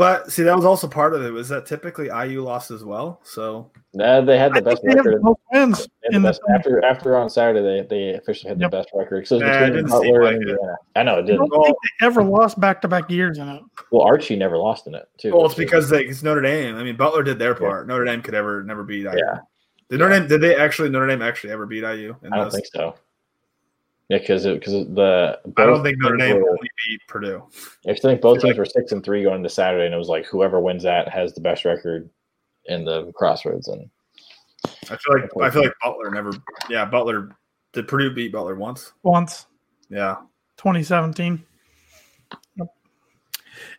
But 0.00 0.32
see, 0.32 0.42
that 0.44 0.56
was 0.56 0.64
also 0.64 0.88
part 0.88 1.12
of 1.12 1.22
it. 1.22 1.30
Was 1.30 1.50
that 1.50 1.66
typically 1.66 2.06
IU 2.06 2.40
lost 2.42 2.70
as 2.70 2.84
well? 2.86 3.20
So 3.22 3.70
Nah, 3.92 4.22
they 4.22 4.38
had 4.38 4.54
the 4.54 4.60
I 4.60 4.60
best 4.62 4.80
think 4.80 4.92
they 4.92 4.96
have 4.96 5.04
record. 5.04 5.22
most 5.22 5.40
wins 5.52 5.88
in 6.04 6.22
the 6.22 6.28
the 6.28 6.28
best, 6.28 6.40
after 6.54 6.82
after 6.82 7.16
on 7.18 7.28
Saturday, 7.28 7.60
they, 7.60 7.86
they 7.86 8.14
officially 8.16 8.48
had 8.48 8.58
the 8.58 8.70
best 8.70 8.88
record. 8.94 9.26
So 9.28 9.36
it 9.36 9.42
was 9.44 9.48
Yeah, 9.48 9.56
it 9.64 9.66
between 9.66 9.76
didn't 9.84 9.90
seem 9.90 10.00
Butler 10.14 10.24
like 10.24 10.34
and 10.36 10.42
it. 10.44 10.48
Indiana. 10.52 10.76
I 10.96 11.02
know 11.02 11.18
it 11.18 11.22
didn't. 11.26 11.50
don't 11.50 11.64
think 11.66 11.76
they 12.00 12.06
ever 12.06 12.22
lost 12.24 12.58
back 12.58 12.80
to 12.80 12.88
back 12.88 13.10
years 13.10 13.36
in 13.36 13.46
it. 13.50 13.62
Well, 13.92 14.00
Archie 14.00 14.36
never 14.36 14.56
lost 14.56 14.86
in 14.86 14.94
it 14.94 15.06
too. 15.18 15.32
well, 15.36 15.44
it's 15.44 15.54
because 15.54 15.90
they, 15.90 16.04
it's 16.04 16.22
Notre 16.22 16.40
Dame. 16.40 16.76
I 16.76 16.82
mean, 16.82 16.96
Butler 16.96 17.22
did 17.22 17.38
their 17.38 17.54
part. 17.54 17.86
Notre 17.86 18.06
Dame 18.06 18.22
could 18.22 18.34
ever 18.34 18.62
never 18.62 18.82
beat 18.84 19.02
IU. 19.02 19.12
yeah, 19.18 19.40
Did 19.90 20.00
Notre 20.00 20.18
Dame? 20.18 20.26
Did 20.28 20.40
they 20.40 20.56
actually 20.56 20.88
Notre 20.88 21.08
Dame 21.08 21.20
actually 21.20 21.52
ever 21.52 21.66
beat 21.66 21.82
IU? 21.84 22.16
in 22.22 22.32
I 22.32 22.36
don't 22.36 22.46
those? 22.46 22.54
think 22.54 22.66
so. 22.72 22.94
Yeah, 24.10 24.18
because 24.18 24.44
because 24.44 24.72
the 24.72 25.40
I 25.56 25.64
don't 25.66 25.84
think 25.84 25.96
Notre 25.98 26.16
teams 26.16 26.32
Dame 26.32 26.42
were- 26.42 26.50
only 26.50 26.68
beat 26.88 27.00
Purdue. 27.06 27.44
I 27.88 27.94
think 27.94 28.20
both 28.20 28.40
feel 28.42 28.48
teams 28.50 28.58
were 28.58 28.64
six 28.64 28.90
and 28.90 29.04
three 29.04 29.22
going 29.22 29.36
into 29.36 29.48
Saturday, 29.48 29.86
and 29.86 29.94
it 29.94 29.98
was 29.98 30.08
like 30.08 30.26
whoever 30.26 30.58
wins 30.60 30.82
that 30.82 31.08
has 31.08 31.32
the 31.32 31.40
best 31.40 31.64
record 31.64 32.10
in 32.66 32.84
the 32.84 33.12
crossroads. 33.12 33.68
And 33.68 33.88
I 34.90 34.96
feel 34.96 35.20
like 35.20 35.30
I 35.40 35.50
feel 35.50 35.62
like 35.62 35.72
Butler 35.82 36.10
never. 36.10 36.32
Yeah, 36.68 36.84
Butler 36.86 37.36
did 37.72 37.86
Purdue 37.86 38.12
beat 38.12 38.32
Butler 38.32 38.56
once. 38.56 38.92
Once. 39.04 39.46
Yeah, 39.88 40.16
2017. 40.56 41.44
Yep. 42.56 42.68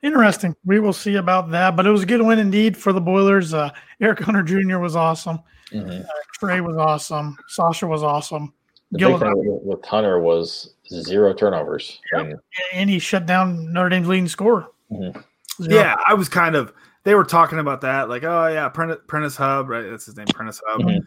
Interesting. 0.02 0.56
We 0.66 0.80
will 0.80 0.94
see 0.94 1.16
about 1.16 1.52
that, 1.52 1.76
but 1.76 1.86
it 1.86 1.92
was 1.92 2.04
a 2.04 2.06
good 2.06 2.22
win 2.22 2.40
indeed 2.40 2.78
for 2.78 2.94
the 2.94 3.02
Boilers. 3.02 3.54
Uh, 3.54 3.70
Eric 4.00 4.20
Hunter 4.20 4.44
Jr. 4.44 4.78
was 4.80 4.96
awesome. 4.96 5.40
Mhm. 5.74 6.06
Trey 6.40 6.62
was 6.62 6.78
awesome. 6.78 7.38
Sasha 7.50 7.86
was 7.86 8.02
awesome. 8.02 8.54
The 8.92 9.00
Gil 9.00 9.12
big 9.12 9.20
thing 9.20 9.34
with, 9.38 9.64
with 9.64 9.86
Hunter 9.86 10.20
was 10.20 10.74
zero 10.90 11.34
turnovers. 11.34 12.00
I 12.14 12.24
mean, 12.24 12.36
and 12.74 12.90
he 12.90 13.00
shut 13.00 13.26
down 13.26 13.72
Notre 13.72 13.90
Dame's 13.90 14.08
leading 14.08 14.28
scorer. 14.28 14.68
Mhm. 14.92 15.24
Yeah. 15.60 15.96
I 16.06 16.14
was 16.14 16.28
kind 16.30 16.56
of. 16.56 16.74
They 17.04 17.16
were 17.16 17.24
talking 17.24 17.58
about 17.58 17.82
that, 17.82 18.10
like, 18.10 18.24
oh 18.24 18.48
yeah, 18.48 18.70
Prentice, 18.70 19.00
Prentiss 19.08 19.36
Hubb, 19.36 19.70
right? 19.70 19.90
That's 19.90 20.06
his 20.06 20.16
name, 20.18 20.28
Prentiss 20.28 20.62
Hubb. 20.68 20.82
Mhm. 20.82 21.00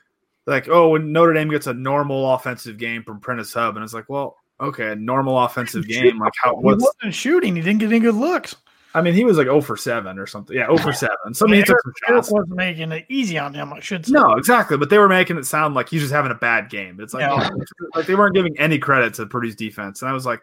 Like, 0.46 0.68
oh, 0.68 0.88
when 0.90 1.12
Notre 1.12 1.32
Dame 1.32 1.50
gets 1.50 1.68
a 1.68 1.74
normal 1.74 2.34
offensive 2.34 2.78
game 2.78 3.04
from 3.04 3.20
Prentiss 3.20 3.54
Hubb, 3.54 3.76
and 3.76 3.84
it's 3.84 3.94
like, 3.94 4.08
well, 4.08 4.36
okay, 4.60 4.88
a 4.92 4.96
normal 4.96 5.38
offensive 5.38 5.86
game. 5.86 6.18
Like, 6.18 6.32
how? 6.42 6.56
He 6.56 6.62
What's? 6.62 6.82
wasn't 6.82 7.14
shooting. 7.14 7.54
He 7.54 7.62
didn't 7.62 7.78
get 7.78 7.90
any 7.90 8.00
good 8.00 8.16
looks. 8.16 8.56
I 8.96 9.02
mean, 9.02 9.14
he 9.14 9.24
was 9.24 9.36
like 9.36 9.46
0 9.46 9.60
for 9.60 9.76
seven 9.76 10.18
or 10.20 10.26
something. 10.26 10.56
Yeah, 10.56 10.66
0 10.66 10.78
for 10.78 10.92
seven. 10.92 11.34
So 11.34 11.46
I 11.46 11.50
mean, 11.50 11.60
he 11.60 11.64
took 11.66 11.80
some 11.82 11.92
shots. 12.06 12.30
wasn't 12.30 12.54
making 12.56 12.92
it 12.92 13.04
easy 13.08 13.36
on 13.38 13.52
him, 13.52 13.72
I 13.72 13.80
should 13.80 14.06
say. 14.06 14.12
No, 14.12 14.34
exactly. 14.34 14.76
But 14.76 14.88
they 14.90 14.98
were 14.98 15.08
making 15.08 15.36
it 15.36 15.46
sound 15.46 15.74
like 15.74 15.88
he's 15.88 16.00
just 16.02 16.12
having 16.12 16.30
a 16.30 16.36
bad 16.36 16.70
game. 16.70 17.00
It's 17.00 17.12
like, 17.12 17.22
Yeah. 17.22 17.48
no, 17.48 17.64
like 17.96 18.06
they 18.06 18.14
weren't 18.14 18.34
giving 18.36 18.56
any 18.58 18.78
credit 18.78 19.14
to 19.14 19.26
Purdue's 19.26 19.56
defense. 19.56 20.00
And 20.02 20.08
I 20.08 20.12
was 20.12 20.24
like, 20.24 20.42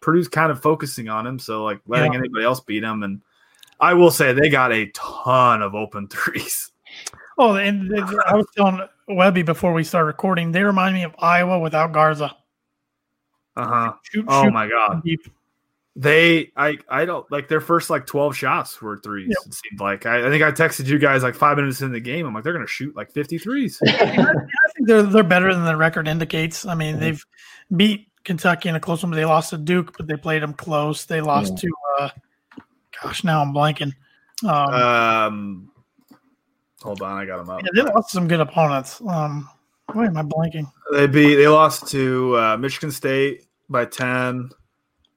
Purdue's 0.00 0.28
kind 0.28 0.52
of 0.52 0.62
focusing 0.62 1.08
on 1.08 1.26
him, 1.26 1.38
so 1.40 1.64
like 1.64 1.80
letting 1.88 2.12
Yeah. 2.12 2.20
anybody 2.20 2.44
else 2.44 2.60
beat 2.60 2.84
him. 2.84 3.02
And 3.02 3.20
I 3.80 3.94
will 3.94 4.12
say 4.12 4.32
they 4.32 4.48
got 4.48 4.72
a 4.72 4.86
ton 4.94 5.60
of 5.62 5.74
open 5.74 6.06
threes. 6.08 6.70
Oh, 7.36 7.56
and 7.56 7.92
I 8.26 8.34
was 8.36 8.46
telling 8.56 8.80
Webby 9.08 9.42
before 9.42 9.72
we 9.72 9.82
started 9.84 10.06
recording, 10.06 10.52
they 10.52 10.62
remind 10.62 10.94
me 10.94 11.02
of 11.02 11.14
Iowa 11.18 11.58
without 11.58 11.92
Garza. 11.92 12.34
Uh 13.56 13.66
huh. 13.66 13.92
Oh 14.28 14.44
shoot 14.44 14.52
my 14.52 14.68
god. 14.68 15.02
deep. 15.02 15.20
They, 15.98 16.52
I, 16.54 16.76
I 16.90 17.06
don't 17.06 17.28
like 17.32 17.48
their 17.48 17.62
first 17.62 17.88
like 17.88 18.04
twelve 18.04 18.36
shots 18.36 18.82
were 18.82 18.98
threes. 18.98 19.28
Yep. 19.30 19.38
It 19.46 19.54
seemed 19.54 19.80
like 19.80 20.04
I, 20.04 20.26
I 20.26 20.30
think 20.30 20.42
I 20.42 20.52
texted 20.52 20.86
you 20.86 20.98
guys 20.98 21.22
like 21.22 21.34
five 21.34 21.56
minutes 21.56 21.80
in 21.80 21.90
the 21.90 22.00
game. 22.00 22.26
I'm 22.26 22.34
like, 22.34 22.44
they're 22.44 22.52
gonna 22.52 22.66
shoot 22.66 22.94
like 22.94 23.14
53s. 23.14 23.78
I 23.86 24.72
think 24.74 24.88
they're 24.88 25.02
they're 25.02 25.22
better 25.22 25.54
than 25.54 25.64
the 25.64 25.76
record 25.76 26.06
indicates. 26.06 26.66
I 26.66 26.74
mean, 26.74 27.00
they've 27.00 27.24
beat 27.74 28.08
Kentucky 28.24 28.68
in 28.68 28.74
a 28.74 28.80
close 28.80 29.02
one. 29.02 29.12
They 29.12 29.24
lost 29.24 29.50
to 29.50 29.56
Duke, 29.56 29.96
but 29.96 30.06
they 30.06 30.16
played 30.16 30.42
them 30.42 30.52
close. 30.52 31.06
They 31.06 31.22
lost 31.22 31.56
to, 31.58 31.70
uh, 31.98 32.10
gosh, 33.02 33.24
now 33.24 33.40
I'm 33.40 33.54
blanking. 33.54 33.92
Um, 34.44 34.50
um, 34.50 35.70
hold 36.82 37.00
on, 37.00 37.16
I 37.16 37.24
got 37.24 37.38
them 37.38 37.48
up. 37.48 37.62
yeah, 37.62 37.82
they 37.84 37.90
lost 37.90 38.10
some 38.10 38.28
good 38.28 38.40
opponents. 38.40 39.00
Um, 39.08 39.48
why 39.94 40.06
am 40.06 40.18
I 40.18 40.22
blanking? 40.22 40.70
They 40.92 41.06
beat. 41.06 41.36
They 41.36 41.48
lost 41.48 41.88
to 41.92 42.36
uh, 42.36 42.56
Michigan 42.58 42.90
State 42.90 43.46
by 43.70 43.86
ten. 43.86 44.50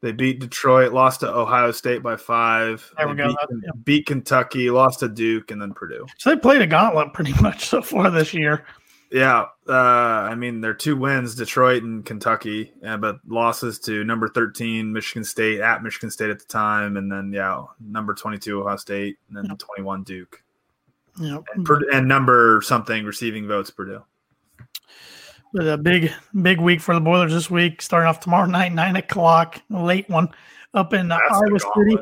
They 0.02 0.12
beat 0.14 0.39
Detroit. 0.39 0.93
Lost 0.93 1.20
to 1.22 1.30
Ohio 1.34 1.72
State 1.72 2.02
by 2.02 2.16
five. 2.16 2.89
There 2.97 3.08
we 3.10 3.16
go. 3.16 3.28
Beat, 3.28 3.38
yeah. 3.64 3.72
beat 3.84 4.06
Kentucky. 4.06 4.70
Lost 4.70 5.00
to 5.02 5.10
Duke 5.10 5.52
and 5.52 5.62
then 5.62 5.74
Purdue. 5.74 6.06
So 6.18 6.30
they 6.30 6.38
played 6.38 6.62
a 6.62 6.68
gauntlet 6.68 7.14
pretty 7.14 7.34
much 7.41 7.66
so 7.66 7.82
far 7.82 8.10
this 8.10 8.34
year. 8.34 8.66
Yeah, 9.12 9.47
uh, 9.68 9.74
I 9.74 10.36
mean 10.36 10.62
their 10.62 10.76
two 10.76 10.95
wins, 10.95 11.34
Detroit 11.34 11.82
and 11.82 12.06
Kentucky, 12.06 12.72
uh, 12.86 12.95
but 12.97 13.20
losses 13.28 13.80
to 13.80 14.04
number 14.04 14.30
thirteen 14.30 14.93
Michigan 14.93 15.24
State 15.24 15.62
at 15.62 15.82
Michigan 15.82 16.12
State 16.12 16.30
at 16.30 16.38
the 16.38 16.45
time, 16.45 16.95
and 16.95 17.12
then 17.12 17.34
yeah, 17.34 17.64
number 17.80 18.14
twenty-two 18.14 18.62
Ohio 18.62 18.78
State, 18.78 19.18
and 19.28 19.36
then 19.38 19.45
Yeah. 19.45 19.56
twenty-one 19.58 20.04
Duke, 20.04 20.43
and, 21.18 21.68
and 21.91 22.08
number 22.08 22.62
something 22.62 23.04
receiving 23.04 23.47
votes 23.47 23.72
Purdue. 23.72 24.04
But 25.54 25.68
a 25.68 25.78
big, 25.78 26.12
big 26.41 26.60
week 26.62 26.80
for 26.80 26.93
the 26.93 27.02
Boilers 27.02 27.34
this 27.34 27.50
week, 27.50 27.82
starting 27.82 28.08
off 28.08 28.20
tomorrow 28.20 28.45
night, 28.45 28.72
nine 28.72 28.95
o'clock, 28.95 29.60
late 29.70 30.08
one, 30.08 30.30
up 30.76 30.93
in 30.93 31.08
That's 31.08 31.22
Iowa 31.32 31.60
City 31.60 31.97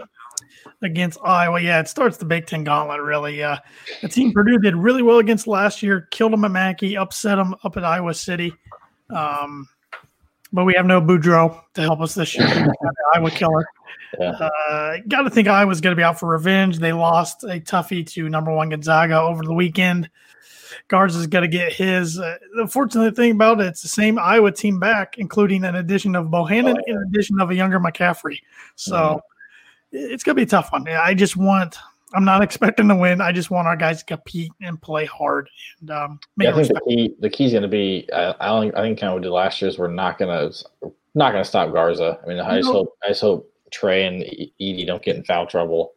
against 0.81 1.17
Iowa. 1.23 1.61
Yeah, 1.61 1.79
it 1.79 1.87
starts 1.87 2.17
the 2.17 2.25
Big 2.25 2.45
Ten 2.45 2.65
gauntlet. 2.65 3.01
Really, 3.01 3.41
uh, 3.41 3.57
the 4.01 4.09
team 4.09 4.33
Purdue 4.33 4.59
did 4.59 4.75
really 4.75 5.01
well 5.01 5.19
against 5.19 5.47
last 5.47 5.81
year, 5.81 6.07
killed 6.11 6.33
them 6.33 6.43
at 6.43 6.51
Mackey, 6.51 6.97
upset 6.97 7.37
them 7.37 7.55
up 7.63 7.77
at 7.77 7.85
Iowa 7.85 8.13
City. 8.13 8.53
Um, 9.15 9.67
but 10.51 10.65
we 10.65 10.73
have 10.75 10.85
no 10.85 11.01
Boudreaux 11.01 11.61
to 11.75 11.81
help 11.81 12.01
us 12.01 12.15
this 12.15 12.37
year. 12.37 12.47
We 12.47 12.53
have 12.53 12.65
the 12.65 13.11
Iowa 13.15 13.31
killer. 13.31 13.65
Yeah. 14.19 14.31
Uh, 14.31 14.97
Got 15.07 15.23
to 15.23 15.29
think 15.29 15.47
Iowa's 15.47 15.81
going 15.81 15.91
to 15.91 15.99
be 15.99 16.03
out 16.03 16.19
for 16.19 16.29
revenge. 16.29 16.79
They 16.79 16.93
lost 16.93 17.43
a 17.43 17.59
toughie 17.59 18.05
to 18.11 18.29
number 18.29 18.53
one 18.53 18.69
Gonzaga 18.69 19.19
over 19.19 19.43
the 19.43 19.53
weekend. 19.53 20.09
Garza 20.87 21.19
is 21.19 21.27
going 21.27 21.43
to 21.43 21.47
get 21.47 21.73
his. 21.73 22.19
Uh, 22.19 22.37
the 22.55 22.67
fortunate 22.67 23.15
thing 23.15 23.31
about 23.31 23.59
it, 23.61 23.67
it's 23.67 23.81
the 23.81 23.87
same 23.87 24.19
Iowa 24.19 24.51
team 24.51 24.79
back, 24.79 25.17
including 25.17 25.63
an 25.63 25.75
addition 25.75 26.15
of 26.15 26.27
Bohannon, 26.27 26.77
in 26.87 26.97
addition 27.09 27.39
of 27.39 27.49
a 27.49 27.55
younger 27.55 27.79
McCaffrey. 27.79 28.39
So 28.75 29.21
it's 29.91 30.23
going 30.23 30.35
to 30.35 30.39
be 30.39 30.43
a 30.43 30.47
tough 30.47 30.71
one. 30.71 30.87
I 30.87 31.13
just 31.13 31.35
want. 31.35 31.77
I'm 32.13 32.23
not 32.23 32.41
expecting 32.43 32.87
to 32.87 32.95
win. 32.95 33.19
I 33.19 33.31
just 33.31 33.51
want 33.51 33.67
our 33.67 33.75
guys 33.75 33.99
to 33.99 34.05
compete 34.05 34.51
and 34.61 34.81
play 34.81 35.05
hard 35.05 35.49
and 35.81 35.91
um, 35.91 36.19
make 36.37 36.45
Yeah, 36.45 36.53
I 36.53 36.63
think 36.63 36.67
the 36.67 36.81
key 36.87 37.15
the 37.19 37.29
key's 37.29 37.51
going 37.51 37.63
to 37.63 37.67
be. 37.67 38.07
I, 38.13 38.33
I 38.39 38.47
don't. 38.47 38.75
I 38.75 38.81
think 38.81 38.99
kind 38.99 39.09
of 39.09 39.13
what 39.13 39.21
we 39.21 39.23
did 39.23 39.31
last 39.31 39.61
year 39.61 39.69
is 39.69 39.77
we're 39.77 39.87
not 39.87 40.17
going 40.17 40.31
to 40.31 40.93
not 41.15 41.31
going 41.31 41.43
to 41.43 41.47
stop 41.47 41.73
Garza. 41.73 42.19
I 42.23 42.27
mean, 42.27 42.39
I 42.39 42.57
just 42.57 42.71
hope 42.71 42.97
I 43.03 43.09
just 43.09 43.21
hope 43.21 43.51
Trey 43.71 44.05
and 44.05 44.23
Edey 44.23 44.85
don't 44.85 45.01
get 45.01 45.15
in 45.15 45.23
foul 45.23 45.47
trouble 45.47 45.93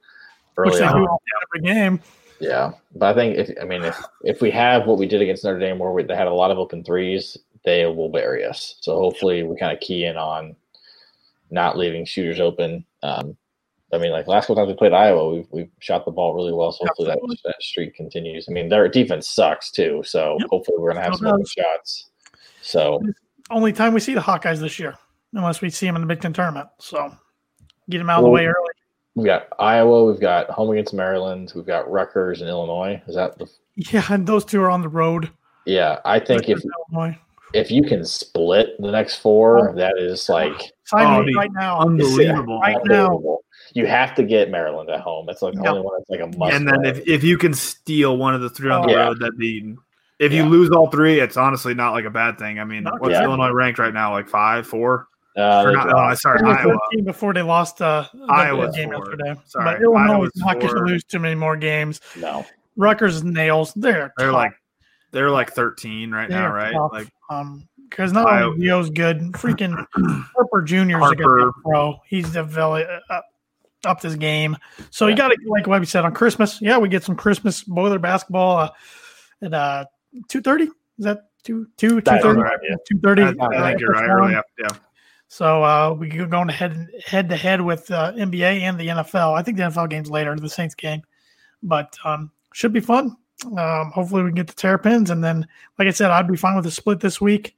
early 0.56 0.82
on. 0.82 1.06
every 1.52 1.60
game. 1.62 2.00
Yeah, 2.40 2.72
but 2.94 3.10
I 3.10 3.14
think 3.14 3.36
if 3.36 3.50
I 3.60 3.64
mean 3.64 3.82
if 3.82 3.96
if 4.24 4.40
we 4.40 4.50
have 4.50 4.86
what 4.86 4.98
we 4.98 5.06
did 5.06 5.20
against 5.20 5.44
Notre 5.44 5.58
Dame, 5.58 5.78
where 5.78 5.92
we, 5.92 6.02
they 6.02 6.16
had 6.16 6.26
a 6.26 6.34
lot 6.34 6.50
of 6.50 6.58
open 6.58 6.82
threes, 6.82 7.36
they 7.64 7.84
will 7.86 8.08
bury 8.08 8.44
us. 8.44 8.76
So 8.80 8.96
hopefully 8.96 9.42
we 9.42 9.56
kind 9.56 9.72
of 9.72 9.80
key 9.80 10.04
in 10.04 10.16
on 10.16 10.56
not 11.50 11.76
leaving 11.76 12.04
shooters 12.04 12.40
open. 12.40 12.84
Um, 13.02 13.36
I 13.92 13.98
mean, 13.98 14.12
like 14.12 14.26
last 14.26 14.46
couple 14.46 14.56
times 14.56 14.68
we 14.68 14.74
played 14.74 14.92
Iowa, 14.92 15.34
we've 15.34 15.46
we've 15.50 15.70
shot 15.80 16.04
the 16.04 16.12
ball 16.12 16.34
really 16.34 16.52
well. 16.52 16.72
So 16.72 16.86
hopefully 16.86 17.08
that, 17.08 17.18
Absolutely. 17.18 17.38
that 17.44 17.56
streak 17.60 17.94
continues. 17.94 18.46
I 18.48 18.52
mean, 18.52 18.68
their 18.68 18.88
defense 18.88 19.28
sucks 19.28 19.70
too. 19.70 20.02
So 20.06 20.36
Yep. 20.40 20.48
hopefully 20.50 20.78
we're 20.78 20.92
gonna 20.92 21.04
have 21.04 21.16
some 21.16 21.26
open 21.26 21.44
shots. 21.44 22.10
So 22.62 23.02
Only 23.50 23.72
time 23.72 23.92
we 23.92 24.00
see 24.00 24.14
the 24.14 24.20
Hawkeyes 24.20 24.60
this 24.60 24.78
year, 24.78 24.94
unless 25.34 25.60
we 25.60 25.70
see 25.70 25.86
them 25.86 25.96
in 25.96 26.02
the 26.02 26.06
Big 26.06 26.20
Ten 26.20 26.32
tournament. 26.32 26.68
So 26.78 27.12
get 27.90 27.98
them 27.98 28.08
out 28.08 28.18
of 28.18 28.24
the 28.24 28.30
way 28.30 28.46
early. 28.46 28.69
We 29.20 29.26
got 29.26 29.48
Iowa, 29.58 30.04
we've 30.04 30.20
got 30.20 30.50
home 30.50 30.70
against 30.70 30.94
Maryland, 30.94 31.52
we've 31.54 31.66
got 31.66 31.90
Rutgers 31.90 32.40
and 32.40 32.48
Illinois. 32.50 33.00
Is 33.06 33.14
that 33.14 33.38
the? 33.38 33.48
Yeah, 33.76 34.04
and 34.10 34.26
those 34.26 34.44
two 34.44 34.60
are 34.62 34.70
on 34.70 34.82
the 34.82 34.88
road. 34.88 35.30
Yeah, 35.66 36.00
I 36.04 36.18
think 36.18 36.48
if 36.48 36.60
Illinois. 36.90 37.16
if 37.54 37.70
you 37.70 37.82
can 37.82 38.04
split 38.04 38.70
the 38.80 38.90
next 38.90 39.16
four, 39.16 39.70
oh. 39.70 39.74
that 39.76 39.96
is 39.98 40.28
like 40.28 40.72
Sign 40.84 41.06
Oh, 41.20 41.22
me 41.22 41.34
right 41.34 41.50
now. 41.52 41.78
Unbelievable. 41.80 42.58
Right 42.60 42.76
now. 42.86 43.38
You 43.72 43.86
have 43.86 44.16
to 44.16 44.24
get 44.24 44.50
Maryland 44.50 44.90
at 44.90 45.00
home. 45.00 45.26
That's 45.26 45.42
like 45.42 45.54
the 45.54 45.60
Yep. 45.62 45.70
only 45.70 45.82
one 45.82 45.94
that's 45.98 46.10
like 46.10 46.20
a 46.20 46.36
must. 46.36 46.52
and 46.54 46.66
then 46.66 46.78
win. 46.82 46.86
if, 46.86 47.06
if 47.06 47.22
you 47.22 47.38
can 47.38 47.54
steal 47.54 48.16
one 48.16 48.34
of 48.34 48.40
the 48.40 48.50
three 48.50 48.68
on 48.70 48.82
the 48.82 48.88
Oh, 48.94 48.96
yeah. 48.96 49.04
road, 49.04 49.20
that'd 49.20 49.38
be. 49.38 49.76
If 50.18 50.32
Yeah. 50.32 50.42
you 50.42 50.48
lose 50.50 50.70
all 50.70 50.88
three, 50.90 51.20
it's 51.20 51.36
honestly 51.36 51.72
not 51.74 51.92
like 51.92 52.04
a 52.04 52.10
bad 52.10 52.36
thing. 52.38 52.58
I 52.58 52.64
mean, 52.64 52.82
Not 52.82 53.00
what's 53.00 53.12
bad. 53.14 53.22
Illinois 53.22 53.52
ranked 53.52 53.78
right 53.78 53.94
now? 53.94 54.12
Like 54.12 54.28
five, 54.28 54.66
four? 54.66 55.06
Uh, 55.36 55.62
Or 55.64 55.72
not, 55.72 55.88
draw. 55.88 56.10
oh, 56.10 56.14
sorry, 56.14 56.40
Iowa. 56.44 56.76
before 57.04 57.32
they 57.32 57.42
lost 57.42 57.80
uh, 57.80 58.06
the 58.12 58.72
game 58.74 58.90
four. 58.90 58.98
yesterday. 58.98 59.40
Sorry, 59.46 59.64
But 59.64 59.82
Illinois 59.82 60.12
Iowa's 60.14 60.30
is 60.34 60.42
not 60.42 60.58
going 60.60 60.74
to 60.74 60.80
lose 60.82 61.04
too 61.04 61.18
many 61.20 61.34
more 61.36 61.56
games. 61.56 62.00
no, 62.16 62.44
Rutgers 62.76 63.22
nails. 63.22 63.72
They're 63.74 64.12
They're 64.16 64.28
tough. 64.28 64.34
like 64.34 64.52
they're 65.12 65.30
like 65.30 65.52
thirteen 65.52 66.10
right 66.10 66.28
They're 66.28 66.40
now, 66.48 66.52
right? 66.54 66.72
tough. 66.72 66.90
Like 66.92 67.08
um, 67.30 67.68
because 67.88 68.12
not 68.12 68.26
Iowa- 68.28 68.52
only 68.52 68.66
Geo's 68.66 68.90
good, 68.90 69.18
freaking 69.32 69.74
Harper 70.34 70.62
Jr. 70.62 70.76
is 71.02 71.10
a 71.12 71.14
good 71.16 71.52
pro. 71.64 71.98
He's 72.06 72.30
developed 72.32 72.90
uh, 73.08 73.20
up 73.84 74.00
this 74.00 74.14
game. 74.16 74.56
So 74.90 75.06
you 75.06 75.14
got 75.16 75.28
to 75.28 75.36
like 75.46 75.66
what 75.68 75.80
we 75.80 75.86
said 75.86 76.04
on 76.04 76.12
Christmas. 76.12 76.60
Yeah, 76.60 76.78
we 76.78 76.88
get 76.88 77.02
some 77.04 77.14
Christmas 77.16 77.62
boiler 77.62 77.98
basketball 77.98 78.58
uh, 78.58 78.70
at 79.42 79.54
uh, 79.54 79.84
two 80.28 80.40
thirty. 80.40 80.64
Is 80.64 81.04
that 81.04 81.28
two 81.44 81.66
two 81.76 81.88
two 81.88 81.94
That 82.02 82.22
thirty? 82.22 82.22
sounds 82.22 82.36
right, 82.38 82.58
yeah. 82.68 82.76
Two 82.88 82.98
thirty. 82.98 83.22
I, 83.22 83.28
I 83.28 83.68
think 83.70 83.80
you're 83.80 83.90
right. 83.92 84.08
Early 84.08 84.34
up, 84.34 84.44
yeah. 84.58 84.68
So 85.30 85.62
uh, 85.62 85.94
we 85.96 86.08
go 86.08 86.26
going 86.26 86.48
head 86.48 86.90
head 87.06 87.28
to 87.28 87.36
head 87.36 87.60
with 87.60 87.88
uh, 87.92 88.12
NBA 88.14 88.62
and 88.62 88.78
the 88.78 88.88
NFL. 88.88 89.38
I 89.38 89.42
think 89.42 89.58
the 89.58 89.62
NFL 89.62 89.88
game's 89.88 90.10
later, 90.10 90.34
the 90.34 90.50
Saints 90.50 90.74
game, 90.74 91.02
but 91.62 91.96
um, 92.04 92.32
should 92.52 92.72
be 92.72 92.80
fun. 92.80 93.16
Um, 93.56 93.92
hopefully 93.94 94.24
we 94.24 94.30
can 94.30 94.34
get 94.34 94.48
the 94.48 94.54
Terrapins, 94.54 95.08
and 95.08 95.22
then, 95.22 95.46
like 95.78 95.86
I 95.86 95.92
said, 95.92 96.10
I'd 96.10 96.26
be 96.26 96.36
fine 96.36 96.56
with 96.56 96.66
a 96.66 96.70
split 96.72 96.98
this 96.98 97.20
week, 97.20 97.54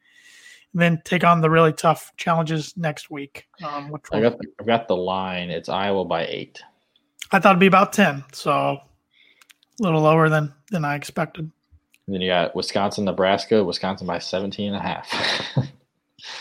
and 0.74 0.82
then 0.82 1.00
take 1.06 1.24
on 1.24 1.40
the 1.40 1.48
really 1.48 1.72
tough 1.72 2.12
challenges 2.18 2.76
next 2.76 3.10
week. 3.10 3.46
Um, 3.64 3.88
which 3.88 4.02
I 4.12 4.20
got 4.20 4.36
I've 4.60 4.66
got 4.66 4.86
the 4.86 4.96
line. 4.96 5.48
It's 5.48 5.70
Iowa 5.70 6.04
by 6.04 6.26
eight. 6.26 6.62
I 7.32 7.38
thought 7.38 7.52
it'd 7.52 7.60
be 7.60 7.66
about 7.68 7.94
ten, 7.94 8.22
so 8.34 8.52
a 8.52 8.82
little 9.78 10.02
lower 10.02 10.28
than 10.28 10.52
than 10.70 10.84
I 10.84 10.94
expected. 10.94 11.50
And 12.06 12.14
then 12.14 12.20
you 12.20 12.28
got 12.28 12.54
Wisconsin, 12.54 13.06
Nebraska. 13.06 13.64
Wisconsin 13.64 14.06
by 14.06 14.18
17 14.18 14.74
and 14.74 14.76
a 14.76 14.86
half. 14.86 15.10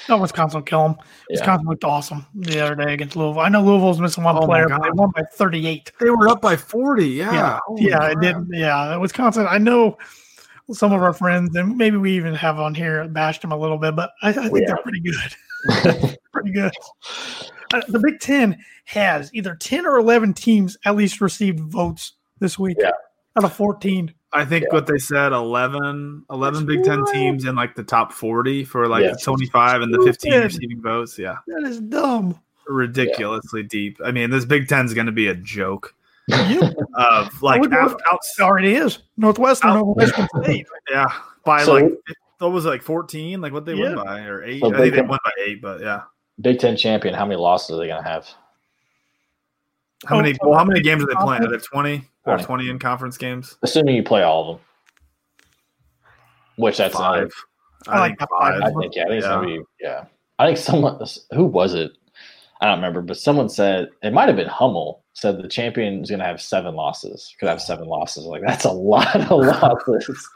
No, 0.09 0.17
Wisconsin 0.17 0.59
will 0.59 0.65
kill 0.65 0.83
them. 0.83 0.95
Yeah. 0.99 1.37
Wisconsin 1.37 1.67
looked 1.67 1.83
awesome 1.83 2.25
the 2.35 2.59
other 2.59 2.75
day 2.75 2.93
against 2.93 3.15
Louisville. 3.15 3.41
I 3.41 3.49
know 3.49 3.63
Louisville's 3.63 3.99
missing 3.99 4.23
one 4.23 4.37
Oh 4.37 4.45
player, 4.45 4.67
but 4.67 4.83
they 4.83 4.91
won 4.91 5.11
by 5.15 5.23
thirty-eight. 5.33 5.91
They 5.99 6.09
were 6.09 6.27
up 6.29 6.41
by 6.41 6.55
forty. 6.55 7.07
Yeah, 7.07 7.33
yeah, 7.33 7.59
Holy 7.65 7.83
yeah, 7.83 8.11
it 8.11 8.19
did. 8.21 8.35
Yeah, 8.51 8.95
Wisconsin. 8.97 9.47
I 9.49 9.57
know 9.57 9.97
some 10.71 10.93
of 10.93 11.01
our 11.01 11.13
friends, 11.13 11.55
and 11.55 11.77
maybe 11.77 11.97
we 11.97 12.15
even 12.15 12.33
have 12.35 12.59
on 12.59 12.75
here 12.75 13.07
bashed 13.07 13.41
them 13.41 13.51
a 13.51 13.57
little 13.57 13.77
bit, 13.77 13.95
but 13.95 14.11
I, 14.21 14.29
I 14.29 14.33
think 14.33 14.51
We 14.51 14.65
they're 14.65 14.77
pretty 14.77 15.01
good. 15.01 16.17
pretty 16.33 16.51
good. 16.51 16.71
Uh, 17.73 17.81
the 17.87 17.99
Big 17.99 18.19
Ten 18.19 18.57
has 18.85 19.33
either 19.33 19.55
ten 19.55 19.85
or 19.85 19.97
eleven 19.97 20.33
teams 20.33 20.77
at 20.85 20.95
least 20.95 21.21
received 21.21 21.59
votes 21.59 22.13
this 22.39 22.57
week. 22.59 22.77
Yeah. 22.79 22.91
out 23.37 23.43
of 23.43 23.53
fourteen. 23.53 24.13
I 24.33 24.45
think 24.45 24.71
what 24.71 24.87
they 24.87 24.97
said 24.97 25.33
11, 25.33 26.25
11 26.29 26.65
Big 26.65 26.83
Ten 26.83 27.03
teams 27.11 27.45
in 27.45 27.55
like 27.55 27.75
the 27.75 27.83
top 27.83 28.13
40 28.13 28.63
for 28.63 28.87
like 28.87 29.03
Yeah. 29.03 29.11
the 29.11 29.17
25 29.17 29.81
and 29.81 29.93
the 29.93 30.01
15 30.03 30.31
Stupid. 30.31 30.43
receiving 30.45 30.81
votes. 30.81 31.19
Yeah. 31.19 31.35
That 31.47 31.63
is 31.63 31.79
dumb. 31.81 32.39
Ridiculously 32.67 33.63
deep. 33.63 33.97
I 34.03 34.11
mean, 34.11 34.29
this 34.29 34.45
Big 34.45 34.67
Ten 34.67 34.85
is 34.85 34.93
going 34.93 35.07
to 35.07 35.11
be 35.11 35.27
a 35.27 35.35
joke 35.35 35.93
You 36.27 36.61
of 36.95 37.41
like 37.43 37.59
would- 37.61 37.73
out, 37.73 37.99
out, 38.11 38.19
already 38.39 38.75
is 38.75 38.99
Northwestern 39.17 39.71
Out- 39.71 39.81
over 39.83 39.93
Michigan 39.97 40.27
State. 40.43 40.67
yeah, 40.89 41.07
by 41.43 41.63
So- 41.63 41.73
like, 41.73 41.91
what 42.39 42.51
was 42.51 42.65
it, 42.65 42.69
like 42.69 42.81
14? 42.81 43.41
Like 43.41 43.53
what 43.53 43.65
they 43.65 43.73
Yeah. 43.75 43.95
won 43.95 44.05
by 44.05 44.21
or 44.21 44.43
eight? 44.43 44.61
So 44.61 44.67
I 44.73 44.77
think 44.77 44.93
they 44.93 44.99
Ten- 45.01 45.07
won 45.09 45.19
by 45.23 45.31
eight, 45.45 45.61
but 45.61 45.81
yeah. 45.81 46.03
Big 46.39 46.57
Ten 46.59 46.75
champion. 46.77 47.13
How 47.13 47.25
many 47.25 47.35
losses 47.39 47.75
are 47.75 47.79
they 47.79 47.87
going 47.87 48.01
to 48.01 48.07
have? 48.09 48.27
How 50.07 50.17
many, 50.17 50.35
well, 50.41 50.57
how 50.57 50.65
many 50.65 50.81
games 50.81 51.03
are 51.03 51.07
they 51.07 51.13
playing? 51.13 51.43
Are 51.43 51.47
conference? 51.47 51.67
there 51.71 51.81
20 51.81 52.09
or 52.25 52.33
20. 52.37 52.43
20 52.45 52.69
in 52.69 52.79
conference 52.79 53.17
games? 53.17 53.57
Assuming 53.61 53.95
you 53.95 54.03
play 54.03 54.23
all 54.23 54.41
of 54.51 54.57
them. 54.57 54.65
Which 56.57 56.77
that's 56.77 56.95
another 56.95 57.29
Five. 57.29 57.93
I 57.95 57.99
like 57.99 58.09
think 58.11 58.19
that 58.19 58.29
five. 58.39 58.61
I 58.61 58.71
think 58.79 58.95
yeah, 58.95 59.03
I 59.03 59.07
think 59.07 59.23
Yeah. 59.23 59.29
gonna 59.29 59.47
be 59.47 59.59
yeah. 59.79 60.05
I 60.37 60.45
think 60.45 60.57
someone 60.57 60.99
who 61.31 61.45
was 61.45 61.73
it? 61.73 61.91
I 62.61 62.65
don't 62.67 62.75
remember, 62.77 63.01
but 63.01 63.17
someone 63.17 63.49
said 63.49 63.89
it 64.03 64.13
might 64.13 64.27
have 64.27 64.35
been 64.35 64.47
Hummel 64.47 65.03
said 65.13 65.41
the 65.41 65.47
champion 65.47 66.01
is 66.03 66.09
going 66.09 66.19
to 66.19 66.25
have 66.25 66.39
seven 66.41 66.73
losses. 66.73 67.35
Could 67.39 67.49
have 67.49 67.61
seven 67.61 67.85
losses. 67.87 68.23
Like 68.25 68.43
that's 68.45 68.63
a 68.65 68.71
lot 68.71 69.13
of 69.15 69.29
losses. 69.31 70.29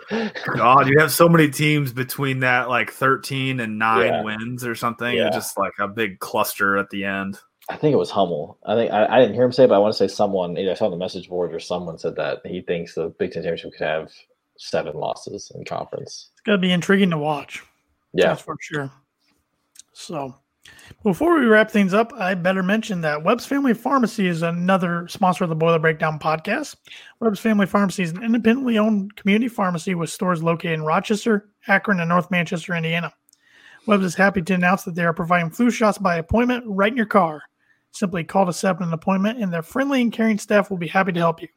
God, 0.56 0.90
you 0.90 1.00
have 1.00 1.12
so 1.14 1.30
many 1.30 1.50
teams 1.50 1.94
between 1.94 2.40
that 2.42 2.68
like 2.68 2.92
13 2.92 3.60
and 3.62 3.80
nine 3.80 4.06
Yeah. 4.08 4.24
wins 4.24 4.66
or 4.66 4.76
something. 4.76 5.16
Yeah. 5.16 5.28
It's 5.28 5.36
just 5.36 5.58
like 5.58 5.72
a 5.80 5.88
big 5.88 6.20
cluster 6.20 6.78
at 6.78 6.90
the 6.90 7.06
end. 7.06 7.40
I 7.70 7.78
think 7.78 7.94
it 7.94 7.98
was 7.98 8.12
Hummel. 8.12 8.60
I 8.66 8.76
think 8.76 8.92
I, 8.92 9.06
I 9.06 9.20
didn't 9.20 9.34
hear 9.34 9.44
him 9.44 9.52
say, 9.52 9.64
it, 9.64 9.68
but 9.68 9.76
I 9.76 9.80
want 9.80 9.94
to 9.94 9.98
say 9.98 10.08
someone 10.08 10.58
either 10.58 10.72
I 10.72 10.76
saw 10.76 10.86
on 10.86 10.92
the 10.92 10.98
message 10.98 11.30
board 11.30 11.54
or 11.54 11.60
someone 11.60 11.98
said 11.98 12.16
that 12.18 12.46
he 12.46 12.62
thinks 12.62 12.94
the 12.94 13.10
Big 13.18 13.32
Ten 13.32 13.44
championship 13.44 13.72
could 13.78 13.88
have 13.88 14.12
seven 14.58 14.96
losses 14.96 15.52
in 15.56 15.66
conference. 15.66 16.30
It's 16.34 16.42
going 16.42 16.60
to 16.60 16.62
be 16.62 16.72
intriguing 16.72 17.10
to 17.10 17.18
watch. 17.18 17.64
Yeah, 18.14 18.30
That's 18.30 18.42
for 18.42 18.56
sure. 18.62 18.92
So, 19.94 20.36
before 21.04 21.40
we 21.40 21.46
wrap 21.46 21.72
things 21.72 21.94
up, 21.94 22.14
I 22.14 22.36
better 22.36 22.64
mention 22.64 23.02
that 23.02 23.24
Webb's 23.24 23.46
Family 23.46 23.74
Pharmacy 23.74 24.28
is 24.28 24.42
another 24.42 25.08
sponsor 25.08 25.44
of 25.44 25.50
the 25.50 25.56
Boiler 25.56 25.80
Breakdown 25.80 26.20
podcast. 26.20 26.76
Webb's 27.20 27.40
Family 27.40 27.66
Pharmacy 27.66 28.04
is 28.04 28.12
an 28.12 28.24
independently 28.24 28.78
owned 28.78 29.16
community 29.16 29.48
pharmacy 29.48 29.96
with 29.96 30.10
stores 30.10 30.44
located 30.44 30.74
in 30.74 30.84
Rochester, 30.84 31.50
Akron, 31.68 32.00
and 32.00 32.10
North 32.10 32.30
Manchester, 32.30 32.76
Indiana. 32.76 33.14
Webb's 33.88 34.06
is 34.06 34.16
happy 34.16 34.42
to 34.42 34.54
announce 34.54 34.84
that 34.84 34.96
they 34.96 35.06
are 35.06 35.14
providing 35.14 35.50
flu 35.50 35.70
shots 35.70 35.98
by 35.98 36.18
appointment 36.18 36.64
right 36.68 36.92
in 36.92 36.98
your 36.98 37.06
car. 37.06 37.42
Simply 37.96 38.24
call 38.26 38.46
to 38.46 38.52
set 38.52 38.72
up 38.72 38.82
an 38.82 38.92
appointment, 38.92 39.42
and 39.42 39.54
their 39.54 39.64
friendly 39.64 40.02
and 40.02 40.12
caring 40.12 40.38
staff 40.38 40.70
will 40.70 40.78
be 40.78 40.86
happy 40.86 41.14
to 41.14 41.20
help 41.20 41.42
you. 41.42 41.48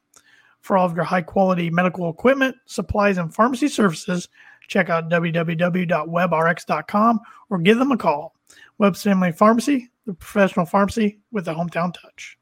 For 0.61 0.77
all 0.77 0.87
of 0.87 0.95
your 0.95 1.05
high 1.05 1.23
quality 1.23 1.69
medical 1.69 2.09
equipment, 2.09 2.55
supplies, 2.65 3.19
and 3.19 3.35
pharmacy 3.35 3.67
services, 3.67 4.29
check 4.69 4.89
out 4.89 5.09
www.webrx.com 5.09 7.21
or 7.51 7.59
give 7.59 7.79
them 7.79 7.91
a 7.91 7.97
call. 7.97 8.37
Webb's 8.79 9.03
Family 9.03 9.33
Pharmacy, 9.33 9.91
the 10.07 10.15
professional 10.15 10.65
pharmacy 10.65 11.19
with 11.33 11.49
a 11.49 11.55
hometown 11.55 11.93
touch. 11.93 12.39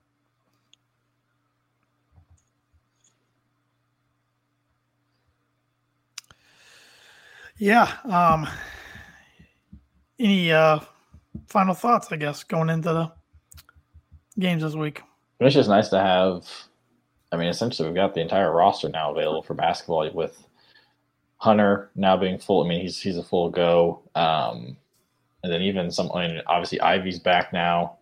Yeah. 7.56 7.90
Um, 8.04 8.46
any 10.18 10.52
uh, 10.52 10.80
final 11.46 11.72
thoughts, 11.72 12.12
I 12.12 12.16
guess, 12.16 12.44
going 12.44 12.68
into 12.68 12.92
the 12.92 13.10
games 14.38 14.62
this 14.62 14.74
week? 14.74 15.02
it's 15.40 15.54
just 15.54 15.68
nice 15.68 15.88
to 15.90 15.98
have. 16.00 16.46
I 17.32 17.36
mean, 17.36 17.48
essentially, 17.48 17.88
we've 17.88 17.96
got 17.96 18.14
the 18.14 18.20
entire 18.20 18.50
roster 18.52 18.88
now 18.88 19.10
available 19.10 19.42
for 19.42 19.54
basketball 19.54 20.10
with 20.12 20.46
Hunter 21.38 21.90
now 21.94 22.16
being 22.16 22.38
full. 22.38 22.64
I 22.64 22.68
mean, 22.68 22.80
he's 22.80 23.00
he's 23.00 23.18
a 23.18 23.22
full 23.22 23.50
go. 23.50 24.02
Um, 24.14 24.76
and 25.42 25.52
then 25.52 25.62
even 25.62 25.90
some, 25.90 26.10
I 26.14 26.26
mean, 26.28 26.40
obviously 26.46 26.80
Ivey's 26.80 27.18
back 27.18 27.52
now. 27.52 27.98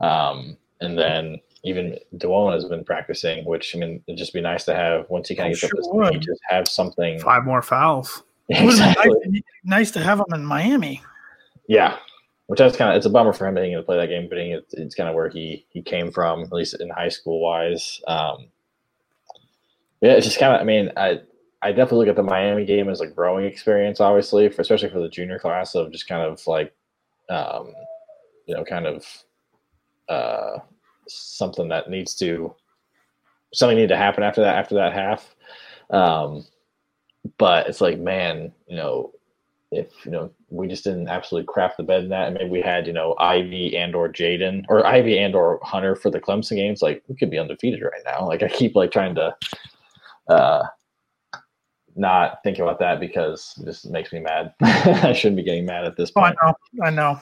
Um, 0.00 0.56
and 0.80 0.98
then 0.98 1.40
even 1.62 1.98
Duone 2.16 2.54
has 2.54 2.64
been 2.64 2.84
practicing, 2.84 3.44
which 3.44 3.76
I 3.76 3.78
mean, 3.80 4.02
it'd 4.06 4.18
just 4.18 4.32
be 4.32 4.40
nice 4.40 4.64
to 4.64 4.74
have 4.74 5.04
once 5.10 5.28
he 5.28 5.36
kind 5.36 5.48
Oh, 5.48 5.52
of 5.52 5.60
gets 5.60 5.64
up 5.64 5.70
to 5.70 5.76
sure 5.84 6.04
speed, 6.06 6.16
would. 6.18 6.22
just 6.22 6.40
have 6.48 6.66
something. 6.66 7.20
Five 7.20 7.44
more 7.44 7.62
fouls. 7.62 8.22
It 8.48 8.64
would 8.64 8.70
Exactly. 8.72 9.14
nice, 9.26 9.42
nice 9.64 9.90
to 9.92 10.00
have 10.00 10.18
them 10.18 10.40
in 10.40 10.44
Miami. 10.44 11.02
Yeah, 11.68 11.98
which 12.50 12.58
that's 12.58 12.76
kind 12.76 12.90
of 12.90 12.96
it's 12.96 13.06
a 13.06 13.10
bummer 13.10 13.32
for 13.32 13.46
him 13.46 13.54
being 13.54 13.74
able 13.74 13.82
to 13.82 13.86
play 13.86 13.96
that 13.96 14.08
game, 14.08 14.28
but 14.28 14.36
it's, 14.36 14.74
it's 14.74 14.94
kind 14.96 15.08
of 15.08 15.14
where 15.14 15.28
he 15.28 15.64
he 15.68 15.80
came 15.80 16.10
from, 16.10 16.42
at 16.42 16.52
least 16.52 16.74
in 16.80 16.90
high 16.90 17.08
school 17.08 17.40
wise. 17.40 18.00
Um, 18.08 18.48
yeah, 20.00 20.14
it's 20.14 20.26
just 20.26 20.40
kind 20.40 20.56
of. 20.56 20.60
I 20.60 20.64
mean, 20.64 20.90
I 20.96 21.20
I 21.62 21.70
definitely 21.70 21.98
look 21.98 22.08
at 22.08 22.16
the 22.16 22.24
Miami 22.24 22.64
game 22.64 22.88
as 22.88 23.00
a 23.00 23.06
growing 23.06 23.44
experience, 23.44 24.00
obviously, 24.00 24.48
for 24.48 24.62
especially 24.62 24.88
for 24.88 24.98
the 24.98 25.08
junior 25.08 25.38
class 25.38 25.76
of 25.76 25.92
just 25.92 26.08
kind 26.08 26.22
of 26.22 26.44
like, 26.48 26.74
um, 27.28 27.72
you 28.46 28.56
know, 28.56 28.64
kind 28.64 28.88
of 28.88 29.06
uh, 30.08 30.58
something 31.06 31.68
that 31.68 31.88
needs 31.88 32.16
to 32.16 32.52
something 33.54 33.78
need 33.78 33.90
to 33.90 33.96
happen 33.96 34.24
after 34.24 34.40
that 34.40 34.56
after 34.56 34.74
that 34.74 34.92
half. 34.92 35.36
Um, 35.90 36.44
but 37.38 37.68
it's 37.68 37.80
like, 37.80 38.00
man, 38.00 38.52
you 38.66 38.74
know, 38.74 39.12
if 39.72 39.88
you 40.04 40.10
know 40.10 40.30
we 40.48 40.66
just 40.66 40.84
didn't 40.84 41.08
absolutely 41.08 41.46
crap 41.46 41.76
the 41.76 41.82
bed 41.82 42.04
in 42.04 42.08
that, 42.10 42.28
and 42.28 42.36
maybe 42.36 42.50
we 42.50 42.60
had 42.60 42.86
you 42.86 42.92
know 42.92 43.14
Ivey 43.18 43.76
and 43.76 43.94
or 43.94 44.08
Jaden 44.08 44.64
or 44.68 44.84
Ivey 44.84 45.18
and 45.18 45.34
or 45.34 45.60
Hunter 45.62 45.94
for 45.94 46.10
the 46.10 46.20
Clemson 46.20 46.56
games, 46.56 46.82
like 46.82 47.02
we 47.08 47.16
could 47.16 47.30
be 47.30 47.38
undefeated 47.38 47.82
right 47.82 48.02
now. 48.04 48.26
Like 48.26 48.42
I 48.42 48.48
keep 48.48 48.74
like 48.74 48.90
trying 48.90 49.14
to 49.14 49.36
uh 50.28 50.64
not 51.96 52.42
think 52.42 52.58
about 52.58 52.78
that 52.78 53.00
because 53.00 53.54
it 53.60 53.64
just 53.64 53.88
makes 53.90 54.12
me 54.12 54.20
mad. 54.20 54.54
I 54.62 55.12
shouldn't 55.12 55.36
be 55.36 55.42
getting 55.42 55.66
mad 55.66 55.84
at 55.84 55.96
this 55.96 56.12
Oh, 56.16 56.22
I 56.22 56.34
know, 56.42 56.54
I 56.84 56.90
know. 56.90 57.20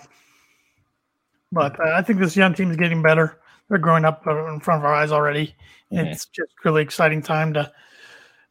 But 1.53 1.79
uh, 1.81 1.93
I 1.95 2.03
think 2.03 2.19
this 2.19 2.37
young 2.37 2.55
team 2.55 2.71
is 2.71 2.77
getting 2.77 3.03
better. 3.03 3.41
They're 3.69 3.79
growing 3.79 4.05
up 4.05 4.27
uh, 4.27 4.53
in 4.53 4.61
front 4.61 4.83
of 4.83 4.85
our 4.85 4.95
eyes 4.95 5.13
already. 5.13 5.55
Mhm. 5.93 6.07
It's 6.07 6.27
just 6.27 6.53
really 6.65 6.83
exciting 6.83 7.23
time 7.23 7.55
to 7.55 7.73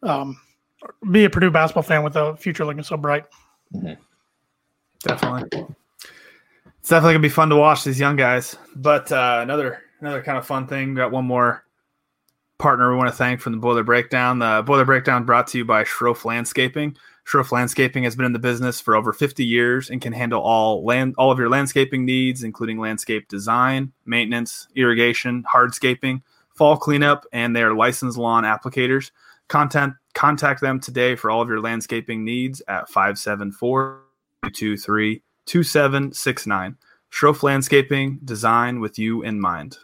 um, 0.04 0.40
be 1.12 1.26
a 1.26 1.30
Purdue 1.30 1.52
basketball 1.52 1.84
fan 1.84 2.04
with 2.04 2.16
a 2.16 2.36
future 2.38 2.66
looking 2.66 2.84
so 2.84 2.98
bright. 2.98 3.26
Definitely. 5.04 5.66
It's 6.80 6.90
definitely 6.90 7.16
gonna 7.16 7.20
be 7.20 7.30
fun 7.30 7.50
to 7.50 7.56
watch 7.56 7.84
these 7.84 8.00
young 8.00 8.16
guys. 8.16 8.56
But 8.76 9.12
uh, 9.12 9.40
another 9.42 9.82
another 10.00 10.22
kind 10.22 10.38
of 10.38 10.46
fun 10.46 10.68
thing. 10.68 10.90
We 10.90 10.96
Got 10.96 11.12
one 11.12 11.26
more 11.26 11.64
partner 12.58 12.90
we 12.90 12.98
want 12.98 13.10
to 13.10 13.16
thank 13.16 13.40
from 13.40 13.54
the 13.54 13.60
Boiler 13.60 13.84
Breakdown. 13.84 14.40
The 14.40 14.64
Boiler 14.66 14.86
Breakdown 14.86 15.26
brought 15.26 15.48
to 15.48 15.58
you 15.58 15.66
by 15.66 15.84
Schroff 15.84 16.26
Landscaping. 16.26 16.98
Schroff 17.26 17.52
Landscaping 17.52 18.04
has 18.04 18.16
been 18.16 18.26
in 18.26 18.34
the 18.34 18.40
business 18.40 18.80
for 18.80 18.96
over 18.96 19.12
50 19.12 19.44
years 19.44 19.90
and 19.90 20.02
can 20.02 20.14
handle 20.14 20.42
all 20.42 20.84
land 20.86 21.14
all 21.18 21.30
of 21.32 21.40
your 21.40 21.50
landscaping 21.50 22.06
needs, 22.06 22.44
including 22.44 22.80
landscape 22.80 23.28
design, 23.28 23.92
maintenance, 24.06 24.68
irrigation, 24.76 25.44
hardscaping, 25.44 26.22
fall 26.56 26.78
cleanup, 26.78 27.26
and 27.34 27.56
their 27.56 27.74
licensed 27.74 28.18
lawn 28.18 28.44
applicators. 28.44 29.12
Contact 29.50 29.96
contact 30.18 30.62
them 30.62 30.80
today 30.80 31.16
for 31.16 31.30
all 31.30 31.42
of 31.44 31.48
your 31.48 31.62
landscaping 31.62 32.26
needs 32.26 32.60
at 32.68 32.90
574 32.90 34.02
223 34.52 35.22
2769. 35.46 36.76
Schroff 37.12 37.44
Landscaping, 37.44 38.20
design 38.26 38.80
with 38.80 38.98
you 39.00 39.22
in 39.22 39.40
mind. 39.40 39.78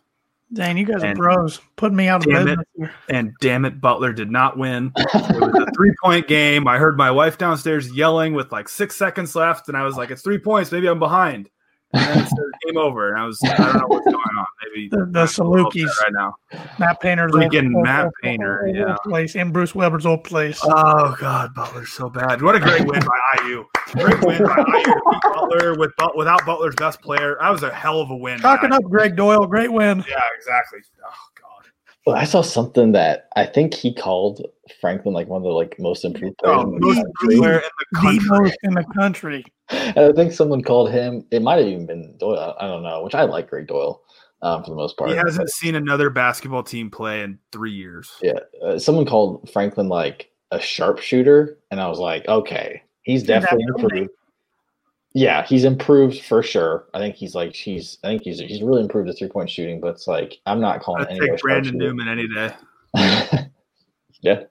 Dang, 0.51 0.77
you 0.77 0.86
guys 0.86 1.03
are 1.03 1.07
And- 1.07 1.17
pros. 1.17 1.61
Putting 1.77 1.95
me 1.95 2.07
out 2.07 2.25
of 2.25 2.31
Damn 2.31 2.45
business. 2.45 2.65
it. 2.77 2.89
And 3.09 3.31
damn 3.41 3.63
it, 3.65 3.79
Butler 3.79 4.11
did 4.13 4.29
not 4.31 4.57
win. 4.57 4.91
It 5.13 5.39
was 5.39 5.65
a 5.67 5.71
three 5.75 5.93
point 6.03 6.27
game. 6.27 6.67
I 6.67 6.77
heard 6.77 6.97
my 6.97 7.09
wife 7.11 7.38
downstairs 7.38 7.91
yelling 7.95 8.34
with 8.34 8.51
like 8.51 8.67
six 8.69 8.95
seconds 8.95 9.36
left, 9.36 9.67
and 9.69 9.77
I 9.77 9.84
was 9.84 9.95
like, 9.97 10.11
it's 10.11 10.21
three 10.21 10.38
points. 10.39 10.71
Maybe 10.71 10.88
I'm 10.88 10.99
behind. 10.99 11.49
And 11.93 12.03
then 12.03 12.19
it 12.23 12.27
said 12.27 12.38
game 12.65 12.77
over. 12.77 13.09
And 13.11 13.19
I 13.19 13.25
was, 13.25 13.39
I 13.43 13.55
don't 13.55 13.77
know 13.77 13.88
what's 13.88 14.05
going 14.05 14.15
on. 14.15 14.32
Maybe 14.76 14.89
The- 14.89 14.97
the 14.97 15.03
I'm 15.41 15.45
a 15.47 15.49
little 15.49 15.67
upset 15.67 15.82
Salukis. 15.84 16.01
right 16.03 16.13
now. 16.13 16.36
Matt 16.80 16.99
Painter's 17.01 17.32
Freaking 17.32 17.76
old, 17.76 17.84
Matt 17.84 18.05
old- 18.05 18.13
Painter, 18.24 18.65
old- 18.67 18.76
yeah. 18.76 18.86
old 18.89 18.97
place 19.03 19.36
and 19.36 19.53
Bruce 19.53 19.74
Weber's 19.76 20.05
old 20.05 20.24
place. 20.24 20.59
Oh 20.63 21.15
God, 21.19 21.53
Butler's 21.53 21.91
so 21.91 22.09
bad. 22.09 22.41
What 22.41 22.55
a 22.55 22.59
great 22.59 22.86
win 22.86 23.01
by 23.01 23.43
IU. 23.45 23.65
Great 23.93 24.21
win 24.24 24.43
by 24.43 24.55
IU. 24.57 24.93
Butler 25.34 25.76
with 25.78 25.91
But- 25.97 26.17
without 26.17 26.45
Butler's 26.45 26.76
best 26.76 27.01
player. 27.01 27.38
That 27.39 27.49
was 27.51 27.63
a 27.63 27.71
hell 27.74 27.99
of 28.01 28.09
a 28.09 28.15
win. 28.15 28.41
by 28.41 28.55
Chalk 28.55 28.63
it 28.63 28.71
IU. 28.71 28.76
up, 28.78 28.84
Gregg 28.84 29.15
Doyel. 29.15 29.49
Great 29.49 29.71
win. 29.71 30.03
Yeah, 30.09 30.19
exactly. 30.38 30.80
Oh 31.05 31.09
God. 31.39 31.69
Well, 32.05 32.15
I 32.15 32.26
saw 32.26 32.41
something 32.41 32.91
that 32.93 33.30
I 33.36 33.45
think 33.45 33.74
he 33.74 33.93
called 33.93 34.45
Franklin 34.82 35.13
like 35.13 35.28
one 35.28 35.38
of 35.38 35.43
the 35.43 35.49
like 35.49 35.76
most 35.80 36.03
improved 36.05 36.38
players. 36.38 36.57
Oh, 36.57 36.61
in 36.63 36.71
the 36.80 36.86
most 36.88 36.95
country. 37.21 37.38
player 37.38 37.53
in 37.57 37.61
the 37.61 37.86
The 37.91 38.39
most 38.41 38.57
in 38.63 38.74
the 38.74 38.84
country. 38.95 39.45
And 39.69 39.97
I 39.99 40.11
think 40.11 40.34
someone 40.34 40.61
called 40.61 40.91
him. 40.91 41.26
It 41.32 41.41
might 41.41 41.59
have 41.59 41.67
even 41.67 41.86
been 41.86 42.15
Doyel. 42.19 42.55
I 42.59 42.67
don't 42.67 42.84
know. 42.84 43.03
Which 43.03 43.15
I 43.15 43.24
like 43.24 43.49
Gregg 43.49 43.67
Doyel 43.67 43.99
um, 44.44 44.64
for 44.64 44.70
the 44.70 44.76
most 44.76 44.98
part. 44.98 45.10
He 45.10 45.16
hasn't 45.16 45.50
seen 45.50 45.74
another 45.76 46.10
basketball 46.10 46.64
team 46.64 46.91
play 46.91 47.24
in 47.24 47.39
three 47.52 47.72
years. 47.72 48.12
Yeah, 48.22 48.39
uh, 48.62 48.78
someone 48.78 49.06
called 49.06 49.50
Franklin 49.50 49.88
like 49.88 50.30
a 50.52 50.60
sharpshooter, 50.60 51.58
and 51.72 51.82
I 51.82 51.88
was 51.88 51.98
like, 51.98 52.28
okay, 52.28 52.84
he's 53.02 53.24
definitely 53.24 53.66
definitely. 53.66 53.98
improved. 54.00 54.12
Yeah, 55.16 55.46
he's 55.46 55.64
improved 55.64 56.22
for 56.24 56.44
sure. 56.44 56.88
I 56.94 57.00
think 57.00 57.16
he's 57.16 57.36
like 57.36 57.54
he's. 57.56 57.98
I 58.04 58.08
think 58.10 58.24
he's 58.24 58.39
he's 58.39 58.62
really 58.62 58.82
improved 58.82 59.08
his 59.08 59.18
three 59.18 59.30
point 59.30 59.50
shooting. 59.50 59.80
But 59.80 59.89
it's 59.89 60.08
like 60.08 60.39
I'm 60.46 60.60
not 60.60 60.82
calling 60.82 61.06
I'd 61.10 61.20
take 61.20 61.39
Brandon. 61.39 61.78
Newman 61.78 62.08
any 62.08 62.28
day. 62.28 62.54
yeah, 64.22 64.44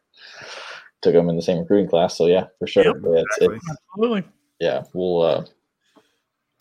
took 1.02 1.14
him 1.14 1.28
in 1.28 1.36
the 1.36 1.42
same 1.42 1.58
recruiting 1.58 1.88
class. 1.88 2.16
So 2.16 2.26
yeah, 2.26 2.46
for 2.58 2.66
sure. 2.66 2.84
Yep, 2.84 2.96
But 3.02 3.10
it's, 3.10 3.36
exactly. 3.36 3.56
it's, 3.56 3.76
Absolutely. 3.92 4.24
yeah, 4.60 4.82
we'll. 4.94 5.22
uh 5.22 5.44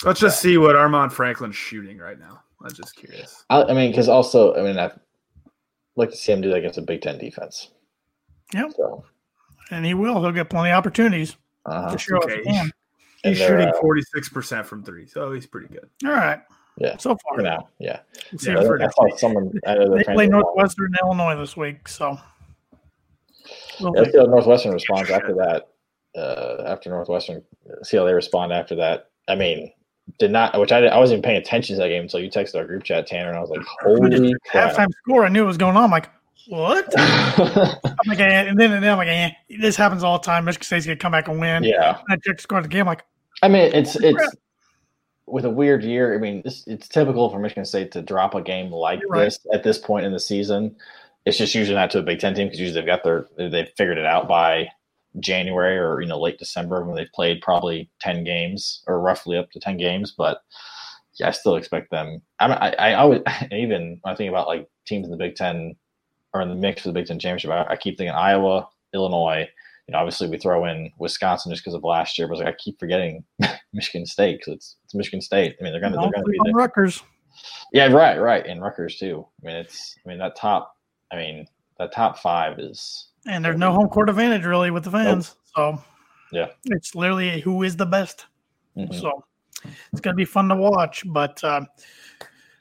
Let's 0.04 0.20
just 0.20 0.42
see 0.42 0.58
what 0.58 0.76
Armaan 0.76 1.12
Franklin's 1.12 1.56
shooting 1.56 2.00
right 2.00 2.20
now. 2.20 2.42
I'm 2.64 2.74
just 2.74 2.96
curious. 2.96 3.44
I, 3.50 3.64
I 3.64 3.74
mean, 3.74 3.92
because 3.92 4.08
also, 4.10 4.56
I 4.56 4.62
mean, 4.64 4.78
I'd 4.78 4.92
like 5.96 6.12
to 6.12 6.16
see 6.18 6.32
him 6.32 6.42
do 6.42 6.50
that 6.50 6.58
against 6.58 6.78
a 6.78 6.82
Big 6.82 7.02
Ten 7.02 7.18
defense. 7.18 7.70
Yep. 8.54 8.72
So, 8.76 9.04
And 9.72 9.86
he 9.86 9.94
will. 9.94 10.22
He'll 10.22 10.32
get 10.32 10.50
plenty 10.50 10.72
of 10.72 10.78
opportunities 10.78 11.36
uh 11.66 11.92
to 11.92 11.98
show 11.98 12.18
us 12.18 12.26
Okay. 12.26 12.42
he 12.44 12.72
He's 13.24 13.38
shooting 13.38 13.68
uh, 13.68 13.82
46% 13.84 14.66
from 14.66 14.84
three, 14.84 15.06
so 15.06 15.32
he's 15.32 15.46
pretty 15.46 15.68
good. 15.68 15.88
All 16.06 16.12
right. 16.12 16.40
Yeah. 16.78 16.98
So 16.98 17.16
for 17.16 17.36
far. 17.36 17.42
now, 17.44 17.70
yeah. 17.78 18.00
We'll 18.32 18.40
see 18.40 18.52
Yeah, 18.52 18.62
if 18.62 18.82
I, 18.82 18.86
I 18.86 18.90
saw 18.90 19.16
someone. 19.18 19.54
I 19.68 19.76
know 19.76 19.96
They 19.96 20.04
play 20.06 20.26
Northwestern 20.26 20.86
and 20.88 20.98
Illinois 21.04 21.36
this 21.36 21.56
week, 21.56 21.88
so 21.88 22.18
we'll 23.80 23.92
Let's 23.92 24.08
see. 24.08 24.12
see 24.14 24.18
how 24.18 24.26
Northwestern 24.26 24.72
responds 24.74 25.10
after 25.12 25.36
that. 25.36 25.68
Uh, 26.20 26.64
after 26.66 26.90
Northwestern, 26.90 27.44
see 27.84 27.96
how 27.98 28.06
they 28.06 28.14
respond 28.14 28.52
after 28.54 28.76
that. 28.76 29.12
I 29.28 29.36
mean, 29.36 29.72
did 30.20 30.32
not, 30.32 30.60
which 30.60 30.72
I, 30.72 30.86
I 30.86 30.98
wasn't 30.98 31.18
even 31.18 31.24
paying 31.24 31.38
attention 31.38 31.76
to 31.76 31.82
that 31.82 31.90
game 31.90 32.04
until 32.04 32.20
you 32.20 32.30
texted 32.30 32.56
our 32.56 32.66
group 32.66 32.84
chat, 32.84 33.08
Tanner, 33.08 33.30
and 33.30 33.38
I 33.38 33.42
was 33.42 33.50
like, 33.50 33.62
holy 33.82 34.34
crap. 34.48 34.76
halftime 34.76 34.92
score. 35.04 35.26
I 35.26 35.30
knew 35.30 35.42
what 35.42 35.48
was 35.48 35.58
going 35.58 35.76
on. 35.76 35.84
I'm 35.84 35.92
like, 35.92 36.10
what? 36.48 36.94
I'm 36.98 37.96
like, 38.08 38.20
eh, 38.20 38.44
and 38.48 38.60
then 38.60 38.72
and 38.72 38.84
then 38.84 38.92
I'm 38.92 38.98
like, 38.98 39.08
eh, 39.08 39.32
this 39.50 39.76
happens 39.76 40.04
all 40.04 40.18
the 40.18 40.26
time. 40.26 40.46
Michigan 40.46 40.66
State's 40.66 40.86
gonna 40.86 40.96
come 40.98 41.12
back 41.12 41.28
and 41.28 41.40
win. 41.40 41.64
yeah. 41.64 42.00
And 42.00 42.06
I 42.10 42.16
checked 42.16 42.38
the 42.38 42.42
score 42.42 42.58
of 42.58 42.64
the 42.64 42.70
game. 42.70 42.82
I'm 42.82 42.88
like, 42.88 43.06
I 43.44 43.48
mean, 43.48 43.72
it's 43.74 43.96
it's 43.96 44.18
crap. 44.18 44.34
with 45.28 45.46
a 45.46 45.50
weird 45.50 45.84
year. 45.84 46.16
I 46.16 46.18
mean, 46.18 46.42
it's, 46.46 46.66
it's 46.68 46.88
typical 46.88 47.30
for 47.30 47.40
Michigan 47.40 47.66
State 47.66 47.92
to 47.94 48.02
drop 48.02 48.36
a 48.36 48.42
game 48.42 48.72
like 48.72 49.02
right. 49.08 49.26
this 49.26 49.40
at 49.54 49.64
this 49.64 49.78
point 49.78 50.06
in 50.06 50.12
the 50.12 50.20
season. 50.20 50.76
It's 51.26 51.38
just 51.38 51.54
usually 51.54 51.76
not 51.76 51.92
to 51.92 52.00
a 52.00 52.04
Big 52.04 52.20
Ten 52.20 52.34
team 52.34 52.48
because 52.48 52.60
usually 52.60 52.80
they've 52.82 52.88
got 52.88 53.04
their 53.04 53.28
they've 53.38 53.70
figured 53.78 54.00
it 54.00 54.06
out 54.06 54.28
by 54.28 54.70
January 55.20 55.78
or 55.78 56.02
you 56.02 56.08
know 56.08 56.20
late 56.20 56.40
December 56.40 56.86
when 56.86 56.96
they've 56.96 57.12
played 57.14 57.42
probably 57.42 57.90
ten 58.00 58.24
games 58.24 58.84
or 58.88 59.00
roughly 59.00 59.38
up 59.38 59.52
to 59.52 59.60
ten 59.60 59.78
games. 59.78 60.14
But 60.18 60.42
yeah, 61.20 61.28
I 61.28 61.32
still 61.32 61.56
expect 61.56 61.92
them. 61.92 62.22
I 62.40 62.48
mean, 62.48 62.58
I, 62.60 62.72
I 62.72 62.94
always 62.94 63.22
even 63.52 64.00
when 64.02 64.14
I 64.14 64.16
think 64.16 64.30
about 64.30 64.48
like 64.48 64.68
teams 64.86 65.06
in 65.06 65.12
the 65.12 65.18
Big 65.18 65.36
Ten 65.36 65.76
or 66.34 66.42
in 66.42 66.50
the 66.50 66.56
mix 66.56 66.82
for 66.82 66.90
the 66.90 66.94
Big 66.94 67.08
Ten 67.08 67.20
championship, 67.20 67.52
I, 67.52 67.74
I 67.74 67.76
keep 67.76 67.98
thinking 67.98 68.16
Iowa, 68.16 68.68
Illinois. 68.94 69.48
You 69.88 69.94
know, 69.94 70.00
obviously 70.00 70.30
we 70.30 70.38
throw 70.38 70.66
in 70.66 70.92
Wisconsin 71.00 71.52
just 71.52 71.64
because 71.64 71.74
of 71.74 71.84
last 71.84 72.18
year, 72.18 72.28
but 72.28 72.36
it's 72.36 72.44
like 72.44 72.54
I 72.54 72.58
keep 72.58 72.80
forgetting 72.80 73.24
Michigan 73.74 74.06
State 74.06 74.40
because 74.40 74.54
it's, 74.54 74.76
it's 74.86 74.96
Michigan 74.96 75.22
State. 75.22 75.58
I 75.60 75.64
mean, 75.64 75.74
they're 75.74 75.82
gonna 75.82 75.98
they're 75.98 76.12
gonna 76.12 76.26
be 76.26 76.40
there. 76.44 76.54
Rutgers. 76.54 77.04
Yeah, 77.74 77.88
right, 77.88 78.20
right, 78.20 78.46
and 78.46 78.62
Rutgers 78.62 78.98
too. 78.98 79.26
I 79.42 79.48
mean, 79.48 79.56
it's 79.58 79.96
I 80.06 80.10
mean 80.10 80.20
that 80.20 80.36
top. 80.36 80.76
I 81.12 81.18
mean 81.18 81.48
that 81.78 81.92
top 81.92 82.20
five 82.20 82.60
is 82.60 83.11
And 83.28 83.44
there's 83.46 83.58
no 83.58 83.72
home 83.72 83.88
court 83.88 84.10
advantage 84.10 84.46
really 84.46 84.72
with 84.72 84.84
the 84.84 84.92
fans. 84.92 85.36
So 85.56 85.82
Yeah. 86.32 86.48
it's 86.66 86.96
literally 86.96 87.40
who 87.42 87.64
is 87.64 87.76
the 87.76 87.86
best. 87.86 88.26
mhm. 88.78 88.94
So 89.00 89.24
it's 89.92 90.02
going 90.02 90.14
to 90.14 90.18
be 90.18 90.26
fun 90.26 90.48
to 90.50 90.56
watch. 90.56 91.04
But 91.06 91.44
uh, 91.44 91.66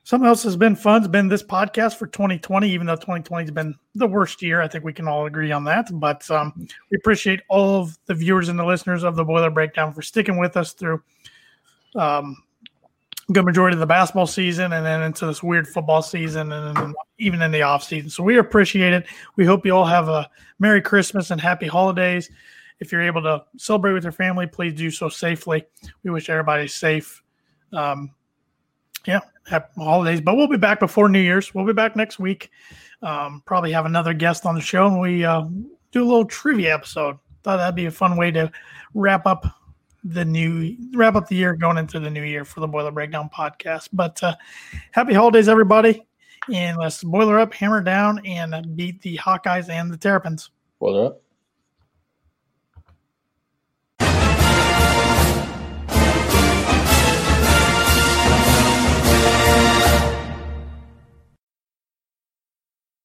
something 0.04 0.26
else 0.26 0.42
has 0.42 0.56
been 0.56 0.76
fun 0.76 1.00
has 1.02 1.08
been 1.08 1.28
this 1.28 1.42
podcast 1.42 1.96
for 1.96 2.06
2020, 2.08 2.68
even 2.70 2.86
though 2.86 2.96
2020 2.96 3.44
has 3.44 3.50
been 3.50 3.74
the 3.94 4.06
worst 4.06 4.42
year. 4.42 4.61
I 4.61 4.68
think 4.68 4.84
we 4.84 4.92
can 4.92 5.08
all 5.08 5.26
agree 5.26 5.52
on 5.52 5.64
that. 5.64 5.88
But 5.92 6.30
um, 6.30 6.52
we 6.90 6.96
appreciate 6.98 7.40
all 7.48 7.80
of 7.80 7.96
the 8.06 8.14
viewers 8.14 8.48
and 8.48 8.58
the 8.58 8.64
listeners 8.64 9.02
of 9.02 9.16
the 9.16 9.24
Boiler 9.24 9.50
Breakdown 9.50 9.92
for 9.94 10.02
sticking 10.02 10.38
with 10.38 10.56
us 10.56 10.72
through 10.72 11.02
um, 11.94 12.36
good 13.33 13.45
majority 13.45 13.74
of 13.74 13.81
the 13.81 13.87
basketball 13.87 14.26
season 14.26 14.72
and 14.72 14.85
then 14.85 15.03
into 15.03 15.26
this 15.26 15.43
weird 15.43 15.68
football 15.68 16.03
season 16.03 16.53
and 16.53 16.76
then 16.76 16.95
even 17.18 17.41
in 17.43 17.51
the 17.51 17.62
off 17.62 17.85
season. 17.85 18.11
So 18.11 18.22
we 18.22 18.39
appreciate 18.39 18.93
it. 18.93 19.07
We 19.37 19.45
hope 19.45 19.64
you 19.64 19.72
all 19.72 19.85
have 19.85 20.09
a 20.09 20.28
Merry 20.59 20.83
Christmas 20.83 21.31
and 21.31 21.41
Happy 21.41 21.66
Holidays. 21.66 22.31
If 22.81 22.91
you're 22.93 23.03
able 23.03 23.22
to 23.22 23.45
celebrate 23.59 23.93
with 23.93 24.05
your 24.05 24.12
family, 24.12 24.47
please 24.47 24.74
do 24.74 24.91
so 24.91 25.09
safely. 25.09 25.64
We 26.03 26.11
wish 26.11 26.31
everybody 26.31 26.66
safe. 26.66 27.22
Um, 27.72 28.11
yeah, 29.07 29.20
happy 29.47 29.68
holidays. 29.76 30.20
But 30.20 30.37
we'll 30.37 30.49
be 30.49 30.57
back 30.57 30.81
before 30.81 31.09
New 31.09 31.20
Year's. 31.20 31.55
We'll 31.55 31.66
be 31.66 31.72
back 31.72 31.95
next 31.95 32.18
week. 32.18 32.51
Um, 33.03 33.43
probably 33.47 33.72
have 33.72 33.87
another 33.87 34.14
guest 34.14 34.47
on 34.47 34.55
the 34.55 34.61
show, 34.61 34.87
and 34.87 35.01
we 35.01 35.24
uh, 35.24 35.45
do 35.93 36.03
a 36.03 36.05
little 36.05 36.24
trivia 36.24 36.74
episode. 36.74 37.18
Thought 37.43 37.57
that'd 37.59 37.74
be 37.74 37.87
a 37.87 37.91
fun 37.91 38.16
way 38.16 38.31
to 38.33 38.51
wrap 38.95 39.26
up 39.26 39.47
the 40.05 40.24
new 40.24 40.76
wrap 40.94 41.14
up 41.14 41.28
the 41.28 41.36
year 41.36 41.55
going 41.55 41.76
into 41.76 42.01
the 42.01 42.11
new 42.11 42.22
year 42.22 42.44
for 42.44 42.61
the 42.61 42.68
Boiler 42.68 42.90
Breakdown 42.90 43.30
podcast. 43.34 43.88
But 43.92 44.22
uh, 44.22 44.36
happy 44.92 45.14
holidays, 45.14 45.48
everybody, 45.48 46.07
and 46.53 46.78
let's 46.78 47.03
boiler 47.03 47.38
up, 47.38 47.53
hammer 47.53 47.82
down, 47.82 48.24
and 48.24 48.76
beat 48.76 49.01
the 49.03 49.18
Hawkeyes 49.18 49.68
and 49.68 49.92
the 49.92 49.96
Terrapins. 49.96 50.51
They're 50.80 51.07
up. 51.07 51.22